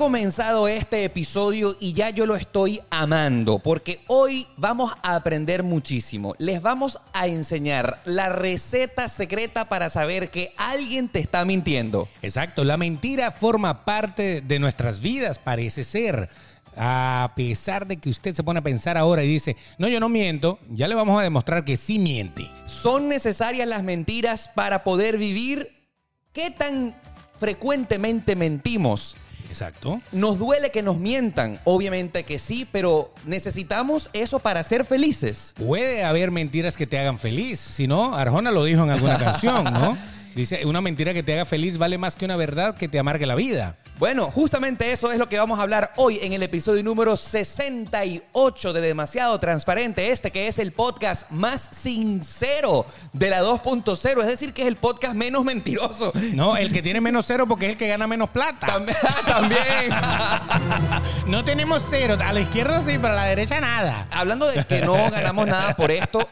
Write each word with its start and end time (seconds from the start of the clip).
comenzado 0.00 0.66
este 0.66 1.04
episodio 1.04 1.76
y 1.78 1.92
ya 1.92 2.08
yo 2.08 2.24
lo 2.24 2.34
estoy 2.34 2.80
amando 2.88 3.58
porque 3.58 4.00
hoy 4.06 4.46
vamos 4.56 4.94
a 5.02 5.14
aprender 5.14 5.62
muchísimo. 5.62 6.34
Les 6.38 6.62
vamos 6.62 6.98
a 7.12 7.26
enseñar 7.26 8.00
la 8.06 8.30
receta 8.30 9.08
secreta 9.08 9.68
para 9.68 9.90
saber 9.90 10.30
que 10.30 10.54
alguien 10.56 11.10
te 11.10 11.18
está 11.18 11.44
mintiendo. 11.44 12.08
Exacto, 12.22 12.64
la 12.64 12.78
mentira 12.78 13.30
forma 13.30 13.84
parte 13.84 14.40
de 14.40 14.58
nuestras 14.58 15.00
vidas, 15.00 15.38
parece 15.38 15.84
ser. 15.84 16.30
A 16.78 17.34
pesar 17.36 17.86
de 17.86 17.98
que 17.98 18.08
usted 18.08 18.34
se 18.34 18.42
pone 18.42 18.60
a 18.60 18.62
pensar 18.62 18.96
ahora 18.96 19.22
y 19.22 19.28
dice, 19.28 19.54
no, 19.76 19.86
yo 19.86 20.00
no 20.00 20.08
miento, 20.08 20.60
ya 20.70 20.88
le 20.88 20.94
vamos 20.94 21.20
a 21.20 21.22
demostrar 21.22 21.62
que 21.62 21.76
sí 21.76 21.98
miente. 21.98 22.50
¿Son 22.64 23.06
necesarias 23.06 23.68
las 23.68 23.82
mentiras 23.82 24.50
para 24.54 24.82
poder 24.82 25.18
vivir? 25.18 25.68
¿Qué 26.32 26.50
tan 26.50 26.96
frecuentemente 27.38 28.34
mentimos? 28.34 29.14
Exacto. 29.50 30.00
¿Nos 30.12 30.38
duele 30.38 30.70
que 30.70 30.80
nos 30.80 30.96
mientan? 30.96 31.60
Obviamente 31.64 32.22
que 32.22 32.38
sí, 32.38 32.68
pero 32.70 33.12
necesitamos 33.26 34.08
eso 34.12 34.38
para 34.38 34.62
ser 34.62 34.84
felices. 34.84 35.54
Puede 35.56 36.04
haber 36.04 36.30
mentiras 36.30 36.76
que 36.76 36.86
te 36.86 36.96
hagan 37.00 37.18
feliz, 37.18 37.58
si 37.58 37.88
no, 37.88 38.14
Arjona 38.14 38.52
lo 38.52 38.64
dijo 38.64 38.84
en 38.84 38.90
alguna 38.90 39.18
canción, 39.18 39.64
¿no? 39.64 39.98
Dice, 40.34 40.64
una 40.64 40.80
mentira 40.80 41.12
que 41.12 41.22
te 41.22 41.34
haga 41.34 41.44
feliz 41.44 41.76
vale 41.76 41.98
más 41.98 42.16
que 42.16 42.24
una 42.24 42.36
verdad 42.36 42.76
que 42.76 42.88
te 42.88 42.98
amargue 42.98 43.26
la 43.26 43.34
vida. 43.34 43.76
Bueno, 43.98 44.30
justamente 44.30 44.92
eso 44.92 45.12
es 45.12 45.18
lo 45.18 45.28
que 45.28 45.38
vamos 45.38 45.58
a 45.58 45.62
hablar 45.62 45.92
hoy 45.96 46.20
en 46.22 46.32
el 46.32 46.42
episodio 46.42 46.82
número 46.82 47.18
68 47.18 48.72
de 48.72 48.80
Demasiado 48.80 49.38
Transparente, 49.38 50.10
este 50.10 50.30
que 50.30 50.46
es 50.46 50.58
el 50.58 50.72
podcast 50.72 51.30
más 51.30 51.60
sincero 51.60 52.86
de 53.12 53.28
la 53.28 53.42
2.0, 53.42 54.20
es 54.22 54.26
decir, 54.26 54.54
que 54.54 54.62
es 54.62 54.68
el 54.68 54.76
podcast 54.76 55.14
menos 55.14 55.44
mentiroso. 55.44 56.12
No, 56.32 56.56
el 56.56 56.72
que 56.72 56.80
tiene 56.80 57.02
menos 57.02 57.26
cero 57.26 57.44
porque 57.46 57.66
es 57.66 57.72
el 57.72 57.76
que 57.76 57.88
gana 57.88 58.06
menos 58.06 58.30
plata. 58.30 58.68
También. 58.68 58.96
también. 59.26 59.60
No 61.26 61.44
tenemos 61.44 61.84
cero, 61.90 62.16
a 62.24 62.32
la 62.32 62.40
izquierda 62.40 62.80
sí, 62.80 62.92
pero 62.96 63.12
a 63.12 63.16
la 63.16 63.24
derecha 63.26 63.60
nada. 63.60 64.08
Hablando 64.10 64.46
de 64.46 64.64
que 64.64 64.80
no 64.80 64.94
ganamos 65.10 65.46
nada 65.46 65.76
por 65.76 65.90
esto, 65.90 66.26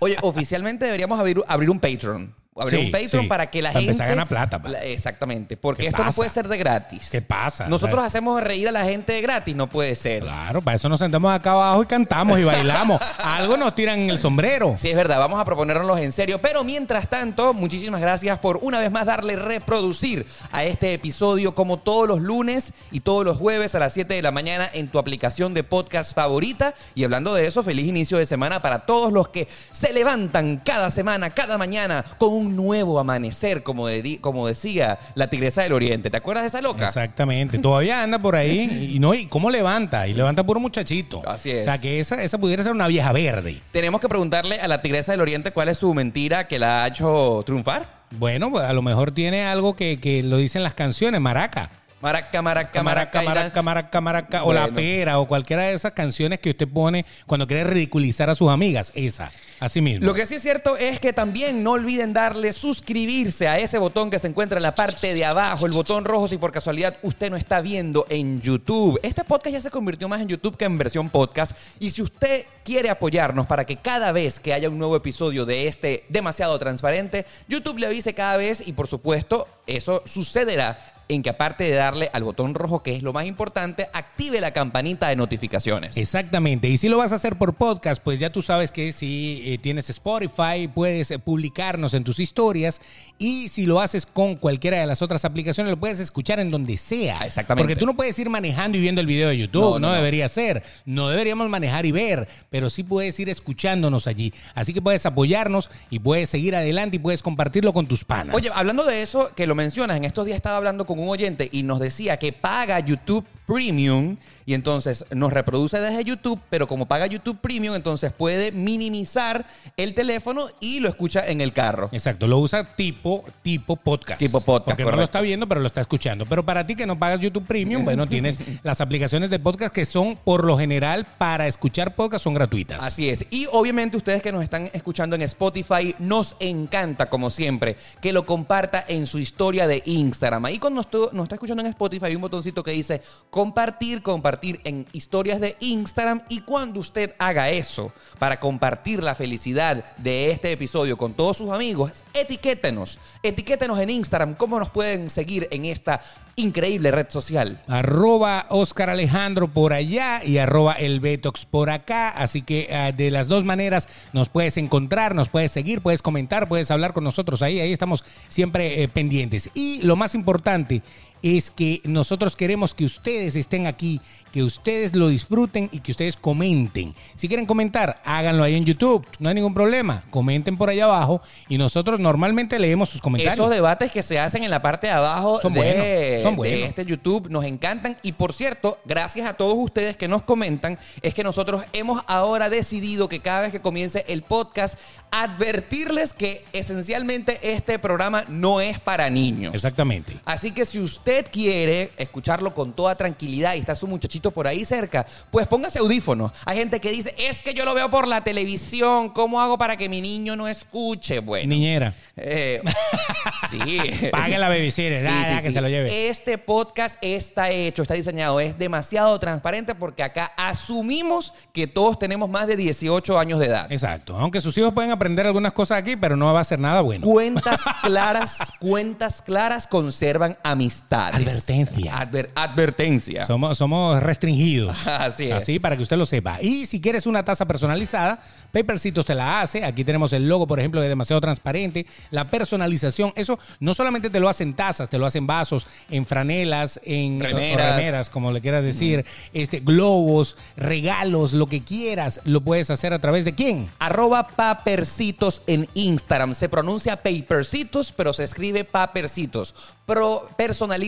oye, 0.00 0.16
oficialmente 0.22 0.86
deberíamos 0.86 1.20
abrir, 1.20 1.40
abrir 1.46 1.70
un 1.70 1.78
Patreon. 1.78 2.34
Abrir 2.56 2.78
Sí, 2.80 2.86
un 2.86 2.92
Patreon 2.92 3.22
sí. 3.24 3.28
para 3.28 3.50
que 3.50 3.60
la 3.60 3.70
Para 3.70 3.80
gente. 3.80 3.90
empezar 3.90 4.06
a 4.06 4.10
ganar 4.10 4.28
plata, 4.28 4.62
pa. 4.62 4.70
Exactamente. 4.82 5.56
Porque 5.56 5.82
¿Qué 5.82 5.88
esto 5.88 6.04
no 6.04 6.12
puede 6.12 6.30
ser 6.30 6.46
de 6.46 6.56
gratis. 6.56 7.08
¿Qué 7.10 7.20
pasa? 7.20 7.66
Nosotros 7.66 8.04
hacemos 8.04 8.40
reír 8.40 8.68
a 8.68 8.72
la 8.72 8.84
gente 8.84 9.12
de 9.12 9.20
gratis, 9.22 9.56
no 9.56 9.68
puede 9.68 9.96
ser. 9.96 10.22
Claro, 10.22 10.62
para 10.62 10.76
eso 10.76 10.88
nos 10.88 11.00
sentamos 11.00 11.32
acá 11.34 11.50
abajo 11.52 11.82
y 11.82 11.86
cantamos 11.86 12.38
y 12.38 12.44
bailamos. 12.44 13.00
Algo 13.18 13.56
nos 13.56 13.74
tiran 13.74 13.98
en 13.98 14.10
el 14.10 14.18
sombrero. 14.18 14.76
Sí, 14.78 14.88
es 14.90 14.96
verdad, 14.96 15.18
vamos 15.18 15.40
a 15.40 15.44
proponernos 15.44 15.98
en 15.98 16.12
serio. 16.12 16.40
Pero 16.40 16.62
mientras 16.62 17.08
tanto, 17.08 17.54
muchísimas 17.54 18.00
gracias 18.00 18.38
por 18.38 18.58
una 18.62 18.78
vez 18.78 18.90
más 18.92 19.06
darle 19.06 19.34
reproducir 19.34 20.24
a 20.52 20.62
este 20.62 20.94
episodio 20.94 21.56
como 21.56 21.80
todos 21.80 22.06
los 22.06 22.20
lunes 22.20 22.72
y 22.92 23.00
todos 23.00 23.24
los 23.24 23.36
jueves 23.36 23.74
a 23.74 23.80
las 23.80 23.92
7 23.94 24.14
de 24.14 24.22
la 24.22 24.30
mañana 24.30 24.70
en 24.72 24.88
tu 24.88 25.00
aplicación 25.00 25.54
de 25.54 25.64
podcast 25.64 26.14
favorita. 26.14 26.74
Y 26.94 27.02
hablando 27.02 27.34
de 27.34 27.48
eso, 27.48 27.64
feliz 27.64 27.88
inicio 27.88 28.16
de 28.18 28.26
semana 28.26 28.62
para 28.62 28.86
todos 28.86 29.12
los 29.12 29.28
que 29.28 29.48
se 29.72 29.92
levantan 29.92 30.58
cada 30.64 30.90
semana, 30.90 31.30
cada 31.30 31.58
mañana, 31.58 32.04
con 32.18 32.28
un 32.32 32.43
nuevo 32.44 32.98
amanecer, 33.00 33.62
como, 33.62 33.86
de- 33.86 34.18
como 34.20 34.46
decía 34.46 34.98
la 35.14 35.28
Tigresa 35.28 35.62
del 35.62 35.72
Oriente. 35.72 36.10
¿Te 36.10 36.16
acuerdas 36.16 36.44
de 36.44 36.48
esa 36.48 36.60
loca? 36.60 36.86
Exactamente. 36.86 37.58
Todavía 37.58 38.02
anda 38.02 38.18
por 38.18 38.36
ahí 38.36 38.90
y 38.94 38.98
no, 38.98 39.14
y 39.14 39.26
cómo 39.26 39.50
levanta, 39.50 40.06
y 40.08 40.14
levanta 40.14 40.44
puro 40.44 40.60
muchachito. 40.60 41.22
Así 41.28 41.50
es. 41.50 41.60
O 41.60 41.64
sea 41.64 41.78
que 41.78 42.00
esa, 42.00 42.22
esa 42.22 42.38
pudiera 42.38 42.62
ser 42.62 42.72
una 42.72 42.88
vieja 42.88 43.12
verde. 43.12 43.60
Tenemos 43.72 44.00
que 44.00 44.08
preguntarle 44.08 44.60
a 44.60 44.68
la 44.68 44.82
Tigresa 44.82 45.12
del 45.12 45.20
Oriente 45.20 45.50
cuál 45.52 45.68
es 45.68 45.78
su 45.78 45.92
mentira 45.94 46.46
que 46.48 46.58
la 46.58 46.84
ha 46.84 46.88
hecho 46.88 47.42
triunfar. 47.46 48.04
Bueno, 48.16 48.50
pues 48.50 48.64
a 48.64 48.72
lo 48.72 48.82
mejor 48.82 49.10
tiene 49.10 49.44
algo 49.44 49.74
que, 49.74 49.98
que 49.98 50.22
lo 50.22 50.36
dicen 50.36 50.62
las 50.62 50.74
canciones, 50.74 51.20
maraca. 51.20 51.70
Maraca, 52.00 52.42
maraca, 52.42 52.82
Maraca, 52.82 53.22
maraca, 53.22 53.22
maraca, 53.22 53.62
maraca, 53.62 54.00
maraca, 54.00 54.44
o 54.44 54.52
la 54.52 54.68
pera, 54.68 55.18
o 55.18 55.26
cualquiera 55.26 55.62
de 55.62 55.74
esas 55.74 55.92
canciones 55.92 56.38
que 56.38 56.50
usted 56.50 56.68
pone 56.68 57.06
cuando 57.26 57.46
quiere 57.46 57.64
ridiculizar 57.64 58.28
a 58.28 58.34
sus 58.34 58.50
amigas. 58.50 58.92
Esa, 58.94 59.32
así 59.58 59.80
mismo. 59.80 60.04
Lo 60.04 60.12
que 60.12 60.26
sí 60.26 60.34
es 60.34 60.42
cierto 60.42 60.76
es 60.76 61.00
que 61.00 61.12
también 61.14 61.62
no 61.62 61.72
olviden 61.72 62.12
darle 62.12 62.52
suscribirse 62.52 63.48
a 63.48 63.58
ese 63.58 63.78
botón 63.78 64.10
que 64.10 64.18
se 64.18 64.28
encuentra 64.28 64.58
en 64.58 64.62
la 64.62 64.74
parte 64.74 65.14
de 65.14 65.24
abajo, 65.24 65.66
el 65.66 65.72
botón 65.72 66.04
rojo 66.04 66.28
si 66.28 66.36
por 66.36 66.52
casualidad 66.52 66.96
usted 67.02 67.30
no 67.30 67.36
está 67.36 67.60
viendo 67.60 68.06
en 68.10 68.40
YouTube. 68.42 69.00
Este 69.02 69.24
podcast 69.24 69.54
ya 69.54 69.60
se 69.62 69.70
convirtió 69.70 70.08
más 70.08 70.20
en 70.20 70.28
YouTube 70.28 70.56
que 70.56 70.66
en 70.66 70.76
versión 70.76 71.08
podcast 71.08 71.56
y 71.80 71.90
si 71.90 72.02
usted 72.02 72.44
quiere 72.64 72.90
apoyarnos 72.90 73.46
para 73.46 73.64
que 73.64 73.76
cada 73.76 74.12
vez 74.12 74.40
que 74.40 74.52
haya 74.52 74.68
un 74.68 74.78
nuevo 74.78 74.96
episodio 74.96 75.46
de 75.46 75.68
este 75.68 76.04
demasiado 76.08 76.58
transparente, 76.58 77.26
YouTube 77.48 77.78
le 77.78 77.86
avise 77.86 78.14
cada 78.14 78.36
vez 78.36 78.66
y 78.66 78.72
por 78.72 78.88
supuesto 78.88 79.48
eso 79.66 80.02
sucederá 80.04 80.93
en 81.08 81.22
que 81.22 81.30
aparte 81.30 81.64
de 81.64 81.72
darle 81.74 82.10
al 82.12 82.24
botón 82.24 82.54
rojo 82.54 82.82
que 82.82 82.94
es 82.94 83.02
lo 83.02 83.12
más 83.12 83.26
importante, 83.26 83.88
active 83.92 84.40
la 84.40 84.52
campanita 84.52 85.08
de 85.08 85.16
notificaciones. 85.16 85.96
Exactamente. 85.96 86.68
Y 86.68 86.76
si 86.78 86.88
lo 86.88 86.98
vas 86.98 87.12
a 87.12 87.16
hacer 87.16 87.36
por 87.36 87.54
podcast, 87.54 88.02
pues 88.02 88.18
ya 88.18 88.30
tú 88.30 88.42
sabes 88.42 88.72
que 88.72 88.92
si 88.92 89.42
eh, 89.44 89.58
tienes 89.58 89.90
Spotify, 89.90 90.68
puedes 90.72 91.10
eh, 91.10 91.18
publicarnos 91.18 91.94
en 91.94 92.04
tus 92.04 92.20
historias. 92.20 92.80
Y 93.18 93.48
si 93.48 93.66
lo 93.66 93.80
haces 93.80 94.06
con 94.06 94.36
cualquiera 94.36 94.78
de 94.78 94.86
las 94.86 95.02
otras 95.02 95.24
aplicaciones, 95.24 95.70
lo 95.70 95.78
puedes 95.78 95.98
escuchar 96.00 96.40
en 96.40 96.50
donde 96.50 96.76
sea. 96.76 97.18
Ah, 97.20 97.26
exactamente. 97.26 97.64
Porque 97.68 97.80
tú 97.80 97.86
no 97.86 97.94
puedes 97.94 98.18
ir 98.18 98.30
manejando 98.30 98.78
y 98.78 98.80
viendo 98.80 99.00
el 99.00 99.06
video 99.06 99.28
de 99.28 99.38
YouTube. 99.38 99.60
No, 99.62 99.70
No, 99.70 99.78
no, 99.78 99.88
no. 99.88 99.94
debería 99.94 100.28
ser. 100.28 100.62
No 100.84 101.08
deberíamos 101.08 101.48
manejar 101.48 101.86
y 101.86 101.92
ver. 101.92 102.28
Pero 102.50 102.70
sí 102.70 102.82
puedes 102.82 103.18
ir 103.20 103.28
escuchándonos 103.28 104.06
allí. 104.06 104.32
Así 104.54 104.72
que 104.72 104.80
puedes 104.82 105.04
apoyarnos 105.06 105.70
y 105.90 105.98
puedes 105.98 106.28
seguir 106.30 106.56
adelante 106.56 106.96
y 106.96 106.98
puedes 106.98 107.22
compartirlo 107.22 107.72
con 107.72 107.86
tus 107.86 108.04
panas. 108.04 108.34
Oye, 108.34 108.48
hablando 108.54 108.84
de 108.84 109.02
eso, 109.02 109.30
que 109.34 109.46
lo 109.46 109.54
mencionas, 109.54 109.96
en 109.96 110.04
estos 110.04 110.24
días 110.26 110.36
estaba 110.36 110.56
hablando 110.56 110.84
con 110.86 110.93
un 111.02 111.08
oyente 111.08 111.48
y 111.52 111.62
nos 111.62 111.80
decía 111.80 112.16
que 112.18 112.32
paga 112.32 112.78
YouTube 112.80 113.24
Premium 113.46 114.16
y 114.46 114.54
entonces 114.54 115.04
nos 115.10 115.32
reproduce 115.32 115.78
desde 115.78 116.04
YouTube, 116.04 116.40
pero 116.50 116.66
como 116.66 116.86
paga 116.86 117.06
YouTube 117.06 117.38
Premium, 117.40 117.74
entonces 117.74 118.12
puede 118.12 118.52
minimizar 118.52 119.46
el 119.76 119.94
teléfono 119.94 120.46
y 120.60 120.80
lo 120.80 120.88
escucha 120.88 121.26
en 121.26 121.40
el 121.40 121.52
carro. 121.52 121.88
Exacto, 121.92 122.26
lo 122.26 122.38
usa 122.38 122.76
tipo, 122.76 123.24
tipo 123.42 123.76
podcast. 123.76 124.18
Tipo 124.18 124.40
podcast, 124.40 124.76
Porque 124.76 124.90
no 124.90 124.96
lo 124.96 125.02
está 125.02 125.20
viendo, 125.20 125.48
pero 125.48 125.60
lo 125.60 125.66
está 125.66 125.80
escuchando. 125.80 126.26
Pero 126.26 126.44
para 126.44 126.66
ti 126.66 126.74
que 126.74 126.86
no 126.86 126.98
pagas 126.98 127.20
YouTube 127.20 127.46
Premium, 127.46 127.84
bueno, 127.84 128.06
tienes 128.06 128.38
las 128.62 128.80
aplicaciones 128.80 129.30
de 129.30 129.38
podcast 129.38 129.74
que 129.74 129.86
son, 129.86 130.16
por 130.16 130.44
lo 130.44 130.58
general, 130.58 131.06
para 131.18 131.46
escuchar 131.46 131.94
podcast, 131.94 132.24
son 132.24 132.34
gratuitas. 132.34 132.82
Así 132.82 133.08
es. 133.08 133.26
Y 133.30 133.46
obviamente 133.50 133.96
ustedes 133.96 134.22
que 134.22 134.32
nos 134.32 134.42
están 134.42 134.70
escuchando 134.72 135.16
en 135.16 135.22
Spotify, 135.22 135.94
nos 135.98 136.36
encanta, 136.40 137.06
como 137.06 137.30
siempre, 137.30 137.76
que 138.02 138.12
lo 138.12 138.26
comparta 138.26 138.84
en 138.86 139.06
su 139.06 139.18
historia 139.18 139.66
de 139.66 139.82
Instagram. 139.86 140.44
Ahí 140.44 140.58
cuando 140.58 140.82
nos 141.12 141.24
está 141.24 141.36
escuchando 141.36 141.62
en 141.62 141.70
Spotify 141.70 142.06
hay 142.06 142.16
un 142.16 142.22
botoncito 142.22 142.62
que 142.62 142.72
dice 142.72 143.00
compartir, 143.30 144.02
compartir 144.02 144.60
en 144.64 144.86
historias 144.92 145.40
de 145.40 145.56
Instagram. 145.60 146.22
Y 146.28 146.40
cuando 146.40 146.80
usted 146.80 147.14
haga 147.18 147.50
eso 147.50 147.92
para 148.18 148.40
compartir 148.40 149.02
la 149.02 149.14
felicidad 149.14 149.84
de 149.96 150.30
este 150.30 150.52
episodio 150.52 150.96
con 150.96 151.14
todos 151.14 151.38
sus 151.38 151.50
amigos, 151.50 152.04
etiquétenos. 152.12 152.98
Etiquétenos 153.22 153.78
en 153.80 153.90
Instagram. 153.90 154.34
¿Cómo 154.34 154.58
nos 154.58 154.70
pueden 154.70 155.10
seguir 155.10 155.48
en 155.50 155.64
esta 155.64 156.00
increíble 156.36 156.90
red 156.90 157.08
social? 157.10 157.62
Arroba 157.68 158.46
Oscar 158.50 158.90
Alejandro 158.90 159.48
por 159.48 159.72
allá 159.72 160.24
y 160.24 160.38
arroba 160.38 160.74
el 160.74 161.00
Betox 161.00 161.46
por 161.46 161.70
acá. 161.70 162.10
Así 162.10 162.42
que 162.42 162.68
ah, 162.72 162.92
de 162.92 163.10
las 163.10 163.28
dos 163.28 163.44
maneras 163.44 163.88
nos 164.12 164.28
puedes 164.28 164.56
encontrar, 164.56 165.14
nos 165.14 165.28
puedes 165.28 165.52
seguir, 165.52 165.80
puedes 165.80 166.02
comentar, 166.02 166.48
puedes 166.48 166.70
hablar 166.70 166.92
con 166.92 167.04
nosotros 167.04 167.42
ahí. 167.42 167.60
Ahí 167.60 167.72
estamos 167.72 168.04
siempre 168.28 168.82
eh, 168.82 168.88
pendientes. 168.88 169.50
Y 169.54 169.82
lo 169.82 169.96
más 169.96 170.14
importante 170.14 170.73
Cincinnati 170.80 171.13
es 171.24 171.50
que 171.50 171.80
nosotros 171.84 172.36
queremos 172.36 172.74
que 172.74 172.84
ustedes 172.84 173.34
estén 173.34 173.66
aquí, 173.66 173.98
que 174.30 174.42
ustedes 174.42 174.94
lo 174.94 175.08
disfruten 175.08 175.70
y 175.72 175.80
que 175.80 175.90
ustedes 175.90 176.18
comenten. 176.18 176.94
Si 177.14 177.28
quieren 177.28 177.46
comentar, 177.46 178.02
háganlo 178.04 178.44
ahí 178.44 178.56
en 178.56 178.64
YouTube, 178.64 179.06
no 179.20 179.30
hay 179.30 179.34
ningún 179.34 179.54
problema. 179.54 180.04
Comenten 180.10 180.58
por 180.58 180.68
allá 180.68 180.84
abajo 180.84 181.22
y 181.48 181.56
nosotros 181.56 181.98
normalmente 181.98 182.58
leemos 182.58 182.90
sus 182.90 183.00
comentarios. 183.00 183.34
Esos 183.34 183.48
debates 183.48 183.90
que 183.90 184.02
se 184.02 184.18
hacen 184.18 184.44
en 184.44 184.50
la 184.50 184.60
parte 184.60 184.86
de 184.88 184.92
abajo 184.92 185.40
Son 185.40 185.54
de, 185.54 185.60
buenos, 185.60 186.22
son 186.22 186.32
de 186.32 186.36
buenos. 186.36 186.68
este 186.68 186.84
YouTube 186.84 187.30
nos 187.30 187.44
encantan. 187.44 187.96
Y 188.02 188.12
por 188.12 188.34
cierto, 188.34 188.78
gracias 188.84 189.26
a 189.26 189.32
todos 189.32 189.56
ustedes 189.56 189.96
que 189.96 190.08
nos 190.08 190.24
comentan, 190.24 190.78
es 191.00 191.14
que 191.14 191.24
nosotros 191.24 191.62
hemos 191.72 192.02
ahora 192.06 192.50
decidido 192.50 193.08
que 193.08 193.20
cada 193.20 193.40
vez 193.40 193.52
que 193.52 193.60
comience 193.62 194.04
el 194.08 194.22
podcast, 194.24 194.78
advertirles 195.10 196.12
que 196.12 196.44
esencialmente 196.52 197.38
este 197.54 197.78
programa 197.78 198.24
no 198.28 198.60
es 198.60 198.78
para 198.78 199.08
niños. 199.08 199.54
Exactamente. 199.54 200.18
Así 200.26 200.50
que 200.50 200.66
si 200.66 200.80
usted 200.80 201.13
quiere 201.22 201.92
escucharlo 201.96 202.52
con 202.54 202.72
toda 202.72 202.96
tranquilidad 202.96 203.54
y 203.54 203.58
está 203.60 203.74
su 203.76 203.86
muchachito 203.86 204.30
por 204.32 204.46
ahí 204.48 204.64
cerca, 204.64 205.06
pues 205.30 205.46
póngase 205.46 205.78
audífonos. 205.78 206.32
Hay 206.44 206.58
gente 206.58 206.80
que 206.80 206.90
dice, 206.90 207.14
es 207.16 207.42
que 207.42 207.54
yo 207.54 207.64
lo 207.64 207.74
veo 207.74 207.88
por 207.90 208.08
la 208.08 208.22
televisión, 208.24 209.10
¿cómo 209.10 209.40
hago 209.40 209.56
para 209.58 209.76
que 209.76 209.88
mi 209.88 210.00
niño 210.00 210.34
no 210.34 210.48
escuche? 210.48 211.20
Bueno. 211.20 211.48
Niñera. 211.48 211.94
Eh, 212.16 212.60
sí. 213.50 213.78
Pague 214.10 214.38
la 214.38 214.48
babysitter, 214.48 215.02
Sí, 215.02 215.42
que 215.42 215.48
sí. 215.48 215.54
se 215.54 215.60
lo 215.60 215.68
lleve. 215.68 216.08
Este 216.08 216.38
podcast 216.38 216.96
está 217.00 217.50
hecho, 217.50 217.82
está 217.82 217.94
diseñado, 217.94 218.40
es 218.40 218.58
demasiado 218.58 219.18
transparente 219.18 219.74
porque 219.74 220.02
acá 220.02 220.32
asumimos 220.36 221.32
que 221.52 221.66
todos 221.66 221.98
tenemos 221.98 222.28
más 222.28 222.46
de 222.46 222.56
18 222.56 223.18
años 223.18 223.38
de 223.40 223.46
edad. 223.46 223.70
Exacto. 223.70 224.16
Aunque 224.16 224.40
sus 224.40 224.56
hijos 224.58 224.72
pueden 224.72 224.90
aprender 224.90 225.26
algunas 225.26 225.52
cosas 225.52 225.78
aquí, 225.78 225.96
pero 225.96 226.16
no 226.16 226.32
va 226.32 226.40
a 226.40 226.44
ser 226.44 226.58
nada 226.58 226.80
bueno. 226.80 227.06
Cuentas 227.06 227.60
claras, 227.82 228.38
cuentas 228.60 229.22
claras 229.22 229.66
conservan 229.66 230.36
amistad. 230.42 231.03
Advertencia. 231.08 231.94
Adver- 232.00 232.30
advertencia. 232.34 233.26
Somos, 233.26 233.58
somos 233.58 234.02
restringidos. 234.02 234.76
Así 234.86 235.24
es. 235.24 235.32
Así 235.34 235.58
para 235.58 235.76
que 235.76 235.82
usted 235.82 235.96
lo 235.96 236.06
sepa. 236.06 236.40
Y 236.42 236.66
si 236.66 236.80
quieres 236.80 237.06
una 237.06 237.24
taza 237.24 237.46
personalizada, 237.46 238.22
Papercitos 238.54 239.04
te 239.04 239.16
la 239.16 239.40
hace. 239.40 239.64
Aquí 239.64 239.82
tenemos 239.84 240.12
el 240.12 240.28
logo, 240.28 240.46
por 240.46 240.60
ejemplo, 240.60 240.80
de 240.80 240.88
demasiado 240.88 241.20
transparente. 241.20 241.86
La 242.12 242.30
personalización, 242.30 243.12
eso 243.16 243.36
no 243.58 243.74
solamente 243.74 244.10
te 244.10 244.20
lo 244.20 244.28
hacen 244.28 244.54
tazas, 244.54 244.88
te 244.88 244.96
lo 244.96 245.06
hacen 245.06 245.26
vasos, 245.26 245.66
en 245.90 246.06
franelas, 246.06 246.78
en 246.84 247.18
Remeras. 247.20 247.76
remeras, 247.76 248.10
como 248.10 248.30
le 248.30 248.40
quieras 248.40 248.62
decir, 248.62 249.04
este, 249.32 249.58
globos, 249.58 250.36
regalos, 250.56 251.32
lo 251.32 251.48
que 251.48 251.64
quieras, 251.64 252.20
lo 252.24 252.42
puedes 252.42 252.70
hacer 252.70 252.92
a 252.92 253.00
través 253.00 253.24
de 253.24 253.34
quién. 253.34 253.68
Arroba 253.80 254.28
papercitos 254.28 255.42
en 255.48 255.68
Instagram. 255.74 256.34
Se 256.36 256.48
pronuncia 256.48 256.94
papercitos, 257.02 257.90
pero 257.90 258.12
se 258.12 258.22
escribe 258.22 258.62
papercitos. 258.64 259.54
Pro, 259.84 260.28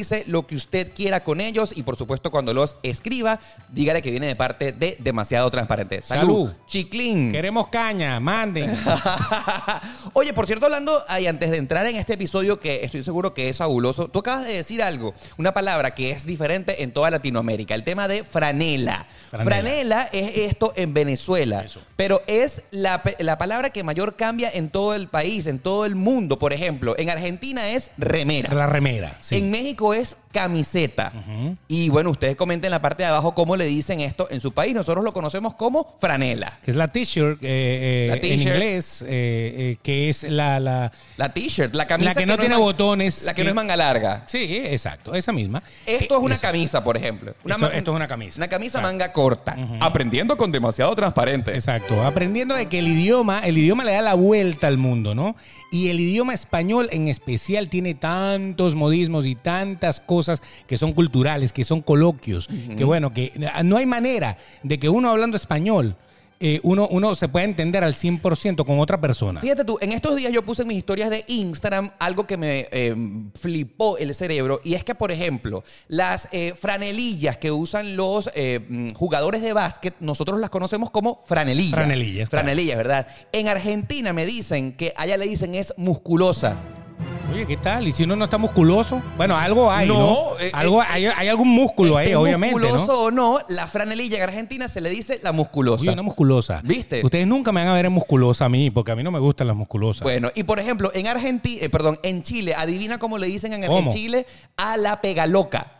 personalice 0.06 0.30
lo 0.30 0.46
que 0.46 0.56
usted 0.56 0.92
quiera 0.94 1.22
con 1.22 1.40
ellos 1.40 1.72
y 1.76 1.82
por 1.82 1.96
supuesto 1.96 2.30
cuando 2.30 2.52
los 2.54 2.76
escriba, 2.82 3.38
dígale 3.68 4.02
que 4.02 4.10
viene 4.10 4.26
de 4.26 4.36
parte 4.36 4.72
de 4.72 4.96
Demasiado 5.00 5.50
Transparente. 5.50 6.02
Salud. 6.02 6.26
Salud. 6.26 6.52
Chiclín. 6.66 7.32
Queremos 7.32 7.68
caña, 7.68 8.18
manden. 8.20 8.76
Oye, 10.12 10.32
por 10.32 10.46
cierto, 10.46 10.66
hablando, 10.66 11.02
ay, 11.08 11.26
antes 11.26 11.50
de 11.50 11.56
entrar 11.58 11.86
en 11.86 11.96
este 11.96 12.14
episodio 12.14 12.60
que 12.60 12.84
estoy 12.84 13.02
seguro 13.02 13.34
que 13.34 13.48
es 13.48 13.58
fabuloso, 13.58 14.08
tú 14.08 14.20
acabas 14.20 14.46
de 14.46 14.54
decir 14.54 14.82
algo, 14.82 15.14
una 15.36 15.52
palabra 15.52 15.94
que 15.94 16.10
es 16.10 16.24
diferente 16.26 16.82
en 16.82 16.92
toda 16.92 17.10
Latinoamérica, 17.10 17.74
el 17.74 17.84
tema 17.84 18.08
de 18.08 18.24
franela. 18.24 19.06
Franela. 19.30 19.44
Franela, 19.44 20.02
es 20.12 20.36
esto 20.36 20.72
en 20.76 20.94
Venezuela, 20.94 21.62
Eso. 21.62 21.80
pero 21.96 22.22
es 22.26 22.62
la, 22.70 23.02
la 23.18 23.38
palabra 23.38 23.70
que 23.70 23.82
mayor 23.82 24.16
cambia 24.16 24.50
en 24.52 24.70
todo 24.70 24.94
el 24.94 25.08
país, 25.08 25.46
en 25.46 25.58
todo 25.58 25.84
el 25.84 25.94
mundo. 25.94 26.38
Por 26.38 26.52
ejemplo, 26.52 26.94
en 26.98 27.10
Argentina 27.10 27.68
es 27.68 27.90
remera. 27.98 28.54
La 28.54 28.66
remera. 28.66 29.16
sí. 29.20 29.36
En 29.36 29.50
México 29.50 29.85
es 29.94 30.16
camiseta. 30.32 31.12
Y 31.66 31.88
bueno, 31.88 32.10
ustedes 32.10 32.36
comenten 32.36 32.68
en 32.68 32.72
la 32.72 32.82
parte 32.82 33.02
de 33.02 33.08
abajo 33.08 33.34
cómo 33.34 33.56
le 33.56 33.64
dicen 33.64 34.00
esto 34.00 34.28
en 34.30 34.40
su 34.40 34.52
país. 34.52 34.74
Nosotros 34.74 35.02
lo 35.04 35.12
conocemos 35.14 35.54
como 35.54 35.96
franela. 35.98 36.58
que 36.62 36.70
es 36.70 36.76
la 36.76 36.88
t-shirt 36.88 37.38
eh, 37.42 38.10
eh, 38.12 38.20
en 38.22 38.40
inglés, 38.40 39.02
eh, 39.06 39.76
que 39.82 40.08
es 40.10 40.24
la, 40.24 40.60
la... 40.60 40.92
La 41.16 41.32
t-shirt, 41.32 41.74
la 41.74 41.86
camisa 41.86 42.10
La 42.10 42.14
que 42.14 42.26
no 42.26 42.36
tiene 42.36 42.56
botones, 42.56 43.24
La 43.24 43.32
que, 43.32 43.36
que- 43.40 43.44
no 43.44 43.50
es 43.50 43.54
manga 43.54 43.76
larga. 43.76 44.24
Sí, 44.26 44.60
exacto, 44.64 45.14
esa 45.14 45.32
misma. 45.32 45.62
Esto 45.86 46.16
es 46.18 46.22
una 46.22 46.34
eso. 46.34 46.42
camisa, 46.42 46.84
por 46.84 46.96
ejemplo. 46.98 47.34
Una 47.44 47.54
Esto- 47.54 47.72
es 47.72 47.88
una 47.88 48.06
camisa. 48.06 48.38
Una 48.38 48.48
camisa 48.48 48.80
manga 48.82 49.12
corta. 49.12 49.56
Aprendiendo 49.80 50.36
con 50.36 50.52
demasiado 50.52 50.94
transparente. 50.94 51.52
Exacto, 51.54 52.04
aprendiendo 52.04 52.54
de 52.54 52.66
que 52.66 52.78
el 52.80 52.88
idioma, 52.88 53.40
el 53.40 53.56
idioma 53.56 53.84
le 53.84 53.92
da 53.92 54.02
la 54.02 54.14
vuelta 54.14 54.66
al 54.66 54.76
mundo, 54.76 55.14
¿no? 55.14 55.34
Y 55.72 55.88
el 55.88 55.98
idioma 56.00 56.34
español 56.34 56.88
en 56.92 57.08
especial 57.08 57.68
tiene 57.70 57.94
tantos 57.94 58.74
modismos 58.74 59.24
y 59.26 59.34
tantas 59.76 60.00
cosas 60.00 60.42
que 60.66 60.78
son 60.78 60.92
culturales, 60.92 61.52
que 61.52 61.64
son 61.64 61.82
coloquios, 61.82 62.48
que 62.76 62.84
bueno, 62.84 63.12
que 63.12 63.32
no 63.64 63.76
hay 63.76 63.86
manera 63.86 64.38
de 64.62 64.78
que 64.78 64.88
uno 64.88 65.10
hablando 65.10 65.36
español, 65.36 65.96
eh, 66.38 66.60
uno, 66.64 66.86
uno 66.90 67.14
se 67.14 67.28
pueda 67.28 67.46
entender 67.46 67.82
al 67.82 67.94
100% 67.94 68.66
con 68.66 68.78
otra 68.78 69.00
persona. 69.00 69.40
Fíjate 69.40 69.64
tú, 69.64 69.78
en 69.80 69.92
estos 69.92 70.16
días 70.16 70.32
yo 70.32 70.44
puse 70.44 70.62
en 70.62 70.68
mis 70.68 70.76
historias 70.76 71.08
de 71.08 71.24
Instagram 71.28 71.90
algo 71.98 72.26
que 72.26 72.36
me 72.36 72.68
eh, 72.70 72.94
flipó 73.38 73.96
el 73.96 74.14
cerebro 74.14 74.60
y 74.62 74.74
es 74.74 74.84
que, 74.84 74.94
por 74.94 75.10
ejemplo, 75.10 75.64
las 75.88 76.28
eh, 76.32 76.52
franelillas 76.54 77.38
que 77.38 77.50
usan 77.50 77.96
los 77.96 78.30
eh, 78.34 78.60
mm, 78.68 78.90
jugadores 78.90 79.40
de 79.40 79.54
básquet, 79.54 79.94
nosotros 80.00 80.38
las 80.38 80.50
conocemos 80.50 80.90
como 80.90 81.22
franelillas. 81.26 81.74
Franelillas. 81.74 82.28
Franelillas, 82.28 82.76
¿verdad? 82.76 83.06
En 83.32 83.48
Argentina 83.48 84.12
me 84.12 84.26
dicen 84.26 84.72
que 84.74 84.92
allá 84.96 85.16
le 85.16 85.26
dicen 85.26 85.54
es 85.54 85.72
musculosa. 85.78 86.60
Oye, 87.32 87.46
¿qué 87.46 87.56
tal? 87.56 87.86
¿Y 87.86 87.92
si 87.92 88.04
uno 88.04 88.16
no 88.16 88.24
está 88.24 88.38
musculoso? 88.38 89.02
Bueno, 89.16 89.36
algo 89.36 89.70
hay, 89.70 89.88
¿no? 89.88 89.94
No, 89.94 90.16
eh, 90.40 90.50
algo, 90.52 90.82
eh, 90.82 90.86
hay, 90.88 91.06
hay 91.06 91.28
algún 91.28 91.48
músculo 91.48 91.96
ahí, 91.96 92.14
obviamente, 92.14 92.58
musculoso 92.58 92.86
¿no? 92.86 93.00
o 93.00 93.10
no, 93.10 93.38
la 93.48 93.66
franelilla 93.66 94.18
en 94.18 94.22
Argentina 94.22 94.68
se 94.68 94.80
le 94.80 94.90
dice 94.90 95.20
la 95.22 95.32
musculosa. 95.32 95.82
Oye, 95.82 95.90
una 95.90 96.02
musculosa. 96.02 96.60
¿Viste? 96.64 97.04
Ustedes 97.04 97.26
nunca 97.26 97.52
me 97.52 97.60
van 97.60 97.70
a 97.70 97.74
ver 97.74 97.86
en 97.86 97.92
musculosa 97.92 98.46
a 98.46 98.48
mí, 98.48 98.70
porque 98.70 98.92
a 98.92 98.96
mí 98.96 99.02
no 99.02 99.10
me 99.10 99.18
gustan 99.18 99.48
las 99.48 99.56
musculosas. 99.56 100.02
Bueno, 100.02 100.30
y 100.34 100.44
por 100.44 100.58
ejemplo, 100.60 100.90
en 100.94 101.08
Argentina, 101.08 101.68
perdón, 101.68 101.98
en 102.02 102.22
Chile, 102.22 102.54
adivina 102.54 102.98
cómo 102.98 103.18
le 103.18 103.26
dicen 103.26 103.52
en. 103.52 103.88
Chile 103.88 104.26
a 104.56 104.76
la 104.76 105.00
pegaloca. 105.00 105.72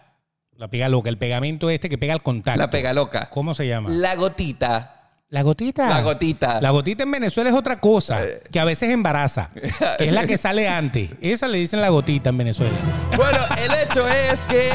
La 0.57 0.69
pega 0.69 0.89
loca, 0.89 1.11
el 1.11 1.19
pegamento 1.19 1.69
este 1.69 1.89
que 1.89 1.99
pega 1.99 2.15
al 2.15 2.23
contacto. 2.23 2.59
La 2.59 2.71
pegaloca. 2.71 3.29
¿Cómo 3.31 3.53
se 3.55 3.67
llama? 3.67 3.91
La 3.91 4.15
gotita. 4.17 4.95
La 5.28 5.43
gotita. 5.43 5.88
La 5.88 6.02
gotita. 6.02 6.61
La 6.61 6.70
gotita 6.70 7.02
en 7.02 7.11
Venezuela 7.11 7.50
es 7.50 7.56
otra 7.56 7.81
cosa, 7.81 8.20
que 8.52 8.61
a 8.61 8.64
veces 8.64 8.90
embaraza, 8.90 9.50
que 9.99 10.05
es 10.05 10.12
la 10.12 10.25
que 10.25 10.38
sale 10.38 10.69
antes. 10.69 11.11
Esa 11.20 11.49
le 11.49 11.58
dicen 11.58 11.81
la 11.81 11.88
gotita 11.88 12.31
en 12.31 12.38
Venezuela. 12.38 12.76
Bueno, 13.17 13.38
el 13.58 13.73
hecho 13.75 14.06
es 14.06 14.38
que 14.49 14.70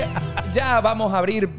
ya 0.53 0.81
vamos 0.81 1.13
a 1.13 1.19
abrir 1.19 1.50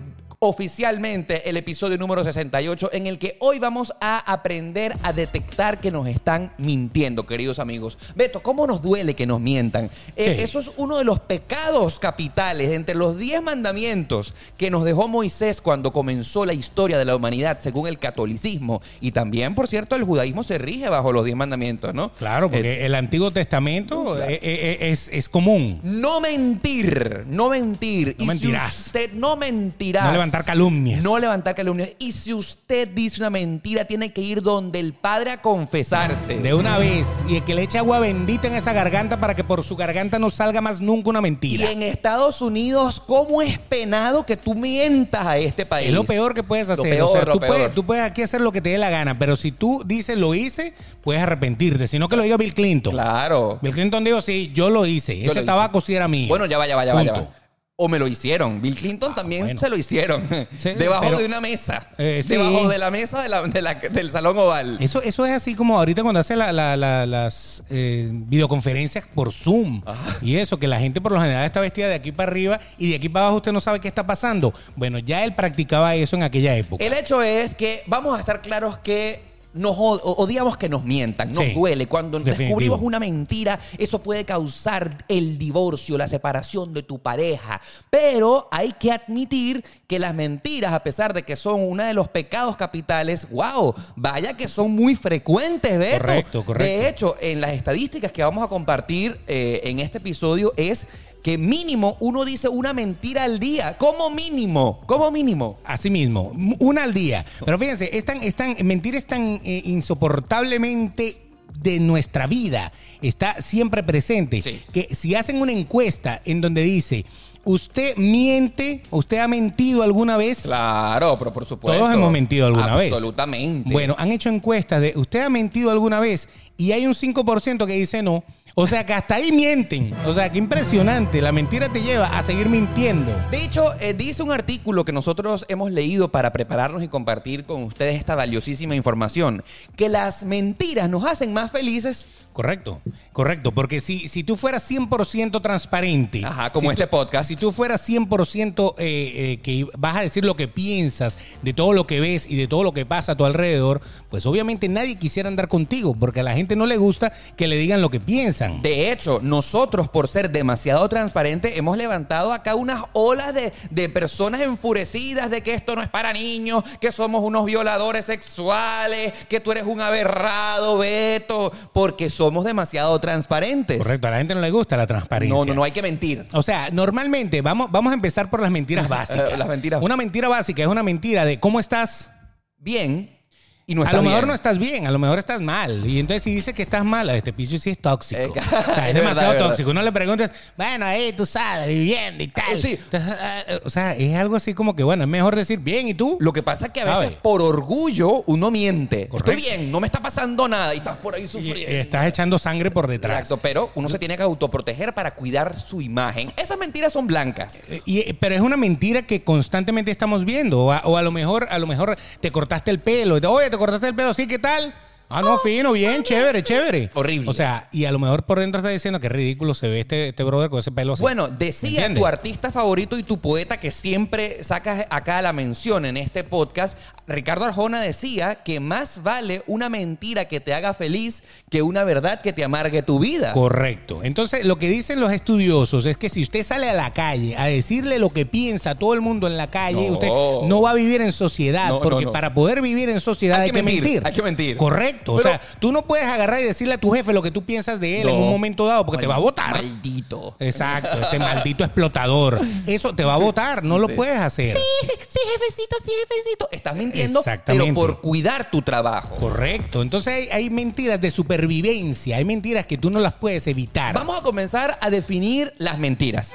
oficialmente 0.44 1.48
el 1.48 1.56
episodio 1.56 1.96
número 1.98 2.24
68 2.24 2.90
en 2.92 3.06
el 3.06 3.18
que 3.20 3.36
hoy 3.38 3.60
vamos 3.60 3.92
a 4.00 4.18
aprender 4.18 4.92
a 5.04 5.12
detectar 5.12 5.78
que 5.80 5.92
nos 5.92 6.08
están 6.08 6.52
mintiendo, 6.58 7.26
queridos 7.28 7.60
amigos. 7.60 7.96
Beto, 8.16 8.42
¿cómo 8.42 8.66
nos 8.66 8.82
duele 8.82 9.14
que 9.14 9.24
nos 9.24 9.40
mientan? 9.40 9.88
Eh, 10.16 10.38
eso 10.40 10.58
es 10.58 10.72
uno 10.76 10.98
de 10.98 11.04
los 11.04 11.20
pecados 11.20 12.00
capitales 12.00 12.72
entre 12.72 12.96
los 12.96 13.18
10 13.18 13.40
mandamientos 13.42 14.34
que 14.58 14.68
nos 14.68 14.82
dejó 14.84 15.06
Moisés 15.06 15.60
cuando 15.60 15.92
comenzó 15.92 16.44
la 16.44 16.54
historia 16.54 16.98
de 16.98 17.04
la 17.04 17.14
humanidad 17.14 17.60
según 17.60 17.86
el 17.86 18.00
catolicismo. 18.00 18.82
Y 19.00 19.12
también, 19.12 19.54
por 19.54 19.68
cierto, 19.68 19.94
el 19.94 20.02
judaísmo 20.02 20.42
se 20.42 20.58
rige 20.58 20.88
bajo 20.88 21.12
los 21.12 21.24
10 21.24 21.36
mandamientos, 21.36 21.94
¿no? 21.94 22.10
Claro, 22.14 22.46
Eh, 22.46 22.50
porque 22.50 22.84
el 22.86 22.96
Antiguo 22.96 23.30
Testamento 23.30 24.18
eh, 24.20 24.34
eh, 24.34 24.40
eh, 24.42 24.90
es, 24.90 25.08
es 25.12 25.28
común. 25.28 25.78
No 25.84 26.20
mentir, 26.20 27.24
no 27.28 27.48
mentir. 27.48 28.16
No 28.18 28.24
Y 28.24 28.26
si 28.26 28.26
mentirás. 28.26 28.86
usted 28.86 29.12
no 29.12 29.36
mentirás. 29.36 30.04
No 30.06 30.12
levantar 30.32 30.44
calumnias. 30.44 31.04
No 31.04 31.18
levantar 31.18 31.54
calumnias. 31.54 31.90
Y 31.98 32.12
si 32.12 32.32
usted 32.32 32.88
dice 32.88 33.20
una 33.20 33.28
mentira, 33.30 33.84
tiene 33.84 34.12
que 34.12 34.22
ir 34.22 34.40
donde 34.40 34.80
el 34.80 34.94
Padre 34.94 35.30
a 35.32 35.42
confesarse. 35.42 36.38
De 36.38 36.54
una 36.54 36.78
vez. 36.78 37.22
Y 37.28 37.36
el 37.36 37.44
que 37.44 37.54
le 37.54 37.62
eche 37.62 37.76
agua 37.78 38.00
bendita 38.00 38.48
en 38.48 38.54
esa 38.54 38.72
garganta 38.72 39.20
para 39.20 39.34
que 39.36 39.44
por 39.44 39.62
su 39.62 39.76
garganta 39.76 40.18
no 40.18 40.30
salga 40.30 40.60
más 40.62 40.80
nunca 40.80 41.10
una 41.10 41.18
y 41.18 41.22
mentira. 41.22 41.70
en 41.70 41.82
Estados 41.82 42.40
Unidos, 42.40 42.98
¿cómo 43.00 43.42
es 43.42 43.58
penado 43.58 44.24
que 44.24 44.36
tú 44.38 44.54
mientas 44.54 45.26
a 45.26 45.36
este 45.36 45.66
país? 45.66 45.88
Es 45.88 45.94
lo 45.94 46.04
peor 46.04 46.32
que 46.34 46.42
puedes 46.42 46.68
Lo 46.68 46.74
hacer. 46.74 46.90
peor, 46.90 47.08
o 47.08 47.12
sea, 47.12 47.22
lo 47.24 47.32
tú, 47.34 47.40
peor. 47.40 47.52
Puedes, 47.54 47.74
tú 47.74 47.84
puedes 47.84 48.04
aquí 48.04 48.22
hacer 48.22 48.40
lo 48.40 48.52
que 48.52 48.62
te 48.62 48.70
dé 48.70 48.78
la 48.78 48.88
gana, 48.90 49.18
pero 49.18 49.36
si 49.36 49.52
tú 49.52 49.82
dices 49.84 50.16
lo 50.16 50.34
hice, 50.34 50.72
puedes 51.02 51.22
arrepentirte. 51.22 51.86
Si 51.86 51.98
no, 51.98 52.08
que 52.08 52.16
lo 52.16 52.22
diga 52.22 52.38
Bill 52.38 52.54
Clinton. 52.54 52.92
Claro. 52.94 53.58
Bill 53.60 53.74
Clinton 53.74 54.02
dijo, 54.02 54.22
sí, 54.22 54.50
yo 54.54 54.70
lo 54.70 54.86
hice. 54.86 55.18
Yo 55.18 55.26
lo 55.26 55.30
Ese 55.32 55.40
hice. 55.40 55.46
tabaco 55.46 55.80
sí 55.82 55.94
era 55.94 56.08
mío. 56.08 56.28
Bueno, 56.28 56.46
ya 56.46 56.56
va, 56.56 56.66
ya 56.66 56.76
va, 56.76 56.84
ya 56.86 56.94
va, 56.94 57.02
ya 57.02 57.12
Punto. 57.14 57.28
va. 57.30 57.41
O 57.76 57.88
me 57.88 57.98
lo 57.98 58.06
hicieron. 58.06 58.60
Bill 58.60 58.74
Clinton 58.74 59.14
también 59.14 59.44
bueno. 59.44 59.58
se 59.58 59.70
lo 59.70 59.76
hicieron. 59.78 60.22
Sí, 60.58 60.70
Debajo 60.78 61.06
pero- 61.06 61.18
de 61.18 61.24
una 61.24 61.40
mesa. 61.40 61.88
Eh, 61.96 62.20
sí. 62.22 62.28
Debajo 62.28 62.68
de 62.68 62.76
la 62.76 62.90
mesa 62.90 63.22
de 63.22 63.30
la- 63.30 63.40
de 63.42 63.62
la- 63.62 63.74
del 63.74 64.10
salón 64.10 64.36
oval. 64.38 64.76
Eso, 64.78 65.00
eso 65.00 65.24
es 65.24 65.32
así 65.32 65.54
como 65.54 65.78
ahorita 65.78 66.02
cuando 66.02 66.20
hace 66.20 66.36
la- 66.36 66.52
la- 66.52 66.76
la- 66.76 67.06
las 67.06 67.62
eh, 67.70 68.10
videoconferencias 68.12 69.06
por 69.14 69.32
Zoom 69.32 69.82
y 70.20 70.36
eso, 70.36 70.58
que 70.58 70.68
la 70.68 70.78
gente 70.80 71.00
por 71.00 71.12
lo 71.12 71.20
general 71.20 71.46
está 71.46 71.60
vestida 71.62 71.88
de 71.88 71.94
aquí 71.94 72.12
para 72.12 72.30
arriba 72.30 72.60
y 72.76 72.90
de 72.90 72.96
aquí 72.96 73.08
para 73.08 73.24
abajo 73.24 73.38
usted 73.38 73.52
no 73.52 73.60
sabe 73.60 73.80
qué 73.80 73.88
está 73.88 74.06
pasando. 74.06 74.52
Bueno, 74.76 74.98
ya 74.98 75.24
él 75.24 75.34
practicaba 75.34 75.94
eso 75.94 76.14
en 76.14 76.24
aquella 76.24 76.54
época. 76.54 76.84
El 76.84 76.92
hecho 76.92 77.22
es 77.22 77.54
que 77.56 77.82
vamos 77.86 78.14
a 78.16 78.20
estar 78.20 78.42
claros 78.42 78.76
que 78.78 79.31
nos 79.54 79.76
od- 79.78 80.00
odiamos 80.02 80.56
que 80.56 80.68
nos 80.68 80.84
mientan, 80.84 81.32
nos 81.32 81.44
Sí, 81.44 81.52
duele. 81.52 81.86
Cuando 81.86 82.18
definitivo. 82.18 82.46
descubrimos 82.48 82.80
una 82.82 82.98
mentira, 82.98 83.58
eso 83.78 84.02
puede 84.02 84.24
causar 84.24 85.04
el 85.08 85.38
divorcio, 85.38 85.98
la 85.98 86.08
separación 86.08 86.72
de 86.72 86.82
tu 86.82 86.98
pareja. 87.00 87.60
Pero 87.90 88.48
hay 88.50 88.72
que 88.72 88.92
admitir 88.92 89.64
que 89.86 89.98
las 89.98 90.14
mentiras, 90.14 90.72
a 90.72 90.82
pesar 90.82 91.12
de 91.12 91.22
que 91.22 91.36
son 91.36 91.60
uno 91.60 91.82
de 91.84 91.92
los 91.94 92.08
pecados 92.08 92.56
capitales, 92.56 93.28
wow, 93.30 93.74
vaya 93.96 94.36
que 94.36 94.48
son 94.48 94.70
muy 94.74 94.96
frecuentes, 94.96 95.78
Beto. 95.78 95.98
Correcto, 95.98 96.44
correcto. 96.44 96.64
De 96.64 96.88
hecho, 96.88 97.16
en 97.20 97.40
las 97.40 97.52
estadísticas 97.52 98.10
que 98.12 98.22
vamos 98.22 98.42
a 98.44 98.48
compartir 98.48 99.20
eh, 99.26 99.60
en 99.64 99.78
este 99.80 99.98
episodio 99.98 100.52
es 100.56 100.86
que 101.22 101.38
mínimo 101.38 101.96
uno 102.00 102.24
dice 102.24 102.48
una 102.48 102.72
mentira 102.72 103.24
al 103.24 103.38
día. 103.38 103.78
Como 103.78 104.10
mínimo, 104.10 104.80
como 104.86 105.10
mínimo. 105.10 105.58
Así 105.64 105.88
mismo, 105.90 106.32
una 106.58 106.82
al 106.84 106.92
día. 106.94 107.24
Pero 107.44 107.58
fíjense, 107.58 107.96
es 107.96 108.04
tan, 108.04 108.22
es 108.22 108.34
tan- 108.34 108.56
mentir 108.64 108.96
es 108.96 109.06
tan 109.06 109.40
eh, 109.44 109.62
insoportablemente 109.64 111.18
de 111.62 111.78
nuestra 111.78 112.26
vida, 112.26 112.72
está 113.02 113.40
siempre 113.40 113.82
presente, 113.84 114.42
Sí. 114.42 114.60
que 114.72 114.92
si 114.94 115.14
hacen 115.14 115.40
una 115.40 115.52
encuesta 115.52 116.20
en 116.24 116.40
donde 116.40 116.62
dice, 116.62 117.04
¿usted 117.44 117.96
miente? 117.96 118.82
¿Usted 118.90 119.18
ha 119.18 119.28
mentido 119.28 119.84
alguna 119.84 120.16
vez? 120.16 120.40
Claro, 120.42 121.14
pero 121.18 121.32
por 121.32 121.44
supuesto. 121.46 121.78
Todos 121.78 121.94
hemos 121.94 122.10
mentido 122.10 122.46
alguna 122.46 122.74
vez. 122.74 122.90
Absolutamente. 122.90 123.72
Bueno, 123.72 123.94
han 123.98 124.10
hecho 124.10 124.28
encuestas 124.28 124.80
de 124.80 124.94
¿usted 124.96 125.20
ha 125.20 125.28
mentido 125.30 125.70
alguna 125.70 126.00
vez? 126.00 126.28
Y 126.56 126.72
hay 126.72 126.84
un 126.86 126.94
5% 126.94 127.66
que 127.66 127.74
dice 127.74 128.02
no. 128.02 128.24
O 128.54 128.66
sea 128.66 128.84
que 128.84 128.92
hasta 128.92 129.14
ahí 129.14 129.32
mienten. 129.32 129.94
O 130.04 130.12
sea, 130.12 130.30
qué 130.30 130.36
impresionante. 130.36 131.22
La 131.22 131.32
mentira 131.32 131.70
te 131.70 131.80
lleva 131.80 132.18
a 132.18 132.20
seguir 132.20 132.50
mintiendo. 132.50 133.10
De 133.30 133.42
hecho, 133.42 133.64
eh, 133.80 133.94
dice 133.94 134.22
un 134.22 134.30
artículo 134.30 134.84
que 134.84 134.92
nosotros 134.92 135.46
hemos 135.48 135.72
leído 135.72 136.10
para 136.10 136.32
prepararnos 136.34 136.82
y 136.82 136.88
compartir 136.88 137.46
con 137.46 137.62
ustedes 137.62 137.98
esta 137.98 138.14
valiosísima 138.14 138.74
información, 138.74 139.42
que 139.74 139.88
las 139.88 140.24
mentiras 140.24 140.90
nos 140.90 141.04
hacen 141.04 141.32
más 141.32 141.50
felices 141.50 142.06
Correcto, 142.32 142.80
correcto, 143.12 143.52
porque 143.52 143.80
si, 143.80 144.08
si 144.08 144.24
tú 144.24 144.36
fueras 144.38 144.68
100% 144.70 145.42
transparente, 145.42 146.22
Ajá, 146.24 146.50
como 146.50 146.70
si 146.70 146.72
este 146.72 146.84
tú- 146.86 146.90
podcast. 146.90 147.28
si 147.28 147.36
tú 147.36 147.52
fueras 147.52 147.86
100% 147.86 148.74
eh, 148.78 149.12
eh, 149.34 149.40
que 149.42 149.66
vas 149.76 149.96
a 149.98 150.00
decir 150.00 150.24
lo 150.24 150.34
que 150.34 150.48
piensas 150.48 151.18
de 151.42 151.52
todo 151.52 151.74
lo 151.74 151.86
que 151.86 152.00
ves 152.00 152.26
y 152.26 152.36
de 152.36 152.48
todo 152.48 152.62
lo 152.62 152.72
que 152.72 152.86
pasa 152.86 153.12
a 153.12 153.16
tu 153.16 153.26
alrededor, 153.26 153.82
pues 154.08 154.24
obviamente 154.24 154.66
nadie 154.70 154.96
quisiera 154.96 155.28
andar 155.28 155.48
contigo, 155.48 155.94
porque 155.94 156.20
a 156.20 156.22
la 156.22 156.32
gente 156.32 156.56
no 156.56 156.64
le 156.64 156.78
gusta 156.78 157.12
que 157.36 157.46
le 157.48 157.56
digan 157.56 157.82
lo 157.82 157.90
que 157.90 158.00
piensan. 158.00 158.62
De 158.62 158.90
hecho, 158.90 159.20
nosotros, 159.22 159.90
por 159.90 160.08
ser 160.08 160.30
demasiado 160.30 160.88
transparentes, 160.88 161.58
hemos 161.58 161.76
levantado 161.76 162.32
acá 162.32 162.54
unas 162.54 162.82
olas 162.94 163.34
de, 163.34 163.52
de 163.68 163.88
personas 163.90 164.40
enfurecidas 164.40 165.30
de 165.30 165.42
que 165.42 165.52
esto 165.52 165.76
no 165.76 165.82
es 165.82 165.88
para 165.90 166.14
niños, 166.14 166.64
que 166.80 166.90
somos 166.92 167.22
unos 167.22 167.44
violadores 167.44 168.06
sexuales, 168.06 169.12
que 169.28 169.38
tú 169.40 169.52
eres 169.52 169.64
un 169.64 169.82
aberrado, 169.82 170.78
Beto, 170.78 171.52
porque 171.74 172.08
somos 172.08 172.21
demasiado 172.30 172.98
transparentes. 173.00 173.78
Correcto, 173.78 174.06
a 174.06 174.10
la 174.10 174.18
gente 174.18 174.34
no 174.34 174.40
le 174.40 174.50
gusta 174.50 174.76
la 174.76 174.86
transparencia. 174.86 175.36
No, 175.36 175.44
no, 175.44 175.54
no 175.54 175.64
hay 175.64 175.72
que 175.72 175.82
mentir. 175.82 176.26
O 176.32 176.42
sea, 176.42 176.70
normalmente 176.70 177.42
vamos, 177.42 177.70
vamos 177.70 177.90
a 177.90 177.94
empezar 177.94 178.30
por 178.30 178.40
las 178.40 178.50
mentiras 178.50 178.88
básicas. 178.90 179.38
Las 179.38 179.48
mentiras. 179.48 179.82
Una 179.82 179.96
mentira 179.96 180.28
básica 180.28 180.62
es 180.62 180.68
una 180.68 180.82
mentira 180.82 181.24
de 181.24 181.38
cómo 181.40 181.58
estás. 181.60 182.10
Bien 182.58 183.21
y 183.66 183.74
no 183.74 183.82
a 183.82 183.92
lo 183.92 184.02
mejor 184.02 184.18
bien. 184.20 184.28
no 184.28 184.34
estás 184.34 184.58
bien, 184.58 184.86
a 184.86 184.90
lo 184.90 184.98
mejor 184.98 185.18
estás 185.18 185.40
mal. 185.40 185.86
Y 185.88 186.00
entonces 186.00 186.22
si 186.22 186.34
dices 186.34 186.52
que 186.52 186.62
estás 186.62 186.84
mal, 186.84 187.08
este 187.10 187.32
piso 187.32 187.56
sí 187.58 187.70
es 187.70 187.78
tóxico. 187.78 188.20
Eh, 188.20 188.30
O 188.36 188.74
sea, 188.74 188.88
es 188.88 188.94
demasiado 188.94 189.32
verdad. 189.32 189.48
tóxico. 189.48 189.70
Uno 189.70 189.82
le 189.82 189.92
preguntas, 189.92 190.30
bueno, 190.56 190.84
ahí 190.84 191.12
tú 191.12 191.24
sabes, 191.26 191.68
viviendo 191.68 192.22
y 192.24 192.28
tal. 192.28 192.60
Sí. 192.60 192.72
Entonces, 192.82 193.14
ah, 193.20 193.42
o 193.64 193.70
sea, 193.70 193.94
es 193.94 194.14
algo 194.16 194.36
así 194.36 194.52
como 194.54 194.74
que, 194.74 194.82
bueno, 194.82 195.04
es 195.04 195.08
mejor 195.08 195.36
decir 195.36 195.58
bien, 195.60 195.86
¿y 195.88 195.94
tú? 195.94 196.16
Lo 196.20 196.32
que 196.32 196.42
pasa 196.42 196.66
es 196.66 196.72
que 196.72 196.80
a 196.80 196.98
veces 196.98 197.16
por 197.22 197.40
orgullo 197.40 198.24
uno 198.26 198.50
miente. 198.50 199.08
Correcto. 199.08 199.30
Estoy 199.32 199.50
bien, 199.56 199.70
no 199.70 199.80
me 199.80 199.86
está 199.86 200.00
pasando 200.02 200.48
nada 200.48 200.74
y 200.74 200.78
estás 200.78 200.96
por 200.96 201.14
ahí 201.14 201.22
Y- 201.24 201.26
sufriendo. 201.28 201.72
y 201.72 201.76
estás 201.76 202.06
echando 202.06 202.38
sangre 202.38 202.70
por 202.70 202.86
detrás. 202.88 203.12
Exacto, 203.20 203.36
pero 203.38 203.70
uno 203.74 203.88
se 203.88 203.98
tiene 203.98 204.16
que 204.16 204.22
autoproteger 204.22 204.92
para 204.92 205.14
cuidar 205.14 205.58
su 205.58 205.80
imagen. 205.80 206.32
Esas 206.36 206.58
mentiras 206.58 206.92
son 206.92 207.06
blancas. 207.06 207.60
Eh, 207.68 207.80
y- 207.86 208.12
pero 208.14 208.34
es 208.34 208.40
una 208.40 208.56
mentira 208.56 209.02
que 209.02 209.22
constantemente 209.22 209.90
estamos 209.90 210.24
viendo. 210.24 210.64
O 210.64 210.72
a, 210.72 210.80
o 210.84 210.96
a 210.96 211.02
lo 211.02 211.10
mejor, 211.12 211.46
a 211.50 211.58
lo 211.58 211.66
mejor 211.66 211.96
te 212.20 212.30
cortaste 212.32 212.70
el 212.70 212.80
pelo. 212.80 213.16
Oye, 213.30 213.50
te 213.52 213.58
cortaste 213.58 213.88
el 213.88 213.94
pelo, 213.94 214.14
sí, 214.14 214.26
¿qué 214.26 214.38
tal? 214.38 214.72
Ah, 215.14 215.20
no, 215.22 215.38
fino, 215.38 215.72
bien, 215.72 216.02
chévere, 216.02 216.42
chévere. 216.42 216.90
Horrible. 216.94 217.28
O 217.28 217.32
sea, 217.32 217.68
y 217.70 217.84
a 217.84 217.92
lo 217.92 217.98
mejor 217.98 218.22
por 218.24 218.40
dentro 218.40 218.58
está 218.60 218.70
diciendo 218.70 218.98
que 218.98 219.08
ridículo 219.08 219.52
se 219.54 219.68
ve 219.68 219.80
este, 219.80 220.08
este 220.08 220.24
brother 220.24 220.48
con 220.48 220.58
ese 220.60 220.72
pelo 220.72 220.94
así. 220.94 221.02
Bueno, 221.02 221.28
¿Me 221.28 221.36
decía 221.36 221.92
tu 221.92 222.06
artista 222.06 222.50
favorito 222.50 222.96
y 222.98 223.02
tu 223.02 223.18
poeta 223.18 223.58
que 223.60 223.70
siempre 223.70 224.42
sacas 224.42 224.86
acá 224.90 225.20
la 225.22 225.32
mención 225.32 225.84
en 225.84 225.96
este 225.96 226.24
podcast, 226.24 226.78
Ricardo 227.06 227.44
Arjona 227.44 227.80
decía 227.80 228.36
que 228.36 228.58
más 228.60 229.02
vale 229.02 229.42
una 229.46 229.68
mentira 229.68 230.26
que 230.26 230.40
te 230.40 230.54
haga 230.54 230.72
feliz 230.72 231.22
que 231.50 231.60
una 231.62 231.84
verdad 231.84 232.20
que 232.22 232.32
te 232.32 232.42
amargue 232.44 232.82
tu 232.82 232.98
vida. 232.98 233.32
Correcto. 233.34 234.00
Entonces, 234.02 234.44
lo 234.46 234.56
que 234.58 234.68
dicen 234.70 235.00
los 235.00 235.12
estudiosos 235.12 235.84
es 235.84 235.96
que 235.96 236.08
si 236.08 236.22
usted 236.22 236.42
sale 236.42 236.70
a 236.70 236.74
la 236.74 236.92
calle 236.92 237.36
a 237.36 237.46
decirle 237.46 237.98
lo 237.98 238.10
que 238.10 238.24
piensa 238.24 238.70
a 238.70 238.74
todo 238.78 238.94
el 238.94 239.00
mundo 239.02 239.26
en 239.26 239.36
la 239.36 239.48
calle, 239.48 239.88
No. 239.88 239.92
usted 239.94 240.08
no 240.48 240.62
va 240.62 240.70
a 240.70 240.74
vivir 240.74 241.00
en 241.02 241.12
sociedad. 241.12 241.68
No, 241.68 241.74
no, 241.76 241.80
porque 241.82 242.06
no. 242.06 242.12
para 242.12 242.32
poder 242.32 242.62
vivir 242.62 242.88
en 242.88 243.00
sociedad 243.00 243.38
Hay 243.40 243.42
hay, 243.46 243.50
que 243.50 243.56
que 243.56 243.62
mentir, 243.62 243.82
mentir. 243.82 244.02
hay 244.06 244.12
que 244.12 244.22
mentir. 244.22 244.56
Correcto. 244.56 245.01
O 245.10 245.16
Pero- 245.16 245.28
sea, 245.28 245.40
tú 245.58 245.72
no 245.72 245.82
puedes 245.82 246.06
agarrar 246.06 246.40
y 246.40 246.44
decirle 246.44 246.74
a 246.74 246.78
tu 246.78 246.90
jefe 246.90 247.12
lo 247.12 247.22
que 247.22 247.30
tú 247.30 247.42
piensas 247.44 247.80
de 247.80 248.00
él 248.02 248.08
en 248.08 248.16
un 248.16 248.28
momento 248.30 248.66
dado 248.66 248.84
porque 248.86 249.00
te 249.00 249.06
va 249.06 249.16
a 249.16 249.20
votar. 249.20 249.52
Maldito. 249.52 250.36
Exacto, 250.38 251.00
este 251.00 251.18
maldito 251.18 251.64
explotador. 251.64 252.40
Eso 252.66 252.94
te 252.94 253.04
va 253.04 253.14
a 253.14 253.18
votar, 253.18 253.64
no 253.64 253.78
lo 253.78 253.88
puedes 253.88 254.18
hacer. 254.18 254.56
Sí, 254.56 254.62
sí, 254.82 254.92
sí, 255.08 255.18
jefecito, 255.32 255.76
sí, 255.84 255.90
jefecito. 256.08 256.48
Estás 256.52 256.76
mintiendo, 256.76 257.20
Exactamente. 257.20 257.64
pero 257.64 257.74
por 257.74 258.00
cuidar 258.00 258.50
tu 258.50 258.62
trabajo. 258.62 259.16
Correcto. 259.16 259.82
Entonces 259.82 260.12
hay, 260.14 260.28
hay 260.30 260.50
mentiras 260.50 261.00
de 261.00 261.10
supervivencia, 261.10 262.16
hay 262.16 262.24
mentiras 262.24 262.66
que 262.66 262.76
tú 262.78 262.90
no 262.90 263.00
las 263.00 263.14
puedes 263.14 263.46
evitar. 263.46 263.94
Vamos 263.94 264.18
a 264.18 264.22
comenzar 264.22 264.78
a 264.80 264.90
definir 264.90 265.52
las 265.58 265.78
mentiras. 265.78 266.32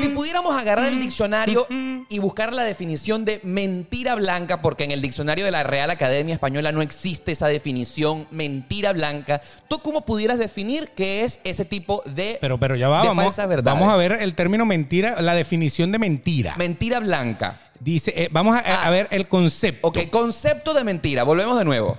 Si 0.00 0.08
pudiéramos 0.08 0.54
agarrar 0.58 0.86
el 0.86 1.00
diccionario 1.00 1.66
y 2.08 2.18
buscar 2.18 2.52
la 2.52 2.64
definición 2.64 3.24
de 3.24 3.40
mentira 3.42 4.14
blanca, 4.14 4.62
porque 4.62 4.84
en 4.84 4.90
el 4.90 5.02
diccionario 5.02 5.44
de 5.44 5.50
la 5.50 5.62
Real 5.62 5.90
Academia 5.90 6.34
Española 6.34 6.72
no 6.72 6.82
existe 6.82 7.32
esa 7.32 7.48
definición, 7.48 8.26
mentira 8.30 8.92
blanca, 8.92 9.40
¿tú 9.68 9.78
cómo 9.80 10.02
pudieras 10.04 10.38
definir 10.38 10.90
qué 10.96 11.24
es 11.24 11.40
ese 11.44 11.64
tipo 11.64 12.02
de, 12.06 12.38
Pero, 12.40 12.58
pero 12.58 12.76
ya 12.76 12.88
va, 12.88 13.04
vamos, 13.04 13.36
vamos 13.62 13.88
a 13.92 13.96
ver 13.96 14.12
el 14.20 14.34
término 14.34 14.64
mentira, 14.66 15.20
la 15.20 15.34
definición 15.34 15.92
de 15.92 15.98
mentira. 15.98 16.54
Mentira 16.56 17.00
blanca. 17.00 17.60
Dice, 17.80 18.12
eh, 18.14 18.28
vamos 18.30 18.54
a, 18.56 18.58
a 18.60 18.86
Ah. 18.86 18.90
ver 18.90 19.08
el 19.10 19.26
concepto. 19.26 19.88
Ok, 19.88 20.10
concepto 20.10 20.74
de 20.74 20.84
mentira. 20.84 21.22
Volvemos 21.24 21.58
de 21.58 21.64
nuevo. 21.64 21.96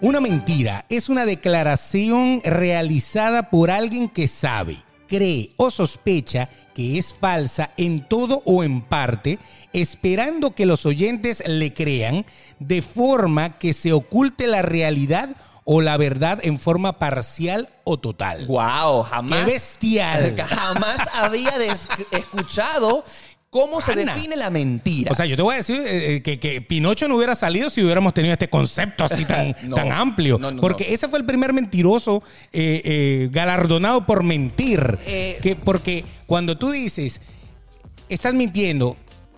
Una 0.00 0.20
mentira 0.20 0.84
es 0.88 1.08
una 1.08 1.24
declaración 1.24 2.40
realizada 2.44 3.50
por 3.50 3.70
alguien 3.70 4.08
que 4.08 4.28
sabe, 4.28 4.76
cree 5.06 5.52
o 5.56 5.70
sospecha 5.70 6.48
que 6.74 6.98
es 6.98 7.14
falsa 7.14 7.72
en 7.76 8.06
todo 8.06 8.42
o 8.44 8.62
en 8.62 8.82
parte, 8.82 9.38
esperando 9.72 10.54
que 10.54 10.66
los 10.66 10.86
oyentes 10.86 11.42
le 11.46 11.72
crean, 11.72 12.26
de 12.58 12.82
forma 12.82 13.58
que 13.58 13.72
se 13.72 13.92
oculte 13.92 14.46
la 14.46 14.62
realidad 14.62 15.36
o 15.68 15.80
la 15.80 15.96
verdad 15.96 16.38
en 16.42 16.60
forma 16.60 16.98
parcial 17.00 17.70
o 17.82 17.98
total. 17.98 18.46
Wow, 18.46 19.02
jamás. 19.02 19.44
¡Qué 19.44 19.52
bestial! 19.52 20.36
Jamás 20.48 21.00
había 21.12 21.52
escuchado 22.12 23.04
cómo 23.50 23.80
se 23.80 23.92
Ana. 23.92 24.14
define 24.14 24.36
la 24.36 24.50
mentira. 24.50 25.10
O 25.12 25.14
sea, 25.14 25.24
yo 25.26 25.36
te 25.36 25.42
voy 25.42 25.54
a 25.54 25.56
decir 25.58 25.80
eh, 25.86 26.16
eh, 26.16 26.22
que, 26.22 26.38
que 26.38 26.60
Pinocho 26.60 27.08
no 27.08 27.16
hubiera 27.16 27.34
salido 27.34 27.70
si 27.70 27.82
hubiéramos 27.82 28.12
tenido 28.12 28.32
este 28.32 28.48
concepto 28.48 29.04
así 29.04 29.24
tan, 29.26 29.54
No. 29.64 29.74
tan 29.76 29.92
amplio. 29.92 30.38
No, 30.38 30.50
no, 30.50 30.60
porque 30.60 30.84
no. 30.88 30.94
ese 30.94 31.08
fue 31.08 31.18
el 31.18 31.24
primer 31.24 31.52
mentiroso 31.52 32.22
eh, 32.52 32.82
eh, 32.84 33.28
galardonado 33.32 34.04
por 34.06 34.22
mentir. 34.22 34.98
Eh. 35.06 35.38
que, 35.42 35.56
porque 35.56 36.04
cuando 36.26 36.58
tú 36.58 36.70
dices, 36.70 37.20
estás 38.08 38.34
mintiendo, 38.34 38.96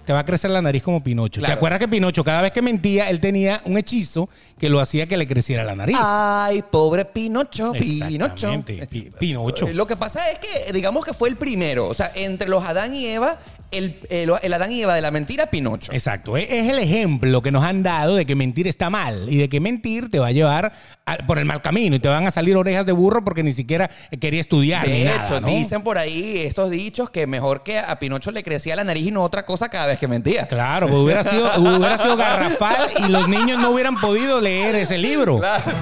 te 0.08 0.14
va 0.14 0.20
a 0.20 0.24
crecer 0.24 0.50
la 0.50 0.62
nariz 0.62 0.82
como 0.82 1.04
Pinocho. 1.04 1.42
¿Te 1.42 1.52
acuerdas 1.52 1.78
que 1.80 1.86
Pinocho, 1.86 2.24
cada 2.24 2.40
vez 2.40 2.50
que 2.50 2.62
mentía, 2.62 3.10
él 3.10 3.20
tenía 3.20 3.60
un 3.66 3.76
hechizo 3.76 4.30
que 4.58 4.70
lo 4.70 4.80
hacía 4.80 5.06
que 5.06 5.18
le 5.18 5.28
creciera 5.28 5.64
la 5.64 5.76
nariz? 5.76 5.98
Ay, 6.00 6.62
pobre 6.70 7.04
Pinocho, 7.04 7.72
Pinocho. 7.72 8.64
Pi- 8.64 9.10
Pinocho. 9.18 9.68
Lo 9.74 9.84
que 9.86 9.96
pasa 9.98 10.22
es 10.30 10.38
que, 10.38 10.72
digamos 10.72 11.04
que 11.04 11.12
fue 11.12 11.28
el 11.28 11.36
primero. 11.36 11.86
O 11.88 11.92
sea, 11.92 12.10
entre 12.14 12.48
los 12.48 12.64
Adán 12.64 12.94
y 12.94 13.04
Eva, 13.04 13.38
el, 13.70 14.00
el- 14.08 14.32
el 14.40 14.52
Adán 14.54 14.72
y 14.72 14.80
Eva 14.80 14.94
de 14.94 15.02
la 15.02 15.10
mentira, 15.10 15.48
Pinocho. 15.50 15.92
Exacto, 15.92 16.38
es 16.38 16.48
es 16.50 16.70
el 16.70 16.78
ejemplo 16.78 17.42
que 17.42 17.50
nos 17.50 17.62
han 17.62 17.82
dado 17.82 18.16
de 18.16 18.24
que 18.24 18.34
mentir 18.34 18.66
está 18.66 18.88
mal 18.88 19.26
y 19.30 19.36
de 19.36 19.50
que 19.50 19.60
mentir 19.60 20.08
te 20.10 20.18
va 20.18 20.28
a 20.28 20.32
llevar 20.32 20.72
a- 21.04 21.18
por 21.26 21.38
el 21.38 21.44
mal 21.44 21.60
camino 21.60 21.96
y 21.96 21.98
te 22.00 22.08
van 22.08 22.26
a 22.26 22.30
salir 22.30 22.56
orejas 22.56 22.86
de 22.86 22.92
burro 22.92 23.22
porque 23.26 23.42
ni 23.42 23.52
siquiera 23.52 23.90
quería 24.18 24.40
estudiar. 24.40 24.88
ni 24.88 25.00
De 25.00 25.04
nada, 25.04 25.26
hecho, 25.26 25.40
¿no? 25.42 25.48
dicen 25.48 25.82
por 25.82 25.98
ahí 25.98 26.38
estos 26.38 26.70
dichos 26.70 27.10
que 27.10 27.26
mejor 27.26 27.62
que 27.62 27.78
a 27.78 27.98
Pinocho 27.98 28.30
le 28.30 28.42
crecía 28.42 28.74
la 28.74 28.84
nariz 28.84 29.06
y 29.08 29.10
no 29.10 29.22
otra 29.22 29.44
cosa 29.44 29.68
cada 29.68 29.86
vez 29.86 29.97
que 29.98 30.08
mentía. 30.08 30.46
Claro, 30.46 30.86
pues 30.86 30.98
hubiera 30.98 31.24
sido, 31.24 31.50
hubiera 31.58 31.98
sido 31.98 32.16
garrafal 32.16 32.76
y 32.98 33.08
los 33.08 33.28
niños 33.28 33.60
no 33.60 33.70
hubieran 33.70 34.00
podido 34.00 34.40
leer 34.40 34.74
ese 34.76 34.96
libro. 34.98 35.40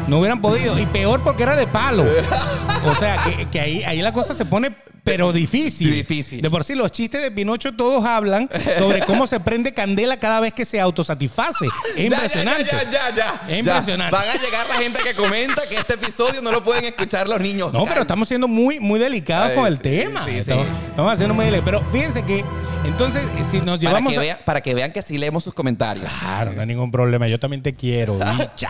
No 0.08 0.18
hubieran 0.18 0.40
podido. 0.40 0.78
Y 0.78 0.86
peor 0.86 1.22
porque 1.22 1.42
era 1.44 1.54
de 1.56 1.66
palo. 1.66 2.04
O 2.84 2.94
sea, 2.96 3.22
que, 3.24 3.46
que 3.46 3.60
ahí, 3.60 3.84
ahí 3.84 4.02
la 4.02 4.12
cosa 4.12 4.34
se 4.34 4.44
pone, 4.44 4.74
pero 5.06 5.32
difícil. 5.32 5.90
Difícil. 5.92 6.42
De 6.42 6.50
por 6.50 6.64
sí, 6.64 6.74
los 6.74 6.90
chistes 6.90 7.22
de 7.22 7.30
Pinocho 7.30 7.72
todos 7.72 8.04
hablan 8.04 8.48
sobre 8.78 9.00
cómo 9.02 9.26
se 9.28 9.38
prende 9.40 9.72
candela 9.72 10.16
cada 10.18 10.40
vez 10.40 10.52
que 10.52 10.64
se 10.64 10.80
autosatisface. 10.80 11.66
Es 11.96 12.04
impresionante. 12.04 12.64
Ya, 12.70 12.82
ya, 12.90 12.90
ya, 13.10 13.14
ya. 13.14 13.42
Es 13.48 13.58
impresionante. 13.60 14.16
Van 14.16 14.28
a 14.28 14.34
llegar 14.34 14.66
la 14.68 14.74
gente 14.74 14.98
que 15.04 15.14
comenta 15.14 15.62
que 15.68 15.76
este 15.76 15.94
episodio 15.94 16.42
no 16.42 16.50
lo 16.50 16.62
pueden 16.64 16.84
escuchar 16.84 17.28
los 17.28 17.40
niños. 17.40 17.72
No, 17.72 17.84
pero 17.86 18.02
estamos 18.02 18.26
siendo 18.28 18.48
muy, 18.48 18.80
muy 18.80 18.98
delicados 18.98 19.52
con 19.52 19.66
el 19.66 19.76
sí, 19.76 19.82
tema. 19.82 20.24
sí, 20.26 20.32
sí. 20.32 20.38
estamos, 20.38 20.66
estamos 20.90 21.12
haciendo 21.12 21.34
muy 21.34 21.44
delicados. 21.46 21.64
Pero 21.82 21.92
fíjense 21.92 22.24
que, 22.24 22.44
entonces, 22.84 23.22
si 23.50 23.58
nos 23.58 23.64
para 23.64 23.76
llevamos. 23.78 24.12
que, 24.12 24.18
a- 24.18 24.22
vean, 24.22 24.38
para 24.44 24.60
que 24.60 24.74
vean 24.74 24.92
que 24.92 25.02
sí 25.02 25.16
leemos 25.18 25.44
sus 25.44 25.54
comentarios. 25.54 26.12
Claro, 26.20 26.52
no 26.52 26.60
hay 26.60 26.66
ningún 26.66 26.90
problema. 26.90 27.28
Yo 27.28 27.38
también 27.38 27.62
te 27.62 27.74
quiero, 27.74 28.18
bicha. 28.38 28.68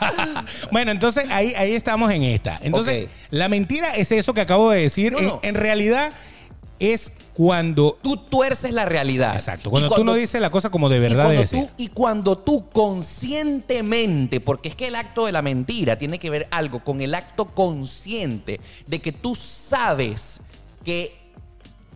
bueno, 0.70 0.90
entonces 0.90 1.26
ahí, 1.30 1.54
ahí 1.56 1.72
estamos 1.72 2.10
en 2.12 2.22
esta. 2.22 2.58
Entonces, 2.62 3.08
la 3.30 3.48
mentira 3.48 3.94
es 3.94 4.12
eso 4.12 4.34
que 4.34 4.40
acabo 4.40 4.70
de 4.70 4.82
decir. 4.82 5.12
No, 5.12 5.18
En- 5.18 5.26
no. 5.26 5.40
En, 5.42 5.54
realidad 5.54 6.12
es 6.78 7.12
cuando. 7.34 7.98
Tú 8.02 8.16
tuerces 8.16 8.72
la 8.72 8.84
realidad. 8.84 9.34
Exacto. 9.34 9.70
Cuando, 9.70 9.90
tú 9.90 10.04
no 10.04 10.14
dices 10.14 10.40
la 10.40 10.50
cosa 10.50 10.70
como 10.70 10.88
de 10.88 10.98
verdad 10.98 11.14
y 11.14 11.16
cuando, 11.16 11.32
debe 11.32 11.46
ser. 11.46 11.66
tú, 11.66 11.70
y 11.76 11.88
cuando 11.88 12.38
tú 12.38 12.68
conscientemente, 12.70 14.40
porque 14.40 14.70
es 14.70 14.74
que 14.74 14.88
el 14.88 14.94
acto 14.94 15.26
de 15.26 15.32
la 15.32 15.42
mentira 15.42 15.96
tiene 15.96 16.18
que 16.18 16.30
ver 16.30 16.48
algo 16.50 16.82
con 16.82 17.00
el 17.00 17.14
acto 17.14 17.46
consciente 17.46 18.60
de 18.86 19.00
que 19.00 19.12
tú 19.12 19.34
sabes 19.34 20.40
que 20.84 21.19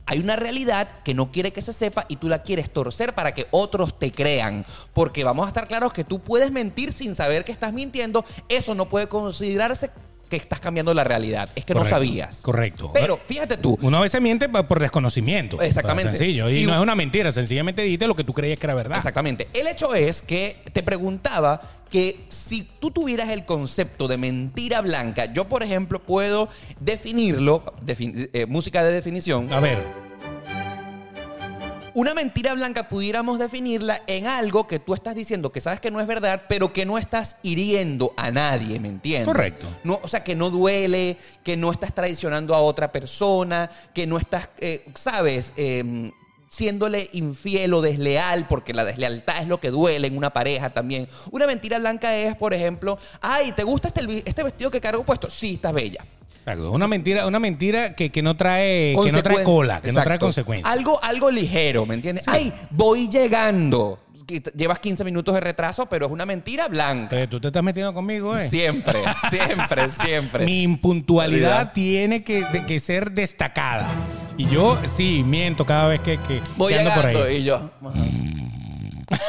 hay 0.06 0.18
una 0.18 0.36
realidad 0.36 0.88
que 1.04 1.14
no 1.14 1.32
quiere 1.32 1.52
que 1.52 1.62
se 1.62 1.72
sepa 1.72 2.04
y 2.08 2.16
tú 2.16 2.28
la 2.28 2.42
quieres 2.42 2.70
torcer 2.70 3.14
para 3.14 3.32
que 3.32 3.46
otros 3.50 3.98
te 3.98 4.12
crean. 4.12 4.66
Porque 4.92 5.24
vamos 5.24 5.46
a 5.46 5.48
estar 5.48 5.66
claros 5.66 5.92
que 5.92 6.04
tú 6.04 6.20
puedes 6.20 6.50
mentir 6.50 6.92
sin 6.92 7.14
saber 7.14 7.44
que 7.44 7.52
estás 7.52 7.72
mintiendo. 7.72 8.24
Eso 8.48 8.74
no 8.74 8.88
puede 8.88 9.08
considerarse 9.08 9.90
que 10.38 10.42
estás 10.42 10.60
cambiando 10.60 10.92
la 10.94 11.04
realidad, 11.04 11.48
es 11.54 11.64
que 11.64 11.74
no 11.74 11.84
sabías. 11.84 12.40
correcto. 12.42 12.90
Pero 12.92 13.18
fíjate 13.26 13.56
tú, 13.56 13.78
Uno 13.82 13.98
a 13.98 14.00
veces 14.00 14.20
miente 14.20 14.48
por 14.48 14.80
desconocimiento. 14.80 15.60
Exactamente. 15.60 16.12
Sencillo. 16.16 16.48
Y, 16.50 16.60
Y- 16.60 16.66
no 16.66 16.74
es 16.74 16.80
una 16.80 16.94
mentira, 16.94 17.30
sencillamente 17.32 17.82
dijiste 17.82 18.06
lo 18.06 18.14
que 18.16 18.24
tú 18.24 18.32
creías 18.32 18.58
que 18.58 18.66
era 18.66 18.74
verdad. 18.74 18.98
Exactamente. 18.98 19.48
El 19.54 19.66
hecho 19.66 19.94
es 19.94 20.22
que 20.22 20.56
te 20.72 20.82
preguntaba 20.82 21.60
que 21.90 22.24
si 22.28 22.62
tú 22.80 22.90
tuvieras 22.90 23.28
el 23.30 23.44
concepto 23.44 24.08
de 24.08 24.16
mentira 24.16 24.80
blanca, 24.80 25.32
yo 25.32 25.44
por 25.48 25.62
ejemplo 25.62 26.00
puedo 26.00 26.48
definirlo, 26.80 27.62
defin- 27.84 28.28
eh, 28.32 28.46
música 28.46 28.82
de 28.84 28.92
definición, 28.92 29.52
A 29.52 29.60
ver, 29.60 29.82
una 31.94 32.12
mentira 32.14 32.54
blanca 32.54 32.88
pudiéramos 32.88 33.38
definirla 33.38 34.02
en 34.06 34.26
algo 34.26 34.66
que 34.66 34.78
tú 34.78 34.94
estás 34.94 35.14
diciendo 35.14 35.52
que 35.52 35.60
sabes 35.60 35.80
que 35.80 35.90
no 35.90 36.00
es 36.00 36.06
verdad, 36.06 36.42
pero 36.48 36.72
que 36.72 36.84
no 36.84 36.98
estás 36.98 37.36
hiriendo 37.42 38.12
a 38.16 38.30
nadie, 38.30 38.80
¿me 38.80 38.88
entiendes? 38.88 39.26
Correcto. 39.26 39.66
No, 39.84 40.00
o 40.02 40.08
sea, 40.08 40.24
que 40.24 40.34
no 40.34 40.50
duele, 40.50 41.16
que 41.42 41.56
no 41.56 41.70
estás 41.70 41.94
traicionando 41.94 42.54
a 42.54 42.60
otra 42.60 42.90
persona, 42.90 43.70
que 43.94 44.06
no 44.06 44.18
estás, 44.18 44.48
eh, 44.58 44.84
¿sabes? 44.94 45.52
Eh, 45.56 46.10
siéndole 46.54 47.10
infiel 47.12 47.74
o 47.74 47.82
desleal, 47.82 48.46
porque 48.48 48.72
la 48.74 48.84
deslealtad 48.84 49.42
es 49.42 49.48
lo 49.48 49.58
que 49.60 49.70
duele 49.70 50.06
en 50.06 50.16
una 50.16 50.32
pareja 50.32 50.70
también. 50.70 51.08
Una 51.32 51.46
mentira 51.46 51.78
blanca 51.78 52.16
es, 52.16 52.36
por 52.36 52.54
ejemplo, 52.54 52.98
ay, 53.20 53.52
¿te 53.52 53.64
gusta 53.64 53.88
este, 53.88 54.22
este 54.24 54.42
vestido 54.42 54.70
que 54.70 54.80
cargo 54.80 55.04
puesto? 55.04 55.28
Sí, 55.28 55.54
estás 55.54 55.72
bella. 55.72 56.04
Exacto, 56.44 56.70
una 56.70 56.86
mentira, 56.86 57.26
una 57.26 57.38
mentira 57.40 57.94
que, 57.94 58.10
que 58.10 58.22
no 58.22 58.36
trae, 58.36 58.94
que 59.02 59.12
no 59.12 59.22
trae 59.22 59.42
cola, 59.44 59.80
que 59.80 59.92
no 59.92 60.02
trae 60.02 60.18
consecuencias. 60.18 60.70
Algo, 60.70 61.02
algo 61.02 61.30
ligero, 61.30 61.86
¿me 61.86 61.94
entiendes? 61.94 62.26
Ay, 62.28 62.52
voy 62.70 63.08
llegando. 63.08 64.00
Llevas 64.56 64.78
15 64.78 65.04
minutos 65.04 65.34
de 65.34 65.40
retraso, 65.40 65.84
pero 65.86 66.06
es 66.06 66.12
una 66.12 66.24
mentira 66.24 66.66
blanca. 66.68 67.26
Tú 67.28 67.38
te 67.40 67.48
estás 67.48 67.62
metiendo 67.62 67.92
conmigo, 67.92 68.34
¿eh? 68.34 68.48
Siempre, 68.48 68.98
siempre, 69.30 69.90
siempre. 69.90 70.44
Mi 70.46 70.62
impuntualidad 70.62 71.72
tiene 71.74 72.22
que, 72.24 72.42
de- 72.46 72.64
que 72.64 72.80
ser 72.80 73.12
destacada. 73.12 73.86
Y 74.38 74.46
yo 74.48 74.78
sí 74.86 75.22
miento 75.26 75.66
cada 75.66 75.88
vez 75.88 76.00
que, 76.00 76.16
que, 76.26 76.40
Voy 76.56 76.72
que 76.72 76.78
ando 76.80 76.92
por 76.94 77.06
ahí. 77.06 77.36
y 77.36 77.44
yo. 77.44 77.70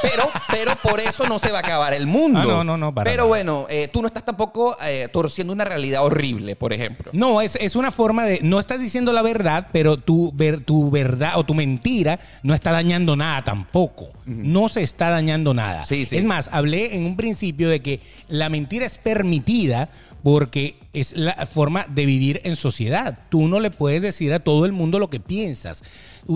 Pero, 0.02 0.30
pero 0.52 0.76
por 0.78 1.00
eso 1.00 1.26
no 1.28 1.40
se 1.40 1.52
va 1.52 1.58
a 1.58 1.62
acabar 1.62 1.94
el 1.94 2.08
mundo. 2.08 2.40
Ah, 2.40 2.46
no, 2.46 2.64
no, 2.64 2.78
no, 2.78 2.94
para 2.94 3.10
Pero 3.10 3.24
nada. 3.24 3.30
bueno, 3.30 3.66
eh, 3.70 3.88
tú 3.92 4.02
no 4.02 4.08
estás 4.08 4.24
tampoco 4.24 4.78
eh, 4.82 5.08
torciendo 5.12 5.54
una 5.54 5.66
realidad 5.66 6.04
horrible, 6.04 6.56
por 6.56 6.74
ejemplo. 6.74 7.12
No, 7.14 7.42
es, 7.42 7.56
es 7.56 7.76
una 7.76 7.92
forma 7.92 8.26
de. 8.26 8.40
No 8.42 8.60
estás 8.60 8.80
diciendo 8.80 9.14
la 9.14 9.22
verdad, 9.22 9.68
pero 9.72 9.98
tu, 9.98 10.32
ver, 10.34 10.62
tu 10.62 10.92
verdad 10.92 11.34
o 11.38 11.44
tu 11.46 11.54
mentira 11.54 12.20
no 12.44 12.54
está 12.54 12.72
dañando 12.72 13.16
nada 13.16 13.44
tampoco. 13.44 14.10
No 14.26 14.70
se 14.70 14.82
está 14.82 15.10
dañando 15.10 15.54
nada. 15.54 15.86
Sí, 15.86 16.06
sí. 16.06 16.18
Es 16.18 16.26
más, 16.26 16.50
hablé 16.52 16.96
en 16.96 17.06
un 17.06 17.16
principio 17.16 17.70
de 17.70 17.82
que 17.82 18.00
la 18.28 18.50
mentira 18.50 18.86
es 18.86 18.98
permitida 18.98 19.90
porque 20.26 20.78
es 20.92 21.16
la 21.16 21.46
forma 21.46 21.86
de 21.88 22.04
vivir 22.08 22.42
en 22.46 22.56
sociedad. 22.56 23.20
Tú 23.30 23.48
no 23.48 23.60
le 23.60 23.70
puedes 23.70 24.02
decir 24.02 24.34
a 24.34 24.40
todo 24.40 24.66
el 24.66 24.72
mundo 24.72 24.98
lo 24.98 25.08
que 25.08 25.20
piensas. 25.20 25.84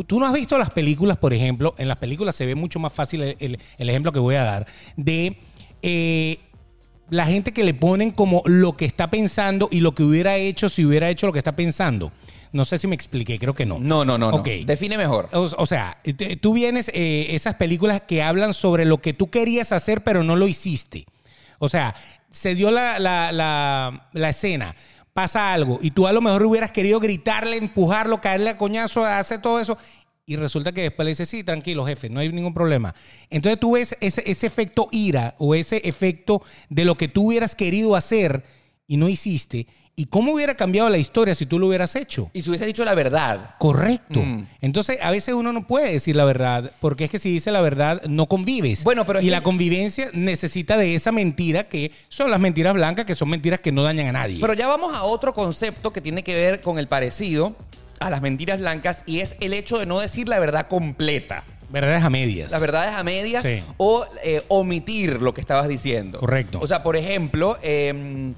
Tú 0.06 0.20
no 0.20 0.28
has 0.28 0.34
visto 0.34 0.60
las 0.60 0.70
películas, 0.70 1.18
por 1.18 1.34
ejemplo, 1.34 1.74
en 1.80 1.88
las 1.88 1.98
películas 1.98 2.36
se 2.36 2.46
ve 2.46 2.54
mucho 2.54 2.78
más 2.78 2.94
fácil 2.94 3.24
el, 3.24 3.36
el- 3.40 3.58
el 3.80 3.90
ejemplo 3.90 4.12
que 4.12 4.20
voy 4.20 4.36
a 4.36 4.44
dar, 4.44 4.68
de 4.96 5.38
eh, 5.82 6.38
la 7.10 7.26
gente 7.26 7.52
que 7.52 7.64
le 7.64 7.74
ponen 7.74 8.12
como 8.12 8.44
lo 8.46 8.78
que 8.78 8.86
está 8.86 9.10
pensando 9.10 9.68
y 9.72 9.80
lo 9.80 9.96
que 9.96 10.04
hubiera 10.04 10.38
hecho 10.38 10.70
si 10.70 10.86
hubiera 10.86 11.10
hecho 11.10 11.26
lo 11.26 11.34
que 11.34 11.40
está 11.40 11.56
pensando. 11.56 12.12
No 12.52 12.66
sé 12.66 12.78
si 12.78 12.86
me 12.86 12.94
expliqué, 12.94 13.40
creo 13.40 13.56
que 13.56 13.66
no. 13.66 13.80
No, 13.80 14.06
no, 14.06 14.20
no. 14.20 14.30
no. 14.30 14.38
Ok. 14.38 14.50
Define 14.68 15.00
mejor. 15.00 15.30
O, 15.34 15.50
o 15.58 15.66
sea, 15.66 15.98
te- 16.04 16.36
tú 16.36 16.54
vienes, 16.54 16.92
eh, 16.94 17.26
esas 17.32 17.56
películas 17.56 18.02
que 18.02 18.22
hablan 18.22 18.54
sobre 18.54 18.86
lo 18.86 19.00
que 19.02 19.14
tú 19.14 19.32
querías 19.32 19.72
hacer, 19.72 20.04
pero 20.04 20.24
no 20.24 20.36
lo 20.36 20.48
hiciste. 20.48 21.08
O 21.58 21.70
sea, 21.70 21.96
se 22.32 22.56
dio 22.56 22.72
la, 22.72 23.00
la- 23.00 23.32
la- 23.32 24.30
escena, 24.30 24.76
pasa 25.14 25.54
algo, 25.54 25.80
y 25.82 25.92
tú 25.92 26.08
a 26.08 26.12
lo 26.14 26.22
mejor 26.22 26.44
hubieras 26.44 26.72
querido 26.72 27.00
gritarle, 27.00 27.58
empujarlo, 27.58 28.22
caerle 28.22 28.52
a 28.52 28.58
coñazo, 28.58 29.04
hacer 29.06 29.42
todo 29.42 29.60
eso. 29.60 29.78
Y 30.26 30.36
resulta 30.36 30.72
que 30.72 30.84
después 30.84 31.06
le 31.06 31.10
dices, 31.12 31.28
sí, 31.28 31.44
tranquilo, 31.44 31.86
jefe, 31.88 32.08
no 32.08 32.20
hay 32.20 32.32
ningún 32.32 32.54
problema. 32.54 32.94
Entonces 33.32 33.60
tú 33.60 33.72
ves 33.72 33.98
ese, 34.00 34.24
ese 34.30 34.46
efecto 34.46 34.88
ira 34.92 35.34
o 35.40 35.56
ese 35.56 35.82
efecto 35.84 36.44
de 36.70 36.86
lo 36.86 36.96
que 36.98 37.08
tú 37.08 37.28
hubieras 37.28 37.56
querido 37.56 37.96
hacer 37.96 38.44
y 38.86 38.98
no 38.98 39.10
hiciste. 39.10 39.66
¿Y 40.00 40.06
cómo 40.06 40.32
hubiera 40.34 40.56
cambiado 40.56 40.88
la 40.88 40.98
historia 40.98 41.36
si 41.36 41.46
tú 41.46 41.60
lo 41.60 41.68
hubieras 41.68 41.94
hecho? 41.98 42.30
Y 42.32 42.42
si 42.42 42.48
hubiese 42.50 42.66
dicho 42.66 42.86
la 42.86 42.96
verdad. 42.96 43.56
Correcto. 43.60 44.22
Mm. 44.22 44.48
Entonces, 44.62 44.98
a 45.02 45.12
veces 45.12 45.34
uno 45.34 45.52
no 45.52 45.68
puede 45.68 45.92
decir 45.92 46.16
la 46.16 46.24
verdad, 46.24 46.72
porque 46.80 47.04
es 47.04 47.10
que 47.12 47.20
si 47.20 47.30
dice 47.30 47.52
la 47.52 47.60
verdad, 47.60 48.02
no 48.06 48.28
convives. 48.28 48.86
Bueno, 48.86 49.06
pero 49.06 49.20
y 49.20 49.26
que- 49.26 49.32
la 49.32 49.42
convivencia 49.44 50.10
necesita 50.14 50.78
de 50.78 50.96
esa 50.96 51.12
mentira 51.12 51.66
que 51.68 51.92
son 52.08 52.32
las 52.32 52.40
mentiras 52.40 52.74
blancas, 52.76 53.04
que 53.04 53.14
son 53.14 53.28
mentiras 53.28 53.60
que 53.60 53.74
no 53.74 53.84
dañan 53.84 54.08
a 54.08 54.12
nadie. 54.14 54.38
Pero 54.40 54.54
ya 54.54 54.70
vamos 54.70 54.96
a 54.96 55.04
otro 55.04 55.34
concepto 55.34 55.92
que 55.92 56.00
tiene 56.00 56.24
que 56.24 56.34
ver 56.34 56.62
con 56.62 56.80
el 56.80 56.88
parecido 56.88 57.58
a 58.00 58.10
las 58.10 58.22
mentiras 58.22 58.58
blancas 58.60 59.04
y 59.06 59.20
es 59.20 59.36
el 59.42 59.54
hecho 59.54 59.80
de 59.80 59.86
no 59.86 60.00
decir 60.00 60.30
la 60.30 60.40
verdad 60.40 60.68
completa. 60.70 61.44
Verdades 61.70 62.04
a 62.06 62.10
medias. 62.10 62.54
Las 62.54 62.62
verdades 62.62 62.96
a 62.96 63.04
medias 63.04 63.46
Sí. 63.46 63.62
o 63.76 64.06
eh, 64.24 64.44
omitir 64.48 65.22
lo 65.22 65.34
que 65.34 65.42
estabas 65.42 65.68
diciendo. 65.68 66.20
Correcto. 66.22 66.58
O 66.62 66.68
sea, 66.68 66.84
por 66.84 66.96
ejemplo, 66.96 67.58
eh, 67.62 68.34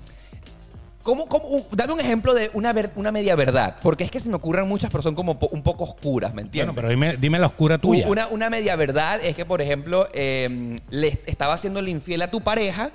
¿cómo, 1.04 1.28
cómo- 1.28 1.48
uh, 1.48 1.66
dame 1.72 1.94
un 1.94 2.00
ejemplo 2.00 2.34
de 2.34 2.50
una, 2.54 2.74
ver- 2.74 2.92
una 2.96 3.12
media 3.12 3.36
verdad. 3.36 3.78
Porque 3.82 4.04
es 4.04 4.12
que 4.12 4.20
se 4.20 4.30
me 4.30 4.36
ocurren 4.36 4.68
muchas, 4.68 4.90
pero 4.90 5.02
son 5.02 5.16
como 5.16 5.38
po- 5.40 5.50
un 5.52 5.62
poco 5.64 5.84
oscuras, 5.84 6.34
¿me 6.34 6.42
entiendes? 6.42 6.74
Bueno, 6.76 6.76
pero 6.76 6.90
dime, 6.90 7.18
dime 7.18 7.40
la 7.40 7.48
oscura 7.48 7.78
tuya. 7.78 8.08
Una, 8.08 8.28
una 8.28 8.50
media 8.50 8.76
verdad 8.76 9.20
es 9.24 9.36
que, 9.36 9.46
por 9.46 9.62
ejemplo, 9.62 10.08
eh, 10.14 10.78
le 10.90 11.20
estaba 11.26 11.54
haciendo 11.54 11.80
infiel 11.88 12.22
a 12.22 12.32
tu 12.32 12.42
pareja, 12.42 12.92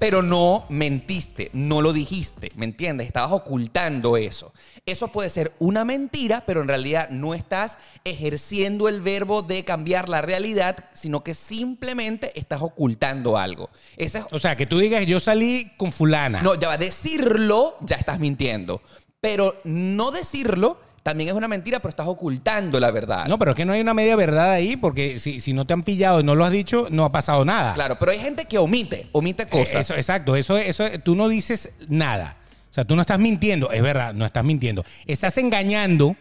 pero 0.00 0.22
no 0.22 0.64
mentiste, 0.70 1.50
no 1.52 1.82
lo 1.82 1.92
dijiste, 1.92 2.50
¿me 2.56 2.64
entiendes? 2.64 3.06
Estabas 3.06 3.32
ocultando 3.32 4.16
eso. 4.16 4.54
Eso 4.86 5.08
puede 5.08 5.28
ser 5.28 5.52
una 5.58 5.84
mentira, 5.84 6.42
pero 6.46 6.62
en 6.62 6.68
realidad 6.68 7.10
no 7.10 7.34
estás 7.34 7.76
ejerciendo 8.04 8.88
el 8.88 9.02
verbo 9.02 9.42
de 9.42 9.62
cambiar 9.66 10.08
la 10.08 10.22
realidad, 10.22 10.86
sino 10.94 11.22
que 11.22 11.34
simplemente 11.34 12.32
estás 12.34 12.62
ocultando 12.62 13.36
algo. 13.36 13.68
Ese 13.98 14.20
es 14.20 14.24
O 14.32 14.38
sea, 14.38 14.56
que 14.56 14.64
tú 14.64 14.78
digas, 14.78 15.04
yo 15.04 15.20
salí 15.20 15.70
con 15.76 15.92
fulana. 15.92 16.40
no, 16.40 16.54
ya 16.54 16.68
va, 16.68 16.78
decirlo, 16.78 17.76
ya 17.82 17.96
estás 17.96 18.18
mintiendo. 18.18 18.80
Pero 19.20 19.60
no 19.64 20.12
decirlo 20.12 20.80
también 21.02 21.30
es 21.30 21.34
una 21.34 21.48
mentira, 21.48 21.78
pero 21.80 21.90
estás 21.90 22.06
ocultando 22.06 22.78
la 22.78 22.90
verdad. 22.90 23.26
No, 23.26 23.38
pero 23.38 23.52
es 23.52 23.56
que 23.56 23.64
no 23.64 23.72
hay 23.72 23.80
una 23.80 23.94
media 23.94 24.16
verdad 24.16 24.50
ahí, 24.50 24.76
porque 24.76 25.18
si, 25.18 25.40
si 25.40 25.52
no 25.52 25.66
te 25.66 25.72
han 25.72 25.82
pillado 25.82 26.20
y 26.20 26.24
no 26.24 26.34
lo 26.34 26.44
has 26.44 26.52
dicho, 26.52 26.88
no 26.90 27.04
ha 27.04 27.10
pasado 27.10 27.44
nada. 27.44 27.74
Claro, 27.74 27.98
pero 27.98 28.12
hay 28.12 28.18
gente 28.18 28.44
que 28.44 28.58
omite, 28.58 29.08
omite 29.12 29.44
Eh, 29.44 29.48
cosas. 29.48 29.74
Eso, 29.76 29.94
exacto, 29.94 30.36
eso, 30.36 30.56
eso, 30.58 30.84
tú 31.02 31.16
no 31.16 31.28
dices 31.28 31.72
nada. 31.88 32.36
O 32.70 32.74
sea, 32.74 32.84
tú 32.84 32.94
no 32.94 33.00
estás 33.00 33.18
mintiendo, 33.18 33.70
es 33.72 33.82
verdad, 33.82 34.14
no 34.14 34.24
estás 34.24 34.44
mintiendo. 34.44 34.84
Estás 35.06 35.36
engañando, 35.38 36.16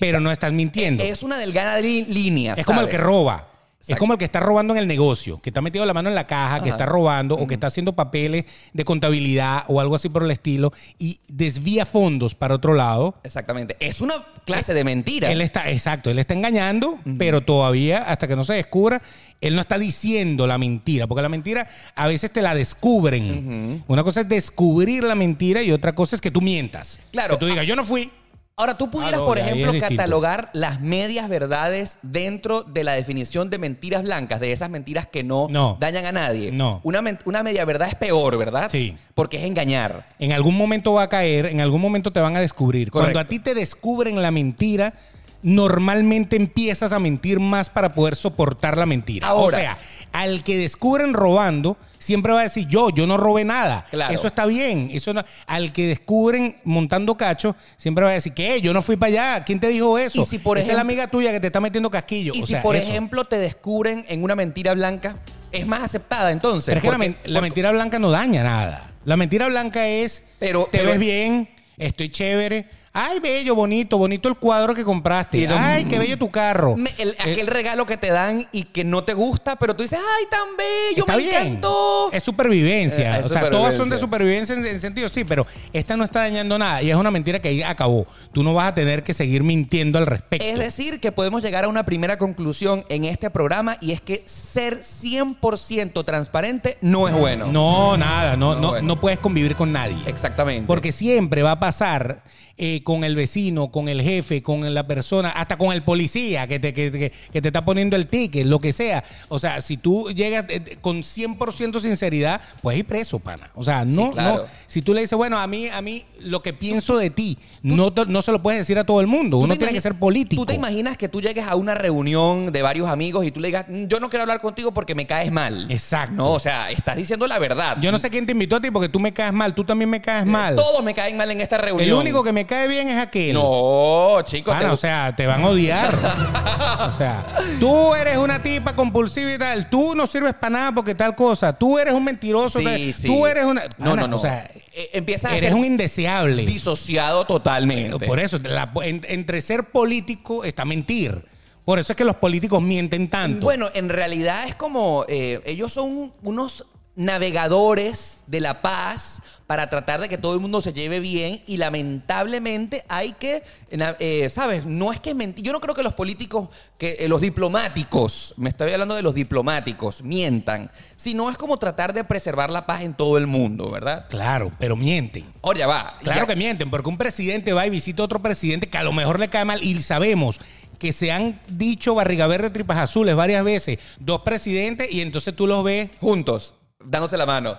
pero 0.00 0.18
no 0.18 0.32
estás 0.32 0.52
mintiendo. 0.52 1.04
Es 1.04 1.22
una 1.22 1.36
delgada 1.36 1.78
línea. 1.80 2.54
Es 2.54 2.66
como 2.66 2.80
el 2.80 2.88
que 2.88 2.98
roba. 2.98 3.48
Es 3.88 3.96
como 3.96 4.12
el 4.14 4.18
que 4.18 4.24
está 4.24 4.40
robando 4.40 4.74
en 4.74 4.78
el 4.78 4.86
negocio, 4.86 5.40
que 5.40 5.50
está 5.50 5.60
metido 5.60 5.84
la 5.86 5.94
mano 5.94 6.08
en 6.08 6.14
la 6.14 6.26
caja, 6.26 6.62
que 6.62 6.70
está 6.70 6.86
robando 6.86 7.36
o 7.36 7.46
que 7.46 7.54
está 7.54 7.68
haciendo 7.68 7.94
papeles 7.94 8.44
de 8.72 8.84
contabilidad 8.84 9.64
o 9.68 9.80
algo 9.80 9.94
así 9.94 10.08
por 10.08 10.22
el 10.22 10.30
estilo 10.30 10.72
y 10.98 11.20
desvía 11.28 11.86
fondos 11.86 12.34
para 12.34 12.54
otro 12.54 12.74
lado. 12.74 13.14
Exactamente. 13.22 13.76
Es 13.80 14.00
una 14.00 14.14
clase 14.44 14.74
de 14.74 14.84
mentira. 14.84 15.30
Él 15.30 15.40
está, 15.40 15.70
exacto, 15.70 16.10
él 16.10 16.18
está 16.18 16.34
engañando, 16.34 16.98
pero 17.18 17.42
todavía, 17.42 17.98
hasta 17.98 18.26
que 18.28 18.36
no 18.36 18.44
se 18.44 18.54
descubra, 18.54 19.02
él 19.40 19.54
no 19.54 19.60
está 19.60 19.78
diciendo 19.78 20.46
la 20.46 20.58
mentira, 20.58 21.06
porque 21.06 21.22
la 21.22 21.28
mentira 21.28 21.68
a 21.94 22.06
veces 22.06 22.32
te 22.32 22.42
la 22.42 22.54
descubren. 22.54 23.84
Una 23.86 24.02
cosa 24.02 24.22
es 24.22 24.28
descubrir 24.28 25.04
la 25.04 25.14
mentira 25.14 25.62
y 25.62 25.72
otra 25.72 25.94
cosa 25.94 26.16
es 26.16 26.22
que 26.22 26.30
tú 26.30 26.40
mientas. 26.40 26.98
Claro. 27.12 27.34
Que 27.34 27.40
tú 27.40 27.46
digas, 27.46 27.66
yo 27.66 27.76
no 27.76 27.84
fui. 27.84 28.10
Ahora, 28.58 28.78
tú 28.78 28.88
pudieras, 28.88 29.20
por 29.20 29.38
ejemplo, 29.38 29.70
catalogar 29.78 30.48
las 30.54 30.80
medias 30.80 31.28
verdades 31.28 31.98
dentro 32.00 32.62
de 32.62 32.84
la 32.84 32.94
definición 32.94 33.50
de 33.50 33.58
mentiras 33.58 34.02
blancas, 34.02 34.40
de 34.40 34.50
esas 34.50 34.70
mentiras 34.70 35.06
que 35.06 35.22
no, 35.22 35.46
No. 35.50 35.76
dañan 35.78 36.06
a 36.06 36.12
nadie. 36.12 36.52
No. 36.52 36.80
Una, 36.82 37.02
una 37.26 37.42
media 37.42 37.66
verdad 37.66 37.88
es 37.88 37.96
peor, 37.96 38.38
¿verdad? 38.38 38.70
Sí. 38.70 38.96
Porque 39.14 39.36
es 39.36 39.44
engañar. 39.44 40.06
En 40.18 40.32
algún 40.32 40.56
momento 40.56 40.94
va 40.94 41.02
a 41.02 41.08
caer, 41.10 41.44
en 41.44 41.60
algún 41.60 41.82
momento 41.82 42.10
te 42.14 42.20
van 42.20 42.34
a 42.34 42.40
descubrir. 42.40 42.90
Correcto. 42.90 43.12
Cuando 43.12 43.20
a 43.20 43.28
ti 43.28 43.40
te 43.40 43.54
descubren 43.54 44.22
la 44.22 44.30
mentira, 44.30 44.94
normalmente 45.42 46.36
empiezas 46.36 46.92
a 46.92 46.98
mentir 46.98 47.40
más 47.40 47.70
para 47.70 47.94
poder 47.94 48.16
soportar 48.16 48.76
la 48.76 48.86
mentira. 48.86 49.28
Ahora. 49.28 49.56
o 49.56 49.60
sea, 49.60 49.78
al 50.12 50.42
que 50.42 50.56
descubren 50.56 51.14
robando, 51.14 51.76
siempre 51.98 52.32
va 52.32 52.40
a 52.40 52.42
decir 52.44 52.66
yo, 52.68 52.90
yo 52.90 53.06
no 53.06 53.16
robé 53.16 53.44
nada. 53.44 53.84
Claro. 53.90 54.14
Eso 54.14 54.26
está 54.26 54.46
bien. 54.46 54.88
Eso 54.92 55.12
no- 55.12 55.24
al 55.46 55.72
que 55.72 55.86
descubren 55.88 56.56
montando 56.64 57.16
cacho, 57.16 57.54
siempre 57.76 58.04
va 58.04 58.10
a 58.10 58.14
decir 58.14 58.32
que 58.32 58.60
yo 58.60 58.72
no 58.72 58.82
fui 58.82 58.96
para 58.96 59.08
allá. 59.34 59.44
¿Quién 59.44 59.60
te 59.60 59.68
dijo 59.68 59.98
eso? 59.98 60.22
Y 60.22 60.26
si, 60.26 60.38
por 60.38 60.58
Esa 60.58 60.70
es 60.70 60.74
la 60.74 60.80
amiga 60.82 61.08
tuya 61.08 61.32
que 61.32 61.40
te 61.40 61.48
está 61.48 61.60
metiendo 61.60 61.90
casquillo. 61.90 62.32
Y 62.34 62.42
O 62.42 62.46
si, 62.46 62.52
sea, 62.52 62.62
por 62.62 62.76
eso. 62.76 62.88
ejemplo, 62.88 63.24
te 63.24 63.38
descubren 63.38 64.04
en 64.08 64.22
una 64.22 64.34
mentira 64.34 64.74
blanca, 64.74 65.16
es 65.52 65.66
más 65.66 65.82
aceptada 65.82 66.32
entonces. 66.32 66.66
Pero 66.74 66.78
es 66.78 66.82
que 66.82 67.08
la, 67.08 67.14
Porque- 67.24 67.40
mentira 67.40 67.70
blanca 67.72 67.98
no 67.98 68.10
daña 68.10 68.42
nada. 68.42 68.92
La 69.04 69.16
mentira 69.16 69.46
blanca 69.48 69.86
es, 69.86 70.22
Pero- 70.38 70.64
te 70.70 70.78
pero- 70.78 70.90
ves 70.90 70.98
bien, 70.98 71.48
estoy 71.76 72.08
chévere, 72.10 72.68
Ay, 72.98 73.18
bello, 73.20 73.54
bonito, 73.54 73.98
bonito 73.98 74.26
el 74.28 74.36
cuadro 74.36 74.74
que 74.74 74.82
compraste. 74.82 75.36
Y 75.36 75.46
Ay, 75.50 75.84
qué 75.84 75.98
bello 75.98 76.16
tu 76.16 76.30
carro. 76.30 76.76
Me- 76.76 76.88
el- 76.96 77.10
Eh, 77.10 77.32
aquel 77.32 77.46
regalo 77.46 77.84
que 77.84 77.98
te 77.98 78.08
dan 78.08 78.46
y 78.52 78.62
que 78.64 78.84
no 78.84 79.04
te 79.04 79.12
gusta, 79.12 79.56
pero 79.56 79.76
tú 79.76 79.82
dices, 79.82 79.98
ay, 79.98 80.24
tan 80.30 80.56
bello, 80.56 81.04
me 81.06 81.16
bien. 81.18 81.46
encantó. 81.46 82.10
Es 82.10 82.22
supervivencia. 82.22 83.18
Eh, 83.18 83.20
es 83.20 83.26
o 83.26 83.28
sea, 83.28 83.50
todas 83.50 83.74
son 83.76 83.90
de 83.90 83.98
supervivencia. 83.98 84.54
supervivencia 84.54 84.54
en, 84.54 84.64
en 84.76 84.80
sentido, 84.80 85.08
sí, 85.10 85.24
pero 85.24 85.46
esta 85.74 85.94
no 85.98 86.04
está 86.04 86.20
dañando 86.20 86.58
nada. 86.58 86.80
Y 86.82 86.90
es 86.90 86.96
una 86.96 87.10
mentira 87.10 87.38
que 87.38 87.48
ahí 87.48 87.62
acabó. 87.62 88.06
Tú 88.32 88.42
no 88.42 88.54
vas 88.54 88.68
a 88.68 88.74
tener 88.74 89.02
que 89.02 89.12
seguir 89.12 89.42
mintiendo 89.42 89.98
al 89.98 90.06
respecto. 90.06 90.46
Es 90.46 90.58
decir, 90.58 90.98
que 90.98 91.12
podemos 91.12 91.42
llegar 91.42 91.64
a 91.64 91.68
una 91.68 91.84
primera 91.84 92.16
conclusión 92.16 92.84
en 92.88 93.04
este 93.04 93.28
programa 93.28 93.76
y 93.82 93.92
es 93.92 94.00
que 94.00 94.22
ser 94.24 94.78
100% 94.82 96.04
transparente 96.04 96.78
no 96.80 97.08
es 97.08 97.14
bueno. 97.14 97.46
No, 97.52 97.96
nada, 97.98 98.36
no, 98.36 98.54
No, 98.54 98.60
no, 98.60 98.68
bueno. 98.70 98.86
no 98.88 99.00
puedes 99.00 99.18
convivir 99.18 99.54
con 99.54 99.70
nadie. 99.72 99.98
Exactamente. 100.06 100.66
Porque 100.66 100.92
siempre 100.92 101.42
va 101.42 101.52
a 101.52 101.60
pasar 101.60 102.22
eh, 102.58 102.82
con 102.82 103.04
el 103.04 103.14
vecino, 103.16 103.70
con 103.70 103.88
el 103.88 104.00
jefe, 104.02 104.42
con 104.42 104.72
la 104.72 104.86
persona, 104.86 105.28
hasta 105.30 105.58
con 105.58 105.72
el 105.72 105.82
policía 105.82 106.46
que 106.46 106.58
te, 106.58 106.72
que, 106.72 106.90
que- 106.90 107.12
que 107.32 107.42
te 107.42 107.48
está 107.48 107.64
poniendo 107.64 107.96
el 107.96 108.06
ticket, 108.06 108.46
lo 108.46 108.60
que 108.60 108.72
sea. 108.72 109.04
O 109.28 109.38
sea, 109.38 109.60
si 109.60 109.76
tú 109.76 110.10
llegas 110.10 110.46
eh, 110.48 110.78
con 110.80 111.02
100% 111.02 111.80
sinceridad, 111.80 112.40
puedes 112.62 112.80
ir 112.80 112.86
preso, 112.86 113.18
pana. 113.18 113.50
O 113.54 113.62
sea, 113.62 113.84
no, 113.84 114.12
claro. 114.12 114.38
no. 114.38 114.48
Si 114.66 114.80
tú 114.82 114.94
le 114.94 115.02
dices, 115.02 115.16
bueno, 115.16 115.38
a 115.38 115.46
mí, 115.46 115.68
a 115.68 115.82
mí, 115.82 116.04
lo 116.20 116.42
que 116.42 116.52
pienso 116.54 116.96
de 116.96 117.10
ti, 117.10 117.36
no, 117.62 117.92
no 118.08 118.22
se 118.22 118.32
lo 118.32 118.40
puedes 118.42 118.60
decir 118.60 118.78
a 118.78 118.84
todo 118.84 119.00
el 119.00 119.06
mundo. 119.06 119.38
¿Tú 119.38 119.44
Uno 119.44 119.56
tiene 119.56 119.72
que 119.72 119.80
ser 119.80 119.98
político. 119.98 120.42
¿Tú 120.42 120.46
te 120.46 120.54
imaginas 120.54 120.96
que 120.96 121.08
tú 121.08 121.20
llegues 121.20 121.46
a 121.46 121.56
una 121.56 121.74
reunión 121.74 122.52
de 122.52 122.62
varios 122.62 122.88
amigos 122.88 123.24
y 123.26 123.30
tú 123.30 123.40
le 123.40 123.48
digas, 123.48 123.66
"Mm, 123.68 123.84
yo 123.86 124.00
no 124.00 124.08
quiero 124.08 124.22
hablar 124.22 124.40
contigo 124.40 124.72
porque 124.72 124.94
me 124.94 125.06
caes 125.06 125.30
mal? 125.30 125.66
Exacto. 125.70 126.14
No, 126.14 126.32
o 126.32 126.38
sea, 126.40 126.70
estás 126.70 126.96
diciendo 126.96 127.26
la 127.26 127.38
verdad. 127.38 127.76
Yo 127.80 127.92
no 127.92 127.98
sé 127.98 128.08
quién 128.08 128.24
te 128.24 128.32
invitó 128.32 128.56
a 128.56 128.60
ti 128.60 128.70
porque 128.70 128.88
tú 128.88 128.98
me 129.00 129.12
caes 129.12 129.32
mal, 129.32 129.54
tú 129.54 129.64
también 129.64 129.90
me 129.90 130.00
caes 130.00 130.24
mal. 130.24 130.56
Todos 130.56 130.82
me 130.82 130.94
caen 130.94 131.16
mal 131.16 131.30
en 131.30 131.40
esta 131.40 131.58
reunión. 131.58 131.86
El 131.88 131.94
único 131.94 132.22
que 132.24 132.32
me 132.32 132.45
cae 132.46 132.68
bien 132.68 132.88
es 132.88 132.98
aquel. 132.98 133.34
No, 133.34 134.18
chicos. 134.24 134.58
Te- 134.58 134.66
o 134.66 134.76
sea, 134.76 135.14
te 135.16 135.26
van 135.26 135.42
a 135.44 135.48
odiar. 135.48 135.94
o 136.88 136.92
sea, 136.92 137.26
tú 137.60 137.94
eres 137.94 138.16
una 138.18 138.42
tipa 138.42 138.74
compulsiva 138.74 139.32
y 139.32 139.38
tal. 139.38 139.68
Tú 139.70 139.94
no 139.94 140.06
sirves 140.06 140.34
para 140.34 140.50
nada 140.50 140.72
porque 140.72 140.94
tal 140.94 141.14
cosa. 141.14 141.52
Tú 141.52 141.78
eres 141.78 141.94
un 141.94 142.04
mentiroso. 142.04 142.58
Sí, 142.58 142.64
tal. 142.64 142.92
sí. 142.94 143.06
Tú 143.08 143.26
eres 143.26 143.44
una. 143.44 143.62
No, 143.78 143.96
no, 143.96 144.06
no. 144.08 144.16
O 144.16 144.20
sea, 144.20 144.50
Eh, 144.72 144.90
empiezas 144.92 145.32
a 145.32 145.36
eres 145.36 145.50
ser 145.50 145.58
un 145.58 145.64
indeseable. 145.64 146.44
disociado 146.44 147.24
totalmente. 147.24 148.06
Por 148.06 148.20
eso, 148.20 148.38
la- 148.42 148.70
en- 148.82 149.04
entre 149.08 149.40
ser 149.40 149.64
político 149.70 150.44
está 150.44 150.64
mentir. 150.64 151.24
Por 151.64 151.78
eso 151.80 151.92
es 151.92 151.96
que 151.96 152.04
los 152.04 152.16
políticos 152.16 152.62
mienten 152.62 153.08
tanto. 153.08 153.44
Bueno, 153.44 153.68
en 153.74 153.88
realidad 153.88 154.46
es 154.46 154.54
como 154.54 155.04
eh, 155.08 155.40
ellos 155.46 155.72
son 155.72 156.12
unos 156.22 156.64
navegadores 156.96 158.18
de 158.26 158.40
la 158.40 158.62
paz 158.62 159.20
para 159.46 159.70
tratar 159.70 160.00
de 160.00 160.08
que 160.08 160.18
todo 160.18 160.34
el 160.34 160.40
mundo 160.40 160.60
se 160.60 160.72
lleve 160.72 160.98
bien 160.98 161.40
y 161.46 161.56
lamentablemente 161.58 162.84
hay 162.88 163.12
que, 163.12 163.42
eh, 163.70 164.28
¿sabes? 164.30 164.64
No 164.66 164.92
es 164.92 164.98
que 164.98 165.14
mentir. 165.14 165.44
Yo 165.44 165.52
no 165.52 165.60
creo 165.60 165.74
que 165.74 165.82
los 165.84 165.92
políticos, 165.94 166.48
que 166.78 166.96
eh, 166.98 167.08
los 167.08 167.20
diplomáticos, 167.20 168.34
me 168.38 168.48
estoy 168.48 168.72
hablando 168.72 168.94
de 168.96 169.02
los 169.02 169.14
diplomáticos, 169.14 170.02
mientan, 170.02 170.70
sino 170.96 171.30
es 171.30 171.38
como 171.38 171.58
tratar 171.58 171.92
de 171.92 172.02
preservar 172.02 172.50
la 172.50 172.66
paz 172.66 172.82
en 172.82 172.94
todo 172.94 173.18
el 173.18 173.26
mundo, 173.26 173.70
¿verdad? 173.70 174.06
Claro, 174.08 174.50
pero 174.58 174.74
mienten. 174.76 175.26
Ya 175.56 175.66
va. 175.68 175.96
Claro 176.02 176.20
Ya- 176.22 176.26
que 176.26 176.36
mienten, 176.36 176.70
porque 176.70 176.88
un 176.88 176.98
presidente 176.98 177.52
va 177.52 177.66
y 177.66 177.70
visita 177.70 178.02
a 178.02 178.06
otro 178.06 178.20
presidente 178.20 178.68
que 178.68 178.78
a 178.78 178.82
lo 178.82 178.92
mejor 178.92 179.20
le 179.20 179.28
cae 179.28 179.44
mal 179.44 179.62
y 179.62 179.80
sabemos 179.80 180.40
que 180.78 180.92
se 180.92 181.10
han 181.12 181.40
dicho 181.48 181.94
barriga 181.94 182.26
verde, 182.26 182.50
tripas 182.50 182.78
azules 182.78 183.14
varias 183.16 183.44
veces, 183.44 183.78
dos 184.00 184.22
presidentes 184.22 184.90
y 184.92 185.00
entonces 185.02 185.34
tú 185.36 185.46
los 185.46 185.62
ves. 185.64 185.88
juntos, 186.00 186.54
dándose 186.86 187.16
la 187.16 187.26
mano. 187.26 187.56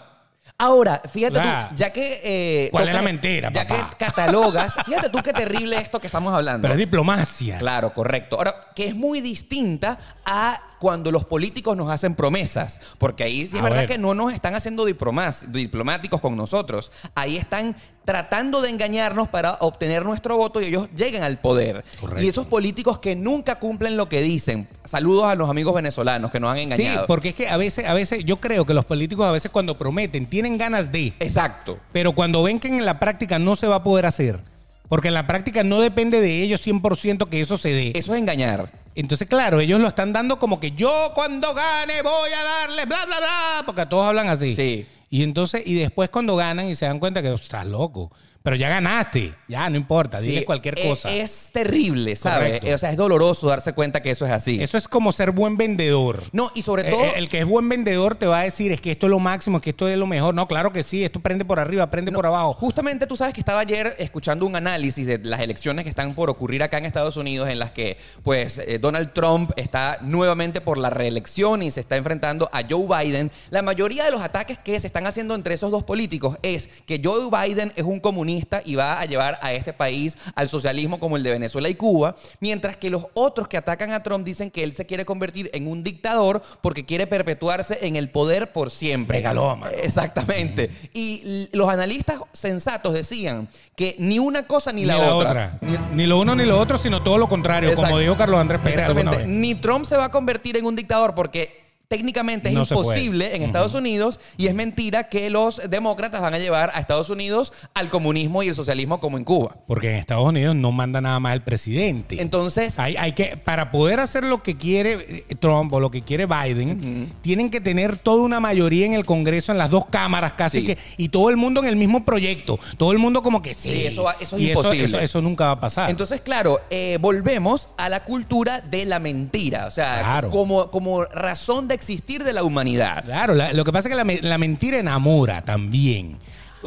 Ahora, 0.59 1.01
fíjate 1.11 1.39
tú, 1.39 1.75
ya 1.75 1.91
que... 1.93 2.21
eh, 2.23 2.69
¿Cuál 2.71 2.87
es 2.87 2.95
la 2.95 3.01
mentira, 3.03 3.51
Ya 3.51 3.67
papá? 3.67 3.89
que 3.91 4.05
catalogas, 4.05 4.75
fíjate 4.85 5.09
tú 5.09 5.19
qué 5.21 5.31
terrible 5.31 5.77
esto 5.77 5.99
que 5.99 6.07
estamos 6.07 6.33
hablando. 6.33 6.63
Pero 6.63 6.73
es 6.73 6.79
diplomacia. 6.79 7.59
Claro, 7.59 7.93
correcto. 7.93 8.37
Ahora, 8.37 8.55
que 8.75 8.87
es 8.87 8.95
muy 8.95 9.21
distinta 9.21 9.99
a 10.25 10.59
cuando 10.79 11.11
los 11.11 11.25
políticos 11.25 11.77
nos 11.77 11.91
hacen 11.91 12.15
promesas, 12.15 12.79
porque 12.97 13.23
ahí 13.23 13.45
sí 13.45 13.57
es 13.57 13.61
A 13.61 13.65
verdad 13.65 13.79
ver. 13.81 13.87
que 13.87 13.97
no 13.99 14.15
nos 14.15 14.33
están 14.33 14.55
haciendo 14.55 14.85
diplomas- 14.87 15.45
diplomáticos 15.51 16.19
con 16.21 16.35
nosotros. 16.35 16.91
Ahí 17.13 17.37
están 17.37 17.75
tratando 18.07 18.61
de 18.61 18.69
engañarnos 18.69 19.27
para 19.27 19.55
obtener 19.59 20.05
nuestro 20.05 20.37
voto 20.37 20.61
y 20.61 20.65
ellos 20.67 20.87
llegan 20.95 21.23
al 21.23 21.39
poder. 21.39 21.83
Correcto. 21.99 22.23
Y 22.23 22.29
esos 22.29 22.47
políticos 22.47 22.99
que 22.99 23.17
nunca 23.17 23.59
cumplen 23.59 23.97
lo 23.97 24.07
que 24.07 24.21
dicen. 24.21 24.65
Saludos 24.85 25.25
a 25.25 25.35
los 25.35 25.49
amigos 25.49 25.75
venezolanos 25.75 26.31
que 26.31 26.39
nos 26.39 26.49
han 26.51 26.57
Sí, 26.59 26.63
engañado. 26.63 27.05
porque 27.05 27.29
es 27.29 27.35
que 27.35 27.49
a 27.49 27.57
veces, 27.57 27.85
a 27.85 27.93
veces, 27.93 28.23
yo 28.23 28.37
creo 28.37 28.65
que 28.65 28.73
los 28.73 28.85
políticos 28.85 29.25
a 29.25 29.31
veces 29.31 29.51
cuando 29.51 29.77
prometen 29.77 30.25
tienen 30.25 30.57
ganas 30.57 30.89
de, 30.89 31.07
Exacto. 31.19 31.79
pero 31.91 32.13
cuando 32.15 32.41
ven 32.43 32.61
que 32.61 32.69
en 32.69 32.85
la 32.85 32.97
práctica 32.97 33.39
no 33.39 33.57
se 33.57 33.67
va 33.67 33.75
a 33.75 33.83
poder 33.83 34.05
hacer, 34.05 34.39
porque 34.87 35.09
en 35.09 35.13
la 35.13 35.27
práctica 35.27 35.65
no 35.65 35.81
depende 35.81 36.21
de 36.21 36.43
ellos 36.43 36.65
100% 36.65 37.27
que 37.27 37.41
eso 37.41 37.57
se 37.57 37.73
dé. 37.73 37.91
Eso 37.93 38.13
es 38.15 38.21
engañar. 38.21 38.71
Entonces, 38.95 39.27
claro, 39.27 39.59
ellos 39.59 39.81
lo 39.81 39.87
están 39.89 40.13
dando 40.13 40.39
como 40.39 40.61
que 40.61 40.71
yo 40.71 41.11
cuando 41.13 41.53
gane 41.53 42.01
voy 42.01 42.31
a 42.31 42.43
darle 42.43 42.85
bla, 42.85 43.05
bla, 43.05 43.17
bla, 43.19 43.63
porque 43.65 43.85
todos 43.85 44.05
hablan 44.07 44.29
así. 44.29 44.55
Sí. 44.55 44.87
Y 45.09 45.23
entonces, 45.23 45.65
y 45.65 45.75
después 45.75 46.09
cuando 46.09 46.35
ganan 46.35 46.67
y 46.67 46.75
se 46.75 46.85
dan 46.85 46.99
cuenta 46.99 47.21
que 47.21 47.33
estás 47.33 47.65
loco, 47.65 48.11
pero 48.47 48.55
ya 48.55 48.69
ganaste, 48.69 49.33
ya 49.49 49.69
no 49.69 49.75
importa, 49.75 50.21
dile 50.21 50.45
cualquier 50.45 50.79
es- 50.79 50.87
cosa. 50.87 51.11
Es, 51.11 51.49
terrible, 51.51 52.15
¿sabes? 52.15 52.59
Correcto. 52.59 52.75
O 52.75 52.77
sea, 52.77 52.91
es 52.91 52.95
doloroso 52.95 53.47
darse 53.49 53.73
cuenta 53.73 54.01
que 54.01 54.11
eso 54.11 54.25
es 54.25 54.31
así. 54.31 54.63
Eso 54.63 54.77
es 54.77 54.87
como 54.87 55.11
ser 55.11 55.31
buen 55.31 55.57
vendedor. 55.57 56.23
No, 56.31 56.49
y 56.55 56.61
sobre 56.61 56.87
Eh, 56.87 56.91
todo... 56.91 57.03
eh, 57.03 57.13
El 57.17 57.27
que 57.27 57.39
es 57.39 57.45
buen 57.45 57.67
vendedor 57.67 58.15
te 58.15 58.25
va 58.25 58.39
a 58.39 58.43
decir 58.43 58.71
es 58.71 58.79
que 58.79 58.91
esto 58.91 59.07
es 59.07 59.09
lo 59.09 59.19
máximo, 59.19 59.57
es 59.57 59.63
que 59.63 59.71
esto 59.71 59.89
es 59.89 59.97
lo 59.97 60.07
mejor. 60.07 60.33
No, 60.33 60.47
claro 60.47 60.71
que 60.71 60.81
sí, 60.81 61.03
esto 61.03 61.19
prende 61.19 61.43
por 61.43 61.59
arriba, 61.59 61.91
prende 61.91 62.09
por 62.13 62.25
abajo. 62.25 62.53
Justamente 62.53 63.05
tú 63.05 63.17
sabes 63.17 63.33
que 63.33 63.41
estaba 63.41 63.59
ayer 63.59 63.95
escuchando 63.99 64.45
un 64.45 64.55
análisis 64.55 65.05
de 65.05 65.17
las 65.17 65.41
elecciones 65.41 65.83
que 65.83 65.89
están 65.89 66.15
por 66.15 66.29
ocurrir 66.29 66.63
acá 66.63 66.77
en 66.77 66.85
Estados 66.85 67.17
Unidos, 67.17 67.49
en 67.49 67.59
las 67.59 67.71
que 67.71 67.97
pues 68.23 68.59
eh, 68.59 68.79
Donald 68.79 69.11
Trump 69.11 69.51
está 69.57 69.97
nuevamente 70.01 70.61
por 70.61 70.77
la 70.77 70.89
reelección 70.89 71.63
y 71.63 71.71
se 71.71 71.81
está 71.81 71.97
enfrentando 71.97 72.47
a 72.53 72.61
Joe 72.69 72.87
Biden. 73.03 73.29
La 73.49 73.61
mayoría 73.61 74.05
de 74.05 74.11
los 74.11 74.21
ataques 74.21 74.57
que 74.57 74.79
se 74.79 74.87
están 74.87 75.05
haciendo 75.05 75.35
entre 75.35 75.53
esos 75.55 75.69
dos 75.69 75.83
políticos 75.83 76.37
es 76.43 76.69
que 76.85 77.01
Joe 77.03 77.29
Biden 77.29 77.73
es 77.75 77.83
un 77.83 77.99
comunista 77.99 78.36
y 78.65 78.75
va 78.75 78.99
a 78.99 79.05
llevar 79.05 79.37
a 79.41 79.53
este 79.53 79.73
país 79.73 80.17
al 80.35 80.49
socialismo 80.49 80.99
como 80.99 81.17
el 81.17 81.23
de 81.23 81.31
Venezuela 81.31 81.69
y 81.69 81.75
Cuba, 81.75 82.15
mientras 82.39 82.77
que 82.77 82.89
los 82.89 83.07
otros 83.13 83.47
que 83.47 83.57
atacan 83.57 83.91
a 83.91 84.03
Trump 84.03 84.25
dicen 84.25 84.51
que 84.51 84.63
él 84.63 84.73
se 84.73 84.85
quiere 84.85 85.05
convertir 85.05 85.49
en 85.53 85.67
un 85.67 85.83
dictador 85.83 86.41
porque 86.61 86.85
quiere 86.85 87.07
perpetuarse 87.07 87.79
en 87.81 87.95
el 87.95 88.09
poder 88.09 88.51
por 88.51 88.71
siempre. 88.71 89.17
Megalómano. 89.17 89.71
Exactamente. 89.71 90.69
Y 90.93 91.49
los 91.51 91.69
analistas 91.69 92.21
sensatos 92.33 92.93
decían 92.93 93.47
que 93.75 93.95
ni 93.99 94.19
una 94.19 94.47
cosa 94.47 94.71
ni, 94.71 94.81
Ni 94.81 94.87
la, 94.87 95.15
otra. 95.15 95.59
Ni, 95.61 95.77
ni 95.93 96.07
lo 96.07 96.19
uno 96.19 96.35
ni 96.35 96.45
lo 96.45 96.59
otro, 96.59 96.77
sino 96.77 97.03
todo 97.03 97.17
lo 97.17 97.27
contrario, 97.27 97.73
como 97.75 97.99
dijo 97.99 98.17
Carlos 98.17 98.39
Andrés 98.39 98.61
Pérez 98.61 98.79
Exactamente. 98.79 99.25
Ni 99.25 99.55
Trump 99.55 99.85
se 99.85 99.97
va 99.97 100.05
a 100.05 100.11
convertir 100.11 100.57
en 100.57 100.65
un 100.65 100.75
dictador 100.75 101.13
porque 101.13 101.66
técnicamente 101.87 102.49
es 102.49 102.55
No 102.55 102.61
imposible 102.63 103.35
en 103.35 103.43
Estados 103.43 103.73
Unidos 103.73 104.19
y 104.37 104.47
es 104.47 104.53
mentira 104.55 105.09
que 105.09 105.29
los 105.29 105.61
demócratas 105.69 106.21
van 106.21 106.33
a 106.33 106.39
llevar 106.39 106.71
a 106.73 106.79
Estados 106.79 107.09
Unidos 107.09 107.53
al 107.73 107.89
comunismo 107.89 108.43
y 108.43 108.49
el 108.49 108.55
socialismo 108.55 108.99
como 108.99 109.17
en 109.17 109.23
Cuba. 109.23 109.55
Porque 109.67 109.89
en 109.91 109.95
Estados 109.95 110.25
Unidos 110.27 110.55
no 110.55 110.71
manda 110.71 110.99
nada 111.01 111.19
más 111.19 111.33
el 111.33 111.41
presidente. 111.43 112.21
Entonces, 112.21 112.77
Hay, 112.79 112.97
hay 112.97 113.13
que, 113.13 113.37
para 113.37 113.71
poder 113.71 113.99
hacer 113.99 114.23
lo 114.25 114.43
que 114.43 114.57
quiere 114.57 115.23
eh, 115.29 115.35
Trump 115.39 115.71
o 115.73 115.79
lo 115.79 115.89
que 115.91 116.01
quiere 116.01 116.25
Biden, 116.25 117.11
tienen 117.21 117.49
que 117.49 117.61
tener 117.61 117.97
toda 117.97 118.23
una 118.23 118.39
mayoría 118.39 118.85
en 118.85 118.93
el 118.93 119.05
Congreso, 119.05 119.51
en 119.51 119.57
las 119.57 119.69
dos 119.69 119.85
cámaras 119.85 120.33
casi 120.33 120.57
Sí. 120.61 120.65
que, 120.65 120.77
y 120.97 121.09
todo 121.09 121.29
el 121.29 121.37
mundo 121.37 121.61
en 121.61 121.67
el 121.67 121.75
mismo 121.75 122.03
proyecto. 122.03 122.59
Todo 122.77 122.91
el 122.91 122.97
mundo 122.97 123.21
como 123.21 123.41
que 123.41 123.53
sí. 123.53 123.69
Sí, 123.71 123.85
eso 123.85 124.03
va- 124.03 124.15
eso 124.19 124.35
es 124.37 124.41
y 124.41 124.49
imposible. 124.49 124.85
Eso, 124.85 124.99
eso 124.99 125.21
nunca 125.21 125.45
va 125.45 125.51
a 125.51 125.59
pasar. 125.59 125.89
Entonces, 125.89 126.19
claro, 126.21 126.59
eh, 126.69 126.97
volvemos 126.99 127.69
a 127.77 127.89
la 127.89 128.03
cultura 128.03 128.59
de 128.61 128.85
la 128.85 128.99
mentira, 128.99 129.67
o 129.67 129.71
sea, 129.71 129.99
Claro. 129.99 130.29
como, 130.31 130.71
como 130.71 131.05
razón 131.05 131.67
de 131.67 131.76
existir 131.77 132.23
de 132.23 132.33
la 132.33 132.43
humanidad. 132.43 133.03
Claro, 133.05 133.33
la- 133.33 133.53
lo 133.53 133.63
que 133.63 133.71
pasa 133.71 133.87
es 133.87 133.91
que 133.93 133.95
la, 133.95 134.03
me- 134.03 134.21
la 134.21 134.37
mentira 134.37 134.77
enamora 134.77 135.41
también. 135.43 136.17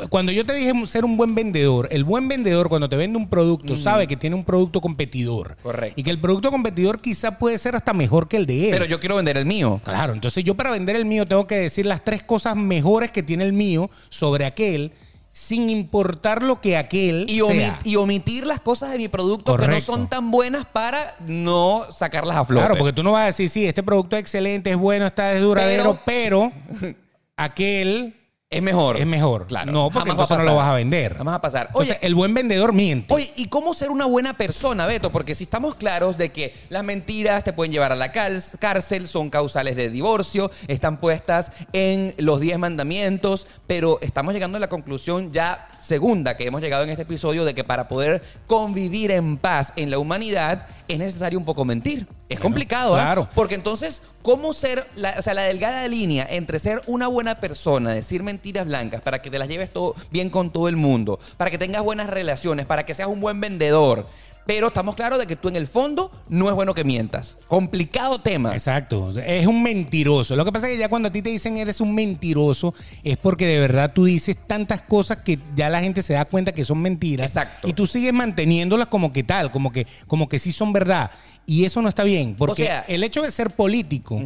Cuando 0.09 0.31
yo 0.31 0.47
te 0.47 0.55
dije 0.55 0.73
ser 0.87 1.05
un 1.05 1.17
buen 1.17 1.35
vendedor, 1.35 1.89
el 1.91 2.05
buen 2.05 2.29
vendedor 2.29 2.69
cuando 2.69 2.89
te 2.89 2.97
vende 2.97 3.19
un 3.19 3.29
producto 3.29 3.77
sabe 3.77 4.07
que 4.07 4.17
tiene 4.17 4.37
un 4.37 4.45
producto 4.45 4.81
competidor. 4.81 5.57
Correcto. 5.63 6.01
Y 6.01 6.05
que 6.05 6.11
el 6.11 6.19
producto 6.21 6.51
competidor 6.53 7.01
quizá 7.01 7.37
puede 7.39 7.59
ser 7.59 7.75
hasta 7.75 7.93
mejor 7.93 8.29
que 8.29 8.37
el 8.37 8.47
de 8.47 8.67
él. 8.67 8.71
Pero 8.71 8.85
yo 8.85 9.01
quiero 9.01 9.17
vender 9.17 9.37
el 9.37 9.47
mío. 9.47 9.81
Claro, 9.85 10.13
entonces 10.13 10.45
yo 10.45 10.55
para 10.55 10.71
vender 10.71 10.95
el 10.95 11.05
mío 11.05 11.27
tengo 11.27 11.47
que 11.49 11.57
decir 11.57 11.87
las 11.87 12.05
tres 12.05 12.23
cosas 12.23 12.55
mejores 12.57 13.11
que 13.11 13.23
tiene 13.25 13.43
el 13.45 13.53
mío 13.53 13.91
sobre 14.11 14.47
aquel, 14.47 14.93
sin 15.33 15.71
importar 15.71 16.43
lo 16.43 16.61
que 16.61 16.77
aquel 16.77 17.27
Y, 17.29 17.41
omi- 17.41 17.59
sea. 17.61 17.79
y 17.85 17.97
omitir 17.97 18.47
las 18.47 18.61
cosas 18.61 18.91
de 18.91 18.99
mi 18.99 19.09
producto 19.09 19.57
que 19.57 19.69
no 19.69 19.81
son 19.81 20.09
tan 20.09 20.31
buenas 20.31 20.67
para 20.67 21.15
no 21.27 21.87
sacarlas 21.91 22.37
a 22.37 22.45
flote. 22.45 22.61
Claro, 22.67 22.79
porque 22.79 22.93
tú 22.93 23.03
no 23.03 23.13
vas 23.13 23.23
a 23.23 23.27
decir, 23.27 23.49
sí, 23.49 23.65
este 23.67 23.83
producto 23.83 24.17
es 24.17 24.21
excelente, 24.21 24.71
es 24.71 24.77
bueno, 24.77 25.07
está 25.07 25.33
es 25.33 25.41
duradero, 25.41 25.99
pero, 26.05 26.51
aquel 27.37 28.15
Es 28.53 28.63
mejor. 28.63 28.97
es 28.97 29.07
mejor. 29.07 29.47
Claro. 29.47 29.71
No, 29.71 29.91
porque 29.93 30.11
Jamás 30.11 30.19
va 30.19 30.23
entonces 30.25 30.39
no 30.39 30.43
lo 30.43 30.51
pasar. 30.57 30.65
vas 30.67 30.73
a 30.73 30.75
vender. 30.75 31.17
Jamás 31.17 31.33
va 31.33 31.37
a 31.37 31.41
pasar. 31.41 31.67
Entonces, 31.69 31.97
Oye, 31.99 32.05
el 32.07 32.17
buen 32.17 32.35
vendedor 32.35 32.73
miente. 32.73 33.15
Oye, 33.15 33.33
¿y 33.37 33.47
cómo 33.47 33.75
ser 33.75 33.93
una 33.93 34.07
buena 34.07 34.37
persona, 34.37 34.89
Beto? 34.89 35.13
Porque 35.13 35.37
si 35.37 35.45
estamos 35.45 35.77
claros 35.77 36.19
de 36.19 36.31
que 36.31 36.53
las 36.69 36.83
mentiras 36.83 37.45
te 37.45 37.53
pueden 37.53 37.71
llevar 37.71 37.93
a 37.93 37.95
la 37.95 38.11
cal- 38.11 38.43
cárcel, 38.59 39.07
son 39.07 39.31
causales 39.31 39.77
de 39.77 39.89
divorcio, 39.89 40.51
están 40.67 40.99
puestas 40.99 41.53
en 41.73 42.13
los 42.19 42.41
10 42.41 42.59
mandamientos, 42.59 43.47
pero 43.69 44.01
estamos 44.03 44.35
llegando 44.35 44.57
a 44.57 44.61
la 44.61 44.69
conclusión 44.69 45.31
ya 45.33 45.69
segunda 45.81 46.37
que 46.37 46.45
hemos 46.45 46.61
llegado 46.61 46.83
en 46.83 46.91
este 46.91 47.03
episodio 47.03 47.45
de 47.45 47.55
que 47.55 47.63
para 47.63 47.87
poder 47.87 48.21
convivir 48.49 49.13
en 49.13 49.37
paz 49.37 49.73
en 49.77 49.93
la 49.93 49.99
humanidad 50.01 50.67
es 50.89 50.99
necesario 50.99 51.39
un 51.39 51.45
poco 51.45 51.65
mentir. 51.65 52.05
Es 52.31 52.39
Bueno, 52.39 52.43
complicado, 52.43 52.95
¿ah? 52.95 53.01
claro. 53.01 53.29
Porque 53.35 53.57
entonces, 53.57 54.03
¿cómo 54.23 54.53
ser, 54.53 54.87
la, 54.95 55.17
o 55.19 55.23
sea, 55.23 55.35
la 55.35 55.43
delgada 55.43 55.87
línea 55.89 56.27
entre 56.31 56.61
ser 56.61 56.81
una 56.87 57.09
buena 57.09 57.41
persona, 57.41 57.93
decir 57.93 58.23
mentiras 58.23 58.65
blancas 58.67 59.03
para 59.03 59.21
que 59.21 59.31
te 59.31 59.39
las 59.39 59.49
lleves 59.49 59.73
todo 59.73 59.97
bien 60.13 60.31
con 60.31 60.51
todo 60.51 60.69
el 60.69 60.77
mundo, 60.77 61.19
para 61.37 61.51
que 61.51 61.59
tengas 61.59 61.83
buenas 61.83 62.09
relaciones, 62.09 62.67
para 62.67 62.87
que 62.87 62.95
seas 62.95 63.09
un 63.09 63.21
buen 63.21 63.41
vendedor? 63.41 64.07
Pero 64.47 64.69
estamos 64.69 64.97
claros 64.97 65.19
de 65.19 65.27
que 65.27 65.37
tú 65.37 65.49
en 65.49 65.55
el 65.57 65.67
fondo 65.69 66.11
no 66.29 66.49
es 66.49 66.55
bueno 66.55 66.75
que 66.75 66.83
mientas. 66.83 67.37
Complicado 67.47 68.19
tema. 68.19 68.53
Exacto, 68.53 69.11
es 69.19 69.47
un 69.47 69.63
mentiroso. 69.63 70.35
Lo 70.35 70.45
que 70.45 70.51
pasa 70.51 70.67
es 70.67 70.73
que 70.75 70.79
ya 70.81 70.89
cuando 70.89 71.09
a 71.09 71.13
ti 71.13 71.23
te 71.23 71.31
dicen 71.31 71.57
eres 71.57 71.81
un 71.81 71.95
mentiroso 71.95 72.75
es 73.05 73.17
porque 73.17 73.47
de 73.47 73.61
verdad 73.61 73.93
tú 73.95 74.07
dices 74.07 74.37
tantas 74.49 74.83
cosas 74.83 75.19
que 75.19 75.39
ya 75.55 75.69
la 75.71 75.81
gente 75.81 76.03
se 76.03 76.15
da 76.15 76.25
cuenta 76.25 76.53
que 76.53 76.65
son 76.65 76.81
mentiras. 76.81 77.29
Exacto. 77.31 77.69
Y 77.69 77.75
tú 77.75 77.87
sigues 77.87 78.13
manteniéndolas 78.13 78.89
como 78.89 79.13
que 79.13 79.23
tal, 79.23 79.53
como 79.53 79.71
que, 79.71 79.87
como 80.09 80.29
que 80.29 80.39
sí 80.41 80.51
son 80.53 80.73
verdad. 80.73 81.11
Y 81.47 81.65
eso 81.65 81.81
no 81.83 81.89
está 81.89 82.03
bien, 82.05 82.35
porque 82.37 82.65
sea- 82.65 82.81
el 82.89 83.05
hecho 83.05 83.23
de 83.23 83.31
ser 83.31 83.51
político 83.51 84.21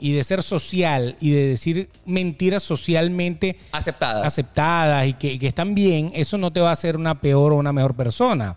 y 0.00 0.12
de 0.12 0.24
ser 0.24 0.42
social 0.42 1.16
y 1.20 1.30
de 1.30 1.46
decir 1.46 1.88
mentiras 2.04 2.62
socialmente 2.64 3.56
Aceptadas. 3.70 4.26
aceptadas 4.26 5.06
y 5.06 5.12
que, 5.14 5.32
y 5.34 5.38
que 5.38 5.46
están 5.46 5.74
bien, 5.76 6.10
eso 6.14 6.36
no 6.38 6.52
te 6.52 6.60
va 6.60 6.70
a 6.70 6.72
hacer 6.72 6.96
una 6.96 7.20
peor 7.20 7.52
o 7.52 7.56
una 7.56 7.72
mejor 7.72 7.94
persona. 7.94 8.56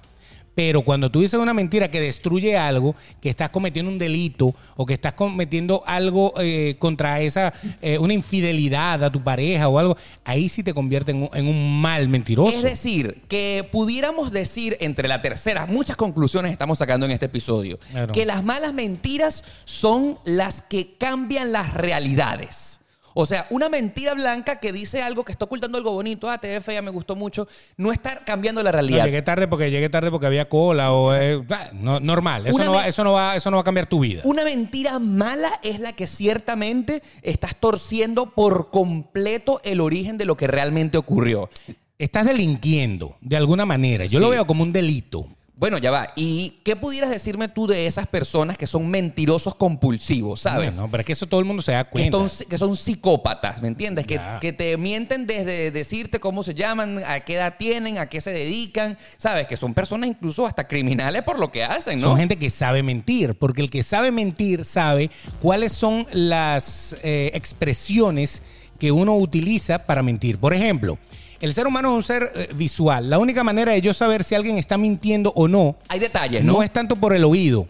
Pero 0.55 0.81
cuando 0.83 1.11
tú 1.11 1.21
dices 1.21 1.39
una 1.39 1.53
mentira 1.53 1.91
que 1.91 1.99
destruye 2.01 2.57
algo, 2.57 2.95
que 3.21 3.29
estás 3.29 3.49
cometiendo 3.49 3.91
un 3.91 3.99
delito 3.99 4.55
o 4.75 4.85
que 4.85 4.93
estás 4.93 5.13
cometiendo 5.13 5.83
algo 5.85 6.33
eh, 6.39 6.77
contra 6.79 7.19
esa, 7.21 7.53
eh, 7.81 7.97
una 7.99 8.13
infidelidad 8.13 9.03
a 9.03 9.11
tu 9.11 9.21
pareja 9.21 9.67
o 9.67 9.77
algo, 9.77 9.97
ahí 10.23 10.47
sí 10.49 10.63
te 10.63 10.73
convierte 10.73 11.11
en 11.11 11.23
un, 11.23 11.29
en 11.33 11.47
un 11.47 11.81
mal 11.81 12.07
mentiroso. 12.07 12.55
Es 12.55 12.63
decir, 12.63 13.21
que 13.27 13.67
pudiéramos 13.71 14.31
decir 14.31 14.77
entre 14.79 15.07
la 15.07 15.21
tercera, 15.21 15.65
muchas 15.65 15.95
conclusiones 15.97 16.51
estamos 16.51 16.77
sacando 16.77 17.05
en 17.05 17.11
este 17.11 17.25
episodio, 17.25 17.77
Claro. 17.91 18.13
que 18.13 18.25
las 18.25 18.43
malas 18.43 18.73
mentiras 18.73 19.43
son 19.65 20.17
las 20.23 20.61
que 20.61 20.95
cambian 20.97 21.51
las 21.51 21.73
realidades. 21.73 22.79
O 23.17 23.25
sea, 23.25 23.47
una 23.49 23.69
mentira 23.69 24.13
blanca 24.13 24.59
que 24.59 24.73
dice 24.73 25.01
algo 25.01 25.23
que 25.23 25.31
está 25.31 25.45
ocultando 25.45 25.77
algo 25.77 25.91
bonito, 25.91 26.29
ah, 26.29 26.37
te 26.37 26.49
ves 26.49 26.63
fea, 26.65 26.81
me 26.81 26.91
gustó 26.91 27.15
mucho, 27.15 27.47
no 27.77 27.93
está 27.93 28.17
cambiando 28.25 28.61
la 28.61 28.71
No, 28.71 28.73
realidad. 28.73 29.05
llegué 29.05 29.21
tarde 29.21 29.47
porque 29.47 29.71
llegué 29.71 29.87
tarde 29.87 30.11
porque 30.11 30.27
había 30.27 30.49
cola 30.49 30.91
o 30.91 31.15
eh, 31.15 31.41
ah, 31.49 31.69
no, 31.71 32.01
normal. 32.01 32.45
Eso 32.45 32.57
no, 32.57 32.73
va, 32.73 32.87
eso 32.89 33.05
no 33.05 33.13
va, 33.13 33.37
eso 33.37 33.49
no 33.49 33.55
va 33.55 33.61
a 33.61 33.63
cambiar 33.63 33.85
tu 33.85 34.01
vida. 34.01 34.21
Una 34.25 34.43
mentira 34.43 34.99
mala 34.99 35.61
es 35.63 35.79
la 35.79 35.93
que 35.93 36.07
ciertamente 36.07 37.01
estás 37.21 37.55
torciendo 37.55 38.31
por 38.31 38.69
completo 38.69 39.61
el 39.63 39.79
origen 39.79 40.17
de 40.17 40.25
lo 40.25 40.35
que 40.35 40.47
realmente 40.47 40.97
ocurrió. 40.97 41.49
Estás 41.97 42.25
delinquiendo 42.25 43.15
de 43.21 43.37
alguna 43.37 43.65
manera. 43.65 44.05
Yo 44.07 44.19
lo 44.19 44.29
veo 44.29 44.45
como 44.45 44.61
un 44.63 44.73
delito. 44.73 45.25
Bueno, 45.57 45.77
ya 45.77 45.89
va. 45.89 46.07
¿Y 46.17 46.59
qué 46.65 46.75
pudieras 46.75 47.09
decirme 47.09 47.47
tú 47.47 47.65
de 47.65 47.87
esas 47.87 48.07
personas 48.07 48.57
que 48.57 48.67
son 48.67 48.89
mentirosos 48.89 49.55
compulsivos, 49.55 50.41
sabes? 50.41 50.75
No, 50.75 50.89
pero 50.91 50.99
es 50.99 51.07
que 51.07 51.13
eso 51.13 51.27
todo 51.27 51.39
el 51.39 51.45
mundo 51.45 51.63
se 51.63 51.71
da 51.71 51.85
que 51.85 51.91
cuenta. 51.91 52.17
son, 52.17 52.47
que 52.49 52.57
son 52.57 52.75
psicópatas, 52.75 53.61
¿me 53.61 53.69
entiendes? 53.69 54.05
Que, 54.05 54.19
que 54.41 54.51
te 54.51 54.75
mienten 54.75 55.25
desde 55.25 55.71
decirte 55.71 56.19
cómo 56.19 56.43
se 56.43 56.53
llaman, 56.53 57.01
a 57.07 57.21
qué 57.21 57.35
edad 57.35 57.55
tienen, 57.57 57.97
a 57.99 58.07
qué 58.07 58.19
se 58.19 58.33
dedican, 58.33 58.97
¿sabes? 59.17 59.47
Que 59.47 59.55
son 59.55 59.73
personas 59.73 60.09
incluso 60.09 60.45
hasta 60.45 60.67
criminales 60.67 61.23
por 61.23 61.39
lo 61.39 61.49
que 61.51 61.63
hacen, 61.63 62.01
¿no? 62.01 62.09
Son 62.09 62.17
gente 62.17 62.35
que 62.37 62.49
sabe 62.49 62.83
mentir, 62.83 63.35
porque 63.35 63.61
el 63.61 63.69
que 63.69 63.81
sabe 63.81 64.11
mentir 64.11 64.65
sabe 64.65 65.09
cuáles 65.41 65.71
son 65.71 66.05
las 66.11 66.97
eh, 67.01 67.31
expresiones 67.33 68.41
que 68.77 68.91
uno 68.91 69.15
utiliza 69.15 69.85
para 69.85 70.03
mentir. 70.03 70.37
Por 70.37 70.53
ejemplo, 70.53 70.97
el 71.41 71.53
ser 71.53 71.67
humano 71.67 71.89
es 71.91 71.95
un 71.95 72.03
ser 72.03 72.31
eh, 72.35 72.49
visual. 72.55 73.09
La 73.09 73.19
única 73.19 73.43
manera 73.43 73.71
de 73.73 73.81
yo 73.81 73.93
saber 73.93 74.23
si 74.23 74.35
alguien 74.35 74.57
está 74.57 74.77
mintiendo 74.77 75.31
o 75.35 75.47
no, 75.47 75.75
Hay 75.87 75.99
detalles, 75.99 76.43
no, 76.43 76.53
¿no? 76.53 76.63
es 76.63 76.71
tanto 76.71 76.95
por 76.95 77.13
el 77.13 77.23
oído, 77.23 77.67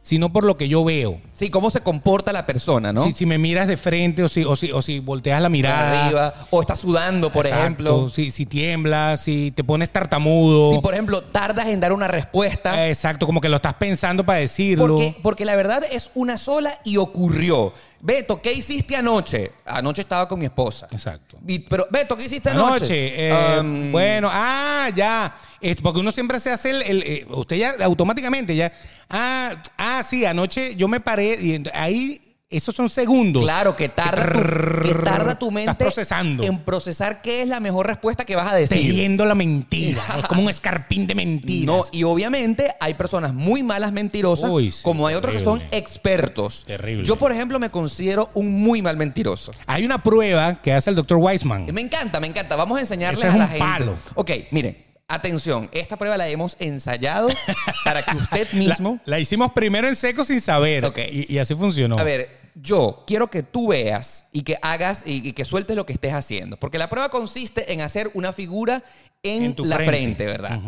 sino 0.00 0.30
por 0.32 0.44
lo 0.44 0.56
que 0.56 0.68
yo 0.68 0.84
veo. 0.84 1.18
Sí, 1.32 1.48
cómo 1.48 1.70
se 1.70 1.80
comporta 1.80 2.32
la 2.32 2.44
persona, 2.44 2.92
¿no? 2.92 3.04
Si, 3.06 3.12
si 3.12 3.26
me 3.26 3.38
miras 3.38 3.66
de 3.66 3.76
frente 3.78 4.22
o 4.22 4.28
si, 4.28 4.44
o 4.44 4.54
si, 4.54 4.70
o 4.70 4.82
si 4.82 5.00
volteas 5.00 5.40
la 5.40 5.48
mirada. 5.48 6.04
arriba, 6.04 6.34
o 6.50 6.60
está 6.60 6.76
sudando, 6.76 7.30
por 7.32 7.46
Exacto. 7.46 7.64
ejemplo. 7.64 8.08
Si, 8.10 8.30
si 8.30 8.44
tiemblas, 8.44 9.20
si 9.20 9.50
te 9.52 9.64
pones 9.64 9.88
tartamudo. 9.90 10.74
Si, 10.74 10.80
por 10.80 10.92
ejemplo, 10.92 11.22
tardas 11.22 11.68
en 11.68 11.80
dar 11.80 11.92
una 11.92 12.06
respuesta. 12.08 12.86
Exacto, 12.88 13.24
como 13.26 13.40
que 13.40 13.48
lo 13.48 13.56
estás 13.56 13.74
pensando 13.74 14.24
para 14.26 14.40
decirlo. 14.40 14.86
Porque, 14.86 15.16
porque 15.22 15.44
la 15.46 15.56
verdad 15.56 15.82
es 15.90 16.10
una 16.14 16.36
sola 16.36 16.78
y 16.84 16.98
ocurrió. 16.98 17.72
Beto, 18.06 18.38
¿qué 18.42 18.52
hiciste 18.52 18.94
anoche? 18.94 19.52
Anoche 19.64 20.02
estaba 20.02 20.28
con 20.28 20.38
mi 20.38 20.44
esposa. 20.44 20.86
Exacto. 20.90 21.38
Y- 21.46 21.60
pero, 21.60 21.86
Beto, 21.90 22.14
¿qué 22.18 22.26
hiciste 22.26 22.50
anoche? 22.50 22.74
Anoche, 22.84 23.28
eh, 23.30 23.58
Um, 23.60 23.92
bueno, 23.92 24.28
ah, 24.30 24.90
ya. 24.94 25.34
Es 25.58 25.76
porque 25.80 26.00
uno 26.00 26.12
siempre 26.12 26.38
se 26.38 26.50
hace 26.50 26.68
el, 26.68 26.82
el- 26.82 27.02
eh, 27.02 27.26
usted 27.30 27.56
ya 27.56 27.72
automáticamente 27.82 28.54
ya, 28.54 28.70
ah, 29.08 29.54
ah, 29.78 30.02
sí, 30.02 30.26
anoche 30.26 30.76
yo 30.76 30.86
me 30.86 31.00
paré 31.00 31.38
y 31.40 31.54
ent- 31.56 31.70
ahí 31.72 32.33
esos 32.56 32.74
son 32.74 32.88
segundos. 32.90 33.42
Claro, 33.42 33.76
que 33.76 33.88
tarda, 33.88 34.32
tu, 34.32 34.82
que 34.88 34.94
tarda 35.04 35.38
tu 35.38 35.46
Estás 35.48 35.52
mente 35.54 35.84
procesando. 35.84 36.42
en 36.44 36.58
procesar 36.58 37.22
qué 37.22 37.42
es 37.42 37.48
la 37.48 37.60
mejor 37.60 37.86
respuesta 37.86 38.24
que 38.24 38.36
vas 38.36 38.50
a 38.52 38.56
decir. 38.56 38.78
Teniendo 38.78 39.24
la 39.24 39.34
mentira. 39.34 40.02
es 40.18 40.24
como 40.26 40.42
un 40.42 40.48
escarpín 40.50 41.06
de 41.06 41.14
mentiras. 41.14 41.66
No, 41.66 41.84
y 41.92 42.02
obviamente 42.04 42.74
hay 42.80 42.94
personas 42.94 43.32
muy 43.34 43.62
malas 43.62 43.92
mentirosas, 43.92 44.50
Uy, 44.50 44.70
sí, 44.70 44.82
como 44.82 45.06
hay 45.06 45.14
otros 45.14 45.34
que 45.34 45.40
son 45.40 45.62
expertos. 45.70 46.64
Terrible. 46.66 47.04
Yo, 47.04 47.16
por 47.16 47.32
ejemplo, 47.32 47.58
me 47.58 47.70
considero 47.70 48.30
un 48.34 48.52
muy 48.52 48.82
mal 48.82 48.96
mentiroso. 48.96 49.52
Hay 49.66 49.84
una 49.84 49.98
prueba 49.98 50.60
que 50.60 50.72
hace 50.72 50.90
el 50.90 50.96
doctor 50.96 51.18
Weisman. 51.18 51.66
Me 51.72 51.80
encanta, 51.80 52.20
me 52.20 52.26
encanta. 52.26 52.56
Vamos 52.56 52.78
a 52.78 52.80
enseñarles 52.80 53.20
Eso 53.20 53.28
es 53.28 53.34
a 53.34 53.36
la 53.38 53.44
un 53.44 53.50
gente. 53.50 53.64
palo. 53.64 53.94
Ok, 54.14 54.30
miren, 54.50 54.76
atención. 55.08 55.68
Esta 55.72 55.96
prueba 55.96 56.16
la 56.16 56.28
hemos 56.28 56.56
ensayado 56.58 57.28
para 57.84 58.02
que 58.02 58.16
usted 58.16 58.48
La, 58.52 58.58
mismo. 58.58 59.00
la 59.04 59.18
hicimos 59.20 59.52
primero 59.52 59.88
en 59.88 59.96
seco 59.96 60.24
sin 60.24 60.40
saber. 60.40 60.84
Ok. 60.84 60.98
Y, 61.10 61.34
y 61.34 61.38
así 61.38 61.54
funcionó. 61.54 61.96
A 61.98 62.02
ver, 62.04 62.43
yo 62.54 63.04
quiero 63.06 63.30
que 63.30 63.42
tú 63.42 63.68
veas 63.68 64.26
y 64.32 64.42
que 64.42 64.58
hagas 64.62 65.02
y, 65.06 65.28
y 65.28 65.32
que 65.32 65.44
sueltes 65.44 65.76
lo 65.76 65.86
que 65.86 65.92
estés 65.92 66.12
haciendo. 66.12 66.56
Porque 66.56 66.78
la 66.78 66.88
prueba 66.88 67.08
consiste 67.08 67.72
en 67.72 67.80
hacer 67.80 68.10
una 68.14 68.32
figura 68.32 68.82
en, 69.22 69.44
En 69.44 69.54
tu 69.54 69.64
la 69.64 69.76
frente, 69.76 69.92
frente. 69.92 70.26
¿verdad? 70.26 70.60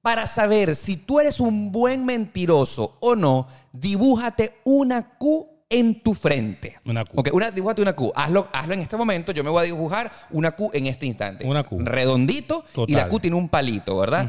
Para 0.00 0.26
saber 0.26 0.76
si 0.76 0.96
tú 0.96 1.20
eres 1.20 1.40
un 1.40 1.72
buen 1.72 2.04
mentiroso 2.04 2.96
o 3.00 3.14
no, 3.16 3.46
dibújate 3.72 4.54
una 4.64 5.16
Q 5.16 5.48
en 5.70 6.02
tu 6.02 6.14
frente. 6.14 6.78
Una 6.84 7.04
Q. 7.04 7.18
Ok, 7.20 7.30
una, 7.32 7.50
dibújate 7.50 7.80
una 7.82 7.94
Q. 7.94 8.12
Hazlo, 8.14 8.48
hazlo 8.52 8.74
en 8.74 8.80
este 8.80 8.96
momento. 8.96 9.32
Yo 9.32 9.42
me 9.42 9.50
voy 9.50 9.60
a 9.60 9.64
dibujar 9.64 10.12
una 10.30 10.50
Q 10.52 10.70
en 10.74 10.86
este 10.86 11.06
instante. 11.06 11.46
Una 11.46 11.62
Q. 11.64 11.78
Redondito 11.80 12.64
y 12.70 12.74
Total. 12.74 12.96
la 12.96 13.08
Q 13.08 13.20
tiene 13.20 13.36
un 13.36 13.48
palito, 13.48 13.96
¿verdad? 13.96 14.28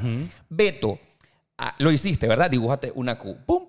Beto, 0.50 0.98
ah, 1.58 1.76
lo 1.80 1.92
hiciste, 1.92 2.26
¿verdad? 2.28 2.50
Dibújate 2.50 2.92
una 2.96 3.18
Q. 3.20 3.36
¡Pum! 3.46 3.66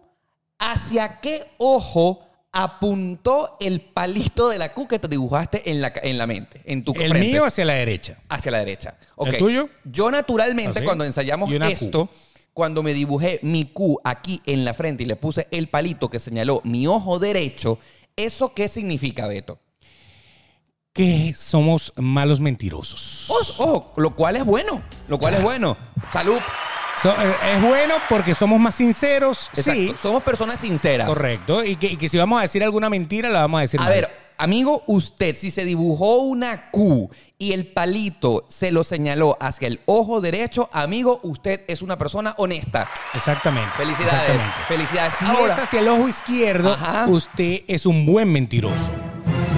¿Hacia 0.59 1.21
qué 1.21 1.45
ojo 1.59 2.21
apuntó 2.59 3.57
el 3.61 3.83
palito 3.83 4.49
de 4.49 4.59
la 4.59 4.73
Q 4.73 4.89
que 4.89 4.99
te 4.99 5.09
dibujaste 5.09 5.71
en 5.71 5.83
la, 5.83 5.93
en 6.03 6.17
la 6.17 6.27
mente, 6.27 6.63
en 6.65 6.83
tu 6.83 6.93
el 6.93 7.11
frente? 7.11 7.19
mío 7.19 7.45
hacia 7.45 7.65
la 7.67 7.75
derecha. 7.75 8.17
hacia 8.31 8.51
la 8.51 8.59
derecha. 8.61 8.97
¿El 9.19 9.37
tuyo? 9.37 9.69
Yo 9.85 10.11
naturalmente 10.11 10.79
Así. 10.79 10.85
cuando 10.87 11.05
ensayamos 11.05 11.51
Y 11.51 11.57
una 11.57 11.67
Q. 11.67 11.73
esto, 11.73 12.09
cuando 12.55 12.83
me 12.83 12.95
dibujé 12.95 13.41
mi 13.43 13.65
Q 13.65 14.01
aquí 14.05 14.41
en 14.47 14.65
la 14.65 14.73
frente 14.73 15.03
y 15.03 15.07
le 15.07 15.17
puse 15.17 15.47
el 15.51 15.69
palito 15.69 16.09
que 16.09 16.19
señaló 16.19 16.63
mi 16.65 16.87
ojo 16.87 17.19
derecho, 17.19 17.79
¿eso 18.17 18.55
qué 18.55 18.69
significa, 18.69 19.27
Beto? 19.27 19.59
Que 20.95 21.35
somos 21.37 21.93
malos 21.97 22.41
mentirosos. 22.41 23.27
Ojo, 23.29 23.65
ojo, 23.65 23.93
lo 23.99 24.17
cual 24.17 24.37
es 24.37 24.47
bueno, 24.47 24.83
lo 25.09 25.19
cual 25.19 25.35
es 25.35 25.43
bueno. 25.43 25.77
Salud. 26.11 26.39
So- 27.03 27.11
eh, 27.13 27.35
es 27.55 27.63
bueno 27.63 27.95
porque 28.09 28.35
somos 28.35 28.59
más 28.59 28.75
sinceros. 28.75 29.51
Exacto. 29.55 29.81
Sí, 29.81 29.95
Somos 30.01 30.23
personas 30.23 30.59
sinceras. 30.61 31.07
correcto. 31.07 31.65
Y 31.65 31.77
que, 31.77 31.89
y 31.89 31.97
que 31.97 32.09
si 32.09 32.17
vamos 32.19 32.39
a 32.39 32.43
decir 32.43 32.65
alguna 32.65 32.89
mentira, 32.91 33.29
la 33.29 33.41
vamos 33.41 33.59
a 33.59 33.61
decir 33.63 33.81
A 33.81 33.85
mal. 33.85 33.93
ver, 33.93 34.11
amigo, 34.39 34.83
usted, 34.87 35.37
si 35.37 35.51
se 35.51 35.65
dibujó 35.65 36.17
una 36.19 36.71
Q 36.71 37.11
y 37.39 37.53
el 37.53 37.67
palito 37.67 38.47
se 38.49 38.71
lo 38.73 38.83
señaló 38.83 39.37
hacia 39.41 39.69
el 39.69 39.81
ojo 39.87 40.21
derecho, 40.23 40.71
amigo, 40.73 41.21
usted 41.23 41.65
es 41.69 41.83
una 41.83 41.99
persona 41.99 42.35
honesta. 42.39 42.89
Exactamente. 43.15 43.71
Felicidades. 43.77 44.31
exactamente. 44.31 44.57
Felicidades. 44.69 45.13
Si 45.19 45.25
Ahora- 45.27 45.53
es 45.55 45.59
hacia 45.59 45.81
el 45.81 45.89
ojo 45.89 46.09
izquierdo, 46.09 46.73
Ajá. 46.73 47.07
usted 47.09 47.61
es 47.69 47.85
un 47.85 48.07
buen 48.07 48.33
mentiroso. 48.33 48.91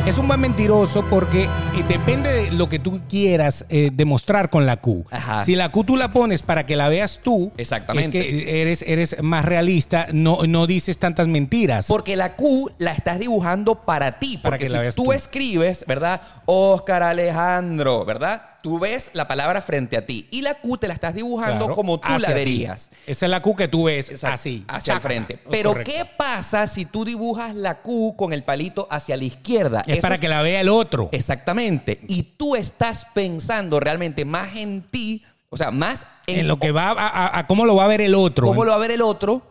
Es 0.08 0.16
un 0.16 0.26
buen 0.26 0.40
mentiroso 0.40 1.04
porque 1.04 1.42
eh, 1.42 1.48
depende 1.86 2.32
de 2.32 2.50
lo 2.52 2.70
que 2.70 2.78
tú 2.78 3.02
quieras 3.10 3.66
eh, 3.68 3.90
demostrar 3.92 4.48
con 4.48 4.64
la 4.64 4.78
Q. 4.78 5.04
Ajá. 5.10 5.44
Si 5.44 5.54
la 5.54 5.70
Q 5.70 5.84
tú 5.84 5.96
la 5.96 6.12
pones 6.12 6.40
para 6.40 6.64
que 6.64 6.76
la 6.76 6.88
veas 6.88 7.20
tú, 7.22 7.52
Exactamente. 7.58 8.18
es 8.18 8.24
que 8.24 8.62
eres, 8.62 8.82
eres 8.86 9.22
más 9.22 9.44
realista, 9.44 10.06
no, 10.14 10.44
no 10.48 10.66
dices 10.66 10.96
tantas 10.96 11.28
mentiras. 11.28 11.88
Porque 11.88 12.16
la 12.16 12.36
Q 12.36 12.70
la 12.78 12.92
estás 12.92 13.18
dibujando 13.18 13.74
para 13.84 14.18
ti. 14.18 14.38
Para 14.38 14.54
Porque 14.54 14.68
que 14.68 14.72
la 14.72 14.80
veas 14.80 14.94
tú, 14.94 15.04
tú. 15.04 15.12
escribes, 15.12 15.84
¿verdad? 15.86 16.22
Oscar 16.46 17.02
Alejandro, 17.02 18.06
¿verdad? 18.06 18.40
Tú 18.62 18.78
ves 18.78 19.10
la 19.12 19.28
palabra 19.28 19.62
frente 19.62 19.96
a 19.96 20.04
ti. 20.04 20.26
Y 20.30 20.42
la 20.42 20.54
Q 20.54 20.78
te 20.78 20.88
la 20.88 20.94
estás 20.94 21.14
dibujando 21.14 21.66
Claro, 21.66 21.74
como 21.74 21.98
tú 22.00 22.08
la 22.18 22.28
ti. 22.28 22.34
verías. 22.34 22.90
Esa 23.06 23.26
es 23.26 23.30
la 23.30 23.40
Q 23.40 23.54
que 23.56 23.68
tú 23.68 23.84
ves 23.84 24.10
Exacto, 24.10 24.34
así. 24.34 24.64
Hacia 24.66 24.94
el 24.94 25.00
frente. 25.00 25.38
Pero, 25.50 25.70
Correcto. 25.70 25.92
¿qué 25.92 26.04
pasa 26.16 26.66
si 26.66 26.84
tú 26.84 27.04
dibujas 27.04 27.54
la 27.54 27.82
Q 27.82 28.14
con 28.16 28.32
el 28.32 28.42
palito 28.42 28.88
hacia 28.90 29.16
la 29.16 29.24
izquierda? 29.24 29.82
Es 29.86 29.94
Eso 29.98 30.02
para 30.02 30.18
que 30.18 30.28
la 30.28 30.42
vea 30.42 30.60
el 30.60 30.68
otro. 30.68 31.08
Exactamente. 31.12 32.00
Y 32.08 32.22
tú 32.36 32.56
estás 32.56 33.06
pensando 33.14 33.78
realmente 33.80 34.24
más 34.24 34.56
en 34.56 34.82
ti, 34.90 35.24
o 35.50 35.56
sea, 35.56 35.70
más 35.70 36.04
en, 36.26 36.40
en 36.40 36.48
lo 36.48 36.58
que 36.58 36.72
va 36.72 36.88
a, 36.90 37.08
a- 37.08 37.38
a 37.38 37.46
cómo 37.46 37.64
lo 37.64 37.76
va 37.76 37.84
a 37.84 37.88
ver 37.88 38.00
el 38.00 38.14
otro. 38.14 38.46
cómo 38.46 38.64
lo 38.64 38.70
va 38.72 38.76
a 38.76 38.80
ver 38.80 38.90
el 38.90 39.02
otro 39.02 39.42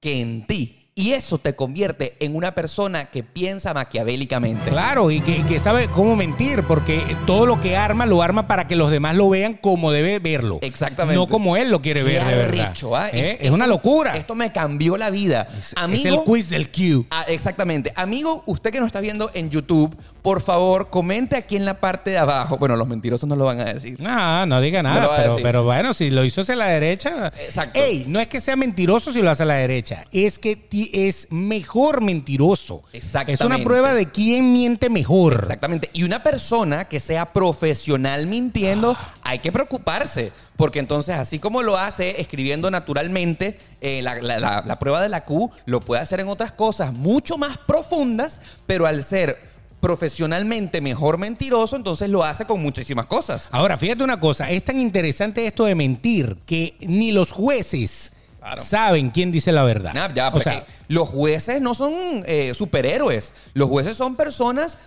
que 0.00 0.20
en 0.20 0.46
ti. 0.46 0.79
Y 0.94 1.12
eso 1.12 1.38
te 1.38 1.54
convierte 1.54 2.16
en 2.20 2.34
una 2.34 2.54
persona 2.54 3.06
que 3.06 3.22
piensa 3.22 3.72
maquiavélicamente. 3.72 4.70
Claro, 4.70 5.10
y 5.10 5.20
que, 5.20 5.58
sabe 5.58 5.88
cómo 5.88 6.16
mentir, 6.16 6.64
porque 6.64 7.00
todo 7.26 7.46
lo 7.46 7.60
que 7.60 7.76
arma 7.76 8.06
lo 8.06 8.22
arma 8.22 8.48
para 8.48 8.66
que 8.66 8.76
los 8.76 8.90
demás 8.90 9.14
lo 9.16 9.28
vean 9.30 9.54
como 9.54 9.92
debe 9.92 10.18
verlo. 10.18 10.58
Exactamente. 10.62 11.14
No 11.16 11.28
como 11.28 11.56
él 11.56 11.70
lo 11.70 11.80
quiere 11.80 12.00
Qué 12.00 12.06
ver 12.06 12.24
de 12.26 12.34
verdad. 12.36 12.64
arrecho, 12.66 12.96
¿ah? 12.96 13.08
¿Eh? 13.10 13.38
Es- 13.40 13.46
Es, 13.46 13.50
una 13.50 13.66
locura. 13.66 14.16
Esto 14.16 14.34
me 14.34 14.50
cambió 14.52 14.96
la 14.96 15.10
vida. 15.10 15.46
es 15.58 15.72
Amigo, 15.76 16.08
el 16.08 16.24
quiz 16.24 16.50
del 16.50 16.70
Q. 16.70 17.06
Ah, 17.10 17.24
exactamente. 17.28 17.92
Amigo, 17.96 18.42
usted 18.46 18.70
que 18.72 18.80
nos 18.80 18.86
está 18.88 19.00
viendo 19.00 19.30
en 19.32 19.48
YouTube, 19.48 19.94
por 20.22 20.40
favor, 20.40 20.90
comente 20.90 21.36
aquí 21.36 21.56
en 21.56 21.64
la 21.64 21.80
parte 21.80 22.10
de 22.10 22.18
abajo. 22.18 22.58
Bueno, 22.58 22.76
los 22.76 22.86
mentirosos 22.86 23.28
no 23.28 23.36
lo 23.36 23.44
van 23.44 23.60
a 23.60 23.64
decir. 23.64 24.00
No, 24.00 24.46
no 24.46 24.60
diga 24.60 24.82
nada, 24.82 25.36
pero, 25.42 25.64
bueno, 25.64 25.92
si 25.94 26.10
lo 26.10 26.24
hizo 26.24 26.42
hacia 26.42 26.56
la 26.56 26.66
derecha. 26.66 27.32
Exacto. 27.38 27.80
Ey, 27.80 28.04
no 28.06 28.20
es 28.20 28.28
que 28.28 28.40
sea 28.40 28.56
mentiroso 28.56 29.12
si 29.12 29.22
lo 29.22 29.30
hace 29.30 29.42
a 29.42 29.46
la 29.46 29.54
derecha, 29.54 30.04
es 30.12 30.38
que 30.38 30.66
es 30.92 31.28
mejor 31.30 32.00
mentiroso. 32.02 32.82
Exactamente. 32.92 33.32
Es 33.34 33.40
una 33.46 33.58
prueba 33.58 33.94
de 33.94 34.10
quién 34.10 34.52
miente 34.52 34.90
mejor. 34.90 35.34
Exactamente. 35.40 35.90
Y 35.92 36.02
una 36.02 36.22
persona 36.22 36.84
que 36.86 37.00
sea 37.00 37.32
profesional 37.32 38.26
mintiendo, 38.26 38.96
hay 39.22 39.38
que 39.40 39.52
preocuparse. 39.52 40.32
Porque 40.56 40.78
entonces, 40.78 41.14
así 41.16 41.38
como 41.38 41.62
lo 41.62 41.78
hace 41.78 42.20
escribiendo 42.20 42.70
naturalmente, 42.70 43.58
eh, 43.80 44.02
la, 44.02 44.16
la- 44.20 44.38
la- 44.38 44.62
la 44.66 44.78
prueba 44.78 45.00
de 45.00 45.08
la 45.08 45.24
Q 45.24 45.50
lo 45.64 45.80
puede 45.80 46.02
hacer 46.02 46.20
en 46.20 46.28
otras 46.28 46.52
cosas 46.52 46.92
mucho 46.92 47.38
más 47.38 47.56
profundas, 47.56 48.42
pero 48.66 48.86
al 48.86 49.02
ser 49.02 49.49
profesionalmente 49.80 50.80
mejor 50.80 51.18
mentiroso, 51.18 51.76
entonces 51.76 52.08
lo 52.10 52.22
hace 52.24 52.44
con 52.44 52.62
muchísimas 52.62 53.06
cosas. 53.06 53.48
Ahora, 53.52 53.76
fíjate 53.78 54.04
una 54.04 54.20
cosa, 54.20 54.50
es 54.50 54.62
tan 54.64 54.78
interesante 54.78 55.46
esto 55.46 55.64
de 55.64 55.74
mentir 55.74 56.36
que 56.46 56.74
ni 56.80 57.12
los 57.12 57.32
jueces 57.32 58.12
Claro. 58.38 58.62
saben 58.62 59.10
quién 59.10 59.30
dice 59.30 59.52
la 59.52 59.64
verdad. 59.64 59.92
Nah, 59.92 60.14
ya, 60.14 60.28
o 60.30 60.40
sea, 60.40 60.64
los 60.88 61.08
jueces 61.10 61.60
no 61.60 61.74
son 61.74 61.92
eh, 62.24 62.52
superhéroes. 62.54 63.32
Los 63.52 63.68
jueces 63.68 63.98
son 63.98 64.16
personas 64.16 64.78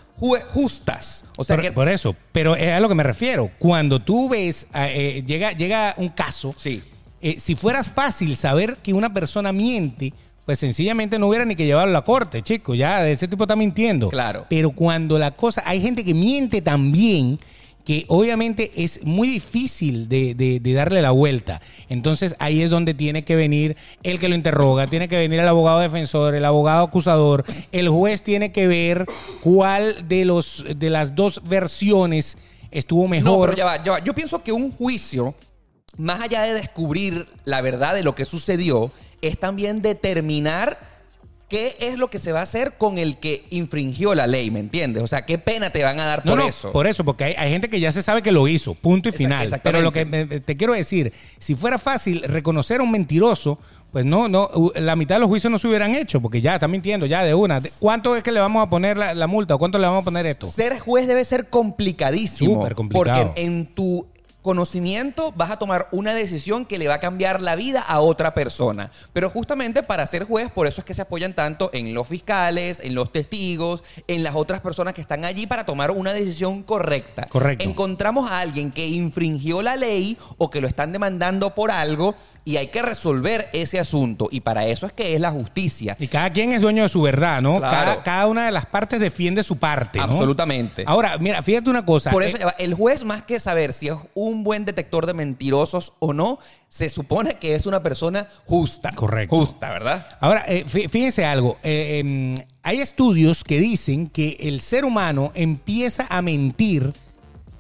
justas. 0.50 1.24
O 1.38 1.44
sea 1.44 1.56
por, 1.56 1.64
que. 1.66 1.72
por 1.72 1.88
eso, 1.88 2.16
pero 2.32 2.56
es 2.56 2.72
a 2.72 2.80
lo 2.80 2.90
que 2.90 2.96
me 2.96 3.04
refiero. 3.04 3.52
Cuando 3.60 4.02
tú 4.02 4.28
ves, 4.30 4.68
eh, 4.74 5.24
llega, 5.26 5.52
llega 5.52 5.94
un 5.98 6.10
caso, 6.10 6.56
Sí. 6.58 6.82
eh, 7.22 7.40
si 7.40 7.54
fueras 7.56 7.90
fácil 7.92 8.36
saber 8.38 8.78
que 8.78 8.94
una 8.94 9.14
persona 9.14 9.54
miente, 9.54 10.14
pues 10.46 10.60
sencillamente 10.60 11.18
no 11.20 11.28
hubiera 11.28 11.46
ni 11.46 11.56
que 11.56 11.66
llevarlo 11.66 11.92
a 11.92 11.94
la 11.94 12.04
corte, 12.06 12.42
chico. 12.42 12.76
Ya, 12.76 13.08
ese 13.08 13.28
tipo 13.28 13.44
está 13.46 13.56
mintiendo. 13.56 14.10
Claro. 14.10 14.46
Pero 14.50 14.72
cuando 14.72 15.18
la 15.20 15.32
cosa, 15.32 15.64
hay 15.66 15.82
gente 15.82 16.04
que 16.04 16.14
miente 16.14 16.62
también 16.62 17.38
que 17.86 18.06
obviamente 18.08 18.72
es 18.78 19.06
muy 19.06 19.28
difícil 19.28 20.08
de, 20.08 20.36
de- 20.36 20.62
de 20.62 20.74
darle 20.74 21.02
la 21.02 21.12
vuelta. 21.12 21.62
Entonces 21.90 22.34
ahí 22.40 22.62
es 22.62 22.70
donde 22.70 22.94
tiene 22.94 23.26
que 23.26 23.36
venir 23.36 23.76
el 24.04 24.20
que 24.20 24.30
lo 24.30 24.36
interroga, 24.36 24.88
tiene 24.88 25.10
que 25.10 25.18
venir 25.18 25.42
el 25.42 25.48
abogado 25.50 25.80
defensor, 25.82 26.34
el 26.34 26.46
abogado 26.46 26.86
acusador, 26.86 27.44
el 27.74 27.90
juez 27.90 28.22
tiene 28.22 28.54
que 28.54 28.68
ver 28.68 29.06
cuál 29.42 30.08
de, 30.08 30.24
los, 30.24 30.64
de 30.78 30.90
las 30.90 31.14
dos 31.14 31.42
versiones 31.44 32.38
estuvo 32.72 33.04
No, 33.04 33.10
mejor. 33.10 33.50
pero 33.50 33.58
ya 33.58 33.66
va, 33.66 33.84
ya 33.84 33.92
va. 33.94 34.00
Yo 34.00 34.14
pienso 34.16 34.42
que 34.42 34.54
un 34.54 34.72
juicio, 34.72 35.36
más 35.98 36.22
allá 36.22 36.44
de 36.44 36.54
descubrir 36.54 37.28
la 37.44 37.60
verdad 37.60 37.94
de 37.96 38.04
lo 38.04 38.16
que 38.16 38.24
sucedió, 38.24 38.92
es 39.28 39.40
también 39.40 39.82
determinar 39.82 40.78
qué 41.50 41.76
es 41.80 42.00
lo 42.00 42.10
que 42.10 42.18
se 42.18 42.32
va 42.32 42.40
a 42.40 42.44
hacer 42.44 42.74
con 42.78 42.98
el 42.98 43.18
que 43.18 43.46
infringió 43.52 44.16
la 44.16 44.26
ley, 44.26 44.50
¿me 44.50 44.60
entiendes? 44.60 45.04
O 45.04 45.08
sea, 45.08 45.24
qué 45.26 45.38
pena 45.38 45.70
te 45.70 45.84
van 45.84 46.00
a 46.00 46.06
dar 46.06 46.26
No, 46.26 46.32
por 46.32 46.40
no, 46.42 46.48
eso. 46.48 46.72
por 46.72 46.88
eso, 46.88 47.04
porque 47.06 47.26
hay, 47.26 47.34
hay 47.38 47.52
gente 47.52 47.70
que 47.70 47.80
ya 47.80 47.92
se 47.92 48.02
sabe 48.02 48.24
que 48.24 48.32
lo 48.32 48.48
hizo, 48.48 48.74
punto 48.74 49.10
y 49.10 49.12
final. 49.12 49.48
Pero 49.62 49.82
lo 49.82 49.92
que 49.92 50.06
te 50.44 50.58
quiero 50.58 50.74
decir, 50.74 51.14
si 51.38 51.54
fuera 51.56 51.78
fácil 51.78 52.24
reconocer 52.24 52.80
a 52.80 52.84
un 52.84 52.90
mentiroso, 52.90 53.60
pues 53.92 54.04
no, 54.04 54.28
no, 54.28 54.50
la 54.74 54.96
mitad 54.96 55.18
de 55.18 55.20
los 55.20 55.30
juicios 55.30 55.52
no 55.52 55.60
se 55.60 55.68
hubieran 55.68 55.94
hecho, 55.94 56.20
porque 56.20 56.42
ya 56.42 56.56
está 56.56 56.68
mintiendo, 56.68 57.06
ya 57.06 57.24
de 57.24 57.36
una. 57.36 57.62
¿Cuánto 57.78 58.16
es 58.16 58.24
que 58.24 58.32
le 58.32 58.40
vamos 58.40 58.66
a 58.66 58.70
poner 58.72 58.98
la, 58.98 59.14
la 59.14 59.28
multa 59.28 59.54
o 59.54 59.60
cuánto 59.60 59.78
le 59.78 59.86
vamos 59.86 60.02
a 60.02 60.06
poner 60.06 60.26
esto? 60.26 60.48
Ser 60.48 60.80
juez 60.80 61.08
debe 61.08 61.24
ser 61.24 61.50
complicadísimo. 61.50 62.56
Súper 62.56 62.74
complicado. 62.74 63.26
Porque 63.28 63.44
en 63.44 63.68
tu 63.68 64.08
conocimiento 64.44 65.34
vas 65.36 65.50
a 65.50 65.58
tomar 65.58 65.88
una 65.92 66.14
decisión 66.14 66.66
que 66.66 66.78
le 66.78 66.88
va 66.88 66.96
a 66.96 67.00
cambiar 67.00 67.42
la 67.42 67.56
vida 67.56 67.82
a 67.82 68.02
otra 68.02 68.36
persona. 68.36 68.92
Pero 69.14 69.30
justamente 69.32 69.82
para 69.82 70.06
ser 70.06 70.26
juez, 70.26 70.52
por 70.52 70.68
eso 70.68 70.82
es 70.82 70.86
que 70.86 70.94
se 70.94 71.02
apoyan 71.02 71.34
tanto 71.34 71.72
en 71.74 71.94
los 71.96 72.08
fiscales, 72.08 72.80
en 72.84 72.94
los 72.94 73.12
testigos, 73.12 73.84
en 74.08 74.22
las 74.22 74.36
otras 74.36 74.60
personas 74.60 74.94
que 74.94 75.02
están 75.02 75.26
allí 75.26 75.48
para 75.48 75.66
tomar 75.66 75.90
una 75.90 76.14
decisión 76.14 76.62
correcta. 76.62 77.26
Correcto. 77.28 77.64
Encontramos 77.64 78.30
a 78.30 78.40
alguien 78.40 78.72
que 78.72 78.88
infringió 78.88 79.62
la 79.64 79.78
ley 79.78 80.18
o 80.38 80.50
que 80.50 80.62
lo 80.62 80.68
están 80.68 80.92
demandando 80.92 81.56
por 81.56 81.72
algo 81.72 82.14
y 82.46 82.58
hay 82.58 82.68
que 82.68 82.82
resolver 82.82 83.48
ese 83.54 83.80
asunto. 83.80 84.28
Y 84.30 84.42
para 84.42 84.68
eso 84.68 84.86
es 84.86 84.92
que 84.94 85.14
es 85.14 85.20
la 85.22 85.32
justicia. 85.32 85.96
Y 86.00 86.08
cada 86.08 86.30
quien 86.32 86.52
es 86.52 86.60
dueño 86.62 86.84
de 86.84 86.90
su 86.90 87.02
verdad, 87.02 87.42
¿no? 87.42 87.60
Claro. 87.60 87.74
Cada, 87.92 88.04
cada 88.04 88.28
una 88.28 88.46
de 88.46 88.52
las 88.52 88.66
partes 88.66 89.00
defiende 89.00 89.44
su 89.44 89.56
parte, 89.56 90.00
¿no? 90.00 90.06
Absolutamente. 90.06 90.84
Ahora, 90.86 91.18
mira, 91.18 91.42
fíjate 91.42 91.70
una 91.70 91.86
cosa. 91.86 92.12
Por 92.12 92.22
eh, 92.24 92.28
eso 92.28 92.38
va, 92.46 92.52
el 92.60 92.74
juez, 92.74 93.06
más 93.06 93.24
que 93.24 93.40
saber 93.40 93.72
si 93.72 93.88
es 93.88 93.96
un 94.14 94.44
buen 94.44 94.66
detector 94.66 95.06
de 95.06 95.14
mentirosos 95.14 95.94
o 96.00 96.12
no, 96.14 96.38
se 96.68 96.90
supone 96.90 97.36
que 97.36 97.56
es 97.56 97.66
una 97.66 97.82
persona 97.82 98.28
justa. 98.46 98.92
Correcto. 98.94 99.38
Justa, 99.38 99.70
¿verdad? 99.72 100.06
Ahora, 100.20 100.44
eh, 100.48 100.66
fí- 100.66 100.90
fíjense 100.90 101.24
algo. 101.24 101.58
eh, 101.64 102.00
em, 102.00 102.36
hay 102.62 102.80
estudios 102.80 103.44
que 103.44 103.60
dicen 103.60 104.08
que 104.10 104.38
el 104.42 104.60
ser 104.60 104.84
humano 104.84 105.32
empieza 105.36 106.08
a 106.10 106.22
mentir 106.22 106.94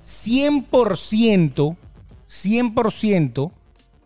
100%, 0.03 1.77
100% 2.27 3.51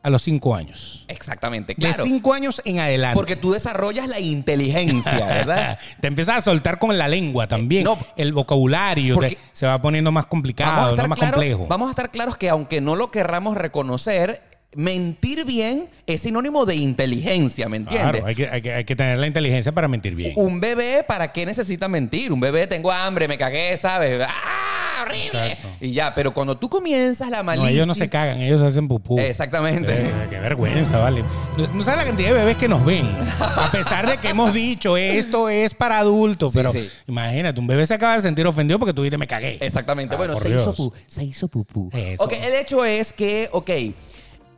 a 0.07 0.09
los 0.09 0.23
5 0.23 0.55
años. 0.55 1.05
Exactamente, 1.07 1.73
De 1.73 1.75
claro. 1.75 2.03
5 2.03 2.33
años 2.33 2.61
en 2.65 2.79
adelante. 2.79 3.15
Porque 3.15 3.35
tú 3.35 3.51
desarrollas 3.51 4.07
la 4.07 4.19
inteligencia, 4.19 5.11
¿verdad? 5.25 5.79
Te 6.01 6.07
empiezas 6.07 6.37
a 6.37 6.41
soltar 6.41 6.79
con 6.79 6.97
la 6.97 7.07
lengua 7.07 7.47
también. 7.47 7.83
no. 7.83 7.97
el 8.15 8.33
vocabulario 8.33 9.17
te- 9.17 9.37
se 9.53 9.65
va 9.67 9.81
poniendo 9.81 10.11
más 10.11 10.25
complicado, 10.25 10.95
¿no? 10.95 11.07
más 11.07 11.19
complejo. 11.19 11.67
vamos 11.69 11.87
a 11.87 11.91
estar 11.91 12.09
claros 12.11 12.37
que 12.37 12.49
aunque 12.49 12.81
no 12.81 12.95
lo 12.95 13.11
querramos 13.11 13.55
reconocer, 13.57 14.41
mentir 14.75 15.45
bien 15.45 15.87
es 16.05 16.21
sinónimo 16.21 16.65
de 16.65 16.75
inteligencia, 16.75 17.67
¿me 17.69 17.77
entiendes? 17.77 18.11
Claro, 18.21 18.27
hay 18.27 18.35
que, 18.35 18.49
hay 18.49 18.61
que- 18.61 18.73
hay 18.73 18.83
que 18.85 18.95
tener 18.95 19.17
la 19.17 19.27
inteligencia 19.27 19.71
para 19.71 19.87
mentir 19.87 20.15
bien. 20.15 20.33
Un 20.35 20.59
bebé, 20.59 21.03
¿para 21.07 21.31
qué 21.31 21.45
necesita 21.45 21.87
mentir? 21.87 22.31
Un 22.31 22.39
bebé, 22.39 22.67
tengo 22.67 22.91
hambre, 22.91 23.27
me 23.27 23.37
cagué, 23.37 23.75
¿sabes? 23.77 24.21
¡Ah, 24.27 24.86
horrible! 25.03 25.51
Exacto. 25.51 25.67
Y 25.81 25.91
ya, 25.93 26.13
pero 26.15 26.33
cuando 26.33 26.57
tú 26.57 26.69
comienzas 26.69 27.29
la 27.29 27.37
No, 27.37 27.43
malicia... 27.45 27.69
ellos 27.71 27.87
no 27.87 27.95
se 27.95 28.09
cagan, 28.09 28.39
ellos 28.41 28.61
hacen 28.61 28.87
pupú. 28.87 29.19
Exactamente. 29.19 29.93
Eh, 29.93 30.27
qué 30.29 30.39
vergüenza, 30.39 30.97
vale. 30.97 31.23
No, 31.57 31.67
no 31.67 31.81
sabes 31.81 31.99
la 31.99 32.05
cantidad 32.05 32.29
de 32.29 32.35
bebés 32.35 32.57
que 32.57 32.67
nos 32.67 32.83
ven. 32.85 33.09
A 33.39 33.69
pesar 33.71 34.09
de 34.09 34.17
que 34.17 34.29
hemos 34.29 34.53
dicho 34.53 34.97
esto 34.97 35.49
es 35.49 35.73
para 35.73 35.99
adultos, 35.99 36.51
Sí, 36.51 36.57
pero 36.57 36.71
sí. 36.71 36.89
imagínate, 37.07 37.59
un 37.59 37.67
bebé 37.67 37.85
se 37.85 37.93
acaba 37.93 38.15
de 38.15 38.21
sentir 38.21 38.45
ofendido 38.47 38.79
porque 38.79 38.93
tú 38.93 39.01
dijiste 39.03 39.17
me 39.17 39.27
cagué. 39.27 39.57
Exactamente. 39.61 40.15
Ah, 40.15 40.17
bueno, 40.17 40.35
se 40.39 40.49
hizo, 40.49 40.73
Dios. 40.73 40.77
pu- 40.79 40.93
se 41.07 41.23
hizo 41.23 41.47
pupú. 41.47 41.89
Eso. 41.93 42.23
Ok, 42.23 42.33
el 42.41 42.53
hecho 42.55 42.85
es 42.85 43.13
que, 43.13 43.49
ok, 43.51 43.69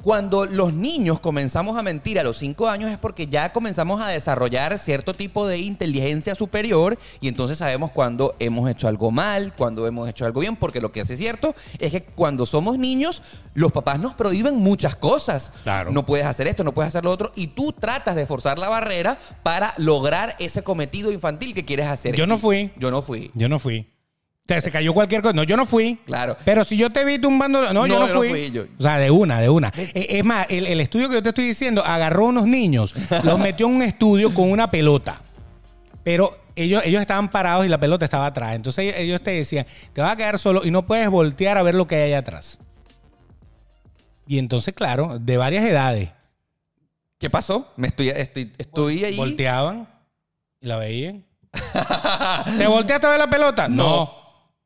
cuando 0.03 0.45
los 0.45 0.73
niños 0.73 1.19
comenzamos 1.19 1.77
a 1.77 1.83
mentir 1.83 2.19
a 2.19 2.23
los 2.23 2.37
5 2.37 2.69
años 2.69 2.89
es 2.89 2.97
porque 2.97 3.27
ya 3.27 3.51
comenzamos 3.51 4.01
a 4.01 4.07
desarrollar 4.07 4.77
cierto 4.79 5.13
tipo 5.13 5.47
de 5.47 5.59
inteligencia 5.59 6.35
superior 6.35 6.97
y 7.19 7.27
entonces 7.27 7.57
sabemos 7.57 7.91
cuando 7.91 8.35
hemos 8.39 8.69
hecho 8.69 8.87
algo 8.87 9.11
mal, 9.11 9.53
cuando 9.55 9.85
hemos 9.87 10.07
hecho 10.09 10.25
algo 10.25 10.41
bien, 10.41 10.55
porque 10.55 10.79
lo 10.79 10.91
que 10.91 11.01
es 11.01 11.07
cierto 11.09 11.53
es 11.79 11.91
que 11.91 12.03
cuando 12.03 12.45
somos 12.45 12.77
niños, 12.77 13.21
los 13.53 13.71
papás 13.71 13.99
nos 13.99 14.13
prohíben 14.13 14.57
muchas 14.57 14.95
cosas. 14.95 15.51
Claro. 15.63 15.91
No 15.91 16.05
puedes 16.05 16.25
hacer 16.25 16.47
esto, 16.47 16.63
no 16.63 16.73
puedes 16.73 16.89
hacer 16.89 17.03
lo 17.03 17.11
otro, 17.11 17.33
y 17.35 17.47
tú 17.47 17.73
tratas 17.73 18.15
de 18.15 18.25
forzar 18.25 18.57
la 18.57 18.69
barrera 18.69 19.17
para 19.43 19.73
lograr 19.77 20.35
ese 20.39 20.63
cometido 20.63 21.11
infantil 21.11 21.53
que 21.53 21.65
quieres 21.65 21.87
hacer. 21.87 22.15
Yo 22.15 22.27
no 22.27 22.37
fui. 22.37 22.71
Yo 22.77 22.91
no 22.91 23.01
fui. 23.01 23.31
Yo 23.33 23.49
no 23.49 23.59
fui. 23.59 23.87
Se 24.61 24.71
cayó 24.71 24.93
cualquier 24.93 25.21
cosa. 25.21 25.33
No, 25.33 25.43
yo 25.43 25.55
no 25.57 25.65
fui. 25.65 25.99
Claro. 26.05 26.35
Pero 26.45 26.63
si 26.63 26.75
yo 26.77 26.89
te 26.89 27.05
vi 27.05 27.19
tumbando. 27.19 27.73
No, 27.73 27.85
yo 27.87 27.99
No, 27.99 28.07
yo 28.07 28.13
no 28.13 28.19
fui. 28.19 28.29
fui, 28.29 28.51
yo- 28.51 28.63
O 28.77 28.81
sea, 28.81 28.97
de 28.97 29.11
una, 29.11 29.39
de 29.39 29.49
una. 29.49 29.71
Eh, 29.77 30.07
Es 30.09 30.23
más, 30.25 30.47
el, 30.49 30.65
el 30.67 30.79
estudio 30.81 31.07
que 31.09 31.15
yo 31.15 31.23
te 31.23 31.29
estoy 31.29 31.45
diciendo 31.45 31.83
agarró 31.85 32.25
a 32.25 32.29
unos 32.29 32.45
niños, 32.45 32.93
los 33.23 33.39
metió 33.39 33.67
en 33.67 33.75
un 33.75 33.81
estudio 33.81 34.33
con 34.33 34.49
una 34.51 34.69
pelota. 34.69 35.21
Pero 36.03 36.37
ellos, 36.55 36.81
ellos 36.85 37.01
estaban 37.01 37.29
parados 37.29 37.65
y 37.65 37.69
la 37.69 37.79
pelota 37.79 38.05
estaba 38.05 38.25
atrás. 38.25 38.55
Entonces 38.55 38.83
ellos, 38.85 38.95
ellos 38.99 39.21
te 39.21 39.31
decían, 39.31 39.65
te 39.93 40.01
vas 40.01 40.13
a 40.13 40.15
quedar 40.15 40.39
solo 40.39 40.65
y 40.65 40.71
no 40.71 40.85
puedes 40.85 41.09
voltear 41.09 41.57
a 41.57 41.63
ver 41.63 41.75
lo 41.75 41.87
que 41.87 41.95
hay 41.95 42.01
allá 42.09 42.19
atrás. 42.19 42.57
Y 44.27 44.37
entonces, 44.39 44.73
claro, 44.73 45.17
de 45.19 45.37
varias 45.37 45.63
edades, 45.65 46.09
¿Qué 47.17 47.29
pasó? 47.29 47.67
Me 47.75 47.87
estoy, 47.89 48.09
estoy, 48.09 48.53
estoy 48.57 49.03
ahí. 49.03 49.17
volteaban 49.17 49.89
y 50.61 50.67
la 50.67 50.77
veían. 50.77 51.25
¿Te 52.57 52.65
volteaste 52.65 53.07
a 53.07 53.09
ver 53.09 53.19
la 53.19 53.29
pelota? 53.29 53.67
No. 53.67 54.18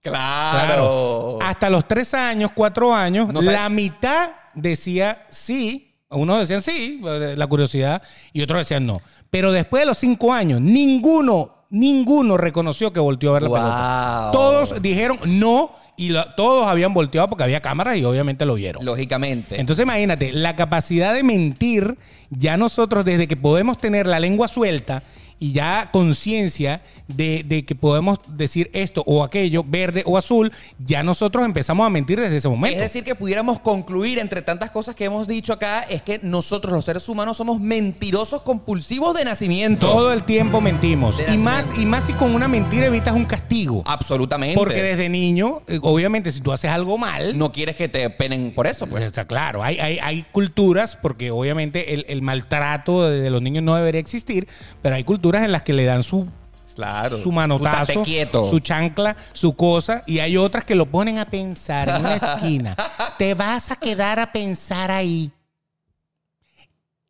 Claro. 0.04 1.39
Hasta 1.41 1.70
los 1.70 1.88
tres 1.88 2.14
años, 2.14 2.51
cuatro 2.54 2.93
años, 2.93 3.34
No 3.34 3.41
sabe- 3.41 3.54
la 3.54 3.70
mitad 3.70 4.30
decía 4.54 5.24
sí. 5.30 5.89
Unos 6.10 6.39
decían 6.47 6.62
sí, 6.62 7.01
la 7.01 7.47
curiosidad, 7.47 8.04
y 8.34 8.43
otros 8.43 8.60
decían 8.60 8.86
no. 8.86 9.01
Pero 9.32 9.51
después 9.51 9.82
de 9.82 9.88
los 9.88 9.97
cinco 9.97 10.32
años, 10.32 10.62
ninguno, 10.62 11.66
ninguno 11.72 12.38
reconoció 12.38 12.93
que 12.93 12.99
volteó 12.99 13.32
a 13.32 13.34
ver 13.34 13.41
la 13.43 13.47
Wow. 13.49 13.58
pelota. 13.58 14.30
Todos 14.32 14.82
dijeron 14.82 15.18
no 15.26 15.72
y 15.97 16.10
la- 16.10 16.36
todos 16.36 16.68
habían 16.68 16.93
volteado 16.93 17.30
porque 17.30 17.45
había 17.45 17.62
cámaras 17.62 17.97
y 17.97 18.04
obviamente 18.06 18.45
lo 18.45 18.54
vieron. 18.54 18.86
Lógicamente. 18.86 19.60
Entonces 19.60 19.82
imagínate, 19.84 20.32
la 20.34 20.56
capacidad 20.56 21.16
de 21.16 21.24
mentir, 21.24 21.97
ya 22.30 22.58
nosotros 22.58 23.04
desde 23.06 23.28
que 23.28 23.36
podemos 23.36 23.80
tener 23.80 24.06
la 24.06 24.20
lengua 24.20 24.47
suelta 24.47 25.01
y 25.44 25.52
ya 25.52 25.89
conciencia 25.91 26.82
de, 27.10 27.44
de 27.46 27.66
que 27.66 27.76
podemos 27.76 28.18
decir 28.30 28.72
esto 28.72 29.04
o 29.06 29.26
aquello, 29.26 29.66
verde 29.68 30.02
o 30.06 30.18
azul, 30.18 30.54
ya 30.80 31.04
nosotros 31.04 31.46
empezamos 31.46 31.86
a 31.86 31.89
mentir 31.89 32.18
desde 32.18 32.38
ese 32.38 32.48
momento. 32.48 32.78
Es 32.78 32.82
decir, 32.82 33.04
que 33.04 33.14
pudiéramos 33.14 33.60
concluir 33.60 34.20
entre 34.20 34.41
tantas 34.41 34.72
cosas 34.72 34.96
que 34.96 35.04
hemos 35.04 35.28
dicho 35.28 35.52
acá, 35.52 35.82
es 35.82 36.02
que 36.02 36.22
nosotros 36.24 36.74
los 36.74 36.86
seres 36.86 37.10
humanos 37.10 37.36
somos 37.36 37.60
mentirosos 37.60 38.41
compulsivos 38.41 39.18
de 39.18 39.26
nacimiento. 39.26 39.86
Todo 39.86 40.14
el 40.14 40.24
tiempo 40.24 40.62
mentimos. 40.62 41.22
Y 41.28 41.38
más, 41.38 41.78
y 41.78 41.86
más 41.86 42.06
si 42.06 42.14
con 42.14 42.34
una 42.34 42.48
mentira 42.48 42.86
evitas 42.86 43.14
un 43.14 43.26
castigo. 43.26 43.84
Absolutamente. 43.86 44.56
Porque 44.58 44.82
desde 44.82 45.10
niño, 45.10 45.62
eh, 45.68 45.78
obviamente, 45.82 46.32
si 46.32 46.39
tú 46.39 46.54
haces 46.54 46.72
algo 46.72 46.98
mal, 46.98 47.38
No 47.38 47.52
quieres 47.52 47.76
que 47.76 47.89
te 47.89 48.10
penen 48.10 48.52
por 48.52 48.66
eso, 48.66 48.88
Pues 48.88 49.04
está 49.04 49.28
claro, 49.28 49.62
hay, 49.62 49.78
hay, 49.80 50.00
hay 50.02 50.26
culturas, 50.32 50.96
porque 50.96 51.32
obviamente 51.32 51.94
el, 51.96 52.06
el 52.08 52.22
maltrato 52.22 53.10
de 53.10 53.30
los 53.30 53.41
niños 53.41 53.62
no 53.62 53.76
debería 53.76 54.00
existir, 54.00 54.48
pero 54.82 54.96
hay 54.96 55.04
culturas 55.04 55.32
en 55.41 55.51
las 55.51 55.63
que 55.63 55.73
le 55.73 55.86
dan 55.86 56.03
su, 56.03 56.27
Claro. 56.75 57.17
su 57.21 57.31
manotazo, 57.31 58.03
su 58.49 58.59
chancla, 58.59 59.15
su 59.34 59.55
cosa, 59.55 60.03
y 60.05 60.19
hay 60.19 60.38
otras 60.38 60.63
que 60.65 60.75
lo 60.75 60.86
ponen 60.88 61.17
a 61.17 61.25
pensar 61.25 61.89
en 61.89 61.97
una 61.97 62.15
esquina. 62.15 62.75
Te 63.17 63.34
vas 63.34 63.71
a 63.71 63.75
quedar 63.75 64.19
a 64.19 64.31
pensar 64.31 64.91
ahí. 64.91 65.31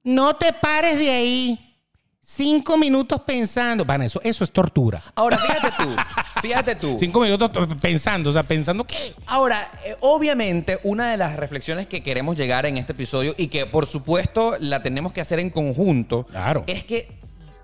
No 0.04 0.34
te 0.36 0.52
pares 0.54 0.98
de 1.00 1.10
ahí. 1.10 1.60
Cinco 2.26 2.78
minutos 2.78 3.22
pensando. 3.26 3.86
Van, 3.86 4.02
eso, 4.02 4.20
eso 4.24 4.44
es 4.44 4.52
tortura. 4.52 5.02
Ahora, 5.16 5.38
fíjate 5.38 5.68
tú. 5.78 5.96
Fíjate 6.42 6.76
tú. 6.76 6.96
Cinco 6.98 7.20
minutos 7.22 7.50
pensando, 7.82 8.30
o 8.30 8.34
sea, 8.34 8.44
pensando 8.44 8.86
qué. 8.86 9.14
Ahora, 9.28 9.70
eh, 9.86 9.96
obviamente, 10.02 10.80
una 10.84 11.12
de 11.12 11.18
las 11.18 11.36
reflexiones 11.36 11.88
que 11.88 12.02
queremos 12.04 12.36
llegar 12.36 12.66
en 12.66 12.78
este 12.78 12.94
episodio 12.94 13.34
y 13.38 13.48
que 13.48 13.66
por 13.66 13.86
supuesto 13.86 14.56
la 14.60 14.82
tenemos 14.84 15.14
que 15.14 15.22
hacer 15.22 15.40
en 15.40 15.50
conjunto, 15.50 16.26
Claro. 16.26 16.64
es 16.68 16.84
que, 16.86 17.10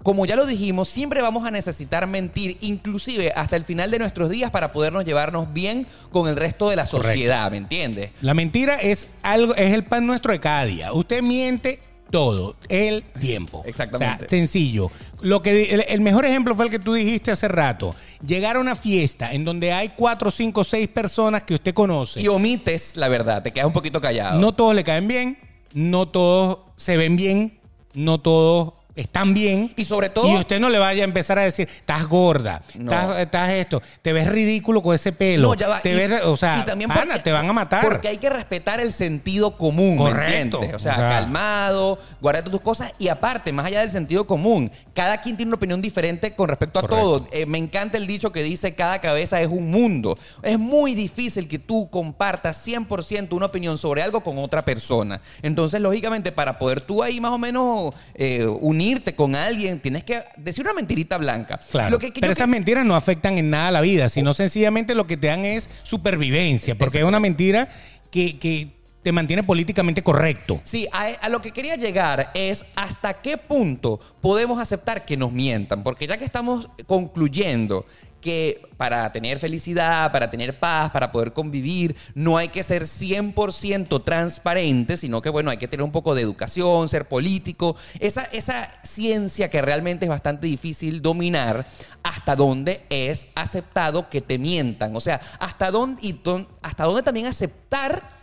como 0.03 0.25
ya 0.25 0.35
lo 0.35 0.45
dijimos, 0.45 0.87
siempre 0.89 1.21
vamos 1.21 1.45
a 1.45 1.51
necesitar 1.51 2.07
mentir, 2.07 2.57
inclusive 2.61 3.31
hasta 3.35 3.55
el 3.55 3.65
final 3.65 3.91
de 3.91 3.99
nuestros 3.99 4.29
días 4.29 4.51
para 4.51 4.71
podernos 4.71 5.05
llevarnos 5.05 5.51
bien 5.53 5.87
con 6.11 6.27
el 6.27 6.35
resto 6.35 6.69
de 6.69 6.75
la 6.77 6.85
Correcto. 6.85 7.07
sociedad, 7.09 7.51
¿me 7.51 7.57
entiendes? 7.57 8.11
La 8.21 8.33
mentira 8.33 8.75
es 8.75 9.07
algo, 9.23 9.55
es 9.55 9.73
el 9.73 9.83
pan 9.83 10.05
nuestro 10.07 10.31
de 10.31 10.39
cada 10.39 10.65
día. 10.65 10.93
Usted 10.93 11.21
miente 11.21 11.79
todo 12.09 12.55
el 12.69 13.03
tiempo. 13.19 13.61
Exactamente. 13.65 14.15
O 14.15 14.19
sea, 14.19 14.29
sencillo. 14.29 14.89
Lo 15.21 15.41
que 15.41 15.73
el, 15.73 15.85
el 15.87 16.01
mejor 16.01 16.25
ejemplo 16.25 16.55
fue 16.55 16.65
el 16.65 16.71
que 16.71 16.79
tú 16.79 16.93
dijiste 16.93 17.31
hace 17.31 17.47
rato. 17.47 17.95
Llegar 18.25 18.55
a 18.55 18.59
una 18.59 18.75
fiesta 18.75 19.31
en 19.33 19.45
donde 19.45 19.71
hay 19.71 19.89
cuatro, 19.89 20.31
cinco, 20.31 20.63
seis 20.63 20.87
personas 20.87 21.43
que 21.43 21.53
usted 21.53 21.73
conoce. 21.73 22.21
Y 22.21 22.27
omites 22.27 22.95
la 22.95 23.09
verdad, 23.09 23.43
te 23.43 23.51
quedas 23.51 23.67
un 23.67 23.73
poquito 23.73 24.01
callado. 24.01 24.39
No 24.39 24.53
todos 24.53 24.73
le 24.73 24.83
caen 24.83 25.07
bien, 25.07 25.37
no 25.73 26.07
todos 26.07 26.59
se 26.77 26.97
ven 26.97 27.15
bien, 27.15 27.59
no 27.93 28.19
todos 28.19 28.73
están 28.99 29.33
bien. 29.33 29.73
Y 29.75 29.85
sobre 29.85 30.09
todo- 30.09 30.27
Y 30.29 30.35
usted 30.35 30.59
no 30.59 30.69
le 30.69 30.77
vaya 30.79 31.03
a 31.03 31.05
empezar 31.05 31.39
a 31.39 31.43
decir, 31.43 31.67
estás 31.69 32.05
gorda, 32.07 32.61
No. 32.75 32.91
estás, 32.91 33.19
estás 33.19 33.49
esto, 33.51 33.81
te 34.01 34.13
ves 34.13 34.27
ridículo 34.27 34.81
con 34.83 34.93
ese 34.95 35.11
pelo. 35.11 35.47
No, 35.49 35.53
ya 35.55 35.67
va. 35.67 35.81
Te 35.81 35.91
Y- 35.93 35.95
ves, 35.95 36.21
o 36.25 36.35
sea, 36.37 36.59
y 36.59 36.65
también 36.65 36.89
pana, 36.89 37.01
porque- 37.13 37.19
te 37.23 37.31
van 37.31 37.49
a 37.49 37.53
matar. 37.53 37.83
Porque 37.83 38.07
hay 38.07 38.17
que 38.17 38.29
respetar 38.29 38.79
el 38.79 38.91
sentido 38.91 39.57
común, 39.57 39.91
¿me 39.91 39.97
Correcto. 39.97 40.59
O 40.59 40.63
sea, 40.65 40.75
O 40.75 40.79
sea- 40.79 40.95
calmado, 40.95 41.99
guarda 42.21 42.43
tus 42.43 42.61
cosas 42.61 42.91
y 42.99 43.07
aparte, 43.07 43.51
más 43.51 43.65
allá 43.65 43.79
del 43.81 43.89
sentido 43.91 44.25
común, 44.27 44.71
cada 44.93 45.21
quien 45.21 45.37
tiene 45.37 45.49
una 45.49 45.55
opinión 45.57 45.81
diferente 45.81 46.33
con 46.35 46.49
respecto 46.49 46.79
a 46.79 46.81
Correcto. 46.81 47.01
todo. 47.21 47.27
Eh, 47.31 47.45
me 47.45 47.57
encanta 47.57 47.97
el 47.97 48.05
dicho 48.07 48.31
que 48.31 48.43
dice 48.43 48.75
cada 48.75 48.99
cabeza 48.99 49.39
es 49.41 49.47
un 49.47 49.71
mundo. 49.71 50.17
Es 50.43 50.59
muy 50.59 50.95
difícil 50.95 51.47
que 51.47 51.59
tú 51.59 51.89
compartas 51.89 52.57
100% 52.57 53.35
una 53.35 53.45
opinión 53.47 53.77
sobre 53.77 54.01
algo 54.01 54.21
con 54.21 54.37
otra 54.39 54.63
persona. 54.65 55.21
Entonces, 55.41 55.79
lógicamente, 55.81 56.31
para 56.31 56.59
poder 56.59 56.81
tú 56.81 57.01
ahí 57.03 57.21
más 57.21 57.31
o 57.31 57.37
menos 57.37 57.93
eh, 58.15 58.45
unirte 58.89 59.13
con 59.13 59.35
alguien, 59.35 59.79
tienes 59.79 60.03
que 60.03 60.19
decir 60.37 60.63
una 60.65 60.73
mentirita 60.73 61.17
blanca. 61.17 61.59
Claro. 61.71 61.91
Lo 61.91 61.99
que- 61.99 62.11
que 62.11 62.21
Pero 62.21 62.31
esas 62.33 62.45
que- 62.47 62.51
mentiras 62.51 62.85
no 62.85 62.95
afectan 62.95 63.37
en 63.37 63.49
nada 63.51 63.69
la 63.71 63.81
vida, 63.81 64.09
sino 64.09 64.33
sencillamente 64.33 64.95
lo 64.95 65.05
que 65.05 65.15
te 65.17 65.27
dan 65.27 65.45
es 65.45 65.69
supervivencia, 65.83 66.75
porque 66.75 66.97
es 66.99 67.03
una 67.03 67.19
mentira 67.19 67.69
que, 68.11 68.39
que 68.39 68.69
te 69.03 69.11
mantiene 69.11 69.43
políticamente 69.43 70.01
correcto. 70.03 70.59
Sí, 70.63 70.87
a, 70.91 71.05
a 71.21 71.29
lo 71.29 71.41
que 71.41 71.51
quería 71.51 71.75
llegar 71.75 72.31
es 72.33 72.65
hasta 72.75 73.13
qué 73.13 73.37
punto 73.37 73.99
podemos 74.21 74.59
aceptar 74.59 75.05
que 75.05 75.15
nos 75.15 75.31
mientan, 75.31 75.83
porque 75.83 76.05
ya 76.07 76.17
que 76.17 76.25
estamos 76.25 76.67
concluyendo 76.85 77.85
que 78.21 78.61
para 78.77 79.11
tener 79.11 79.39
felicidad, 79.39 80.11
para 80.11 80.29
tener 80.29 80.57
paz, 80.57 80.91
para 80.91 81.11
poder 81.11 81.33
convivir, 81.33 81.95
no 82.13 82.37
hay 82.37 82.49
que 82.49 82.63
ser 82.63 82.83
100% 82.83 84.03
transparente, 84.03 84.97
sino 84.97 85.21
que 85.21 85.29
bueno, 85.29 85.51
hay 85.51 85.57
que 85.57 85.67
tener 85.67 85.83
un 85.83 85.91
poco 85.91 86.15
de 86.15 86.21
educación, 86.21 86.87
ser 86.89 87.07
político, 87.07 87.75
esa, 87.99 88.23
esa 88.23 88.71
ciencia 88.83 89.49
que 89.49 89.61
realmente 89.61 90.05
es 90.05 90.09
bastante 90.09 90.47
difícil 90.47 91.01
dominar, 91.01 91.67
hasta 92.03 92.35
dónde 92.35 92.85
es 92.89 93.27
aceptado 93.35 94.09
que 94.09 94.21
te 94.21 94.37
mientan, 94.37 94.95
o 94.95 95.01
sea, 95.01 95.19
hasta 95.39 95.71
dónde, 95.71 96.01
y 96.01 96.19
hasta 96.61 96.83
dónde 96.85 97.03
también 97.03 97.27
aceptar 97.27 98.18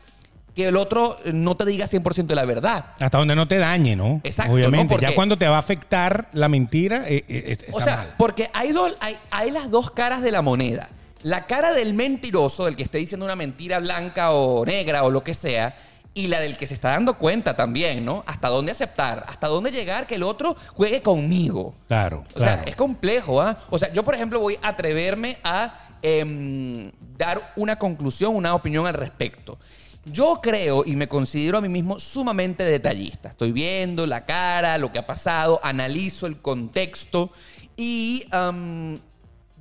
que 0.56 0.68
el 0.68 0.76
otro 0.76 1.18
no 1.34 1.54
te 1.54 1.66
diga 1.66 1.86
100% 1.86 2.34
la 2.34 2.46
verdad. 2.46 2.86
Hasta 2.98 3.18
donde 3.18 3.36
no 3.36 3.46
te 3.46 3.58
dañe, 3.58 3.94
¿no? 3.94 4.22
Exacto, 4.24 4.54
Obviamente. 4.54 4.96
Ya 5.00 5.14
cuando 5.14 5.36
te 5.36 5.46
va 5.46 5.56
a 5.56 5.58
afectar 5.58 6.28
la 6.32 6.48
mentira, 6.48 7.04
eh, 7.06 7.24
eh, 7.28 7.44
está 7.48 7.76
O 7.76 7.80
sea, 7.82 7.96
mal. 7.98 8.14
porque 8.16 8.50
hay, 8.54 8.72
dos, 8.72 8.96
hay, 9.00 9.18
hay 9.30 9.50
las 9.50 9.70
dos 9.70 9.90
caras 9.90 10.22
de 10.22 10.32
la 10.32 10.40
moneda. 10.40 10.88
La 11.22 11.46
cara 11.46 11.72
del 11.74 11.92
mentiroso, 11.92 12.64
del 12.64 12.74
que 12.74 12.82
esté 12.84 12.96
diciendo 12.98 13.26
una 13.26 13.36
mentira 13.36 13.78
blanca 13.80 14.30
o 14.32 14.64
negra 14.64 15.02
o 15.04 15.10
lo 15.10 15.22
que 15.22 15.34
sea, 15.34 15.76
y 16.14 16.28
la 16.28 16.40
del 16.40 16.56
que 16.56 16.64
se 16.64 16.72
está 16.72 16.88
dando 16.92 17.18
cuenta 17.18 17.54
también, 17.54 18.02
¿no? 18.02 18.24
Hasta 18.26 18.48
dónde 18.48 18.72
aceptar, 18.72 19.24
hasta 19.28 19.48
dónde 19.48 19.70
llegar 19.70 20.06
que 20.06 20.14
el 20.14 20.22
otro 20.22 20.56
juegue 20.72 21.02
conmigo. 21.02 21.74
Claro, 21.86 22.24
O 22.30 22.34
claro. 22.38 22.52
sea, 22.54 22.62
es 22.64 22.76
complejo, 22.76 23.42
¿ah? 23.42 23.58
O 23.68 23.78
sea, 23.78 23.92
yo, 23.92 24.02
por 24.02 24.14
ejemplo, 24.14 24.40
voy 24.40 24.58
a 24.62 24.68
atreverme 24.68 25.36
a 25.44 25.74
em, 26.00 26.90
dar 27.18 27.52
una 27.56 27.76
conclusión, 27.76 28.34
una 28.34 28.54
opinión 28.54 28.86
al 28.86 28.94
respecto. 28.94 29.58
Yo 30.06 30.40
creo 30.40 30.84
y 30.86 30.94
me 30.94 31.08
considero 31.08 31.58
a 31.58 31.60
mí 31.60 31.68
mismo 31.68 31.98
sumamente 31.98 32.64
detallista. 32.64 33.28
Estoy 33.28 33.50
viendo 33.52 34.06
la 34.06 34.24
cara, 34.24 34.78
lo 34.78 34.92
que 34.92 35.00
ha 35.00 35.06
pasado, 35.06 35.60
analizo 35.62 36.26
el 36.26 36.40
contexto 36.40 37.30
y 37.76 38.24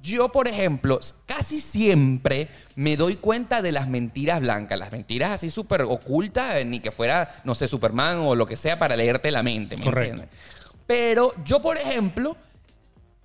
yo, 0.06 0.32
por 0.32 0.48
ejemplo, 0.48 1.00
casi 1.26 1.60
siempre 1.60 2.48
me 2.76 2.96
doy 2.96 3.16
cuenta 3.16 3.64
de 3.64 3.72
las 3.72 3.88
mentiras 3.88 4.40
blancas, 4.40 4.78
las 4.78 4.92
mentiras 4.92 5.32
así 5.32 5.50
súper 5.50 5.82
ocultas, 5.82 6.58
eh, 6.58 6.66
ni 6.66 6.80
que 6.80 6.92
fuera, 6.92 7.42
no 7.44 7.56
sé, 7.56 7.68
Superman 7.68 8.20
o 8.20 8.36
lo 8.36 8.46
que 8.46 8.56
sea 8.56 8.78
para 8.78 8.96
leerte 8.96 9.32
la 9.32 9.42
mente. 9.42 9.78
¿me 9.78 9.84
Correcto. 9.84 10.22
entiendes? 10.22 10.40
Pero 10.86 11.34
yo, 11.44 11.60
por 11.60 11.78
ejemplo, 11.78 12.38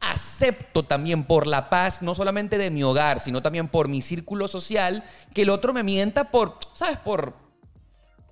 acepto 0.00 0.82
también 0.82 1.24
por 1.24 1.46
la 1.46 1.68
paz, 1.68 2.02
no 2.02 2.14
solamente 2.14 2.58
de 2.58 2.70
mi 2.70 2.82
hogar, 2.82 3.20
sino 3.20 3.42
también 3.42 3.68
por 3.68 3.88
mi 3.88 4.02
círculo 4.02 4.48
social, 4.48 5.04
que 5.34 5.42
el 5.42 5.50
otro 5.50 5.72
me 5.72 5.82
mienta 5.82 6.30
por, 6.30 6.58
¿sabes? 6.72 6.98
Por, 6.98 7.34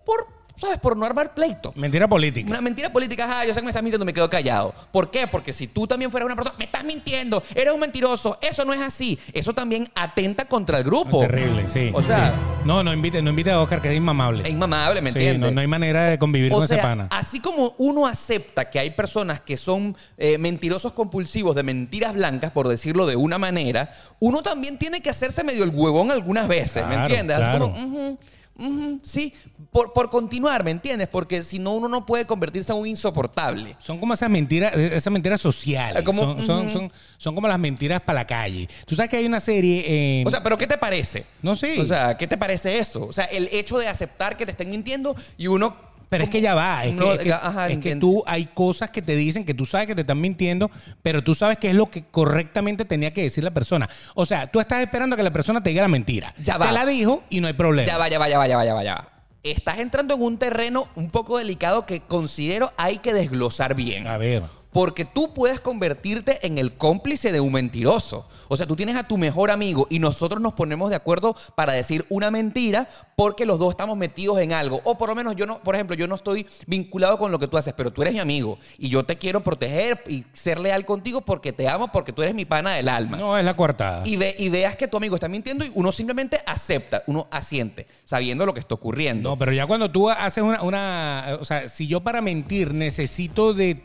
por, 0.04 0.26
¿sabes? 0.60 0.78
Por 0.78 0.96
no 0.96 1.06
armar 1.06 1.34
pleito. 1.34 1.72
Mentira 1.76 2.08
política. 2.08 2.50
Una 2.50 2.60
mentira 2.60 2.92
política, 2.92 3.26
ah, 3.28 3.44
yo 3.46 3.54
sé 3.54 3.60
que 3.60 3.64
me 3.64 3.70
estás 3.70 3.82
mintiendo, 3.82 4.04
me 4.04 4.12
quedo 4.14 4.28
callado. 4.28 4.74
¿Por 4.92 5.10
qué? 5.10 5.26
Porque 5.26 5.52
si 5.52 5.68
tú 5.68 5.86
también 5.86 6.10
fueras 6.10 6.26
una 6.26 6.34
persona, 6.36 6.56
me 6.58 6.64
estás 6.64 6.84
mintiendo, 6.84 7.42
eres 7.54 7.72
un 7.72 7.80
mentiroso, 7.80 8.38
eso 8.40 8.64
no 8.64 8.72
es 8.72 8.80
así. 8.80 9.18
Eso 9.32 9.52
también 9.52 9.88
atenta 9.94 10.44
contra 10.46 10.78
el 10.78 10.84
grupo. 10.84 11.20
Terrible, 11.20 11.68
sí. 11.68 11.90
O 11.94 12.02
sea, 12.02 12.30
sí. 12.30 12.62
No, 12.64 12.82
no 12.82 12.92
invite, 12.92 13.22
no 13.22 13.30
invite 13.30 13.50
a 13.50 13.60
Oscar, 13.60 13.80
que 13.80 13.90
es 13.90 13.96
inmamable. 13.96 14.42
es 14.44 14.50
inmamable, 14.50 15.00
¿me 15.00 15.12
Sí, 15.12 15.18
entiendes? 15.18 15.50
no, 15.50 15.54
no 15.54 15.60
hay 15.60 15.66
manera 15.66 16.04
de 16.10 16.18
convivir 16.18 16.52
O 16.52 16.56
con 16.58 16.68
sea, 16.68 16.76
ese 16.78 16.86
pana. 16.86 17.08
así 17.10 17.40
como 17.40 17.74
uno 17.78 18.06
acepta 18.06 18.68
que 18.68 18.78
hay 18.78 18.90
personas 18.90 19.40
que 19.40 19.56
son 19.56 19.96
eh, 20.16 20.38
mentirosos 20.38 20.92
compulsivos 20.92 21.54
de 21.54 21.62
mentiras 21.62 22.12
blancas, 22.14 22.50
por 22.50 22.68
decirlo 22.68 23.06
de 23.06 23.16
una 23.16 23.38
manera, 23.38 23.90
uno 24.18 24.42
también 24.42 24.78
tiene 24.78 25.00
que 25.00 25.10
hacerse 25.10 25.44
medio 25.44 25.64
el 25.64 25.70
huevón 25.70 26.10
algunas 26.10 26.48
veces, 26.48 26.82
¿me 26.86 26.94
Claro, 26.94 27.02
entiendes? 27.08 27.36
Así 27.36 27.44
claro. 27.44 27.72
como, 27.72 28.18
"Ujú, 28.58 28.68
Ujú, 28.68 29.00
sí, 29.02 29.32
por, 29.70 29.92
por 29.92 30.10
continuar, 30.10 30.64
¿me 30.64 30.70
entiendes? 30.70 31.08
Porque 31.08 31.42
si 31.42 31.58
no, 31.58 31.72
uno 31.74 31.88
no 31.88 32.04
puede 32.04 32.24
convertirse 32.26 32.72
en 32.72 32.78
un 32.78 32.86
insoportable. 32.86 33.76
Son 33.84 33.98
como 33.98 34.14
esas 34.14 34.28
mentiras, 34.30 34.74
esas 34.74 35.12
mentiras 35.12 35.40
sociales. 35.40 36.00
Eh, 36.00 36.04
como- 36.04 36.24
son, 36.24 36.46
son, 36.46 36.70
son, 36.70 36.92
son 37.16 37.34
como 37.34 37.46
las 37.48 37.58
mentiras 37.58 38.00
para 38.00 38.20
la 38.20 38.26
calle. 38.26 38.68
Tú 38.86 38.94
sabes 38.94 39.10
que 39.10 39.16
hay 39.18 39.26
una 39.26 39.40
serie. 39.40 40.24
O 40.26 40.30
sea, 40.30 40.42
¿pero 40.42 40.58
qué 40.58 40.66
te 40.66 40.76
parece? 40.78 41.24
no 41.42 41.54
sé. 41.56 41.80
O 41.80 41.86
sea, 41.86 42.16
¿qué 42.16 42.26
te 42.26 42.36
parece 42.36 42.78
eso? 42.78 43.06
O 43.06 43.12
sea, 43.12 43.24
el 43.26 43.48
hecho 43.52 43.78
de 43.78 43.88
aceptar 43.88 44.36
que 44.36 44.44
te 44.44 44.52
estén 44.52 44.70
mintiendo 44.70 45.14
y 45.36 45.46
uno... 45.46 45.87
Pero 46.08 46.24
es 46.24 46.30
que 46.30 46.40
ya 46.40 46.54
va, 46.54 46.84
es, 46.84 46.94
No, 46.94 47.04
que, 47.06 47.12
es 47.14 47.18
que- 47.20 47.32
ajá, 47.32 47.68
es 47.68 47.78
que 47.78 47.96
tú 47.96 48.22
hay 48.26 48.46
cosas 48.46 48.90
que 48.90 49.02
te 49.02 49.14
dicen 49.14 49.44
que 49.44 49.52
tú 49.54 49.64
sabes 49.66 49.86
que 49.86 49.94
te 49.94 50.00
están 50.00 50.20
mintiendo, 50.20 50.70
pero 51.02 51.22
tú 51.22 51.34
sabes 51.34 51.58
qué 51.58 51.68
es 51.68 51.74
lo 51.74 51.86
que 51.86 52.04
correctamente 52.04 52.84
tenía 52.84 53.12
que 53.12 53.22
decir 53.22 53.44
la 53.44 53.50
persona. 53.52 53.88
O 54.14 54.24
sea, 54.24 54.46
tú 54.46 54.58
estás 54.60 54.80
esperando 54.80 55.14
a 55.14 55.16
que 55.16 55.22
la 55.22 55.32
persona 55.32 55.62
te 55.62 55.70
diga 55.70 55.82
la 55.82 55.88
mentira. 55.88 56.34
Ya 56.42 56.56
va. 56.56 56.68
Te 56.68 56.72
la 56.72 56.86
dijo 56.86 57.22
y 57.28 57.40
no 57.40 57.46
hay 57.46 57.52
problema. 57.52 57.86
Ya 57.86 57.98
vaya, 57.98 58.18
vaya, 58.18 58.38
vaya, 58.38 58.56
vaya, 58.56 58.74
vaya. 58.74 59.08
Estás 59.42 59.78
entrando 59.78 60.14
en 60.14 60.22
un 60.22 60.38
terreno 60.38 60.88
un 60.96 61.10
poco 61.10 61.38
delicado 61.38 61.86
que 61.86 62.00
considero 62.00 62.72
hay 62.76 62.98
que 62.98 63.12
desglosar 63.12 63.74
bien. 63.74 64.06
A 64.06 64.18
ver. 64.18 64.42
Porque 64.78 65.04
tú 65.04 65.34
puedes 65.34 65.58
convertirte 65.58 66.46
en 66.46 66.56
el 66.56 66.76
cómplice 66.76 67.32
de 67.32 67.40
un 67.40 67.50
mentiroso. 67.50 68.28
O 68.46 68.56
sea, 68.56 68.64
tú 68.64 68.76
tienes 68.76 68.94
a 68.94 69.02
tu 69.02 69.18
mejor 69.18 69.50
amigo 69.50 69.88
y 69.90 69.98
nosotros 69.98 70.40
nos 70.40 70.52
ponemos 70.52 70.88
de 70.88 70.94
acuerdo 70.94 71.34
para 71.56 71.72
decir 71.72 72.06
una 72.10 72.30
mentira 72.30 72.88
porque 73.16 73.44
los 73.44 73.58
dos 73.58 73.70
estamos 73.70 73.96
metidos 73.96 74.38
en 74.38 74.52
algo. 74.52 74.80
O 74.84 74.96
por 74.96 75.08
lo 75.08 75.16
menos 75.16 75.34
yo 75.34 75.46
no, 75.46 75.58
por 75.64 75.74
ejemplo, 75.74 75.96
yo 75.96 76.06
no 76.06 76.14
estoy 76.14 76.46
vinculado 76.68 77.18
con 77.18 77.32
lo 77.32 77.40
que 77.40 77.48
tú 77.48 77.56
haces, 77.56 77.74
pero 77.76 77.92
tú 77.92 78.02
eres 78.02 78.14
mi 78.14 78.20
amigo 78.20 78.56
y 78.78 78.88
yo 78.88 79.02
te 79.02 79.18
quiero 79.18 79.42
proteger 79.42 80.00
y 80.06 80.24
ser 80.32 80.60
leal 80.60 80.86
contigo 80.86 81.22
porque 81.22 81.52
te 81.52 81.68
amo, 81.68 81.90
porque 81.90 82.12
tú 82.12 82.22
eres 82.22 82.36
mi 82.36 82.44
pana 82.44 82.74
del 82.74 82.88
alma. 82.88 83.16
No, 83.16 83.36
es 83.36 83.44
la 83.44 83.56
coartada. 83.56 84.04
Y, 84.06 84.16
ve, 84.16 84.36
y 84.38 84.48
veas 84.48 84.76
que 84.76 84.86
tu 84.86 84.96
amigo 84.96 85.16
está 85.16 85.26
mintiendo 85.26 85.64
y 85.66 85.72
uno 85.74 85.90
simplemente 85.90 86.40
acepta, 86.46 87.02
uno 87.08 87.26
asiente, 87.32 87.88
sabiendo 88.04 88.46
lo 88.46 88.54
que 88.54 88.60
está 88.60 88.76
ocurriendo. 88.76 89.30
No, 89.30 89.36
pero 89.36 89.50
ya 89.50 89.66
cuando 89.66 89.90
tú 89.90 90.08
haces 90.08 90.44
una, 90.44 90.62
una. 90.62 91.36
O 91.40 91.44
sea, 91.44 91.68
si 91.68 91.88
yo 91.88 92.02
para 92.02 92.22
mentir 92.22 92.74
necesito 92.74 93.54
de 93.54 93.82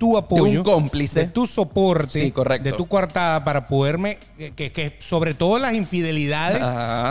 tu 0.00 0.16
apoyo. 0.16 0.44
un 0.60 0.62
cómplice. 0.64 1.20
De 1.20 1.26
tu 1.26 1.46
soporte. 1.46 2.18
Sí, 2.18 2.32
correcto. 2.32 2.64
De 2.70 2.72
tu 2.72 2.86
coartada 2.88 3.44
para 3.44 3.66
poderme. 3.66 4.18
Que, 4.56 4.72
que 4.72 4.96
sobre 4.98 5.34
todo 5.34 5.58
las 5.58 5.74
infidelidades. 5.74 6.66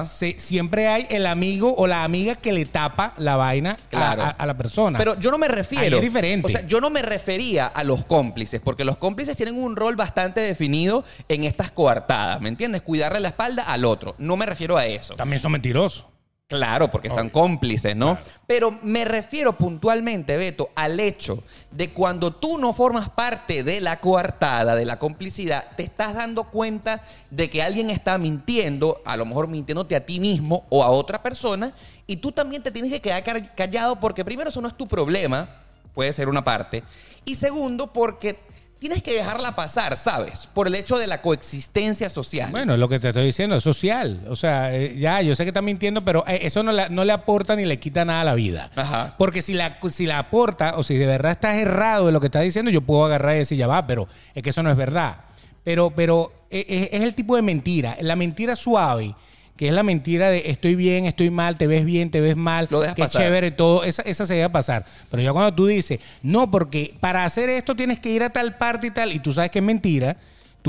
Se- 0.10 0.40
siempre 0.40 0.88
hay 0.88 1.06
el 1.12 1.28
amigo 1.28 1.74
o 1.78 1.86
la 1.86 2.04
amiga 2.04 2.36
que 2.36 2.52
le 2.52 2.66
tapa 2.66 3.14
la 3.18 3.36
vaina 3.36 3.74
a- 3.74 3.90
Claro. 3.90 4.24
a, 4.24 4.30
a 4.30 4.46
la 4.48 4.58
persona. 4.58 4.98
Pero 4.98 5.20
yo 5.20 5.30
no 5.30 5.38
me 5.38 5.48
refiero. 5.48 5.84
Ahí 5.86 5.94
es 5.94 6.02
diferente. 6.02 6.48
O 6.48 6.50
sea, 6.50 6.66
yo 6.66 6.82
no 6.82 6.90
me 6.90 7.04
refería 7.04 7.68
a 7.68 7.84
los 7.84 8.04
cómplices, 8.06 8.60
porque 8.60 8.84
los 8.84 8.98
cómplices 8.98 9.38
tienen 9.38 9.56
un 9.62 9.76
rol 9.76 9.96
bastante 9.96 10.42
definido 10.42 11.06
en 11.28 11.44
estas 11.44 11.70
coartadas, 11.70 12.42
¿me 12.42 12.50
entiendes? 12.50 12.82
Cuidarle 12.82 13.20
la 13.20 13.28
espalda 13.30 13.64
al 13.64 13.86
otro. 13.86 14.16
No 14.18 14.36
me 14.36 14.48
refiero 14.48 14.78
a 14.78 14.86
eso. 14.88 15.14
También 15.16 15.40
son 15.40 15.52
mentirosos. 15.52 16.06
Claro, 16.50 16.90
porque 16.90 17.10
Obvio. 17.10 17.32
cómplices, 17.32 17.96
¿no? 17.96 18.16
Claro. 18.16 18.32
Pero 18.48 18.80
me 18.82 19.06
refiero 19.06 19.54
puntualmente, 19.54 20.36
Beto, 20.36 20.72
al 20.74 21.00
hecho 21.00 21.44
de 21.70 21.94
cuando 21.94 22.34
tú 22.34 22.58
no 22.58 22.74
formas 22.74 23.08
parte 23.08 23.64
de 23.64 23.80
la 23.80 24.00
coartada, 24.00 24.76
de 24.76 24.84
la 24.84 24.98
complicidad, 24.98 25.68
te 25.78 25.84
estás 25.84 26.16
dando 26.16 26.46
cuenta 26.46 27.04
de 27.30 27.52
que 27.52 27.62
alguien 27.62 27.92
está 27.92 28.18
mintiendo, 28.18 29.00
a 29.06 29.16
lo 29.16 29.28
mejor 29.28 29.48
mintiéndote 29.48 29.96
a 29.96 30.08
ti 30.08 30.20
mismo 30.20 30.66
o 30.70 30.84
a 30.84 30.90
otra 30.90 31.22
persona, 31.22 31.72
y 32.08 32.18
tú 32.18 32.32
también 32.32 32.64
te 32.64 32.72
tienes 32.72 32.92
que 32.92 33.00
quedar 33.00 33.54
callado 33.54 34.00
porque 34.00 34.26
primero 34.26 34.50
eso 34.50 34.60
no 34.60 34.68
es 34.68 34.76
tu 34.76 34.88
problema, 34.88 35.48
puede 35.94 36.12
ser 36.14 36.30
una 36.30 36.44
parte, 36.44 36.84
y 37.26 37.36
segundo 37.36 37.94
porque 37.94 38.40
tienes 38.80 39.04
que 39.04 39.14
dejarla 39.14 39.56
pasar, 39.56 39.96
¿sabes? 39.98 40.48
Por 40.54 40.68
el 40.68 40.76
hecho 40.76 40.98
de 40.98 41.06
la 41.08 41.22
coexistencia 41.22 42.10
social. 42.10 42.50
Bueno, 42.52 42.74
es 42.74 42.80
lo 42.80 42.88
que 42.90 43.00
te 43.00 43.10
estoy 43.10 43.26
diciendo, 43.26 43.58
es 43.58 43.64
social. 43.64 44.22
O 44.30 44.36
sea, 44.36 44.74
eh, 44.76 44.96
ya, 44.98 45.22
yo 45.22 45.36
sé 45.36 45.44
que 45.44 45.50
estás 45.50 45.64
mintiendo, 45.64 46.04
pero 46.06 46.24
eh, 46.28 46.40
eso 46.44 46.64
no, 46.64 46.72
la- 46.72 46.90
no 46.90 47.04
le 47.04 47.12
aporta 47.12 47.56
ni 47.56 47.66
le 47.66 47.80
quita 47.80 48.06
nada 48.06 48.22
a 48.22 48.24
la 48.24 48.36
vida. 48.36 48.72
Ajá. 48.76 49.16
Porque 49.18 49.42
si 49.42 49.54
la, 49.54 49.78
si 49.92 50.06
la 50.06 50.20
aporta, 50.20 50.78
o 50.78 50.84
si 50.84 50.96
de 50.96 51.06
verdad 51.06 51.34
estás 51.34 51.58
errado 51.58 52.06
de 52.08 52.12
lo 52.14 52.20
que 52.20 52.28
estás 52.28 52.44
diciendo, 52.44 52.72
yo 52.72 52.82
puedo 52.82 53.04
agarrar 53.06 53.36
y 53.36 53.40
decir, 53.40 53.58
ya 53.58 53.68
va, 53.68 53.86
pero 53.86 54.08
es 54.34 54.42
que 54.42 54.50
eso 54.52 54.64
no 54.64 54.72
es 54.72 54.78
verdad. 54.78 55.18
Pero, 55.64 55.92
pero 55.92 56.32
eh, 56.50 56.90
es 56.94 57.02
el 57.04 57.14
tipo 57.14 57.36
de 57.36 57.42
mentira. 57.42 57.98
La 58.02 58.16
mentira 58.16 58.56
suave, 58.56 59.14
que 59.60 59.68
es 59.68 59.74
la 59.74 59.84
mentira 59.84 60.30
de 60.30 60.44
estoy 60.46 60.76
bien, 60.76 61.06
estoy 61.06 61.32
mal, 61.32 61.58
te 61.58 61.68
ves 61.68 61.84
bien, 61.84 62.12
te 62.12 62.22
ves 62.22 62.38
mal, 62.38 62.70
Lo 62.72 62.80
dejas 62.80 62.96
qué 62.96 63.02
pasar. 63.02 63.24
chévere, 63.24 63.52
todo, 63.52 63.84
esa, 63.84 64.04
esa 64.04 64.26
se 64.26 64.36
deja 64.36 64.48
pasar. 64.48 64.86
Pero 65.12 65.22
ya 65.22 65.34
cuando 65.34 65.54
tú 65.54 65.66
dices, 65.68 66.00
no, 66.24 66.50
porque 66.50 66.96
para 67.02 67.26
hacer 67.26 67.50
esto 67.50 67.76
tienes 67.76 68.00
que 68.00 68.10
ir 68.10 68.24
a 68.24 68.30
tal 68.30 68.56
parte 68.56 68.88
y 68.88 68.92
tal, 68.92 69.12
y 69.12 69.20
tú 69.20 69.34
sabes 69.34 69.52
que 69.52 69.60
es 69.60 69.66
mentira, 69.66 70.16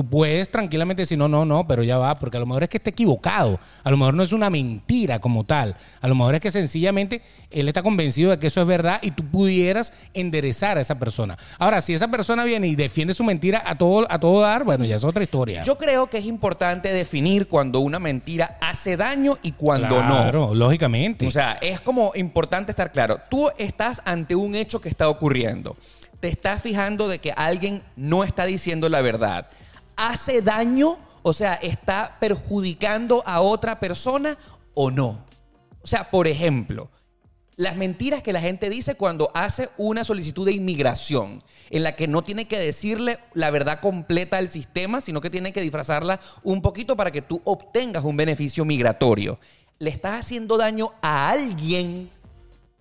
tú 0.00 0.08
puedes 0.08 0.50
tranquilamente 0.50 1.02
decir, 1.02 1.18
no, 1.18 1.28
no, 1.28 1.44
no, 1.44 1.66
pero 1.66 1.82
ya 1.82 1.98
va, 1.98 2.18
porque 2.18 2.38
a 2.38 2.40
lo 2.40 2.46
mejor 2.46 2.62
es 2.62 2.70
que 2.70 2.78
está 2.78 2.88
equivocado, 2.88 3.60
a 3.84 3.90
lo 3.90 3.98
mejor 3.98 4.14
no 4.14 4.22
es 4.22 4.32
una 4.32 4.48
mentira 4.48 5.18
como 5.18 5.44
tal, 5.44 5.76
a 6.00 6.08
lo 6.08 6.14
mejor 6.14 6.36
es 6.36 6.40
que 6.40 6.50
sencillamente 6.50 7.20
él 7.50 7.68
está 7.68 7.82
convencido 7.82 8.30
de 8.30 8.38
que 8.38 8.46
eso 8.46 8.62
es 8.62 8.66
verdad 8.66 8.98
y 9.02 9.10
tú 9.10 9.22
pudieras 9.26 9.92
enderezar 10.14 10.78
a 10.78 10.80
esa 10.80 10.98
persona. 10.98 11.36
Ahora, 11.58 11.82
si 11.82 11.92
esa 11.92 12.08
persona 12.08 12.44
viene 12.44 12.66
y 12.68 12.76
defiende 12.76 13.12
su 13.12 13.24
mentira 13.24 13.62
a 13.66 13.76
todo, 13.76 14.06
a 14.10 14.18
todo 14.18 14.40
dar, 14.40 14.64
bueno, 14.64 14.86
ya 14.86 14.96
es 14.96 15.04
otra 15.04 15.22
historia. 15.22 15.64
Yo 15.64 15.76
creo 15.76 16.08
que 16.08 16.16
es 16.16 16.24
importante 16.24 16.90
definir 16.90 17.46
cuando 17.46 17.80
una 17.80 17.98
mentira 17.98 18.56
hace 18.62 18.96
daño 18.96 19.36
y 19.42 19.52
cuando 19.52 20.00
claro, 20.00 20.54
lógicamente. 20.54 21.26
no. 21.26 21.28
O 21.28 21.30
sea, 21.30 21.58
es 21.60 21.78
como 21.82 22.12
importante 22.14 22.72
estar 22.72 22.90
claro. 22.90 23.18
Tú 23.28 23.50
estás 23.58 24.00
ante 24.06 24.34
un 24.34 24.54
hecho 24.54 24.80
que 24.80 24.88
está 24.88 25.10
ocurriendo. 25.10 25.76
Te 26.20 26.28
estás 26.28 26.62
fijando 26.62 27.06
de 27.06 27.18
que 27.18 27.32
alguien 27.32 27.82
no 27.96 28.24
está 28.24 28.46
diciendo 28.46 28.88
la 28.88 29.02
verdad. 29.02 29.46
¿Hace 30.00 30.40
daño? 30.40 30.98
O 31.20 31.34
sea, 31.34 31.56
¿está 31.56 32.16
perjudicando 32.18 33.22
a 33.26 33.42
otra 33.42 33.78
persona 33.78 34.38
o 34.72 34.90
no? 34.90 35.26
O 35.82 35.86
sea, 35.86 36.10
por 36.10 36.26
ejemplo, 36.26 36.90
las 37.56 37.76
mentiras 37.76 38.22
que 38.22 38.32
la 38.32 38.40
gente 38.40 38.70
dice 38.70 38.94
cuando 38.94 39.30
hace 39.34 39.68
una 39.76 40.02
solicitud 40.02 40.46
de 40.46 40.54
inmigración, 40.54 41.44
en 41.68 41.82
la 41.82 41.96
que 41.96 42.08
no 42.08 42.22
tiene 42.22 42.48
que 42.48 42.58
decirle 42.58 43.18
la 43.34 43.50
verdad 43.50 43.80
completa 43.80 44.38
al 44.38 44.48
sistema, 44.48 45.02
sino 45.02 45.20
que 45.20 45.28
tiene 45.28 45.52
que 45.52 45.60
disfrazarla 45.60 46.18
un 46.42 46.62
poquito 46.62 46.96
para 46.96 47.10
que 47.10 47.20
tú 47.20 47.42
obtengas 47.44 48.02
un 48.02 48.16
beneficio 48.16 48.64
migratorio. 48.64 49.38
Le 49.78 49.90
estás 49.90 50.20
haciendo 50.20 50.56
daño 50.56 50.94
a 51.02 51.28
alguien, 51.28 52.08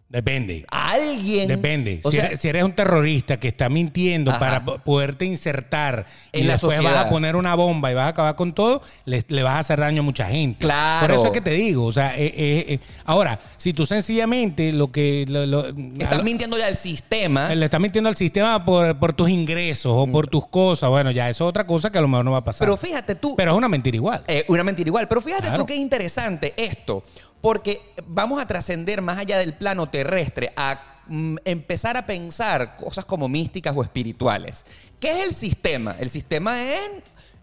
Depende. 0.10 0.66
a 0.72 0.92
alguien. 0.94 1.48
Depende. 1.48 2.02
O 2.04 2.10
si, 2.10 2.18
sea, 2.18 2.26
eres, 2.28 2.40
si 2.40 2.48
eres 2.48 2.64
un 2.64 2.74
terrorista 2.74 3.40
que 3.40 3.48
está 3.48 3.70
mintiendo 3.70 4.32
Ajá. 4.32 4.40
para 4.40 4.66
po- 4.66 4.80
poderte 4.80 5.24
insertar 5.26 6.08
y 6.32 6.40
En 6.42 6.48
la 6.48 6.54
después 6.54 6.78
vas 6.78 6.84
sociedad. 6.86 7.06
a 7.08 7.10
poner 7.12 7.36
una 7.36 7.54
bomba 7.54 7.92
y 7.92 7.94
vas 7.94 8.06
a 8.06 8.08
acabar 8.08 8.36
con 8.36 8.54
todo, 8.54 8.82
le, 9.06 9.24
le 9.28 9.44
vas 9.44 9.54
a 9.54 9.60
hacer 9.60 9.80
daño 9.80 10.02
a 10.02 10.04
mucha 10.04 10.26
gente. 10.28 10.60
Claro. 10.62 11.06
Por 11.06 11.16
eso 11.16 11.26
es 11.28 11.32
que 11.32 11.42
te 11.42 11.52
digo. 11.52 11.86
O 11.86 11.92
sea, 11.94 12.18
eh, 12.18 12.26
eh, 12.36 12.66
eh, 12.70 12.80
ahora, 13.06 13.40
si 13.58 13.72
tú 13.72 13.86
sencillamente 13.86 14.72
lo 14.72 14.92
que. 14.92 15.26
lo- 15.28 15.46
lo- 15.46 15.68
estás 15.68 16.20
a- 16.20 16.24
mintiéndole 16.24 16.64
al 16.64 16.76
sistema. 16.76 17.54
le 17.54 17.66
estás 17.66 17.80
mintiendo 17.80 18.10
al 18.10 18.16
sistema 18.16 18.66
por, 18.66 18.98
por 18.98 19.14
tus 19.14 19.30
ingresos 19.30 19.92
o 19.96 20.12
por 20.12 20.28
tus 20.28 20.48
cosas, 20.48 20.90
bueno, 20.90 21.12
ya 21.12 21.30
eso 21.30 21.44
es 21.46 21.50
otra 21.50 21.68
cosa 21.68 21.92
que 21.92 22.00
a 22.00 22.02
lo 22.02 22.08
mejor 22.08 22.26
no 22.26 22.32
va 22.32 22.40
a 22.40 22.44
pasar. 22.44 22.66
Pero 22.66 22.78
fíjate 22.78 23.14
tú, 23.14 23.36
Pero 23.36 23.52
es 23.52 23.58
una 23.58 23.70
mentira 23.70 23.96
igual. 23.96 24.24
Una 24.48 24.64
mentira 24.64 24.88
igual. 24.90 25.08
Pero 25.08 25.22
fíjate 25.22 25.44
Claro. 25.44 25.58
tú 25.60 25.66
qué 25.68 25.76
interesante 25.76 26.54
esto. 26.58 27.04
Porque 27.42 27.82
vamos 28.06 28.42
a 28.42 28.46
trascender 28.48 29.02
más 29.02 29.18
allá 29.18 29.38
del 29.38 29.54
plano 29.54 29.88
terrestre 29.90 30.52
a 30.56 30.98
mm, 31.08 31.38
empezar 31.46 31.96
a 31.98 32.06
pensar 32.06 32.76
cosas 32.76 33.06
como 33.06 33.30
místicas 33.30 33.74
o 33.76 33.82
espirituales. 33.84 34.66
¿Qué 35.00 35.12
es 35.12 35.28
el 35.28 35.34
sistema? 35.34 35.96
El 36.00 36.10
sistema 36.10 36.62
es, 36.62 36.80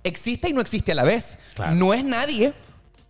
existe 0.04 0.48
y 0.48 0.52
no 0.52 0.60
existe 0.60 0.92
a 0.92 0.94
la 0.96 1.04
vez. 1.04 1.38
Claro. 1.54 1.74
No 1.74 1.94
es 1.94 2.04
nadie 2.04 2.52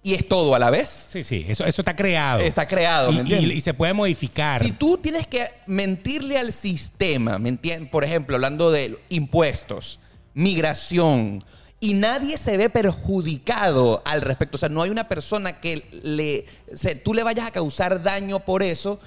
y 0.03 0.15
es 0.15 0.29
todo 0.29 0.55
a 0.55 0.59
la 0.61 0.71
vez. 0.71 1.09
Sí, 1.11 1.25
sí, 1.25 1.45
eso, 1.49 1.65
eso 1.65 1.83
está 1.83 1.97
creado. 1.97 2.41
Está 2.41 2.69
creado, 2.69 3.11
¿me 3.11 3.17
y, 3.17 3.21
entiendes? 3.23 3.53
y- 3.55 3.57
y 3.57 3.61
se 3.61 3.75
puede 3.75 3.93
modificar. 3.93 4.63
Si 4.63 4.71
tú 4.71 4.99
tienes 4.99 5.27
que 5.27 5.49
mentirle 5.67 6.39
al 6.39 6.53
sistema, 6.53 7.41
¿me 7.41 7.49
entiendes? 7.49 7.91
Por 7.91 8.05
ejemplo, 8.05 8.37
hablando 8.37 8.71
de 8.71 8.97
impuestos, 9.09 9.99
migración, 10.35 11.43
y 11.81 11.95
nadie 11.95 12.39
se 12.39 12.57
ve 12.57 12.71
perjudicado 12.71 14.03
al 14.05 14.23
respecto, 14.23 14.57
o 14.57 14.59
sea, 14.59 14.69
no 14.69 14.83
hay 14.83 14.91
una 14.91 15.09
persona 15.09 15.61
que 15.61 15.87
le, 16.03 16.47
tú 17.05 17.13
le 17.13 17.23
vayas 17.23 17.47
a 17.47 17.51
causar 17.51 18.03
daño 18.03 18.41
por 18.41 18.63
eso, 18.63 18.99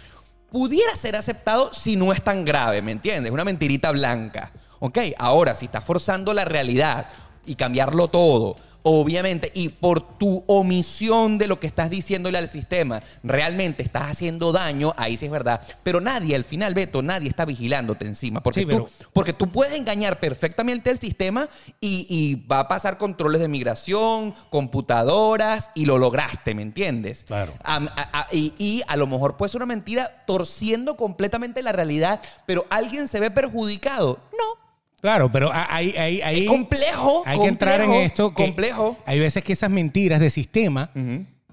pudiera 0.51 0.93
ser 0.95 1.15
aceptado 1.15 1.73
si 1.73 1.95
no 1.95 2.11
es 2.13 2.23
tan 2.23 2.45
grave, 2.45 2.81
¿me 2.81 2.91
entiendes? 2.91 3.31
Una 3.31 3.43
mentirita 3.43 3.91
blanca. 3.91 4.51
¿Ok? 4.79 4.97
Ahora, 5.17 5.55
si 5.55 5.65
estás 5.65 5.83
forzando 5.83 6.33
la 6.33 6.45
realidad 6.45 7.07
y 7.45 7.55
cambiarlo 7.55 8.07
todo, 8.07 8.55
obviamente, 8.83 9.51
y 9.53 9.69
por 9.69 10.17
tu 10.17 10.43
omisión 10.47 11.37
de 11.37 11.47
lo 11.47 11.59
que 11.59 11.67
estás 11.67 11.89
diciéndole 11.89 12.37
al 12.37 12.49
sistema, 12.49 13.01
realmente 13.23 13.83
estás 13.83 14.03
haciendo 14.11 14.51
daño, 14.51 14.93
ahí 14.97 15.17
sí 15.17 15.25
es 15.25 15.31
verdad. 15.31 15.61
Pero 15.83 16.01
nadie, 16.01 16.35
al 16.35 16.43
final, 16.45 16.73
Beto, 16.73 17.01
nadie 17.01 17.29
está 17.29 17.45
vigilándote 17.45 18.05
encima. 18.05 18.41
Porque, 18.41 18.61
Sí, 18.61 18.65
tú, 18.65 18.69
pero- 18.71 18.87
porque 19.13 19.33
tú 19.33 19.51
puedes 19.51 19.75
engañar 19.75 20.19
perfectamente 20.19 20.89
al 20.89 20.99
sistema 20.99 21.47
y, 21.81 22.05
y 22.09 22.35
va 22.47 22.59
a 22.61 22.67
pasar 22.67 22.97
controles 22.97 23.41
de 23.41 23.47
migración, 23.47 24.33
computadoras, 24.49 25.71
y 25.75 25.85
lo 25.85 25.97
lograste, 25.97 26.53
¿me 26.55 26.61
entiendes? 26.61 27.23
Claro. 27.25 27.53
Am- 27.63 27.89
a- 27.95 28.19
a- 28.21 28.27
y, 28.31 28.53
y 28.57 28.81
a 28.87 28.95
lo 28.95 29.07
mejor 29.07 29.37
puede 29.37 29.49
ser 29.49 29.59
una 29.59 29.65
mentira 29.65 30.23
torciendo 30.25 30.95
completamente 30.97 31.61
la 31.63 31.71
realidad, 31.71 32.21
pero 32.45 32.65
alguien 32.69 33.07
se 33.07 33.19
ve 33.19 33.29
perjudicado. 33.31 34.19
No. 34.31 34.68
Claro, 35.01 35.31
pero 35.31 35.49
ahí, 35.53 35.93
ahí 35.97 36.43
Es 36.43 36.47
complejo, 36.47 37.23
Hay 37.25 37.39
que 37.39 37.47
entrar 37.47 37.81
en 37.81 37.93
esto. 37.93 38.33
que 38.33 38.43
complejo. 38.45 38.97
Hay 39.05 39.19
veces 39.19 39.43
que 39.43 39.53
esas 39.53 39.69
mentiras 39.69 40.19
de 40.19 40.29
sistema 40.29 40.91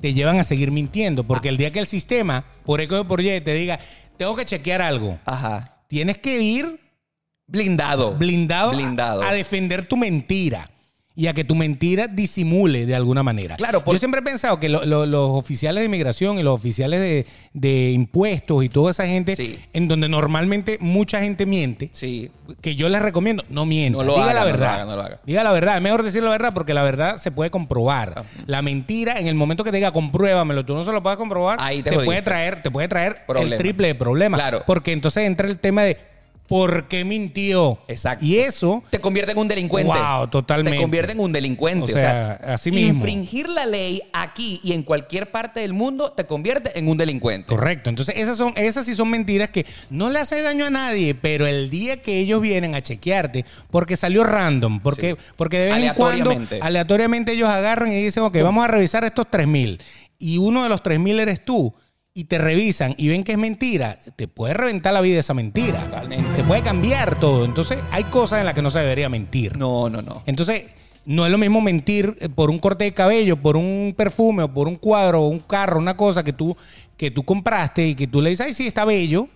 te 0.01 0.13
llevan 0.13 0.39
a 0.41 0.45
seguir 0.45 0.73
mintiendo. 0.73 1.25
Porque 1.25 1.49
el 1.49 1.57
día 1.57 1.71
que 1.71 1.79
el 1.79 1.87
sistema, 1.87 2.45
por 2.65 2.81
eco 2.81 2.97
de 2.97 3.05
por 3.05 3.21
Y, 3.21 3.41
te 3.41 3.55
diga, 3.55 3.79
tengo 4.17 4.35
que 4.35 4.45
chequear 4.45 4.83
algo, 4.83 5.19
Ajá. 5.25 5.83
tienes 5.89 6.19
que 6.19 6.41
ir 6.41 6.81
Blindado. 7.47 8.17
blindado, 8.17 8.71
a- 8.71 8.75
Blindado. 8.75 9.23
A, 9.23 9.33
defender 9.33 9.87
tu 9.87 9.97
mentira 9.97 10.69
y 11.19 11.29
a 11.29 11.33
que 11.35 11.45
tu 11.45 11.55
mentira 11.55 12.09
disimule 12.09 12.85
de 12.85 12.95
alguna 12.95 13.23
manera. 13.23 13.57
Claro, 13.57 13.83
por- 13.83 13.95
Yo 13.95 13.99
siempre 13.99 14.21
he 14.21 14.23
pensado 14.23 14.61
que 14.61 14.69
lo- 14.69 14.85
lo- 14.85 15.07
los 15.07 15.31
oficiales 15.31 15.81
de 15.81 15.87
inmigración 15.87 16.39
y 16.39 16.43
los 16.43 16.55
oficiales 16.55 17.01
de, 17.01 17.27
de 17.55 17.93
impuestos 17.93 18.63
y 18.63 18.69
toda 18.69 18.91
esa 18.91 19.07
gente, 19.07 19.35
Sí. 19.35 19.59
en 19.73 19.89
donde 19.89 20.09
normalmente 20.11 20.77
mucha 20.79 21.21
gente 21.21 21.47
miente, 21.47 21.89
Sí. 21.93 22.31
que 22.61 22.77
yo 22.77 22.91
les 22.91 23.01
recomiendo, 23.01 23.45
no 23.49 23.65
mienta. 23.65 23.97
No 23.99 24.05
lo 24.05 24.13
Diga 24.13 24.25
haga, 24.27 24.35
la 24.35 24.41
no 24.41 24.47
lo 24.47 24.53
verdad. 24.53 24.75
haga, 24.75 24.85
no 24.85 24.97
lo 24.97 25.03
haga. 25.03 25.21
Diga 25.25 25.43
la 25.43 25.53
verdad. 25.53 25.77
Es 25.77 25.83
mejor 25.83 26.03
decir 26.03 26.23
la 26.23 26.31
verdad 26.31 26.53
porque 26.53 26.75
la 26.75 26.83
verdad 26.83 27.17
se 27.17 27.31
puede 27.31 27.51
comprobar. 27.51 28.23
La 28.47 28.61
mentira, 28.61 29.19
en 29.19 29.27
el 29.27 29.35
momento 29.35 29.65
que 29.65 29.71
te 29.71 29.79
diga 29.79 29.93
compruébamelo, 29.93 30.67
tú 30.67 30.75
no 30.75 30.85
se 30.85 30.93
lo 30.93 31.03
puedes 31.03 31.17
comprobar, 31.17 31.59
Ahí 31.63 31.83
te 31.83 31.91
te, 31.93 31.99
puede 32.01 32.21
traer, 32.21 32.63
te 32.63 32.71
puede 32.71 32.89
traer 32.89 33.25
Problema. 33.27 33.53
el 33.55 33.59
triple 33.59 33.87
de 33.89 33.95
problemas. 33.95 34.39
Claro. 34.39 34.65
Porque 34.67 34.93
entonces 34.93 35.25
entra 35.27 35.49
el 35.49 35.59
tema 35.59 35.83
de 35.83 35.97
¿por 36.47 36.89
qué 36.89 37.05
mintió? 37.05 37.79
Exacto. 37.89 38.25
Y 38.25 38.39
eso 38.39 38.83
Te 38.91 39.01
convierte 39.01 39.33
en 39.33 39.39
un 39.39 39.49
delincuente. 39.49 39.93
Wow, 39.99 40.29
totalmente. 40.29 40.77
Te 40.77 40.83
convierte 40.83 41.13
en 41.13 41.21
un 41.21 41.33
delincuente. 41.33 41.93
O 41.93 41.97
O 41.97 41.99
sea, 41.99 42.33
así 42.47 42.71
mismo. 42.71 42.95
Infringir 42.95 43.49
la 43.49 43.67
ley 43.67 44.03
aquí 44.13 44.61
y 44.63 44.73
en 44.73 44.83
cualquier 44.83 45.31
parte 45.31 45.61
del 45.61 45.73
mundo 45.73 46.13
te 46.13 46.25
convierte 46.25 46.79
en 46.79 46.89
un 46.89 46.97
delincuente. 46.97 47.47
Correcto. 47.49 47.91
Entonces, 47.91 48.17
esas 48.17 48.37
son, 48.37 48.53
esas 48.57 48.87
sí 48.87 48.95
son 48.95 49.11
mentiras 49.11 49.51
que 49.51 49.67
no 49.91 50.11
le 50.11 50.19
hace 50.19 50.43
daño 50.43 50.67
a 50.67 50.71
nadie, 50.71 51.15
pero 51.15 51.47
el 51.47 51.71
día 51.71 52.03
que 52.03 52.19
ellos 52.19 52.41
vienen 52.41 52.75
a 52.75 52.83
chequearte, 52.83 53.45
porque 53.71 53.97
salió 53.97 54.25
random, 54.25 54.81
porque, 54.81 55.17
porque 55.37 55.59
de 55.59 55.65
vez 55.67 55.85
en 55.85 55.95
cuando 55.95 56.31
Aleatoriamente. 56.31 56.59
aleatoriamente 56.61 57.33
ellos 57.33 57.49
agarran 57.49 57.93
y 57.93 58.03
dicen, 58.03 58.23
ok, 58.23 58.37
vamos 58.43 58.65
a 58.65 58.69
revisar 58.69 59.05
estos 59.05 59.31
3000. 59.31 59.81
Y 60.19 60.39
uno 60.39 60.63
de 60.63 60.69
los 60.69 60.83
3000 60.83 61.21
eres 61.21 61.45
tú. 61.45 61.75
Y 62.19 62.25
te 62.25 62.39
revisan 62.39 62.95
y 62.97 63.09
ven 63.09 63.25
que 63.25 63.33
es 63.33 63.39
mentira, 63.39 63.99
te 64.17 64.27
puede 64.27 64.55
reventar 64.55 64.95
la 64.95 65.03
vida 65.03 65.21
esa 65.21 65.35
mentira. 65.35 65.85
Totalmente. 65.85 66.35
Te 66.35 66.45
puede 66.45 66.63
cambiar 66.63 67.21
todo. 67.21 67.45
Entonces, 67.45 67.77
hay 67.91 68.05
cosas 68.05 68.39
en 68.39 68.47
las 68.47 68.55
que 68.55 68.63
no 68.63 68.71
se 68.71 68.79
debería 68.79 69.11
mentir. 69.11 69.59
No, 69.59 69.91
no, 69.91 70.01
no. 70.01 70.23
Entonces, 70.25 70.63
no 71.05 71.27
es 71.27 71.31
lo 71.31 71.37
mismo 71.37 71.61
mentir 71.61 72.17
eh, 72.21 72.31
por 72.31 72.49
un 72.49 72.59
corte 72.59 72.85
de 72.85 72.95
cabello, 72.95 73.37
por 73.37 73.59
un 73.59 73.93
perfume, 73.95 74.45
o 74.45 74.55
por 74.55 74.67
un 74.67 74.77
cuadro, 74.77 75.25
o 75.25 75.29
un 75.29 75.41
carro, 75.41 75.79
una 75.79 75.95
cosa 75.95 76.25
que 76.25 76.33
tú, 76.33 76.57
que 76.97 77.11
tú 77.11 77.23
compraste 77.23 77.89
y 77.89 77.95
que 77.95 78.07
tú 78.07 78.23
le 78.23 78.31
dices, 78.31 78.47
ay, 78.47 78.55
sí, 78.55 78.67
está 78.67 78.87
bello, 78.87 79.29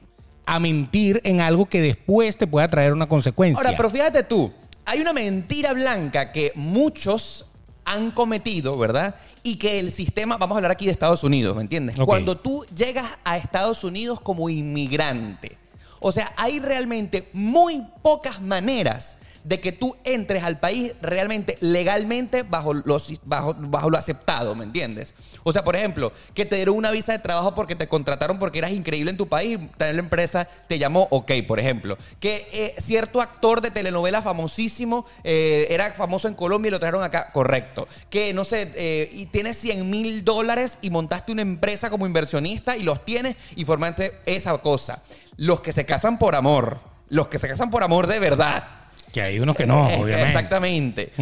a 0.47 0.59
mentir 0.59 1.21
en 1.23 1.43
algo 1.43 1.67
que 1.67 1.83
después 1.83 2.39
te 2.39 2.47
pueda 2.47 2.71
traer 2.71 2.95
una 2.95 3.07
consecuencia. 3.07 3.63
Ahora, 3.63 3.77
pero 3.77 3.91
fíjate 3.91 4.23
tú, 4.23 4.51
hay 4.87 5.01
una 5.01 5.13
mentira 5.13 5.75
blanca 5.75 6.33
que 6.33 6.53
muchos 6.55 7.45
han 7.91 8.13
cometido, 8.13 8.79
¿verdad? 8.79 9.17
Y 9.43 9.57
que 9.57 9.81
el 9.81 9.91
sistema, 9.91 10.37
vamos 10.37 10.55
a 10.55 10.59
hablar 10.59 10.71
aquí 10.73 10.87
de 10.87 10.93
Estados 10.93 11.25
Unidos, 11.25 11.57
¿me 11.57 11.63
entiendes? 11.63 11.97
Cuando 12.05 12.37
tú 12.37 12.65
llegas 12.75 13.07
a 13.25 13.37
Estados 13.37 13.83
Unidos 13.83 14.21
como 14.21 14.49
inmigrante, 14.49 15.59
o 15.99 16.13
sea, 16.13 16.33
hay 16.37 16.61
realmente 16.61 17.29
muy 17.33 17.83
pocas 18.03 18.41
maneras 18.41 19.17
de 19.45 19.61
que 19.61 19.73
tú 19.73 19.97
entres 20.05 20.43
al 20.43 20.59
país 20.59 20.93
realmente 21.01 21.57
legalmente 21.61 22.43
bajo, 22.43 22.75
los, 22.75 23.21
bajo, 23.25 23.55
bajo 23.59 23.91
lo 23.91 23.99
aceptado, 23.99 24.55
¿me 24.55 24.65
entiendes? 24.65 25.15
O 25.43 25.53
sea, 25.53 25.65
por 25.65 25.77
ejemplo, 25.77 26.13
que 26.35 26.45
te 26.45 26.57
dieron 26.57 26.77
una 26.77 26.91
visa 26.91 27.13
de 27.13 27.19
trabajo 27.19 27.55
porque 27.55 27.77
te 27.77 27.89
contrataron 27.89 28.39
porque 28.39 28.59
eras 28.59 28.73
increíble 28.73 29.11
en 29.11 29.17
tu 29.17 29.29
país, 29.29 29.59
la 29.79 29.91
empresa 29.91 30.47
te 30.69 30.79
llamó, 30.79 31.09
ok, 31.11 31.33
por 31.47 31.59
ejemplo. 31.59 31.97
Que 32.19 32.49
eh, 32.53 32.75
cierto 32.79 33.21
actor 33.21 33.61
de 33.61 33.71
telenovela 33.71 34.23
famosísimo 34.23 35.07
eh, 35.25 35.67
era 35.71 35.93
famoso 35.93 36.29
en 36.29 36.35
Colombia 36.35 36.69
y 36.69 36.73
lo 36.73 36.81
trajeron 36.81 37.03
acá, 37.03 37.31
correcto. 37.33 37.89
Que, 38.09 38.33
no 38.35 38.45
sé, 38.45 38.73
eh, 38.75 39.11
y 39.13 39.27
tienes 39.27 39.57
100 39.59 39.89
mil 39.89 40.25
dólares 40.25 40.79
y 40.83 40.91
montaste 40.91 41.33
una 41.33 41.43
empresa 41.43 41.91
como 41.91 42.07
inversionista 42.07 42.77
y 42.77 42.83
los 42.83 43.05
tienes 43.05 43.37
y 43.57 43.65
formaste 43.65 44.13
esa 44.27 44.57
cosa. 44.59 45.03
Los 45.37 45.61
que 45.61 45.73
se 45.73 45.87
casan 45.87 46.19
por 46.19 46.35
amor, 46.35 46.81
los 47.09 47.29
que 47.29 47.39
se 47.39 47.49
casan 47.49 47.71
por 47.71 47.83
amor 47.83 48.07
de 48.07 48.19
verdad. 48.19 48.80
Que 49.11 49.23
hay 49.23 49.41
unos 49.41 49.57
que 49.57 49.67
no, 49.67 49.89
Eh, 49.89 49.97
obviamente. 50.01 50.29
Exactamente. 50.29 51.13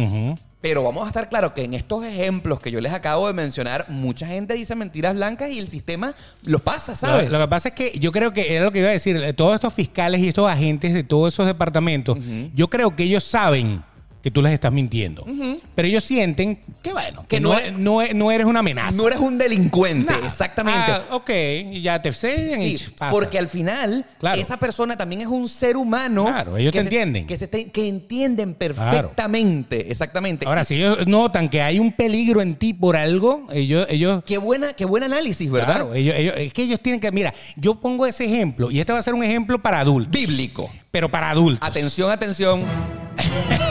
Pero 0.61 0.83
vamos 0.83 1.05
a 1.05 1.07
estar 1.07 1.29
claros 1.29 1.53
que 1.53 1.63
en 1.63 1.73
estos 1.73 2.03
ejemplos 2.03 2.59
que 2.59 2.69
yo 2.69 2.81
les 2.81 2.91
acabo 2.91 3.27
de 3.27 3.33
mencionar, 3.33 3.85
mucha 3.87 4.27
gente 4.27 4.55
dice 4.55 4.75
mentiras 4.75 5.13
blancas 5.13 5.49
y 5.51 5.57
el 5.59 5.69
sistema 5.69 6.13
los 6.43 6.59
pasa, 6.59 6.95
¿sabes? 6.95 7.29
Lo, 7.29 7.37
lo 7.39 7.45
que 7.45 7.49
pasa 7.49 7.69
es 7.69 7.75
que 7.75 7.97
yo 7.97 8.11
creo 8.11 8.33
que 8.33 8.53
era 8.55 8.65
lo 8.65 8.71
que 8.73 8.79
iba 8.79 8.89
a 8.89 8.91
decir, 8.91 9.15
eh, 9.15 9.31
todos 9.31 9.55
estos 9.55 9.73
fiscales 9.73 10.19
y 10.19 10.27
estos 10.27 10.49
agentes 10.51 10.93
de 10.93 11.03
todos 11.05 11.33
esos 11.33 11.45
departamentos, 11.45 12.17
yo 12.53 12.69
creo 12.69 12.93
que 12.93 13.03
ellos 13.03 13.23
saben 13.23 13.81
que 14.21 14.31
tú 14.31 14.41
les 14.41 14.51
estás 14.53 14.71
mintiendo. 14.71 15.25
Pero 15.75 15.87
ellos 15.87 16.03
sienten 16.03 16.59
que, 16.81 16.91
bueno, 16.91 17.21
que, 17.21 17.37
Que 17.37 17.39
no, 17.39 17.53
no 17.53 17.59
e- 17.59 17.71
no 17.71 18.01
e- 18.01 18.13
no 18.13 18.31
eres 18.31 18.45
una 18.45 18.59
amenaza. 18.59 18.97
no 18.97 19.07
eres 19.07 19.19
un 19.19 19.37
delincuente, 19.37 20.13
exactamente. 20.25 20.91
Ah, 20.91 21.03
ok, 21.11 21.29
y 21.71 21.81
ya 21.81 22.01
te 22.01 22.11
sellan 22.11 22.61
y 22.61 22.77
Sí, 22.77 22.85
ch, 22.87 22.95
pasa. 22.97 23.11
porque 23.11 23.39
al 23.39 23.47
final 23.47 24.05
Claro. 24.19 24.41
esa 24.41 24.57
persona 24.57 24.97
también 24.97 25.21
es 25.21 25.27
un 25.27 25.47
ser 25.47 25.77
humano. 25.77 26.25
Claro, 26.25 26.57
ellos 26.57 26.73
que 26.73 26.79
te 26.79 26.83
se- 26.83 26.87
entienden. 26.89 27.27
Que, 27.27 27.37
se 27.37 27.47
te- 27.47 27.71
que 27.71 27.87
entienden 27.87 28.55
perfectamente, 28.55 29.89
exactamente. 29.91 30.45
Ahora, 30.45 30.63
si 30.63 30.75
ellos 30.75 31.07
notan 31.07 31.47
que 31.49 31.61
hay 31.61 31.79
un 31.79 31.91
peligro 31.93 32.41
en 32.41 32.55
ti 32.55 32.73
por 32.73 32.97
algo, 32.97 33.45
ellos, 33.51 33.87
ellos 33.89 34.21
Qué, 34.25 34.37
buena, 34.37 34.73
qué 34.73 34.85
buen 34.85 35.03
análisis, 35.03 35.49
¿verdad? 35.49 35.75
Claro, 35.75 35.93
ellos, 35.95 36.15
ellos- 36.17 36.33
es 36.37 36.51
que 36.53 36.63
ellos 36.63 36.79
tienen 36.81 36.99
que. 36.99 37.09
Mira, 37.11 37.33
yo 37.55 37.75
pongo 37.79 38.05
ese 38.05 38.25
ejemplo 38.25 38.69
y 38.69 38.79
este 38.79 38.91
va 38.93 38.99
a 38.99 39.03
ser 39.03 39.13
un 39.13 39.23
ejemplo 39.23 39.59
para 39.59 39.79
adultos. 39.79 40.11
Bíblico. 40.11 40.69
Pero 40.91 41.09
para 41.09 41.29
adultos. 41.29 41.67
Atención, 41.67 42.11
atención. 42.11 42.63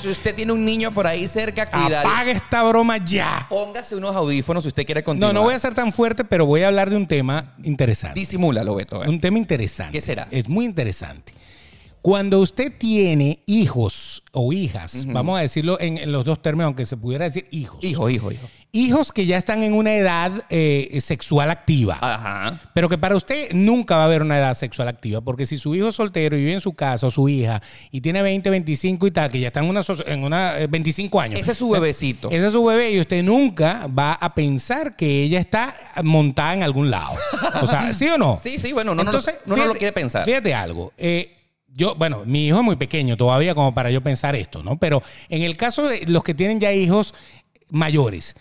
si 0.00 0.08
usted 0.08 0.34
tiene 0.34 0.52
un 0.52 0.64
niño 0.64 0.92
por 0.92 1.06
ahí 1.06 1.26
cerca, 1.26 1.66
cuidado. 1.66 2.08
Apaga 2.08 2.30
esta 2.32 2.62
broma 2.62 2.96
ya. 2.98 3.46
Póngase 3.48 3.96
unos 3.96 4.14
audífonos 4.14 4.64
si 4.64 4.68
usted 4.68 4.84
quiere 4.86 5.00
No, 5.00 5.04
continuar. 5.06 5.34
no 5.34 5.42
voy 5.42 5.54
a 5.54 5.58
ser 5.58 5.74
tan 5.74 5.92
fuerte, 5.92 6.24
pero 6.24 6.46
voy 6.46 6.62
a 6.62 6.68
hablar 6.68 6.90
de 6.90 6.96
un 6.96 7.06
tema 7.06 7.54
interesante. 7.62 8.18
Disimúlalo, 8.18 8.74
Beto. 8.74 9.00
Un 9.00 9.20
tema 9.20 9.38
interesante. 9.38 9.92
¿Qué 9.92 10.00
será? 10.00 10.28
Es 10.30 10.48
muy 10.48 10.64
interesante. 10.64 11.32
Cuando 12.02 12.38
usted 12.38 12.72
tiene 12.78 13.42
hijos 13.46 14.22
o 14.32 14.52
hijas, 14.52 15.04
vamos 15.06 15.38
a 15.38 15.42
decirlo 15.42 15.78
en, 15.80 15.98
en 15.98 16.12
los 16.12 16.24
dos 16.24 16.40
términos, 16.40 16.66
aunque 16.66 16.84
se 16.86 16.96
pudiera 16.96 17.24
decir 17.24 17.46
hijos. 17.50 17.82
Hijo, 17.84 18.08
hijo, 18.08 18.30
hijo. 18.32 18.46
Hijos 18.70 19.12
que 19.12 19.24
ya 19.24 19.38
están 19.38 19.62
en 19.62 19.72
una 19.72 19.94
edad 19.94 20.44
eh, 20.50 20.98
sexual 21.00 21.50
activa. 21.50 21.98
Ajá. 22.02 22.60
Pero 22.74 22.88
que 22.90 22.98
para 22.98 23.16
usted 23.16 23.50
nunca 23.52 23.96
va 23.96 24.02
a 24.02 24.04
haber 24.04 24.20
una 24.22 24.36
edad 24.38 24.52
sexual 24.52 24.88
activa, 24.88 25.22
porque 25.22 25.46
si 25.46 25.56
su 25.56 25.74
hijo 25.74 25.88
es 25.88 25.94
soltero 25.94 26.36
y 26.36 26.40
vive 26.40 26.52
en 26.52 26.60
su 26.60 26.74
casa 26.74 27.06
o 27.06 27.10
su 27.10 27.28
hija 27.30 27.62
y 27.90 28.02
tiene 28.02 28.20
20, 28.20 28.50
25 28.50 29.06
y 29.06 29.10
tal, 29.10 29.30
que 29.30 29.40
ya 29.40 29.46
está 29.48 29.60
en 29.60 29.70
una, 29.70 29.82
en 30.06 30.22
una 30.22 30.58
eh, 30.60 30.66
25 30.66 31.18
años. 31.20 31.40
Ese 31.40 31.52
es 31.52 31.58
su 31.58 31.70
bebecito. 31.70 32.30
Ese 32.30 32.46
es 32.48 32.52
su 32.52 32.62
bebé 32.62 32.90
y 32.92 33.00
usted 33.00 33.22
nunca 33.24 33.86
va 33.88 34.12
a 34.12 34.34
pensar 34.34 34.96
que 34.96 35.22
ella 35.22 35.40
está 35.40 35.74
montada 36.04 36.52
en 36.54 36.62
algún 36.62 36.90
lado. 36.90 37.14
O 37.62 37.66
sea, 37.66 37.92
¿sí 37.94 38.06
o 38.08 38.18
no? 38.18 38.38
Sí, 38.42 38.58
sí, 38.58 38.72
bueno, 38.74 38.94
no, 38.94 39.02
no, 39.02 39.12
no, 39.12 39.18
no, 39.18 39.24
no 39.46 39.54
fíjate- 39.54 39.68
lo 39.68 39.74
quiere 39.74 39.92
pensar. 39.92 40.24
Fíjate 40.26 40.52
algo. 40.54 40.92
eh, 40.98 41.34
yo, 41.78 41.94
bueno, 41.94 42.24
mi 42.26 42.48
hijo 42.48 42.58
es 42.58 42.64
muy 42.64 42.76
pequeño 42.76 43.16
todavía 43.16 43.54
como 43.54 43.72
para 43.72 43.90
yo 43.90 44.02
pensar 44.02 44.34
esto, 44.34 44.62
¿no? 44.64 44.76
Pero 44.78 45.00
en 45.28 45.42
el 45.42 45.56
caso 45.56 45.86
de 45.88 46.04
los 46.06 46.24
que 46.24 46.34
tienen 46.34 46.58
ya 46.58 46.72
hijos 46.72 47.14
mayores, 47.70 48.34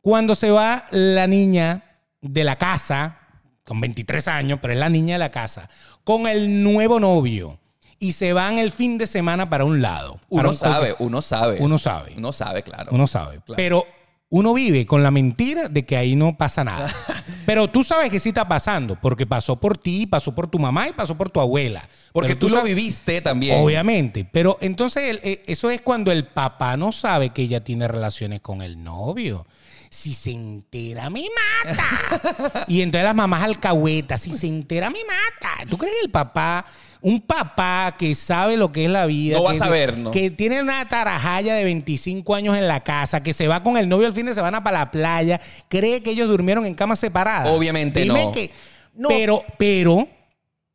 cuando 0.00 0.34
se 0.34 0.50
va 0.50 0.86
la 0.92 1.26
niña 1.26 1.84
de 2.20 2.44
la 2.44 2.56
casa, 2.56 3.18
con 3.64 3.80
23 3.80 4.28
años, 4.28 4.58
pero 4.62 4.74
es 4.74 4.78
la 4.78 4.88
niña 4.88 5.14
de 5.16 5.18
la 5.18 5.30
casa, 5.30 5.68
con 6.04 6.26
el 6.26 6.62
nuevo 6.62 7.00
novio 7.00 7.58
y 7.98 8.12
se 8.12 8.32
van 8.32 8.58
el 8.58 8.70
fin 8.70 8.96
de 8.98 9.06
semana 9.06 9.48
para 9.50 9.64
un 9.64 9.80
lado. 9.82 10.20
Uno 10.28 10.50
un- 10.50 10.56
sabe, 10.56 10.94
uno 10.98 11.20
sabe. 11.22 11.58
Uno 11.60 11.78
sabe. 11.78 12.14
Uno 12.16 12.32
sabe, 12.32 12.62
claro. 12.62 12.90
Uno 12.92 13.06
sabe. 13.06 13.40
Claro. 13.44 13.56
Pero 13.56 13.86
uno 14.30 14.54
vive 14.54 14.86
con 14.86 15.02
la 15.02 15.10
mentira 15.10 15.68
de 15.68 15.84
que 15.84 15.96
ahí 15.96 16.16
no 16.16 16.36
pasa 16.36 16.64
nada. 16.64 16.92
Pero 17.46 17.68
tú 17.70 17.84
sabes 17.84 18.10
que 18.10 18.18
sí 18.18 18.30
está 18.30 18.48
pasando, 18.48 18.98
porque 19.00 19.26
pasó 19.26 19.60
por 19.60 19.78
ti, 19.78 20.06
pasó 20.06 20.34
por 20.34 20.48
tu 20.48 20.58
mamá 20.58 20.88
y 20.88 20.92
pasó 20.92 21.16
por 21.16 21.30
tu 21.30 21.40
abuela. 21.40 21.88
Porque 22.12 22.34
Pero 22.34 22.48
tú, 22.48 22.48
lo 22.48 22.62
viviste 22.62 23.20
también. 23.20 23.62
Obviamente. 23.62 24.26
Pero 24.30 24.58
entonces 24.60 25.20
eh, 25.22 25.42
eso 25.46 25.70
es 25.70 25.80
cuando 25.82 26.10
el 26.10 26.26
papá 26.26 26.76
no 26.76 26.90
sabe 26.92 27.30
que 27.30 27.42
ella 27.42 27.62
tiene 27.62 27.86
relaciones 27.86 28.40
con 28.40 28.62
el 28.62 28.82
novio. 28.82 29.46
Si 29.90 30.12
se 30.12 30.32
entera, 30.32 31.10
me 31.10 31.24
mata. 31.64 32.64
y 32.68 32.80
entonces 32.80 33.04
las 33.04 33.14
mamás 33.14 33.44
alcahuetas, 33.44 34.22
si 34.22 34.36
se 34.36 34.48
entera, 34.48 34.90
me 34.90 35.00
mata. 35.04 35.70
¿Tú 35.70 35.78
crees 35.78 35.94
que 36.00 36.06
el 36.06 36.10
papá, 36.10 36.64
un 37.06 37.20
papá 37.20 37.96
que 37.98 38.14
sabe 38.14 38.56
lo 38.56 38.72
que 38.72 38.86
es 38.86 38.90
la 38.90 39.04
vida, 39.04 39.36
No 39.36 39.44
va 39.44 39.50
a 39.50 39.52
que- 39.52 39.58
saber, 39.58 39.98
¿no? 39.98 40.10
que 40.10 40.30
tiene 40.30 40.62
una 40.62 40.88
tarajaya 40.88 41.54
de 41.54 41.62
25 41.64 42.34
años 42.34 42.56
en 42.56 42.66
la 42.66 42.80
casa, 42.82 43.22
que 43.22 43.34
se 43.34 43.46
va 43.46 43.62
con 43.62 43.76
el 43.76 43.90
novio 43.90 44.06
el 44.06 44.14
fin 44.14 44.24
de 44.24 44.32
semana 44.34 44.64
para 44.64 44.78
la 44.78 44.90
playa, 44.90 45.38
cree 45.68 46.02
que 46.02 46.12
ellos 46.12 46.28
durmieron 46.28 46.64
en 46.64 46.74
camas 46.74 46.98
separadas? 46.98 47.50
Obviamente 47.50 48.00
Dime 48.00 48.24
no. 48.24 48.32
que... 48.32 48.50
No. 48.94 49.08
Pero, 49.10 49.44
pero, 49.58 50.08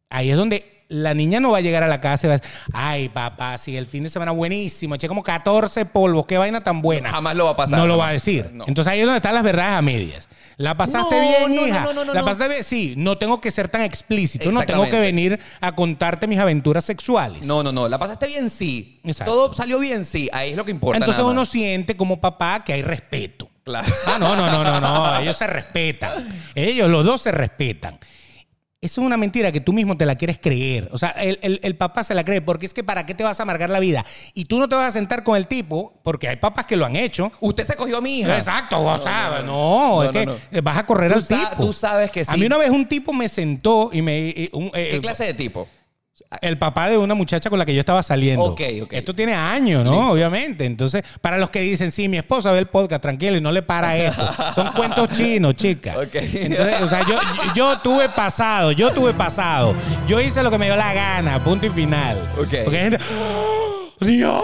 ahí 0.10 0.30
es 0.30 0.38
donde 0.38 0.79
la 0.90 1.14
niña 1.14 1.40
no 1.40 1.52
va 1.52 1.60
a 1.60 1.62
llegar 1.62 1.84
a 1.84 1.88
la 1.88 2.02
casa 2.02 2.26
y 2.26 2.30
va 2.30 2.34
a 2.36 2.38
decir, 2.40 2.52
ay, 2.74 3.10
papá, 3.10 3.58
si 3.60 3.78
el 3.78 3.86
fin 3.86 4.04
de 4.04 4.10
semana 4.10 4.32
buenísimo, 4.32 4.96
eché 4.96 5.08
como 5.08 5.22
14 5.22 5.86
polvos, 5.86 6.26
qué 6.26 6.38
vaina 6.40 6.62
tan 6.62 6.82
buena. 6.82 7.12
Jamás 7.12 7.36
lo 7.36 7.46
va 7.46 7.52
a 7.52 7.56
pasar, 7.56 7.78
No 7.78 7.86
lo 7.86 7.94
jamás. 7.94 8.06
va 8.06 8.10
a 8.10 8.14
decir. 8.14 8.50
No. 8.52 8.66
Entonces 8.68 8.92
ahí 8.92 9.00
es 9.02 9.06
donde 9.06 9.18
están 9.18 9.36
las 9.36 9.44
verdades 9.44 9.74
a 9.78 9.82
medias. 9.84 10.28
¿La 10.58 10.76
pasaste 10.76 11.16
No, 11.16 11.22
bien, 11.22 11.42
no, 11.56 11.62
no, 11.62 11.68
hija? 11.68 11.84
no, 11.84 11.94
no, 11.94 12.06
no, 12.06 12.14
¿La 12.14 12.20
no. 12.22 12.26
pasaste 12.26 12.50
bien? 12.50 12.64
Sí, 12.64 12.96
no 12.98 13.18
tengo 13.20 13.40
que 13.40 13.52
ser 13.52 13.70
tan 13.70 13.84
explícito, 13.84 14.46
no 14.52 14.62
tengo 14.66 14.82
que 14.84 14.88
Exactamente. 14.88 15.00
venir 15.00 15.40
a 15.62 15.72
contarte 15.76 16.26
mis 16.28 16.40
aventuras 16.40 16.84
sexuales. 16.84 17.46
No, 17.46 17.62
no, 17.62 17.72
no. 17.72 17.88
¿La 17.88 17.98
pasaste 18.00 18.26
bien? 18.28 18.50
Sí. 18.50 19.00
Exacto. 19.04 19.32
Todo 19.32 19.54
salió 19.54 19.78
bien? 19.80 20.04
Sí. 20.04 20.28
Ahí 20.34 20.50
es 20.52 20.58
lo 20.58 20.66
que 20.66 20.72
importa. 20.72 20.98
Entonces 20.98 21.20
nada 21.20 21.32
uno 21.32 21.42
más. 21.42 21.50
siente 21.50 21.96
como 21.96 22.20
papá 22.20 22.64
que 22.66 22.74
hay 22.74 22.82
respeto. 22.82 23.48
Claro. 23.64 23.88
Ah, 24.08 24.18
no, 24.20 24.36
no, 24.36 24.50
no, 24.50 24.64
no, 24.64 24.82
no. 24.82 25.20
Ellos 25.20 25.38
se 25.38 25.46
respetan. 25.46 26.12
Ellos, 26.56 26.90
los 26.90 27.06
dos 27.06 27.22
se 27.22 27.32
respetan. 27.32 28.00
Eso 28.82 29.02
es 29.02 29.06
una 29.08 29.18
mentira 29.18 29.52
que 29.52 29.60
tú 29.60 29.74
mismo 29.74 29.98
te 29.98 30.06
la 30.06 30.16
quieres 30.16 30.40
creer. 30.40 30.88
O 30.94 30.98
sea, 30.98 31.10
el, 31.10 31.38
el- 31.42 31.60
el 31.64 31.76
papá 31.76 32.02
se 32.06 32.14
la 32.14 32.24
cree 32.24 32.42
porque 32.42 32.66
es 32.66 32.74
que 32.74 32.82
¿para 32.82 33.06
qué 33.06 33.14
te 33.14 33.26
vas 33.26 33.38
a 33.42 33.44
amargar 33.44 33.70
la 33.70 33.82
vida? 33.82 34.06
Y 34.34 34.46
tú 34.46 34.58
no 34.58 34.70
te 34.70 34.76
vas 34.76 34.86
a 34.88 34.92
sentar 34.94 35.26
con 35.26 35.36
el 35.36 35.48
tipo, 35.48 36.00
porque 36.02 36.30
hay 36.30 36.38
papás 36.38 36.64
que 36.64 36.78
lo 36.78 36.86
han 36.86 36.96
hecho. 36.96 37.30
Usted 37.42 37.66
se 37.68 37.76
cogió 37.76 37.98
a 37.98 38.02
mi 38.02 38.20
hija. 38.20 38.38
Exacto, 38.38 38.82
o 38.82 38.98
sea, 38.98 39.42
no, 39.46 39.98
no, 39.98 40.04
es 40.04 40.14
no, 40.14 40.20
que 40.20 40.26
no. 40.26 40.62
vas 40.64 40.78
a 40.78 40.86
correr 40.86 41.12
al 41.12 41.28
tipo. 41.28 41.42
tú 41.58 41.74
sabes 41.74 42.10
que 42.10 42.24
sí. 42.24 42.32
A 42.34 42.38
mí 42.38 42.46
una 42.46 42.58
vez 42.58 42.70
un 42.70 42.88
tipo 42.88 43.12
me 43.12 43.28
sentó 43.28 43.90
y 43.92 44.02
me... 44.02 44.18
y 44.30 44.50
un- 44.54 44.72
eh, 44.74 44.88
¿Qué 44.92 45.02
clase 45.02 45.26
de 45.26 45.34
tipo? 45.34 45.68
El 46.42 46.58
papá 46.58 46.90
de 46.90 46.98
una 46.98 47.16
muchacha 47.16 47.50
con 47.50 47.60
la 47.60 47.66
que 47.66 47.74
yo 47.74 47.80
estaba 47.80 48.04
saliendo. 48.04 48.44
Ok, 48.44 48.62
ok. 48.84 48.94
Esto 48.94 49.14
tiene 49.16 49.34
años, 49.34 49.84
¿no? 49.84 50.12
Obviamente. 50.12 50.66
Entonces, 50.66 51.04
para 51.22 51.38
los 51.38 51.50
que 51.50 51.62
dicen, 51.62 51.92
sí, 51.92 52.08
mi 52.08 52.18
esposa 52.18 52.52
ve 52.52 52.60
el 52.60 52.68
podcast 52.68 53.02
tranquilo 53.02 53.38
y 53.38 53.42
no 53.42 53.52
le 53.52 53.62
para 53.62 53.98
esto. 53.98 54.28
Son 54.54 54.68
cuentos 54.76 55.10
chinos, 55.10 55.56
chica. 55.56 55.96
Ok. 55.98 56.16
Entonces, 56.16 56.82
o 56.82 56.88
sea, 56.88 57.02
yo, 57.08 57.18
yo 57.56 57.80
tuve 57.80 58.10
pasado, 58.10 58.72
yo 58.72 58.92
tuve 58.92 59.14
pasado. 59.14 59.76
Yo 60.08 60.20
hice 60.20 60.44
lo 60.44 60.52
que 60.52 60.58
me 60.58 60.66
dio 60.66 60.76
la 60.76 60.94
gana, 60.94 61.44
punto 61.44 61.66
y 61.68 61.70
final. 61.70 62.18
Ok. 62.38 62.56
Porque 62.64 62.78
hay 62.78 62.90
gente. 62.90 62.98
¡Oh, 63.00 63.69
¡Dios! 64.02 64.42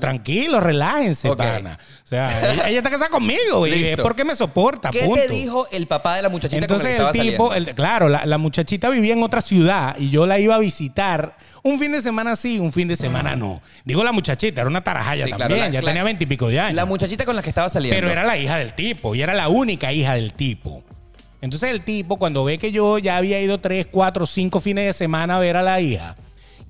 Tranquilo, 0.00 0.60
relájense, 0.60 1.28
Ok. 1.30 1.38
pana. 1.38 1.78
O 2.04 2.06
sea, 2.06 2.52
ella, 2.52 2.68
ella 2.68 2.78
está 2.78 2.90
casada 2.90 3.10
conmigo 3.10 3.66
y 3.66 3.72
es 3.72 3.80
Listo. 3.82 4.02
porque 4.02 4.24
me 4.24 4.34
soporta, 4.34 4.90
¿Qué 4.90 5.00
punto. 5.04 5.20
te 5.20 5.28
dijo 5.28 5.68
el 5.70 5.86
papá 5.86 6.16
de 6.16 6.22
la 6.22 6.28
muchachita 6.28 6.62
Entonces 6.64 6.96
con 6.96 7.04
la 7.04 7.08
el 7.08 7.12
que 7.12 7.18
estaba 7.18 7.30
tipo, 7.32 7.48
saliendo? 7.48 7.70
el- 7.70 7.74
claro, 7.76 8.08
la, 8.08 8.24
la 8.26 8.38
muchachita 8.38 8.88
vivía 8.90 9.12
en 9.12 9.22
otra 9.22 9.42
ciudad 9.42 9.96
y 9.98 10.10
yo 10.10 10.26
la 10.26 10.38
iba 10.38 10.54
a 10.54 10.58
visitar 10.58 11.36
un 11.62 11.78
fin 11.78 11.92
de 11.92 12.00
semana 12.00 12.36
sí, 12.36 12.58
un 12.58 12.72
fin 12.72 12.88
de 12.88 12.96
semana 12.96 13.36
no. 13.36 13.60
Digo 13.84 14.02
la 14.04 14.12
muchachita, 14.12 14.60
era 14.62 14.68
una 14.70 14.82
tarajaya 14.82 15.24
Sí, 15.26 15.30
claro, 15.32 15.54
también, 15.54 15.60
la- 15.66 15.72
ya 15.72 15.82
la- 15.82 15.86
tenía 15.90 16.04
veintipico 16.04 16.48
de 16.48 16.60
años. 16.60 16.74
La 16.74 16.86
muchachita 16.86 17.24
con 17.26 17.36
la 17.36 17.42
que 17.42 17.48
estaba 17.50 17.68
saliendo. 17.68 17.96
pero 17.98 18.10
era 18.10 18.24
la 18.24 18.36
hija 18.38 18.56
del 18.56 18.72
tipo 18.74 19.14
y 19.14 19.22
era 19.22 19.34
la 19.34 19.48
única 19.48 19.92
hija 19.92 20.14
del 20.14 20.32
tipo. 20.32 20.82
Entonces 21.40 21.70
el 21.70 21.82
tipo, 21.82 22.18
cuando 22.18 22.42
ve 22.44 22.58
que 22.58 22.72
yo 22.72 22.98
ya 22.98 23.16
había 23.16 23.40
ido 23.40 23.60
tres, 23.60 23.86
cuatro, 23.90 24.26
cinco 24.26 24.58
fines 24.60 24.86
de 24.86 24.92
semana 24.92 25.36
a 25.36 25.40
ver 25.40 25.56
a 25.56 25.62
la 25.62 25.80
hija, 25.80 26.16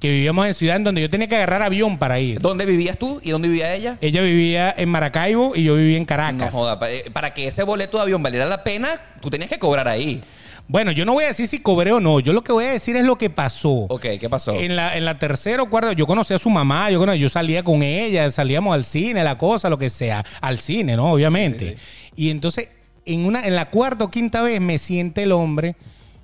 que 0.00 0.08
vivíamos 0.08 0.46
en 0.46 0.54
ciudad 0.54 0.76
en 0.76 0.84
donde 0.84 1.00
yo 1.00 1.10
tenía 1.10 1.26
que 1.26 1.36
agarrar 1.36 1.62
avión 1.62 1.98
para 1.98 2.20
ir. 2.20 2.40
¿Dónde 2.40 2.64
vivías 2.66 2.98
tú 2.98 3.20
y 3.22 3.30
dónde 3.30 3.48
vivía 3.48 3.74
ella? 3.74 3.98
Ella 4.00 4.22
vivía 4.22 4.72
en 4.76 4.88
Maracaibo 4.88 5.52
y 5.56 5.64
yo 5.64 5.74
vivía 5.74 5.96
en 5.96 6.02
No 6.04 6.06
Caracas. 6.06 6.54
joda, 6.54 6.78
pa- 6.78 6.90
eh, 6.90 7.04
para 7.12 7.34
que 7.34 7.46
ese 7.48 7.62
boleto 7.64 7.96
de 7.98 8.04
avión 8.04 8.22
valiera 8.22 8.46
la 8.46 8.62
pena, 8.62 8.88
tú 9.20 9.28
tenías 9.30 9.50
que 9.50 9.58
cobrar 9.58 9.88
ahí. 9.88 10.22
Bueno, 10.70 10.92
yo 10.92 11.06
no 11.06 11.14
voy 11.14 11.24
a 11.24 11.28
decir 11.28 11.46
si 11.48 11.60
cobré 11.60 11.92
o 11.92 11.98
no. 12.00 12.20
Yo 12.20 12.34
lo 12.34 12.44
que 12.44 12.52
voy 12.52 12.66
a 12.66 12.70
decir 12.72 12.94
es 12.94 13.04
lo 13.04 13.16
que 13.16 13.30
pasó. 13.30 13.70
Ok, 13.88 14.04
¿qué 14.20 14.28
pasó? 14.28 14.52
En 14.52 14.76
la, 14.76 14.96
en 14.98 15.04
la 15.06 15.18
tercera 15.18 15.62
o 15.62 15.70
cuarta, 15.70 15.94
yo 15.94 16.06
conocí 16.06 16.34
a 16.34 16.38
su 16.38 16.50
mamá, 16.50 16.90
yo, 16.90 17.14
yo 17.14 17.28
salía 17.30 17.62
con 17.64 17.82
ella, 17.82 18.30
salíamos 18.30 18.74
al 18.74 18.84
cine, 18.84 19.24
la 19.24 19.38
cosa, 19.38 19.70
lo 19.70 19.78
que 19.78 19.88
sea. 19.88 20.24
Al 20.42 20.58
cine, 20.58 20.94
¿no? 20.94 21.10
Obviamente. 21.12 21.78
Y 22.16 22.28
entonces, 22.28 22.68
en, 23.06 23.24
una, 23.24 23.46
en 23.46 23.54
la 23.54 23.70
cuarta 23.70 24.04
o 24.04 24.10
quinta 24.10 24.42
vez 24.42 24.60
me 24.60 24.76
siente 24.76 25.22
el 25.22 25.32
hombre, 25.32 25.74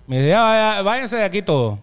me 0.07 0.19
dice, 0.19 0.35
"Ah, 0.35 0.83
váyanse 0.85 1.17
de 1.17 1.25
aquí 1.25 1.41
todos. 1.41 1.79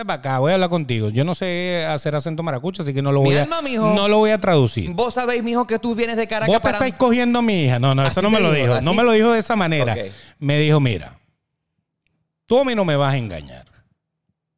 Vente 0.00 0.06
para 0.06 0.18
acá, 0.18 0.38
voy 0.38 0.50
a 0.50 0.54
hablar 0.54 0.70
contigo. 0.70 1.10
Yo 1.10 1.24
no 1.24 1.34
sé 1.34 1.84
hacer 1.86 2.14
acento 2.14 2.42
maracucho, 2.42 2.82
así 2.82 2.94
que 2.94 3.02
no 3.02 3.12
lo 3.12 3.20
Mi 3.20 3.30
voy 3.30 3.36
a, 3.36 3.42
alma, 3.42 3.60
mijo. 3.60 3.92
no 3.92 4.08
lo 4.08 4.18
voy 4.18 4.30
a 4.30 4.40
traducir. 4.40 4.90
Vos 4.94 5.12
sabéis, 5.12 5.42
mijo, 5.42 5.66
que 5.66 5.78
tú 5.78 5.94
vienes 5.94 6.16
de 6.16 6.26
Caracas 6.26 6.48
Vos 6.48 6.56
te 6.56 6.62
para... 6.62 6.78
estáis 6.78 6.94
cogiendo 6.94 7.38
a 7.40 7.42
mi 7.42 7.64
hija. 7.64 7.78
No, 7.78 7.94
no, 7.94 8.06
eso 8.06 8.22
no 8.22 8.30
me 8.30 8.40
lo 8.40 8.50
dijo, 8.52 8.72
así 8.74 8.84
No 8.84 8.94
me 8.94 9.02
lo 9.02 9.12
dijo 9.12 9.32
de 9.32 9.40
esa 9.40 9.56
manera. 9.56 9.94
Me 10.38 10.58
dijo, 10.58 10.80
mira, 10.80 11.18
tú 12.46 12.58
a 12.58 12.64
mí 12.64 12.74
no 12.74 12.84
me 12.86 12.96
vas 12.96 13.12
a 13.12 13.18
engañar. 13.18 13.66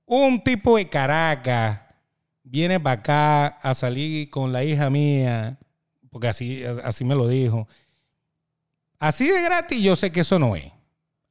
Un 0.07 0.45
tipo 0.45 0.77
de 0.77 0.89
Caracas 0.89 1.81
viene 2.45 2.79
para 2.79 3.01
acá 3.01 3.47
a 3.47 3.75
salir 3.75 4.31
con 4.31 4.53
la 4.53 4.63
hija 4.63 4.91
mía, 4.91 5.59
porque 6.11 6.29
así, 6.29 6.63
así 6.85 7.05
me 7.05 7.17
lo 7.17 7.27
dijo. 7.27 7.67
Así 9.01 9.29
de 9.29 9.43
gratis 9.43 9.83
yo 9.83 9.97
sé 9.97 10.13
que 10.13 10.21
eso 10.21 10.39
no 10.39 10.55
es. 10.55 10.71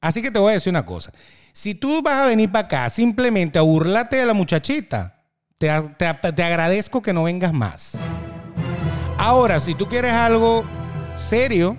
Así 0.02 0.22
que 0.22 0.32
te 0.32 0.39
voy 0.39 0.49
a 0.52 0.54
decir 0.56 0.72
una 0.72 0.86
cosa. 0.86 1.14
Si 1.54 1.76
tú 1.76 2.02
vas 2.02 2.16
a 2.22 2.26
venir 2.26 2.52
para 2.52 2.66
acá 2.66 2.89
simplemente 2.89 3.60
a 3.60 3.62
burlarte 3.62 4.16
de 4.18 4.26
la 4.26 4.34
muchachita, 4.34 5.22
te, 5.58 5.70
te- 5.97 6.32
te 6.34 6.43
agradezco 6.43 7.02
que 7.02 7.14
no 7.14 7.24
vengas 7.24 7.54
más. 7.54 7.97
Ahora, 9.18 9.60
si 9.60 9.76
tú 9.76 9.88
quieres 9.88 10.12
algo 10.14 10.66
serio, 11.16 11.78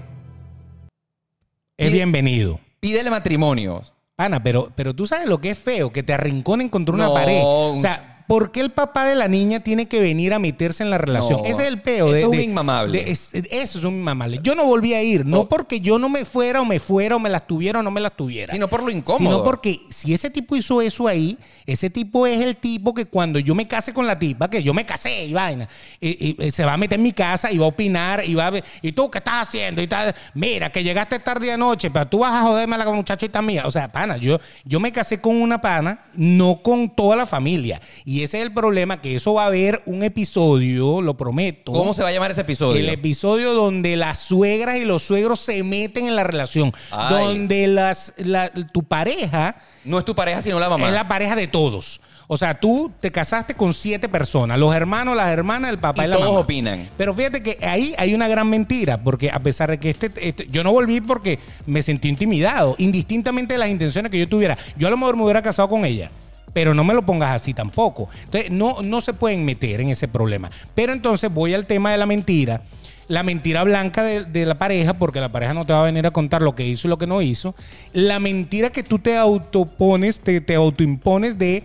es 1.77 1.91
Y- 1.91 1.95
bienvenido. 1.95 2.61
Pídele 2.81 3.11
matrimonio. 3.11 3.83
Ana, 4.17 4.43
pero, 4.43 4.71
pero 4.77 4.95
tú 4.95 5.07
sabes 5.07 5.29
lo 5.29 5.41
que 5.41 5.51
es 5.51 5.59
feo, 5.59 5.91
que 5.91 6.03
te 6.03 6.13
arrinconen 6.13 6.69
contra 6.69 6.95
una 6.95 7.07
No, 7.07 7.15
pared. 7.15 7.41
O 7.43 7.77
sea, 7.81 8.12
¿por 8.33 8.51
qué 8.51 8.61
el 8.61 8.71
papá 8.71 9.05
de 9.05 9.15
la 9.15 9.29
niña 9.29 9.61
tiene 9.61 9.87
que 9.87 10.01
venir 10.01 10.33
a 10.33 10.39
meterse 10.39 10.83
en 10.83 10.89
la 10.91 10.97
relación? 10.99 11.41
No, 11.43 11.47
Ese 11.47 11.63
es 11.63 11.69
el 11.69 11.81
peo. 11.83 12.07
eso 12.07 12.15
de- 12.15 12.21
es 12.23 12.27
un 12.27 12.37
de- 12.37 12.43
inmamable. 12.45 13.03
de- 13.05 13.11
es- 13.11 13.31
eso 13.35 13.79
es 13.79 13.85
un 13.85 13.95
inmamable. 13.97 14.41
Yo 14.43 14.55
no 14.55 14.65
volví 14.65 14.95
a 14.95 15.03
ir, 15.03 15.27
no 15.27 15.49
porque 15.49 15.81
yo 15.81 15.99
no 15.99 16.09
me 16.09 16.25
fuera 16.25 16.61
o 16.61 16.65
me 16.65 16.81
fuera 16.81 17.17
o 17.17 17.19
me 17.19 17.29
las 17.29 17.47
tuviera 17.47 17.81
o 17.81 17.83
no 17.83 17.91
me 17.91 18.01
las 18.01 18.17
tuviera. 18.17 18.53
Sino 18.55 18.69
por 18.69 18.83
lo 18.83 18.91
incómodo. 18.91 19.19
Sino 19.19 19.45
porque 19.45 19.79
si 19.91 20.15
ese 20.15 20.31
tipo 20.31 20.57
hizo 20.57 20.81
eso 20.81 21.07
ahí, 21.09 21.37
ese 21.67 21.91
tipo 21.91 22.27
es 22.27 22.41
el 22.41 22.57
tipo 22.57 22.95
que 22.95 23.05
cuando 23.05 23.39
yo 23.39 23.55
me 23.55 23.69
case 23.69 23.93
con 23.93 24.07
la 24.07 24.19
tipa, 24.19 24.49
que 24.49 24.63
yo 24.63 24.73
me 24.73 24.87
casé 24.87 25.27
y 25.27 25.33
vaina, 25.35 25.69
y, 26.01 26.09
y- 26.41 26.47
y 26.47 26.51
se 26.51 26.65
va 26.65 26.73
a 26.73 26.77
meter 26.79 26.99
en 26.99 27.03
mi 27.03 27.13
casa 27.13 27.53
y 27.53 27.59
va 27.59 27.67
a 27.67 27.69
opinar 27.69 28.25
y 28.27 28.35
va 28.35 28.47
a 28.47 28.51
ver, 28.51 28.65
¿y 28.81 28.93
tú 28.93 29.11
qué 29.11 29.19
estás 29.19 29.49
haciendo? 29.49 29.83
Y 29.83 29.87
tal, 29.87 30.15
mira, 30.35 30.71
que 30.73 30.83
llegaste 30.83 31.19
tarde 31.19 31.53
anoche, 31.53 31.91
pero 31.91 32.07
tú 32.07 32.19
vas 32.21 32.33
a 32.33 32.43
joderme 32.43 32.77
a 32.77 32.79
la 32.79 32.91
muchachita 32.91 33.43
mía. 33.43 33.65
O 33.67 33.71
sea, 33.71 33.91
pana, 33.93 34.17
yo, 34.17 34.39
yo 34.65 34.81
me 34.81 34.91
casé 34.91 35.21
con 35.21 35.37
una 35.41 35.61
pana, 35.61 36.01
no 36.15 36.61
con 36.63 36.89
toda 36.89 37.17
la 37.17 37.27
familia. 37.27 37.81
Y 38.05 38.22
ese 38.25 38.39
es 38.39 38.45
el 38.47 38.53
problema, 38.53 39.01
que 39.01 39.15
eso 39.17 39.35
va 39.35 39.45
a 39.45 39.47
haber 39.47 39.83
un 39.87 40.03
episodio, 40.03 41.01
lo 41.03 41.17
prometo. 41.17 41.73
¿Cómo 41.73 41.95
se 41.95 42.03
va 42.03 42.09
a 42.09 42.13
llamar 42.13 42.31
ese 42.31 42.41
episodio? 42.43 42.79
El 42.81 42.89
episodio 42.89 43.55
donde 43.55 43.97
las 43.97 44.19
suegras 44.19 44.77
y 44.79 44.85
los 44.85 45.03
suegros 45.03 45.41
se 45.41 45.63
meten 45.63 46.07
en 46.07 46.17
la 46.17 46.25
relación. 46.25 46.73
Ay. 46.91 47.15
Donde 47.15 47.67
las, 47.67 48.15
la- 48.19 48.51
tu 48.51 48.83
pareja 48.85 49.57
No 49.85 49.99
es 49.99 50.05
tu 50.05 50.15
pareja, 50.15 50.43
sino 50.43 50.59
la 50.61 50.69
mamá. 50.69 50.87
es 50.89 50.93
la 50.95 51.09
pareja 51.09 51.37
de 51.37 51.47
todos. 51.47 52.01
O 52.29 52.39
sea, 52.39 52.59
tú 52.59 52.91
te 53.01 53.11
casaste 53.13 53.55
con 53.55 53.75
siete 53.75 54.09
personas, 54.09 54.59
los 54.59 54.75
hermanos, 54.75 55.15
las 55.17 55.29
hermanas, 55.29 55.71
el 55.71 55.79
papá 55.79 56.03
y, 56.03 56.07
Y 56.07 56.09
la 56.09 56.17
todos 56.17 56.29
mamá. 56.31 56.41
opinan. 56.41 56.89
Pero 56.97 57.13
fíjate 57.13 57.43
que 57.43 57.59
ahí 57.61 57.95
hay 57.99 58.15
una 58.15 58.27
gran 58.27 58.49
mentira, 58.49 59.03
porque 59.03 59.31
a 59.31 59.39
pesar 59.41 59.69
de 59.71 59.79
que 59.79 59.91
este, 59.91 60.11
este- 60.17 60.47
yo 60.49 60.65
no 60.65 60.73
volví 60.73 61.01
porque 61.03 61.39
me 61.67 61.83
sentí 61.83 62.09
intimidado, 62.09 62.75
indistintamente 62.79 63.55
de 63.55 63.59
las 63.59 63.69
intenciones 63.69 64.11
que 64.11 64.19
yo 64.19 64.29
tuviera. 64.29 64.57
Yo 64.79 64.87
a 64.87 64.91
lo 64.91 64.97
mejor 64.97 65.17
me 65.17 65.25
hubiera 65.25 65.43
casado 65.43 65.69
con 65.69 65.85
ella. 65.85 66.11
Pero 66.53 66.75
no 66.75 66.85
me 66.85 66.95
lo 66.95 67.05
pongas 67.05 67.35
así 67.35 67.55
tampoco. 67.55 68.09
Entonces, 68.25 68.51
no, 68.51 68.83
no 68.83 69.01
se 69.01 69.15
pueden 69.15 69.45
meter 69.45 69.81
en 69.81 69.89
ese 69.89 70.09
problema. 70.09 70.51
Pero 70.75 70.93
entonces 70.93 71.33
voy 71.33 71.55
al 71.55 71.67
tema 71.67 71.93
de 71.93 71.99
la 71.99 72.07
mentira. 72.07 72.63
La 73.09 73.23
mentira 73.23 73.65
blanca 73.65 74.05
de, 74.05 74.25
de 74.25 74.47
la 74.47 74.59
pareja, 74.59 74.95
porque 74.95 75.21
la 75.21 75.31
pareja 75.31 75.55
no 75.55 75.65
te 75.65 75.73
va 75.73 75.83
a 75.83 75.85
venir 75.85 76.07
a 76.07 76.11
contar 76.13 76.41
lo 76.41 76.55
que 76.55 76.67
hizo 76.67 76.87
y 76.87 76.91
lo 76.91 76.99
que 76.99 77.07
no 77.07 77.21
hizo. 77.21 77.55
La 77.93 78.21
mentira 78.21 78.71
que 78.71 78.83
tú 78.83 78.99
te 78.99 79.17
autopones, 79.17 80.21
te, 80.21 80.41
te 80.41 80.55
autoimpones 80.55 81.39
de 81.39 81.65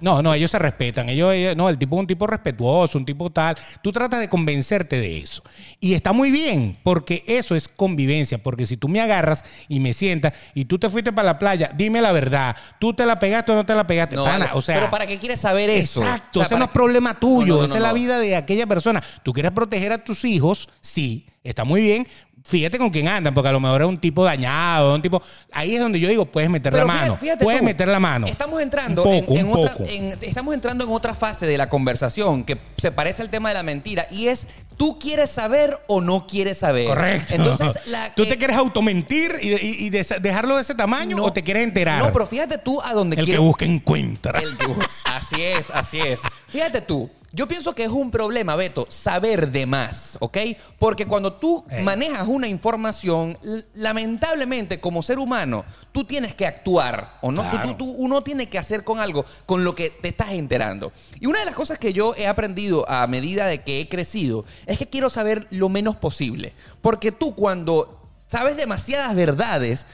no, 0.00 0.22
no, 0.22 0.34
ellos 0.34 0.50
se 0.50 0.58
respetan. 0.58 1.08
Ellos, 1.08 1.32
ellos- 1.32 1.56
no, 1.56 1.68
el 1.68 1.78
tipo 1.78 1.96
es 1.96 2.00
un 2.00 2.06
tipo 2.06 2.26
respetuoso, 2.26 2.98
un 2.98 3.04
tipo 3.04 3.30
tal. 3.30 3.56
Tú 3.82 3.92
tratas 3.92 4.20
de 4.20 4.28
convencerte 4.28 5.00
de 5.00 5.18
eso. 5.18 5.42
Y 5.80 5.94
está 5.94 6.12
muy 6.12 6.30
bien, 6.30 6.76
porque 6.82 7.24
eso 7.26 7.54
es 7.54 7.68
convivencia. 7.68 8.38
Porque 8.38 8.66
si 8.66 8.76
tú 8.76 8.88
me 8.88 9.00
agarras 9.00 9.44
y 9.68 9.80
me 9.80 9.92
sientas 9.92 10.32
y 10.54 10.64
tú 10.66 10.78
te 10.78 10.88
fuiste 10.90 11.12
para 11.12 11.26
la 11.26 11.38
playa, 11.38 11.70
dime 11.76 12.00
la 12.00 12.12
verdad. 12.12 12.56
¿Tú 12.78 12.92
te 12.94 13.06
la 13.06 13.18
pegaste 13.18 13.52
o 13.52 13.54
no 13.54 13.64
te 13.66 13.74
la 13.74 13.86
pegaste? 13.86 14.16
No, 14.16 14.24
Pana, 14.24 14.50
o 14.54 14.60
sea, 14.62 14.76
pero 14.76 14.90
¿para 14.90 15.06
qué 15.06 15.18
quieres 15.18 15.40
saber 15.40 15.70
eso? 15.70 16.00
Exacto, 16.02 16.40
O 16.40 16.42
sea, 16.42 16.46
ese 16.46 16.58
no 16.58 16.64
es 16.66 16.70
problema 16.70 17.18
tuyo, 17.18 17.46
No, 17.46 17.54
no, 17.54 17.58
no, 17.60 17.64
esa 17.66 17.76
es 17.76 17.82
la 17.82 17.92
vida 17.92 18.18
de 18.18 18.36
aquella 18.36 18.66
persona. 18.66 19.02
Tú 19.22 19.32
quieres 19.32 19.52
proteger 19.52 19.92
a 19.92 19.98
tus 19.98 20.24
hijos, 20.24 20.68
sí, 20.80 21.26
está 21.44 21.64
muy 21.64 21.80
bien. 21.80 22.06
Fíjate 22.48 22.78
con 22.78 22.90
quién 22.90 23.08
andan, 23.08 23.34
porque 23.34 23.48
a 23.48 23.52
lo 23.52 23.58
mejor 23.58 23.82
es 23.82 23.88
un 23.88 23.98
tipo 23.98 24.22
dañado, 24.22 24.94
un 24.94 25.02
tipo. 25.02 25.20
Ahí 25.52 25.74
es 25.74 25.80
donde 25.80 25.98
yo 25.98 26.08
digo, 26.08 26.26
puedes 26.26 26.48
meter 26.48 26.72
Pero 26.72 26.86
la 26.86 26.92
fíjate- 26.92 27.08
mano. 27.10 27.20
fíjate 27.20 27.44
puedes 27.44 27.58
tú, 27.60 27.64
meter 27.64 27.88
la 27.88 27.98
mano. 27.98 28.26
Estamos 28.28 28.62
entrando, 28.62 29.02
Un 29.02 29.20
poco, 29.20 29.32
en, 29.34 29.38
en 29.40 29.46
un 29.48 29.58
otra, 29.58 29.72
poco. 29.72 29.84
en- 29.90 30.18
estamos 30.22 30.54
entrando 30.54 30.84
en 30.84 30.90
otra 30.90 31.12
fase 31.14 31.44
de 31.46 31.58
la 31.58 31.68
conversación 31.68 32.44
que 32.44 32.56
se 32.76 32.92
parece 32.92 33.22
al 33.22 33.30
tema 33.30 33.48
de 33.48 33.54
la 33.54 33.64
mentira 33.64 34.06
y 34.12 34.28
es 34.28 34.46
tú 34.76 34.96
quieres 35.00 35.28
saber 35.30 35.76
o 35.88 36.00
no 36.00 36.28
quieres 36.28 36.58
saber. 36.58 36.86
Correcto. 36.86 37.34
Entonces, 37.34 37.72
la, 37.86 38.14
¿Tú 38.14 38.22
eh, 38.22 38.26
te 38.26 38.36
quieres 38.38 38.56
automentir 38.56 39.32
y, 39.42 39.86
y- 39.86 39.90
dejarlo 39.90 40.54
de 40.54 40.62
ese 40.62 40.76
tamaño 40.76 41.16
no- 41.16 41.24
o 41.24 41.32
te 41.32 41.42
quieres 41.42 41.64
enterar? 41.64 41.98
No, 42.00 42.12
pero 42.12 42.28
fíjate 42.28 42.58
tú 42.58 42.80
a 42.80 42.92
donde 42.92 43.16
El 43.16 43.26
que 43.26 43.38
busca 43.38 43.64
encuentra. 43.64 44.38
El 44.38 44.56
así 45.04 45.42
es, 45.42 45.68
así 45.70 45.98
es. 45.98 46.20
Fíjate 46.46 46.80
tú, 46.80 47.10
yo 47.32 47.46
pienso 47.48 47.74
que 47.74 47.84
es 47.84 47.90
un 47.90 48.10
problema, 48.10 48.56
Beto, 48.56 48.86
saber 48.88 49.50
de 49.50 49.66
más, 49.66 50.16
¿ok? 50.20 50.38
Porque 50.78 51.06
cuando 51.06 51.34
tú 51.34 51.64
manejas 51.82 52.26
una 52.28 52.48
información, 52.48 53.36
lamentablemente 53.74 54.80
como 54.80 55.02
ser 55.02 55.18
humano, 55.18 55.64
tú 55.92 56.04
tienes 56.04 56.34
que 56.34 56.46
actuar, 56.46 57.18
¿o 57.20 57.30
no? 57.32 57.42
Tú- 57.44 57.50
Claro. 57.50 57.68
tú- 57.70 57.74
tú- 57.76 57.90
uno 57.98 58.22
tiene 58.22 58.48
que 58.48 58.58
hacer 58.58 58.84
con 58.84 58.98
algo, 59.00 59.24
con 59.46 59.64
lo 59.64 59.74
que 59.74 59.90
te 59.90 60.08
estás 60.08 60.30
enterando. 60.30 60.92
Y 61.20 61.26
una 61.26 61.40
de 61.40 61.44
las 61.46 61.54
cosas 61.54 61.78
que 61.78 61.92
yo 61.92 62.14
he 62.16 62.26
aprendido 62.26 62.88
a 62.88 63.06
medida 63.06 63.46
de 63.46 63.62
que 63.62 63.80
he 63.80 63.88
crecido 63.88 64.44
es 64.66 64.78
que 64.78 64.86
quiero 64.88 65.10
saber 65.10 65.46
lo 65.50 65.68
menos 65.68 65.96
posible. 65.96 66.52
Porque 66.82 67.12
tú 67.12 67.34
cuando 67.34 68.02
sabes 68.28 68.56
demasiadas 68.56 69.14
verdades, 69.14 69.86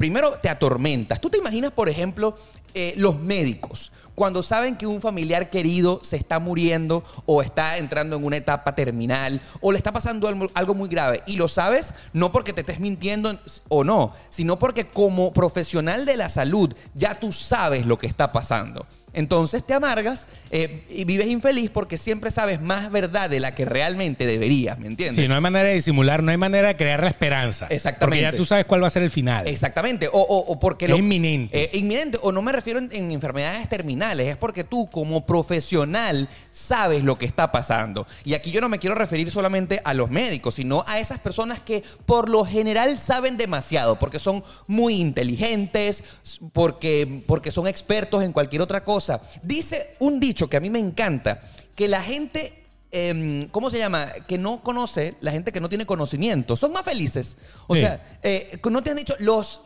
primero 0.00 0.38
te 0.40 0.48
atormentas. 0.48 1.20
¿Tú 1.20 1.28
te 1.28 1.36
imaginas, 1.36 1.72
por 1.72 1.90
ejemplo, 1.90 2.34
eh, 2.72 2.94
los 2.96 3.20
médicos, 3.20 3.92
cuando 4.14 4.42
saben 4.42 4.76
que 4.76 4.86
un 4.86 5.02
familiar 5.02 5.50
querido 5.50 6.00
se 6.02 6.16
está 6.16 6.38
muriendo 6.38 7.04
o 7.26 7.42
está 7.42 7.76
entrando 7.76 8.16
en 8.16 8.24
una 8.24 8.38
etapa 8.38 8.74
terminal 8.74 9.42
o 9.60 9.72
le 9.72 9.76
está 9.76 9.92
pasando 9.92 10.26
algo, 10.26 10.50
algo 10.54 10.74
muy 10.74 10.88
grave 10.88 11.22
y 11.26 11.36
lo 11.36 11.48
sabes 11.48 11.92
no 12.14 12.32
porque 12.32 12.54
te 12.54 12.62
estés 12.62 12.80
mintiendo 12.80 13.38
o 13.68 13.84
no, 13.84 14.14
sino 14.30 14.58
porque 14.58 14.86
como 14.86 15.34
profesional 15.34 16.06
de 16.06 16.16
la 16.16 16.30
salud 16.30 16.74
ya 16.94 17.20
tú 17.20 17.30
sabes 17.30 17.84
lo 17.84 17.98
que 17.98 18.06
está 18.06 18.32
pasando. 18.32 18.86
Entonces 19.12 19.64
te 19.66 19.74
amargas 19.74 20.26
eh, 20.50 20.84
y 20.90 21.04
vives 21.04 21.26
infeliz 21.26 21.70
porque 21.70 21.96
siempre 21.96 22.30
sabes 22.30 22.60
más 22.60 22.90
verdad 22.90 23.28
de 23.28 23.40
la 23.40 23.54
que 23.54 23.64
realmente 23.64 24.26
deberías, 24.26 24.78
¿me 24.78 24.86
entiendes? 24.86 25.22
Sí, 25.22 25.28
no 25.28 25.34
hay 25.34 25.40
manera 25.40 25.68
de 25.68 25.74
disimular, 25.74 26.22
no 26.22 26.30
hay 26.30 26.36
manera 26.36 26.68
de 26.68 26.76
crear 26.76 27.02
la 27.02 27.08
esperanza. 27.08 27.66
Exactamente. 27.70 28.06
Porque 28.06 28.22
ya 28.32 28.36
tú 28.36 28.44
sabes 28.44 28.64
cuál 28.66 28.82
va 28.82 28.86
a 28.86 28.90
ser 28.90 29.02
el 29.02 29.10
final. 29.10 29.48
Exactamente. 29.48 30.08
O, 30.08 30.12
o- 30.20 30.52
o 30.52 30.58
porque 30.60 30.86
Es 30.86 30.96
inminente. 30.96 31.64
Eh, 31.64 31.70
inminente. 31.78 32.18
O 32.22 32.30
no 32.32 32.40
me 32.42 32.52
refiero 32.52 32.78
en, 32.78 32.88
en 32.92 33.10
enfermedades 33.10 33.68
terminales. 33.68 34.28
Es 34.28 34.36
porque 34.36 34.62
tú, 34.64 34.88
como 34.90 35.26
profesional, 35.26 36.28
sabes 36.50 37.02
lo 37.02 37.18
que 37.18 37.26
está 37.26 37.50
pasando. 37.52 38.06
Y 38.24 38.34
aquí 38.34 38.50
yo 38.50 38.60
no 38.60 38.68
me 38.68 38.78
quiero 38.78 38.94
referir 38.94 39.30
solamente 39.30 39.80
a 39.84 39.94
los 39.94 40.10
médicos, 40.10 40.54
sino 40.54 40.84
a 40.86 40.98
esas 41.00 41.18
personas 41.18 41.58
que 41.60 41.82
por 42.06 42.28
lo 42.28 42.44
general 42.44 42.96
saben 42.98 43.36
demasiado, 43.36 43.98
porque 43.98 44.18
son 44.18 44.44
muy 44.66 45.00
inteligentes, 45.00 46.04
porque, 46.52 47.22
porque 47.26 47.50
son 47.50 47.66
expertos 47.66 48.22
en 48.22 48.32
cualquier 48.32 48.62
otra 48.62 48.84
cosa. 48.84 48.99
Dice 49.42 49.96
un 50.00 50.20
dicho 50.20 50.48
que 50.48 50.56
a 50.56 50.60
mí 50.60 50.70
me 50.70 50.78
encanta, 50.78 51.40
que 51.74 51.88
la 51.88 52.02
gente 52.02 52.54
em, 52.92 53.46
¿cómo 53.50 53.70
se 53.70 53.78
llama? 53.78 54.08
Que 54.26 54.36
no 54.36 54.62
conoce, 54.64 55.14
la 55.20 55.30
gente 55.30 55.52
que 55.52 55.60
no 55.60 55.68
tiene 55.68 55.86
conocimiento, 55.86 56.56
son 56.56 56.72
más 56.72 56.82
felices. 56.82 57.36
O 57.68 57.76
Sí. 57.76 57.82
sea, 57.82 58.00
eh, 58.24 58.58
no 58.68 58.82
te 58.82 58.90
han 58.90 58.96
dicho 58.96 59.14
los, 59.20 59.60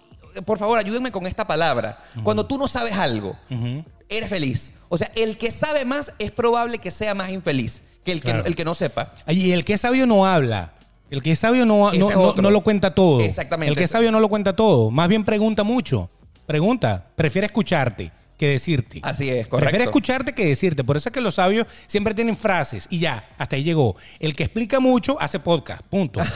por 0.45 0.59
favor, 0.59 0.79
ayúdenme 0.79 1.11
con 1.11 1.27
esta 1.27 1.47
palabra. 1.47 1.99
Cuando 2.23 2.45
tú 2.45 2.59
no 2.59 2.69
sabes 2.69 2.93
algo, 2.99 3.35
eres 4.11 4.29
feliz. 4.29 4.75
O 4.91 4.99
sea, 4.99 5.11
el 5.17 5.39
que 5.39 5.51
sabe 5.51 5.87
más 5.87 6.13
es 6.19 6.33
probable 6.33 6.77
que 6.79 6.91
sea 6.91 7.15
más 7.15 7.31
infeliz 7.31 7.81
que 8.05 8.13
el 8.13 8.21
que, 8.21 8.29
Claro. 8.29 8.45
el 8.45 8.55
que 8.55 8.65
no 8.67 8.75
sepa. 8.75 9.13
Y 9.27 9.53
el 9.53 9.65
que 9.65 9.73
es 9.73 9.81
sabio 9.81 10.07
no 10.07 10.27
habla. 10.27 10.75
El 11.11 11.23
que 11.23 11.31
es 11.31 11.39
sabio 11.39 11.65
no, 11.65 11.93
no, 11.93 12.11
es 12.11 12.17
no- 12.17 12.35
no 12.35 12.51
lo 12.51 12.61
cuenta 12.63 12.95
todo. 12.95 13.21
Exactamente. 13.21 13.71
El 13.71 13.77
que 13.79 13.85
es 13.85 13.91
sabio 13.91 14.13
no 14.13 14.21
lo 14.21 14.29
cuenta 14.29 14.55
todo. 14.55 14.91
Más 14.91 15.09
bien 15.09 15.25
pregunta 15.25 15.65
mucho. 15.65 16.11
Pregunta. 16.45 17.07
Prefiere 17.17 17.47
escucharte 17.47 18.13
que 18.37 18.49
decirte. 18.49 19.01
Así 19.03 19.29
es, 19.31 19.47
correcto. 19.47 19.59
Prefiere 19.59 19.85
escucharte 19.85 20.33
que 20.33 20.47
decirte. 20.47 20.83
Por 20.85 20.97
eso 20.97 21.09
es 21.09 21.13
que 21.13 21.21
los 21.21 21.37
sabios 21.37 21.67
siempre 21.87 22.15
tienen 22.15 22.37
frases 22.37 22.87
y 22.91 22.99
ya, 22.99 23.29
hasta 23.39 23.57
ahí 23.57 23.63
llegó. 23.63 23.97
El 24.19 24.35
que 24.35 24.45
explica 24.45 24.81
mucho 24.81 25.21
hace 25.21 25.39
podcast. 25.39 25.83
Punto. 25.85 26.21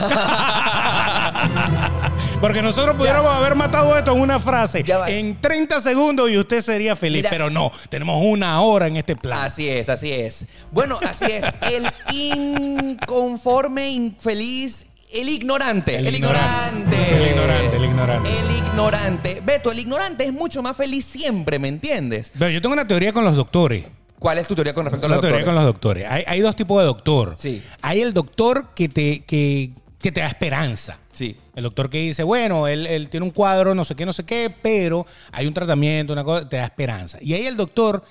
Porque 2.41 2.61
nosotros 2.61 2.95
pudiéramos 2.95 3.33
haber 3.33 3.55
matado 3.55 3.97
esto 3.97 4.13
en 4.13 4.21
una 4.21 4.39
frase 4.39 4.83
en 5.07 5.41
30 5.41 5.81
segundos 5.81 6.29
y 6.29 6.37
usted 6.37 6.61
sería 6.61 6.95
feliz. 6.95 7.19
Mira. 7.19 7.29
pero 7.29 7.49
no, 7.49 7.71
tenemos 7.89 8.21
una 8.23 8.61
hora 8.61 8.87
en 8.87 8.95
este 8.97 9.15
plan. 9.15 9.39
Así 9.39 9.67
es, 9.67 9.89
así 9.89 10.11
es. 10.11 10.45
Bueno, 10.71 10.97
así 11.07 11.25
es. 11.25 11.43
El 11.61 11.85
inconforme, 12.13 13.89
infeliz, 13.89 14.85
el 15.11 15.29
ignorante. 15.29 15.95
El 15.97 16.07
El, 16.07 16.15
ignorante. 16.15 16.95
ignorante. 16.95 17.17
El 17.17 17.29
ignorante, 17.31 17.75
el 17.77 17.85
ignorante. 17.85 18.29
El 18.39 18.55
ignorante. 18.57 19.41
Beto, 19.45 19.71
el 19.71 19.79
ignorante 19.79 20.23
es 20.25 20.33
mucho 20.33 20.61
más 20.61 20.75
feliz 20.77 21.05
siempre, 21.05 21.59
¿me 21.59 21.67
entiendes? 21.67 22.31
Pero 22.37 22.49
yo 22.51 22.61
tengo 22.61 22.73
una 22.73 22.87
teoría 22.87 23.11
con 23.13 23.23
los 23.25 23.35
doctores. 23.35 23.85
¿Cuál 24.19 24.37
es 24.37 24.47
tu 24.47 24.55
teoría 24.55 24.73
con 24.73 24.85
respecto 24.85 25.05
a 25.05 25.09
los 25.09 25.21
teoría 25.21 25.37
doctores? 25.39 25.45
con 25.45 25.55
los 25.55 25.73
doctores. 25.73 26.05
Hay, 26.09 26.23
hay 26.27 26.41
dos 26.41 26.55
tipos 26.55 26.79
de 26.79 26.85
doctor. 26.85 27.35
Sí. 27.37 27.61
Hay 27.81 28.01
el 28.01 28.13
doctor 28.13 28.69
que 28.75 28.89
te, 28.89 29.21
que, 29.25 29.71
que 29.97 30.11
te 30.11 30.19
da 30.21 30.27
esperanza. 30.27 30.99
Sí. 31.11 31.37
El 31.55 31.63
doctor 31.63 31.89
que 31.89 31.99
dice, 31.99 32.23
bueno, 32.23 32.67
él, 32.67 32.85
él 32.85 33.09
tiene 33.09 33.25
un 33.25 33.31
cuadro, 33.31 33.73
no 33.75 33.85
sé 33.85 33.95
qué, 33.95 34.05
no 34.05 34.13
sé 34.13 34.25
qué, 34.25 34.53
pero 34.61 35.07
hay 35.31 35.47
un 35.47 35.53
tratamiento, 35.53 36.13
una 36.13 36.23
cosa, 36.23 36.47
te 36.49 36.57
da 36.57 36.65
esperanza. 36.65 37.17
Y 37.21 37.33
hay 37.33 37.45
el 37.47 37.55
doctor 37.57 38.03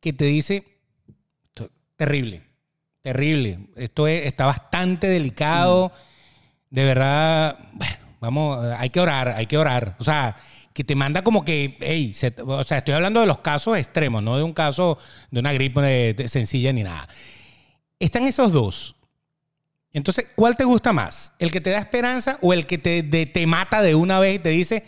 que 0.00 0.12
te 0.12 0.24
dice, 0.26 0.64
"Esto- 1.48 1.70
terrible, 1.96 2.42
terrible, 3.02 3.58
esto 3.76 4.06
es- 4.06 4.26
está 4.26 4.46
bastante 4.46 5.08
delicado, 5.08 5.92
de 6.70 6.84
verdad, 6.84 7.58
bueno, 7.72 7.96
vamos, 8.20 8.64
hay 8.78 8.90
que 8.90 9.00
orar, 9.00 9.28
hay 9.30 9.46
que 9.46 9.56
orar. 9.58 9.96
O 9.98 10.04
sea, 10.04 10.36
que 10.72 10.84
te 10.84 10.94
manda 10.94 11.22
como 11.22 11.44
que, 11.44 11.76
hey, 11.80 12.12
se- 12.14 12.34
o 12.46 12.62
sea, 12.64 12.78
estoy 12.78 12.94
hablando 12.94 13.20
de 13.20 13.26
los 13.26 13.38
casos 13.38 13.76
extremos, 13.76 14.22
no 14.22 14.36
de 14.36 14.42
un 14.42 14.52
caso 14.52 14.98
de 15.30 15.40
una 15.40 15.52
gripe 15.52 15.80
de- 16.14 16.28
sencilla 16.28 16.72
ni 16.72 16.82
nada. 16.82 17.08
Están 17.98 18.24
esos 18.28 18.52
dos. 18.52 18.94
Entonces, 19.92 20.26
¿cuál 20.36 20.56
te 20.56 20.64
gusta 20.64 20.92
más? 20.92 21.32
¿El 21.38 21.50
que 21.50 21.60
te 21.60 21.70
da 21.70 21.78
esperanza 21.78 22.38
o 22.42 22.52
el 22.52 22.66
que 22.66 22.78
te, 22.78 23.02
de- 23.02 23.26
te 23.26 23.46
mata 23.46 23.82
de 23.82 23.94
una 23.94 24.20
vez 24.20 24.36
y 24.36 24.38
te 24.38 24.50
dice, 24.50 24.84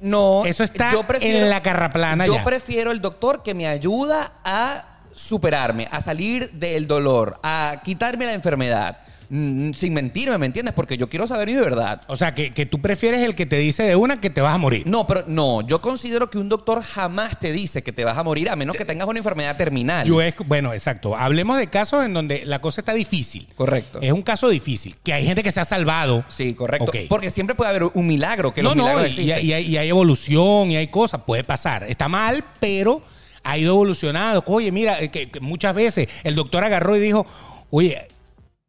No. 0.00 0.44
Eso 0.44 0.62
está 0.62 0.92
yo 0.92 1.02
prefiero- 1.02 1.38
en 1.38 1.50
la 1.50 1.60
carraplana 1.60 2.24
Yo 2.24 2.34
ya. 2.36 2.44
prefiero 2.44 2.92
el 2.92 3.00
doctor 3.00 3.42
que 3.42 3.52
me 3.54 3.66
ayuda 3.66 4.32
a 4.44 5.00
superarme, 5.16 5.88
a 5.90 6.00
salir 6.00 6.52
del 6.52 6.86
dolor, 6.86 7.40
a 7.42 7.80
quitarme 7.84 8.24
la 8.26 8.34
enfermedad. 8.34 9.00
Mm, 9.30 9.72
Sin 9.74 9.92
mentirme, 9.92 10.38
¿me 10.38 10.46
entiendes? 10.46 10.74
Porque 10.74 10.96
yo 10.96 11.08
quiero 11.08 11.26
saber 11.26 11.48
mi 11.48 11.54
verdad. 11.54 12.02
o 12.06 12.16
sea, 12.16 12.34
que, 12.34 12.54
que 12.54 12.64
tú 12.66 12.80
prefieres 12.80 13.22
el 13.22 13.34
que 13.34 13.44
te 13.46 13.56
dice 13.56 13.82
de 13.82 13.94
una 13.96 14.20
que 14.20 14.30
te 14.30 14.40
vas 14.40 14.54
a 14.54 14.58
morir? 14.58 14.86
No, 14.86 15.06
pero 15.06 15.24
no, 15.26 15.66
yo 15.66 15.80
considero 15.80 16.30
que 16.30 16.38
un 16.38 16.48
doctor 16.48 16.82
jamás 16.82 17.38
te 17.38 17.52
dice 17.52 17.82
que 17.82 17.92
te 17.92 18.04
vas 18.04 18.16
a 18.16 18.22
morir 18.22 18.48
a 18.48 18.56
menos 18.56 18.76
que 18.76 18.84
tengas 18.84 19.06
una 19.06 19.18
enfermedad 19.18 19.56
terminal. 19.56 20.06
Yo 20.06 20.22
es, 20.22 20.34
bueno, 20.46 20.72
exacto. 20.72 21.16
Hablemos 21.16 21.58
de 21.58 21.66
casos 21.66 22.04
en 22.06 22.14
donde 22.14 22.44
la 22.46 22.60
cosa 22.60 22.80
está 22.80 22.94
difícil. 22.94 23.46
Correcto. 23.54 23.98
Es 24.00 24.12
un 24.12 24.22
caso 24.22 24.48
difícil, 24.48 24.96
que 25.02 25.12
hay 25.12 25.26
gente 25.26 25.42
que 25.42 25.50
se 25.50 25.60
ha 25.60 25.64
salvado. 25.64 26.24
Sí, 26.28 26.54
correcto. 26.54 26.90
Porque 27.08 27.30
siempre 27.30 27.54
puede 27.54 27.70
haber 27.70 27.84
un 27.92 28.06
milagro, 28.06 28.54
que 28.54 28.62
no, 28.62 28.70
los 28.70 28.76
no, 28.76 28.82
milagros 28.84 29.06
y, 29.06 29.08
existen. 29.08 29.46
y 29.46 29.52
hay, 29.52 29.66
y 29.66 29.76
hay 29.76 29.88
evolución 29.88 30.70
y 30.70 30.76
hay 30.76 30.88
cosas, 30.88 31.20
puede 31.26 31.44
pasar. 31.44 31.84
Está 31.84 32.08
mal, 32.08 32.42
pero 32.60 33.02
ha 33.44 33.58
ido 33.58 33.74
evolucionando. 33.74 34.42
Oye, 34.46 34.72
mira, 34.72 35.00
eh, 35.02 35.10
que, 35.10 35.30
que 35.30 35.40
muchas 35.40 35.74
veces 35.74 36.08
el 36.24 36.34
doctor 36.34 36.64
agarró 36.64 36.96
y 36.96 37.00
dijo, 37.00 37.26
oye, 37.70 38.08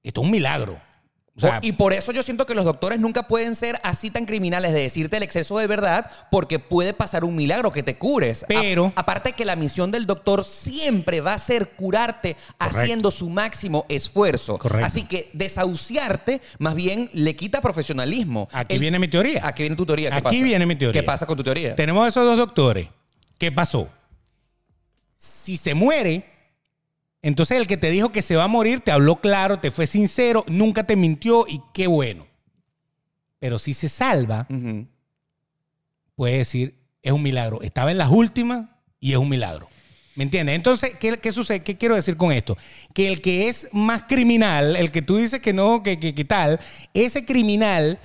esto 0.03 0.21
es 0.21 0.25
un 0.25 0.31
milagro. 0.31 0.79
O 1.35 1.41
sea, 1.41 1.59
Por- 1.61 1.65
y 1.65 1.71
por 1.71 1.93
eso 1.93 2.11
yo 2.11 2.21
siento 2.21 2.45
que 2.45 2.53
los 2.53 2.65
doctores 2.65 2.99
nunca 2.99 3.23
pueden 3.29 3.55
ser 3.55 3.79
así 3.83 4.09
tan 4.11 4.25
criminales 4.25 4.73
de 4.73 4.81
decirte 4.81 5.15
el 5.15 5.23
exceso 5.23 5.57
de 5.57 5.67
verdad, 5.67 6.11
porque 6.31 6.59
puede 6.59 6.93
pasar 6.93 7.23
un 7.23 7.33
milagro 7.33 7.71
que 7.71 7.81
te 7.81 7.97
cures. 7.97 8.43
A- 8.43 8.47
Pero- 8.47 8.91
aparte 8.97 9.31
que 9.31 9.45
la 9.45 9.55
misión 9.55 9.89
del 9.89 10.05
doctor 10.05 10.43
siempre 10.43 11.21
va 11.21 11.33
a 11.33 11.37
ser 11.37 11.69
curarte 11.77 12.35
haciendo 12.57 13.09
su 13.09 13.29
máximo 13.29 13.85
esfuerzo. 13.87 14.57
Correcto. 14.57 14.85
Así 14.85 15.03
que 15.03 15.29
desahuciarte 15.31 16.41
más 16.57 16.75
bien 16.75 17.09
le 17.13 17.33
quita 17.37 17.61
profesionalismo. 17.61 18.49
Aquí 18.51 18.77
viene 18.77 18.99
mi 18.99 19.07
teoría. 19.07 19.47
Aquí 19.47 19.63
viene 19.63 19.77
tu 19.77 19.85
teoría. 19.85 20.09
¿Qué 20.09 20.15
Aquí 20.17 20.23
pasa? 20.23 20.43
viene 20.43 20.65
mi 20.65 20.75
teoría. 20.75 21.01
¿Qué 21.01 21.05
pasa 21.05 21.25
con 21.25 21.37
tu 21.37 21.43
teoría? 21.43 21.73
tenemos 21.73 22.05
esos 22.05 22.25
dos 22.25 22.37
doctores. 22.37 22.89
¿Qué 23.37 23.49
pasó? 23.49 23.87
Si 25.15 25.55
se 25.55 25.73
muere, 25.73 26.28
entonces 27.21 27.57
el 27.57 27.67
que 27.67 27.77
te 27.77 27.89
dijo 27.91 28.11
que 28.11 28.21
se 28.21 28.35
va 28.35 28.45
a 28.45 28.47
morir 28.47 28.79
te 28.81 28.91
habló 28.91 29.17
claro, 29.21 29.59
te 29.59 29.71
fue 29.71 29.87
sincero, 29.87 30.45
nunca 30.47 30.85
te 30.85 30.95
mintió 30.95 31.45
y 31.47 31.61
qué 31.73 31.87
bueno. 31.87 32.25
Pero 33.39 33.57
si 33.59 33.73
se 33.73 33.89
salva, 33.89 34.47
puede 36.15 36.37
decir, 36.39 36.75
es 37.01 37.11
un 37.13 37.21
milagro. 37.23 37.61
Estaba 37.61 37.91
en 37.91 37.97
las 37.97 38.09
últimas 38.09 38.67
y 38.99 39.11
es 39.13 39.17
un 39.17 39.29
milagro. 39.29 39.69
¿Me 40.15 40.23
entiendes? 40.23 40.55
Entonces, 40.55 40.95
¿qué, 40.99 41.17
qué 41.17 41.31
sucede? 41.31 41.61
¿Qué 41.63 41.77
quiero 41.77 41.95
decir 41.95 42.17
con 42.17 42.33
esto? 42.33 42.57
Que 42.93 43.07
el 43.07 43.21
que 43.21 43.47
es 43.47 43.69
más 43.71 44.03
criminal, 44.03 44.75
el 44.75 44.91
que 44.91 45.01
tú 45.01 45.15
dices 45.15 45.39
que 45.39 45.53
no, 45.53 45.81
que, 45.81 45.97
que, 45.99 46.13
que 46.13 46.25
tal, 46.25 46.59
ese 46.93 47.23
criminal 47.23 47.99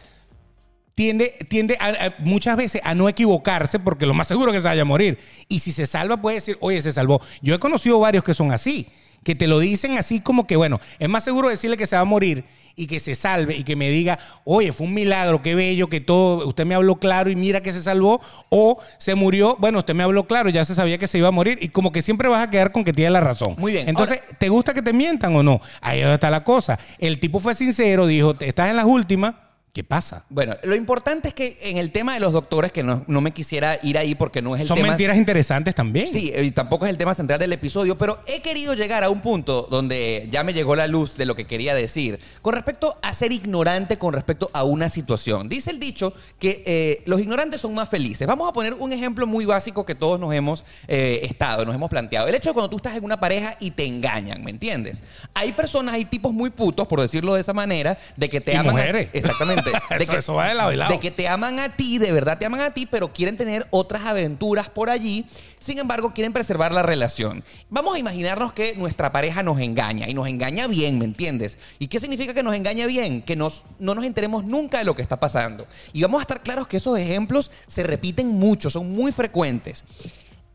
tiende, 0.95 1.37
tiende 1.49 1.77
a- 1.81 1.89
a- 2.07 2.15
muchas 2.21 2.57
veces 2.57 2.81
a 2.85 2.95
no 2.95 3.09
equivocarse 3.09 3.81
porque 3.81 4.07
lo 4.07 4.15
más 4.15 4.29
seguro 4.29 4.53
es 4.53 4.57
que 4.59 4.63
se 4.63 4.69
vaya 4.69 4.83
a 4.83 4.85
morir. 4.85 5.19
Y 5.49 5.59
si 5.59 5.73
se 5.73 5.87
salva, 5.87 6.19
puede 6.23 6.37
decir, 6.37 6.57
oye, 6.61 6.81
se 6.83 6.93
salvó. 6.93 7.21
Yo 7.43 7.57
he 7.57 7.59
conocido 7.59 7.99
varios 7.99 8.23
que 8.23 8.33
son 8.35 8.53
así, 8.53 8.87
que 9.25 9.35
te 9.35 9.47
lo 9.47 9.59
dicen 9.59 9.99
así 9.99 10.21
como 10.21 10.47
que, 10.47 10.57
bueno, 10.57 10.81
es 10.99 11.09
más 11.09 11.25
seguro 11.25 11.49
decirle 11.49 11.77
que 11.77 11.87
se 11.87 11.97
va 11.97 12.03
a 12.03 12.07
morir 12.07 12.45
y 12.77 12.87
que 12.87 13.01
se 13.01 13.15
salve 13.15 13.57
y 13.57 13.65
que 13.65 13.77
me 13.77 13.89
diga, 13.91 14.19
oye, 14.45 14.73
fue 14.73 14.87
un 14.87 14.95
milagro, 14.95 15.43
qué 15.43 15.55
bello, 15.55 15.89
que 15.89 16.01
todo, 16.01 16.47
usted 16.47 16.67
me 16.67 16.75
habló 16.75 16.97
claro 16.97 17.31
y 17.31 17.37
mira 17.37 17.61
que 17.61 17.73
se 17.73 17.81
salvó, 17.81 18.21
o 18.49 18.81
se 18.99 19.15
murió, 19.15 19.57
bueno, 19.59 19.79
usted 19.79 19.95
me 19.95 20.03
habló 20.03 20.25
claro, 20.25 20.51
ya 20.51 20.65
se 20.65 20.75
sabía 20.75 20.99
que 20.99 21.07
se 21.07 21.19
iba 21.19 21.29
a 21.29 21.33
morir 21.33 21.59
y 21.61 21.69
como 21.69 21.93
que 21.93 22.03
siempre 22.03 22.29
vas 22.29 22.47
a 22.47 22.51
quedar 22.51 22.73
con 22.73 22.85
que 22.85 22.93
tiene 22.93 23.11
la 23.11 23.21
razón. 23.21 23.55
Muy 23.59 23.73
bien. 23.73 23.89
Entonces, 23.89 24.21
¿te 24.39 24.49
gusta 24.49 24.75
que 24.75 24.83
te 24.83 24.93
mientan 24.93 25.35
o 25.37 25.43
no? 25.43 25.61
Ahí 25.81 26.01
está 26.01 26.31
la 26.31 26.43
cosa. 26.45 26.79
El 26.99 27.21
tipo 27.21 27.41
fue 27.41 27.55
sincero, 27.55 28.07
dijo, 28.07 28.35
estás 28.41 28.71
en 28.71 28.77
las 28.77 28.87
últimas, 28.87 29.35
¿qué 29.75 29.83
pasa? 29.83 30.25
Bueno, 30.31 30.57
lo 30.63 30.77
importante 30.77 31.27
es 31.29 31.35
que 31.35 31.59
en 31.63 31.79
el 31.79 31.91
tema 31.91 32.15
de 32.15 32.21
los 32.21 32.33
doctores, 32.33 32.71
que 32.71 32.85
no, 32.85 33.03
no 33.09 33.21
me 33.21 33.33
quisiera 33.33 33.77
ir 33.83 33.99
ahí 33.99 34.15
porque 34.15 34.41
no 34.41 34.55
es 34.55 34.61
el 34.63 34.69
Son 34.69 34.77
tema. 34.77 34.89
mentiras 34.89 35.17
interesantes 35.17 35.75
también. 35.75 36.07
Sí, 36.07 36.33
y 36.33 36.51
tampoco 36.53 36.87
es 36.87 36.91
el 36.91 36.97
tema 36.97 37.13
central 37.13 37.41
del 37.41 37.53
episodio, 37.53 37.99
pero 37.99 38.21
he 38.29 38.41
querido 38.41 38.75
llegar 38.75 39.03
a 39.03 39.11
un 39.11 39.21
punto 39.21 39.67
donde 39.69 40.29
ya 40.31 40.45
me 40.45 40.53
llegó 40.53 40.77
la 40.77 40.87
luz 40.87 41.17
de 41.17 41.27
lo 41.27 41.35
que 41.35 41.47
quería 41.49 41.75
decir 41.75 42.21
con 42.41 42.55
respecto 42.55 42.97
a 43.03 43.13
ser 43.13 43.33
ignorante 43.33 43.99
con 43.99 44.15
respecto 44.15 44.49
a 44.53 44.63
una 44.63 44.89
situación. 44.89 45.49
Dice 45.49 45.73
el 45.73 45.81
dicho 45.81 46.15
que 46.39 46.63
eh, 46.67 47.03
los 47.07 47.21
ignorantes 47.21 47.61
son 47.61 47.75
más 47.75 47.89
felices. 47.89 48.29
Vamos 48.29 48.49
a 48.49 48.53
poner 48.53 48.75
un 48.75 48.93
ejemplo 48.93 49.27
muy 49.27 49.45
básico 49.45 49.85
que 49.85 49.97
todos 49.97 50.21
nos 50.21 50.33
hemos 50.33 50.65
eh, 50.87 51.19
estado, 51.25 51.65
nos 51.67 51.75
hemos 51.75 51.91
planteado. 51.91 52.29
El 52.29 52.37
hecho 52.37 52.51
de 52.51 52.55
cuando 52.55 52.71
tú 52.71 52.77
estás 52.77 52.97
en 52.97 53.03
una 53.05 53.19
pareja 53.19 53.57
y 53.59 53.73
te 53.73 53.85
engañan, 53.85 54.45
¿me 54.45 54.53
entiendes? 54.53 55.03
Hay 55.35 55.53
personas, 55.53 55.95
hay 55.97 56.05
tipos 56.05 56.33
muy 56.33 56.51
putos, 56.51 56.87
por 56.87 57.01
decirlo 57.01 57.35
de 57.35 57.41
esa 57.41 57.53
manera, 57.53 57.99
de 58.17 58.31
que 58.31 58.41
te 58.41 58.53
Y 58.53 58.55
aman. 58.55 58.69
a- 58.69 58.73
mujeres. 58.73 59.09
exactamente. 59.13 59.64
De 59.91 60.03
Eso- 60.05 60.13
que, 60.13 60.19
eso 60.19 60.35
va 60.35 60.49
de 60.49 60.55
lado 60.55 60.73
y 60.73 60.77
lado. 60.77 60.93
de 60.93 61.01
que 61.01 61.11
te 61.11 61.29
aman 61.29 61.59
a 61.61 61.77
ti, 61.77 61.99
de 61.99 62.13
verdad 62.13 62.39
te 62.39 62.47
aman 62.47 62.61
a 62.61 62.73
ti, 62.75 62.87
pero 62.87 63.13
quieren 63.13 63.37
tener 63.37 63.67
otras 63.71 64.03
aventuras 64.05 64.69
por 64.69 64.91
allí. 64.91 65.25
Sin 65.61 65.79
embargo, 65.79 66.13
quieren 66.13 66.33
preservar 66.35 66.73
la 66.73 66.83
relación. 66.83 67.43
Vamos 67.71 67.95
a 67.95 67.99
imaginarnos 67.99 68.53
que 68.53 68.75
nuestra 68.77 69.13
pareja 69.13 69.43
nos 69.43 69.59
engaña 69.61 70.09
y 70.09 70.13
nos 70.15 70.27
engaña 70.29 70.67
bien, 70.67 70.99
¿me 70.99 71.07
entiendes? 71.07 71.57
¿Y 71.79 71.87
qué 71.89 71.99
significa 72.01 72.35
que 72.35 72.43
nos 72.43 72.55
engaña 72.55 72.87
bien? 72.87 73.23
Que 73.23 73.35
nos, 73.35 73.65
no 73.79 73.95
nos 73.95 74.05
enteremos 74.05 74.45
nunca 74.45 74.79
de 74.79 74.85
lo 74.85 74.95
que 74.95 75.01
está 75.03 75.19
pasando. 75.19 75.67
Y 75.95 76.03
vamos 76.03 76.19
a 76.19 76.23
estar 76.23 76.43
claros 76.43 76.67
que 76.69 76.77
esos 76.77 76.99
ejemplos 76.99 77.51
se 77.67 77.83
repiten 77.83 78.29
mucho, 78.29 78.69
son 78.69 78.93
muy 78.93 79.11
frecuentes. 79.13 79.85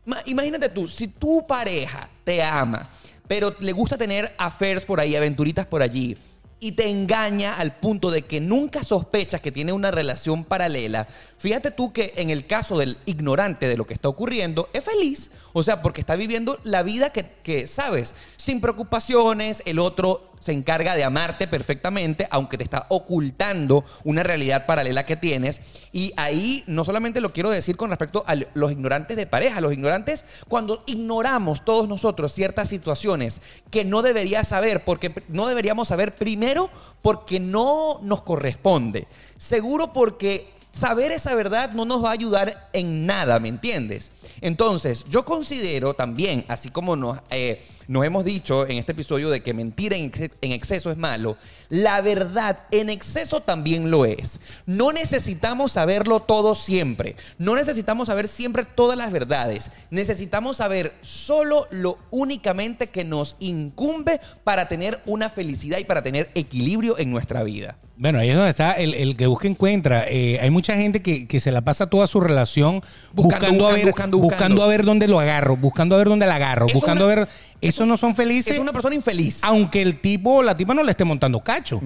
Ma- 0.06 0.22
Imagínate 0.26 0.68
tú, 0.68 0.86
si 0.86 1.08
tu 1.08 1.44
pareja 1.46 2.08
te 2.24 2.42
ama, 2.42 2.88
pero 3.26 3.54
le 3.60 3.72
gusta 3.72 3.96
tener 3.98 4.32
affairs 4.38 4.84
por 4.84 5.00
ahí, 5.00 5.14
aventuritas 5.16 5.66
por 5.66 5.82
allí, 5.82 6.16
y 6.60 6.72
te 6.72 6.88
engaña 6.90 7.54
al 7.54 7.76
punto 7.76 8.10
de 8.10 8.22
que 8.22 8.40
nunca 8.40 8.84
sospechas 8.84 9.40
que 9.40 9.50
tiene 9.50 9.72
una 9.72 9.90
relación 9.90 10.44
paralela, 10.44 11.08
fíjate 11.38 11.70
tú 11.70 11.92
que 11.92 12.12
en 12.16 12.28
el 12.30 12.46
caso 12.46 12.78
del 12.78 12.98
ignorante 13.06 13.66
de 13.66 13.78
lo 13.78 13.86
que 13.86 13.94
está 13.94 14.08
ocurriendo, 14.08 14.68
es 14.74 14.84
feliz. 14.84 15.30
O 15.52 15.62
sea, 15.62 15.82
porque 15.82 16.00
está 16.00 16.16
viviendo 16.16 16.58
la 16.62 16.82
vida 16.82 17.10
que, 17.10 17.66
sabes, 17.66 18.14
sin 18.36 18.60
preocupaciones, 18.60 19.62
el 19.66 19.78
otro 19.78 20.30
se 20.38 20.52
encarga 20.52 20.96
de 20.96 21.04
amarte 21.04 21.46
perfectamente, 21.48 22.26
aunque 22.30 22.56
te 22.56 22.64
está 22.64 22.86
ocultando 22.88 23.84
una 24.04 24.22
realidad 24.22 24.64
paralela 24.64 25.04
que 25.04 25.16
tienes. 25.16 25.60
Y 25.92 26.14
ahí 26.16 26.64
no 26.66 26.84
solamente 26.84 27.20
lo 27.20 27.32
quiero 27.32 27.50
decir 27.50 27.76
con 27.76 27.90
respecto 27.90 28.24
a 28.26 28.34
los 28.54 28.72
ignorantes 28.72 29.16
de 29.16 29.26
pareja, 29.26 29.60
los 29.60 29.72
ignorantes 29.72 30.24
cuando 30.48 30.82
ignoramos 30.86 31.64
todos 31.64 31.88
nosotros 31.88 32.32
ciertas 32.32 32.68
situaciones 32.70 33.40
que 33.70 33.84
no 33.84 34.00
debería 34.02 34.44
saber, 34.44 34.84
porque 34.84 35.12
no 35.28 35.46
deberíamos 35.46 35.88
saber 35.88 36.14
primero 36.14 36.70
porque 37.02 37.38
no 37.38 37.98
nos 38.02 38.22
corresponde. 38.22 39.06
Seguro 39.36 39.92
porque 39.92 40.59
saber 40.78 41.12
esa 41.12 41.34
verdad 41.34 41.72
no 41.72 41.84
nos 41.84 42.04
va 42.04 42.10
a 42.10 42.12
ayudar 42.12 42.68
en 42.72 43.06
nada, 43.06 43.38
¿me 43.40 43.48
entiendes? 43.48 44.10
Entonces, 44.40 45.04
yo 45.08 45.24
considero 45.24 45.94
también, 45.94 46.44
así 46.48 46.70
como 46.70 46.96
nos, 46.96 47.18
eh, 47.30 47.62
nos 47.90 48.04
hemos 48.04 48.24
dicho 48.24 48.68
en 48.68 48.78
este 48.78 48.92
episodio 48.92 49.30
de 49.30 49.42
que 49.42 49.52
mentir 49.52 49.92
en, 49.94 50.04
ex- 50.04 50.30
en 50.40 50.52
exceso 50.52 50.92
es 50.92 50.96
malo, 50.96 51.36
la 51.70 52.00
verdad 52.00 52.60
en 52.70 52.88
exceso 52.88 53.40
también 53.40 53.90
lo 53.90 54.04
es. 54.04 54.38
No 54.64 54.92
necesitamos 54.92 55.72
saberlo 55.72 56.20
todo 56.20 56.54
siempre. 56.54 57.16
No 57.38 57.56
necesitamos 57.56 58.06
saber 58.06 58.28
siempre 58.28 58.64
todas 58.64 58.96
las 58.96 59.10
verdades. 59.10 59.70
Necesitamos 59.90 60.58
saber 60.58 60.92
solo 61.02 61.66
lo 61.72 61.98
únicamente 62.12 62.86
que 62.86 63.04
nos 63.04 63.34
incumbe 63.40 64.20
para 64.44 64.68
tener 64.68 65.00
una 65.04 65.28
felicidad 65.28 65.78
y 65.78 65.84
para 65.84 66.02
tener 66.04 66.30
equilibrio 66.36 66.96
en 66.96 67.10
nuestra 67.10 67.42
vida. 67.42 67.76
Bueno, 67.96 68.18
ahí 68.18 68.30
es 68.30 68.34
donde 68.34 68.48
está 68.48 68.72
el, 68.72 68.94
el 68.94 69.14
que 69.14 69.26
busca 69.26 69.46
encuentra. 69.46 70.06
Eh, 70.08 70.38
hay 70.40 70.48
mucha 70.48 70.74
gente 70.74 71.02
que, 71.02 71.28
que 71.28 71.38
se 71.38 71.52
la 71.52 71.60
pasa 71.60 71.86
toda 71.86 72.06
su 72.06 72.18
relación 72.18 72.80
Buscando, 73.12 73.22
buscando, 73.22 73.66
a 73.66 73.68
buscando, 73.68 73.72
ver, 73.74 73.84
buscando, 73.86 74.18
buscando. 74.18 74.18
buscando 74.18 74.62
a 74.62 74.66
ver 74.68 74.84
dónde 74.86 75.06
lo 75.06 75.20
agarro, 75.20 75.56
buscando 75.58 75.94
a 75.96 75.98
ver 75.98 76.08
dónde 76.08 76.26
la 76.26 76.36
agarro, 76.36 76.66
Es 76.68 76.72
buscando 76.72 77.04
una- 77.04 77.12
a 77.12 77.16
ver. 77.16 77.28
Eso 77.60 77.86
no 77.86 77.96
son 77.96 78.14
felices. 78.14 78.54
Es 78.54 78.58
una 78.60 78.72
persona 78.72 78.94
infeliz. 78.94 79.40
aunque 79.42 79.82
el 79.82 80.00
tipo 80.00 80.36
o 80.36 80.42
la 80.42 80.56
tipa 80.56 80.74
no 80.74 80.82
le 80.82 80.90
esté 80.90 81.04
montando 81.04 81.40
cacho. 81.40 81.80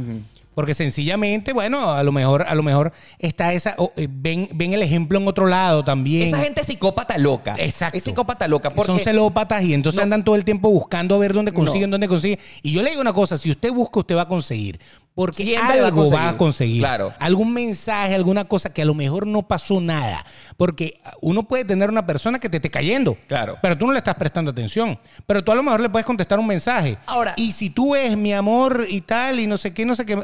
Porque 0.54 0.72
sencillamente, 0.72 1.52
bueno, 1.52 1.90
a 1.90 2.04
lo 2.04 2.12
mejor, 2.12 2.42
a 2.46 2.54
lo 2.54 2.62
mejor 2.62 2.92
está 3.18 3.52
esa, 3.52 3.74
eh, 3.96 4.06
ven, 4.08 4.48
ven 4.54 4.72
el 4.72 4.82
ejemplo 4.82 5.18
en 5.18 5.26
otro 5.26 5.46
lado 5.46 5.84
también. 5.84 6.28
Esa 6.28 6.38
gente 6.38 6.60
es 6.60 6.68
psicópata 6.68 7.18
loca. 7.18 7.56
Exacto. 7.58 7.98
Es 7.98 8.04
psicópata 8.04 8.46
loca. 8.46 8.70
Porque 8.70 8.86
Son 8.86 9.00
celópatas 9.00 9.64
y 9.64 9.74
entonces 9.74 9.96
No. 9.96 10.04
andan 10.04 10.24
todo 10.24 10.36
el 10.36 10.44
tiempo 10.44 10.70
buscando 10.70 11.16
a 11.16 11.18
ver 11.18 11.32
dónde 11.32 11.50
consiguen, 11.50 11.90
No. 11.90 11.94
dónde 11.94 12.06
consiguen. 12.06 12.38
Y 12.62 12.70
yo 12.70 12.82
le 12.84 12.90
digo 12.90 13.02
una 13.02 13.12
cosa, 13.12 13.36
si 13.36 13.50
usted 13.50 13.72
busca, 13.72 13.98
usted 13.98 14.16
va 14.16 14.22
a 14.22 14.28
conseguir. 14.28 14.78
Porque 15.14 15.44
Siempre 15.44 15.78
va 15.80 15.84
a 15.84 15.86
algo 15.88 16.10
va 16.10 16.16
a 16.16 16.20
conseguir. 16.22 16.36
conseguir. 16.38 16.80
Claro. 16.80 17.14
Algún 17.20 17.52
mensaje, 17.52 18.14
alguna 18.16 18.46
cosa 18.46 18.72
que 18.72 18.82
a 18.82 18.84
lo 18.84 18.94
mejor 18.94 19.26
no 19.28 19.46
pasó 19.46 19.80
nada. 19.80 20.24
Porque 20.56 21.00
uno 21.20 21.44
puede 21.44 21.64
tener 21.64 21.88
una 21.88 22.04
persona 22.04 22.40
que 22.40 22.48
te 22.48 22.56
esté 22.56 22.68
cayendo. 22.70 23.16
Claro. 23.28 23.56
Pero 23.62 23.78
tú 23.78 23.86
no 23.86 23.92
le 23.92 23.98
estás 23.98 24.16
prestando 24.16 24.50
atención. 24.50 24.98
Pero 25.26 25.44
tú 25.44 25.52
a 25.52 25.54
lo 25.54 25.62
mejor 25.62 25.80
le 25.80 25.88
puedes 25.88 26.04
contestar 26.04 26.40
un 26.40 26.46
mensaje. 26.48 26.98
Ahora- 27.06 27.32
Y 27.36 27.52
si 27.52 27.70
tú 27.70 27.94
es 27.94 28.16
mi 28.16 28.32
amor 28.32 28.86
y 28.88 29.02
tal, 29.02 29.38
y 29.38 29.46
no 29.46 29.56
sé 29.56 29.72
qué, 29.72 29.86
no 29.86 29.94
sé 29.94 30.04
qué. 30.04 30.18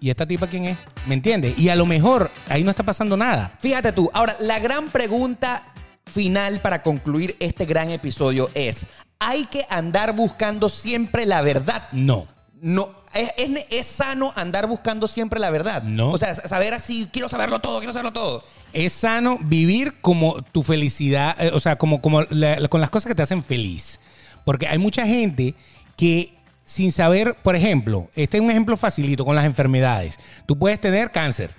¿Y 0.00 0.10
esta 0.10 0.26
tipa 0.26 0.48
quién 0.48 0.64
es? 0.64 0.78
¿Me 1.06 1.14
entiendes? 1.14 1.56
Y 1.58 1.68
a 1.68 1.76
lo 1.76 1.86
mejor 1.86 2.30
ahí 2.48 2.64
no 2.64 2.70
está 2.70 2.82
pasando 2.82 3.16
nada. 3.16 3.56
Fíjate 3.60 3.92
tú, 3.92 4.10
ahora 4.12 4.34
la 4.40 4.58
gran 4.58 4.88
pregunta 4.88 5.64
final 6.06 6.60
para 6.62 6.82
concluir 6.82 7.36
este 7.38 7.64
gran 7.66 7.90
episodio 7.90 8.50
es, 8.54 8.86
¿hay 9.20 9.44
que 9.46 9.66
andar 9.68 10.16
buscando 10.16 10.68
siempre 10.68 11.26
la 11.26 11.42
verdad? 11.42 11.84
No. 11.92 12.26
No, 12.60 12.90
es, 13.14 13.30
es- 13.36 13.66
es 13.70 13.86
sano 13.86 14.32
andar 14.36 14.66
buscando 14.66 15.08
siempre 15.08 15.38
la 15.40 15.50
verdad. 15.50 15.82
No. 15.82 16.10
O 16.10 16.18
sea, 16.18 16.34
saber 16.34 16.74
así, 16.74 17.08
quiero 17.12 17.28
saberlo 17.28 17.60
todo, 17.60 17.78
quiero 17.78 17.92
saberlo 17.92 18.12
todo. 18.12 18.44
Es 18.72 18.92
sano 18.92 19.38
vivir 19.40 19.94
como 20.00 20.42
tu 20.42 20.62
felicidad, 20.62 21.36
eh, 21.40 21.50
o 21.54 21.60
sea, 21.60 21.76
como, 21.76 22.00
como 22.02 22.22
la- 22.30 22.68
con 22.68 22.80
las 22.80 22.90
cosas 22.90 23.08
que 23.08 23.14
te 23.14 23.22
hacen 23.22 23.42
feliz. 23.42 23.98
Porque 24.44 24.66
hay 24.66 24.78
mucha 24.78 25.06
gente 25.06 25.54
que 25.96 26.34
sin 26.64 26.92
saber, 26.92 27.34
por 27.42 27.56
ejemplo, 27.56 28.10
este 28.14 28.36
es 28.36 28.42
un 28.42 28.50
ejemplo 28.50 28.76
facilito 28.76 29.24
con 29.24 29.34
las 29.34 29.46
enfermedades. 29.46 30.18
Tú 30.46 30.58
puedes 30.58 30.78
tener 30.80 31.10
cáncer. 31.10 31.54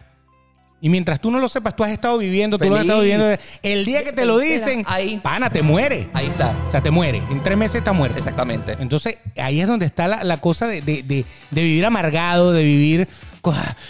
Y 0.82 0.90
mientras 0.90 1.20
tú 1.20 1.30
no 1.30 1.40
lo 1.40 1.50
sepas, 1.50 1.76
tú 1.76 1.84
has 1.84 1.92
estado 1.92 2.18
viviendo, 2.18 2.58
tú 2.58 2.70
lo 2.70 2.76
has 2.76 2.82
estado 2.82 3.02
viviendo. 3.02 3.26
El 3.62 3.84
día 3.86 4.04
que 4.04 4.14
te 4.14 4.26
lo 4.26 4.38
dicen, 4.40 4.84
Ahí. 4.88 5.20
pana, 5.22 5.50
te 5.50 5.62
muere. 5.62 6.10
Ahí 6.14 6.28
está. 6.28 6.56
O 6.68 6.72
sea, 6.72 6.82
te 6.82 6.90
muere. 6.92 7.22
En 7.30 7.44
tres 7.44 7.58
meses 7.58 7.76
está 7.76 7.92
muerto. 7.92 8.18
Exactamente. 8.18 8.78
Entonces, 8.80 9.18
ahí 9.38 9.60
es 9.60 9.68
donde 9.68 9.86
está 9.86 10.08
la, 10.08 10.24
la 10.24 10.38
cosa 10.38 10.68
de, 10.68 10.82
de- 10.82 11.04
de- 11.04 11.26
de 11.52 11.64
vivir 11.64 11.86
amargado, 11.86 12.54
de 12.54 12.64
vivir. 12.64 13.08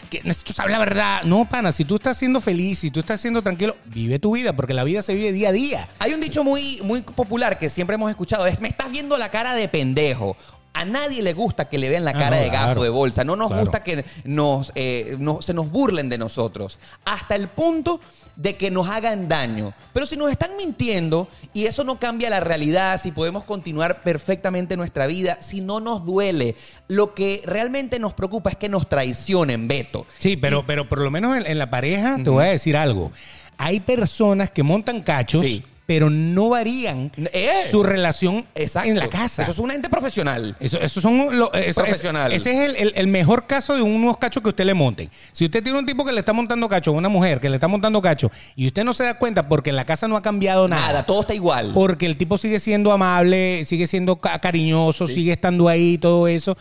Que 0.09 0.21
necesito 0.23 0.53
saber 0.53 0.71
la 0.71 0.79
verdad. 0.79 1.23
No, 1.23 1.47
pana, 1.49 1.71
si 1.71 1.83
tú 1.83 1.95
estás 1.95 2.17
siendo 2.17 2.39
feliz, 2.39 2.79
si 2.79 2.91
tú 2.91 2.99
estás 2.99 3.19
siendo 3.19 3.41
tranquilo, 3.41 3.75
vive 3.85 4.17
tu 4.19 4.33
vida, 4.35 4.53
porque 4.53 4.73
la 4.73 4.83
vida 4.83 5.01
se 5.01 5.13
vive 5.15 5.31
día 5.31 5.49
a 5.49 5.51
día. 5.51 5.89
Hay 5.99 6.13
un 6.13 6.21
dicho 6.21 6.43
muy, 6.43 6.79
muy 6.83 7.01
popular 7.01 7.57
que 7.59 7.69
siempre 7.69 7.95
hemos 7.95 8.09
escuchado, 8.09 8.45
es, 8.45 8.61
me 8.61 8.67
estás 8.67 8.91
viendo 8.91 9.17
la 9.17 9.29
cara 9.29 9.55
de 9.55 9.67
pendejo. 9.67 10.37
A 10.80 10.86
nadie 10.86 11.21
le 11.21 11.34
gusta 11.34 11.67
que 11.67 11.77
le 11.77 11.89
vean 11.89 12.05
la 12.05 12.11
Ah, 12.11 12.19
cara 12.19 12.38
no, 12.38 12.41
de 12.43 12.49
gafo 12.49 12.65
claro. 12.65 12.84
de 12.84 12.89
bolsa. 12.89 13.23
No 13.23 13.36
nos 13.36 13.47
Claro. 13.47 13.63
gusta 13.63 13.84
que 13.84 14.05
nos, 14.23 14.71
eh, 14.75 15.17
se 15.41 15.53
nos 15.53 15.69
burlen 15.69 16.07
de 16.09 16.17
nosotros. 16.17 16.80
Hasta 17.05 17.36
el 17.36 17.47
punto 17.49 17.99
de 18.38 18.55
que 18.55 18.71
nos 18.71 18.88
hagan 18.89 19.27
daño. 19.27 19.73
Pero 19.91 20.05
si 20.05 20.15
nos 20.15 20.32
están 20.32 20.55
mintiendo 20.55 21.27
y 21.53 21.65
eso 21.65 21.84
no 21.84 21.99
cambia 21.99 22.30
la 22.30 22.39
realidad, 22.39 22.99
si 23.01 23.11
podemos 23.11 23.43
continuar 23.43 24.01
perfectamente 24.03 24.77
nuestra 24.77 25.05
vida, 25.07 25.38
si 25.41 25.59
no 25.59 25.82
nos 25.82 26.05
duele, 26.05 26.55
lo 26.88 27.13
que 27.13 27.41
realmente 27.45 27.99
nos 27.99 28.13
preocupa 28.13 28.51
es 28.51 28.55
que 28.55 28.69
nos 28.69 28.88
traicionen, 28.88 29.67
Beto. 29.67 30.05
Sí, 30.19 30.38
pero, 30.38 30.65
pero 30.65 30.88
por 30.88 30.99
lo 30.99 31.11
menos 31.11 31.36
en, 31.36 31.45
en 31.45 31.57
la 31.59 31.69
pareja, 31.69 32.17
te 32.23 32.30
voy 32.30 32.45
a 32.45 32.49
decir 32.51 32.77
algo. 32.77 33.11
Hay 33.57 33.82
personas 33.82 34.49
que 34.51 34.63
montan 34.63 35.01
cachos, 35.01 35.41
Sí. 35.45 35.65
Pero 35.89 36.11
no 36.11 36.49
varían 36.49 37.11
Eh. 37.33 37.49
su 37.71 37.81
relación 37.81 38.45
Exacto. 38.53 38.87
en 38.89 38.99
la 38.99 39.07
casa. 39.09 39.41
Eso 39.41 39.49
es 39.49 39.57
una 39.57 39.73
gente 39.73 39.89
profesional. 39.89 40.55
Eso, 40.59 40.79
eso 40.79 41.01
son 41.01 41.35
lo- 41.39 41.51
eso- 41.51 41.81
Profesional. 41.81 42.31
Ese 42.31 42.51
es 42.51 42.59
el, 42.69 42.75
el- 42.75 42.93
el 42.95 43.07
mejor 43.07 43.47
caso 43.47 43.73
de 43.75 43.81
unos 43.81 44.17
cachos 44.19 44.43
que 44.43 44.49
usted 44.49 44.65
le 44.65 44.75
monte. 44.75 45.09
Si 45.31 45.45
usted 45.45 45.63
tiene 45.63 45.79
un 45.79 45.87
tipo 45.87 46.05
que 46.05 46.11
le 46.11 46.19
está 46.19 46.31
montando 46.31 46.69
cacho, 46.69 46.91
una 46.91 47.09
mujer 47.09 47.39
que 47.39 47.49
le 47.49 47.55
está 47.55 47.67
montando 47.67 48.03
cacho, 48.03 48.29
y 48.55 48.67
usted 48.67 48.83
no 48.83 48.93
se 48.93 49.03
da 49.03 49.15
cuenta 49.17 49.49
porque 49.49 49.71
en 49.71 49.77
la 49.77 49.83
casa 49.85 50.07
no 50.07 50.15
ha 50.15 50.21
cambiado 50.21 50.67
nada. 50.67 50.79
Nada, 50.89 51.03
todo 51.07 51.21
está 51.21 51.33
igual. 51.33 51.71
Porque 51.73 52.05
el 52.05 52.17
tipo 52.17 52.37
sigue 52.37 52.59
siendo 52.59 52.91
amable, 52.91 53.65
sigue 53.65 53.87
siendo 53.87 54.17
ca- 54.17 54.37
cariñoso, 54.37 55.07
sigue 55.07 55.31
estando 55.31 55.67
ahí, 55.69 55.97
todo 55.97 56.27
eso. 56.27 56.55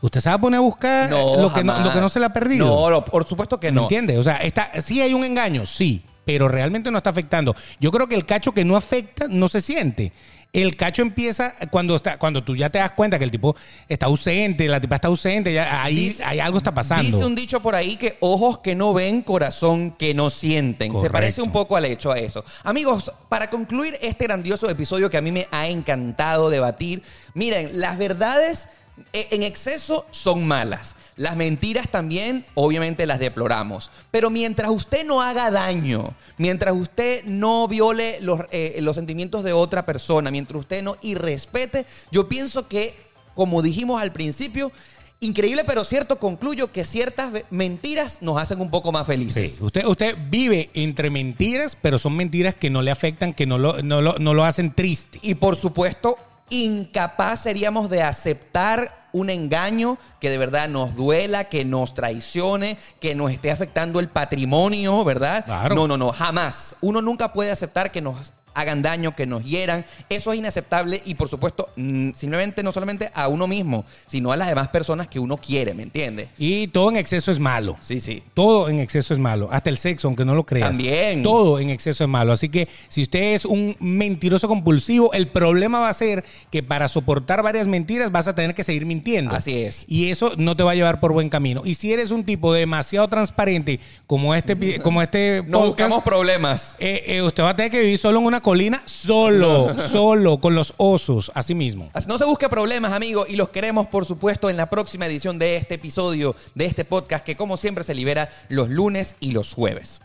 Usted 0.00 0.20
se 0.20 0.30
va 0.30 0.36
a 0.36 0.40
poner 0.40 0.56
a 0.56 0.60
buscar 0.62 1.10
No, 1.10 1.36
lo, 1.36 1.52
que 1.52 1.62
no, 1.62 1.78
lo 1.80 1.92
que 1.92 2.00
no 2.00 2.08
se 2.08 2.18
le 2.18 2.24
ha 2.24 2.32
perdido. 2.32 2.64
No, 2.64 2.88
lo- 2.88 3.04
por 3.04 3.26
supuesto 3.26 3.60
que 3.60 3.70
¿Me 3.70 3.76
no. 3.76 3.82
entiendes? 3.82 4.16
O 4.16 4.22
sea, 4.22 4.36
está, 4.36 4.70
sí 4.80 5.02
hay 5.02 5.12
un 5.12 5.22
engaño, 5.22 5.66
sí, 5.66 6.02
pero 6.24 6.48
realmente 6.48 6.90
no 6.90 6.98
está 6.98 7.10
afectando. 7.10 7.54
Yo 7.80 7.90
creo 7.90 8.08
que 8.08 8.14
el 8.14 8.26
cacho 8.26 8.52
que 8.52 8.64
no 8.64 8.76
afecta 8.76 9.26
no 9.28 9.48
se 9.48 9.60
siente. 9.60 10.12
El 10.52 10.76
cacho 10.76 11.02
empieza 11.02 11.52
cuando 11.72 11.96
está, 11.96 12.16
cuando 12.16 12.44
tú 12.44 12.54
ya 12.54 12.70
te 12.70 12.78
das 12.78 12.92
cuenta 12.92 13.18
que 13.18 13.24
el 13.24 13.32
tipo 13.32 13.56
está 13.88 14.06
ausente, 14.06 14.68
la 14.68 14.80
tipa 14.80 14.94
está 14.94 15.08
ausente, 15.08 15.52
ya, 15.52 15.82
ahí, 15.82 15.96
Dice- 15.96 16.22
ahí 16.22 16.38
algo 16.38 16.58
está 16.58 16.72
pasando. 16.72 17.02
Dice 17.02 17.24
un 17.24 17.34
dicho 17.34 17.58
por 17.60 17.74
ahí 17.74 17.96
que 17.96 18.16
ojos 18.20 18.58
que 18.58 18.76
no 18.76 18.94
ven, 18.94 19.22
corazón 19.22 19.90
que 19.90 20.14
no 20.14 20.30
sienten. 20.30 20.92
Se 21.02 21.10
parece 21.10 21.42
un 21.42 21.50
poco 21.50 21.76
al 21.76 21.84
hecho 21.86 22.12
a 22.12 22.18
eso. 22.20 22.44
Amigos, 22.62 23.10
para 23.28 23.50
concluir 23.50 23.98
este 24.00 24.26
grandioso 24.26 24.70
episodio 24.70 25.10
que 25.10 25.16
a 25.16 25.22
mí 25.22 25.32
me 25.32 25.48
ha 25.50 25.66
encantado 25.66 26.48
debatir, 26.50 27.02
miren, 27.34 27.80
las 27.80 27.98
verdades 27.98 28.68
en 29.12 29.42
exceso 29.42 30.06
son 30.10 30.46
malas. 30.46 30.94
Las 31.16 31.36
mentiras 31.36 31.88
también, 31.88 32.44
obviamente, 32.54 33.06
las 33.06 33.18
deploramos. 33.18 33.90
Pero 34.10 34.30
mientras 34.30 34.70
usted 34.70 35.04
no 35.04 35.22
haga 35.22 35.50
daño, 35.50 36.14
mientras 36.38 36.74
usted 36.74 37.24
no 37.24 37.68
viole 37.68 38.18
los, 38.20 38.40
eh, 38.50 38.78
los 38.80 38.96
sentimientos 38.96 39.44
de 39.44 39.52
otra 39.52 39.86
persona, 39.86 40.30
mientras 40.30 40.60
usted 40.60 40.82
no 40.82 40.96
irrespete, 41.02 41.86
yo 42.10 42.28
pienso 42.28 42.68
que, 42.68 42.94
como 43.34 43.62
dijimos 43.62 44.00
al 44.00 44.12
principio, 44.12 44.72
Increíble 45.20 45.62
pero 45.64 45.84
cierto, 45.84 46.18
concluyo 46.18 46.70
que 46.70 46.84
ciertas 46.84 47.32
mentiras 47.48 48.18
nos 48.20 48.36
hacen 48.36 48.60
un 48.60 48.70
poco 48.70 48.92
más 48.92 49.06
felices. 49.06 49.52
Sí, 49.52 49.62
Usted, 49.62 49.86
usted 49.86 50.18
vive 50.28 50.68
entre 50.74 51.08
mentiras, 51.08 51.78
pero 51.80 51.98
son 51.98 52.14
mentiras 52.14 52.54
que 52.54 52.68
no 52.68 52.82
le 52.82 52.90
afectan, 52.90 53.32
que 53.32 53.46
no 53.46 53.56
lo, 53.56 53.80
no 53.82 54.02
lo, 54.02 54.18
no 54.18 54.34
lo 54.34 54.44
hacen 54.44 54.74
triste. 54.74 55.18
Y 55.22 55.36
por 55.36 55.56
supuesto, 55.56 56.18
incapaz 56.50 57.40
seríamos 57.40 57.88
de 57.90 58.02
aceptar 58.02 59.08
un 59.12 59.30
engaño 59.30 59.96
que 60.20 60.28
de 60.28 60.38
verdad 60.38 60.68
nos 60.68 60.96
duela, 60.96 61.44
que 61.44 61.64
nos 61.64 61.94
traicione, 61.94 62.76
que 63.00 63.14
nos 63.14 63.30
esté 63.30 63.50
afectando 63.50 64.00
el 64.00 64.08
patrimonio, 64.08 65.04
¿verdad? 65.04 65.44
Claro. 65.44 65.74
No, 65.74 65.86
no, 65.86 65.96
no, 65.96 66.12
jamás. 66.12 66.76
Uno 66.80 67.00
nunca 67.00 67.32
puede 67.32 67.50
aceptar 67.52 67.92
que 67.92 68.00
nos 68.00 68.32
hagan 68.54 68.82
daño, 68.82 69.14
que 69.14 69.26
nos 69.26 69.44
hieran. 69.44 69.84
Eso 70.08 70.32
es 70.32 70.38
inaceptable 70.38 71.02
y 71.04 71.14
por 71.14 71.28
supuesto, 71.28 71.68
mm, 71.76 72.10
simplemente 72.14 72.62
no 72.62 72.72
solamente 72.72 73.10
a 73.14 73.28
uno 73.28 73.46
mismo, 73.46 73.84
sino 74.06 74.32
a 74.32 74.36
las 74.36 74.48
demás 74.48 74.68
personas 74.68 75.08
que 75.08 75.18
uno 75.18 75.36
quiere, 75.36 75.74
¿me 75.74 75.82
entiendes? 75.82 76.28
Y 76.38 76.68
todo 76.68 76.90
en 76.90 76.96
exceso 76.96 77.30
es 77.30 77.38
malo. 77.38 77.76
Sí, 77.80 78.00
sí. 78.00 78.22
Todo 78.34 78.68
en 78.68 78.78
exceso 78.80 79.12
es 79.14 79.20
malo. 79.20 79.48
Hasta 79.50 79.70
el 79.70 79.78
sexo, 79.78 80.08
aunque 80.08 80.24
no 80.24 80.34
lo 80.34 80.44
creas. 80.44 80.68
También. 80.70 81.22
Todo 81.22 81.58
en 81.58 81.70
exceso 81.70 82.04
es 82.04 82.10
malo. 82.10 82.32
Así 82.32 82.48
que 82.48 82.68
si 82.88 83.02
usted 83.02 83.34
es 83.34 83.44
un 83.44 83.76
mentiroso 83.80 84.48
compulsivo, 84.48 85.12
el 85.12 85.28
problema 85.28 85.80
va 85.80 85.88
a 85.88 85.94
ser 85.94 86.24
que 86.50 86.62
para 86.62 86.88
soportar 86.88 87.42
varias 87.42 87.66
mentiras 87.66 88.12
vas 88.12 88.28
a 88.28 88.34
tener 88.34 88.54
que 88.54 88.64
seguir 88.64 88.86
mintiendo. 88.86 89.34
Así 89.34 89.62
es. 89.62 89.84
Y 89.88 90.10
eso 90.10 90.32
no 90.36 90.56
te 90.56 90.62
va 90.62 90.72
a 90.72 90.74
llevar 90.74 91.00
por 91.00 91.12
buen 91.12 91.28
camino. 91.28 91.62
Y 91.64 91.74
si 91.74 91.92
eres 91.92 92.10
un 92.10 92.24
tipo 92.24 92.52
demasiado 92.52 93.08
transparente 93.08 93.80
como 94.06 94.34
este, 94.34 94.78
como 94.82 95.02
este 95.02 95.42
No 95.46 95.58
podcast, 95.60 95.66
buscamos 95.68 96.02
problemas. 96.04 96.76
eh, 96.78 97.02
eh, 97.06 97.22
usted 97.22 97.42
va 97.42 97.50
a 97.50 97.56
tener 97.56 97.70
que 97.70 97.80
vivir 97.80 97.98
solo 97.98 98.18
en 98.20 98.26
una 98.26 98.40
colina, 98.44 98.82
solo, 98.84 99.76
solo, 99.90 100.38
con 100.38 100.54
los 100.54 100.74
osos, 100.76 101.32
así 101.34 101.54
mismo. 101.54 101.90
No 102.06 102.18
se 102.18 102.26
busque 102.26 102.48
problemas, 102.48 102.92
amigos, 102.92 103.26
y 103.28 103.36
los 103.36 103.48
queremos, 103.48 103.88
por 103.88 104.04
supuesto, 104.04 104.50
en 104.50 104.58
la 104.58 104.70
próxima 104.70 105.06
edición 105.06 105.38
de 105.38 105.56
este 105.56 105.74
episodio, 105.74 106.36
de 106.54 106.66
este 106.66 106.84
podcast, 106.84 107.24
que 107.24 107.36
como 107.36 107.56
siempre 107.56 107.82
se 107.82 107.94
libera 107.94 108.28
los 108.48 108.68
lunes 108.68 109.16
y 109.18 109.32
los 109.32 109.54
jueves. 109.54 110.00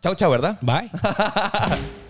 Chau, 0.00 0.14
chau, 0.14 0.30
¿verdad? 0.30 0.56
Bye. 0.62 0.90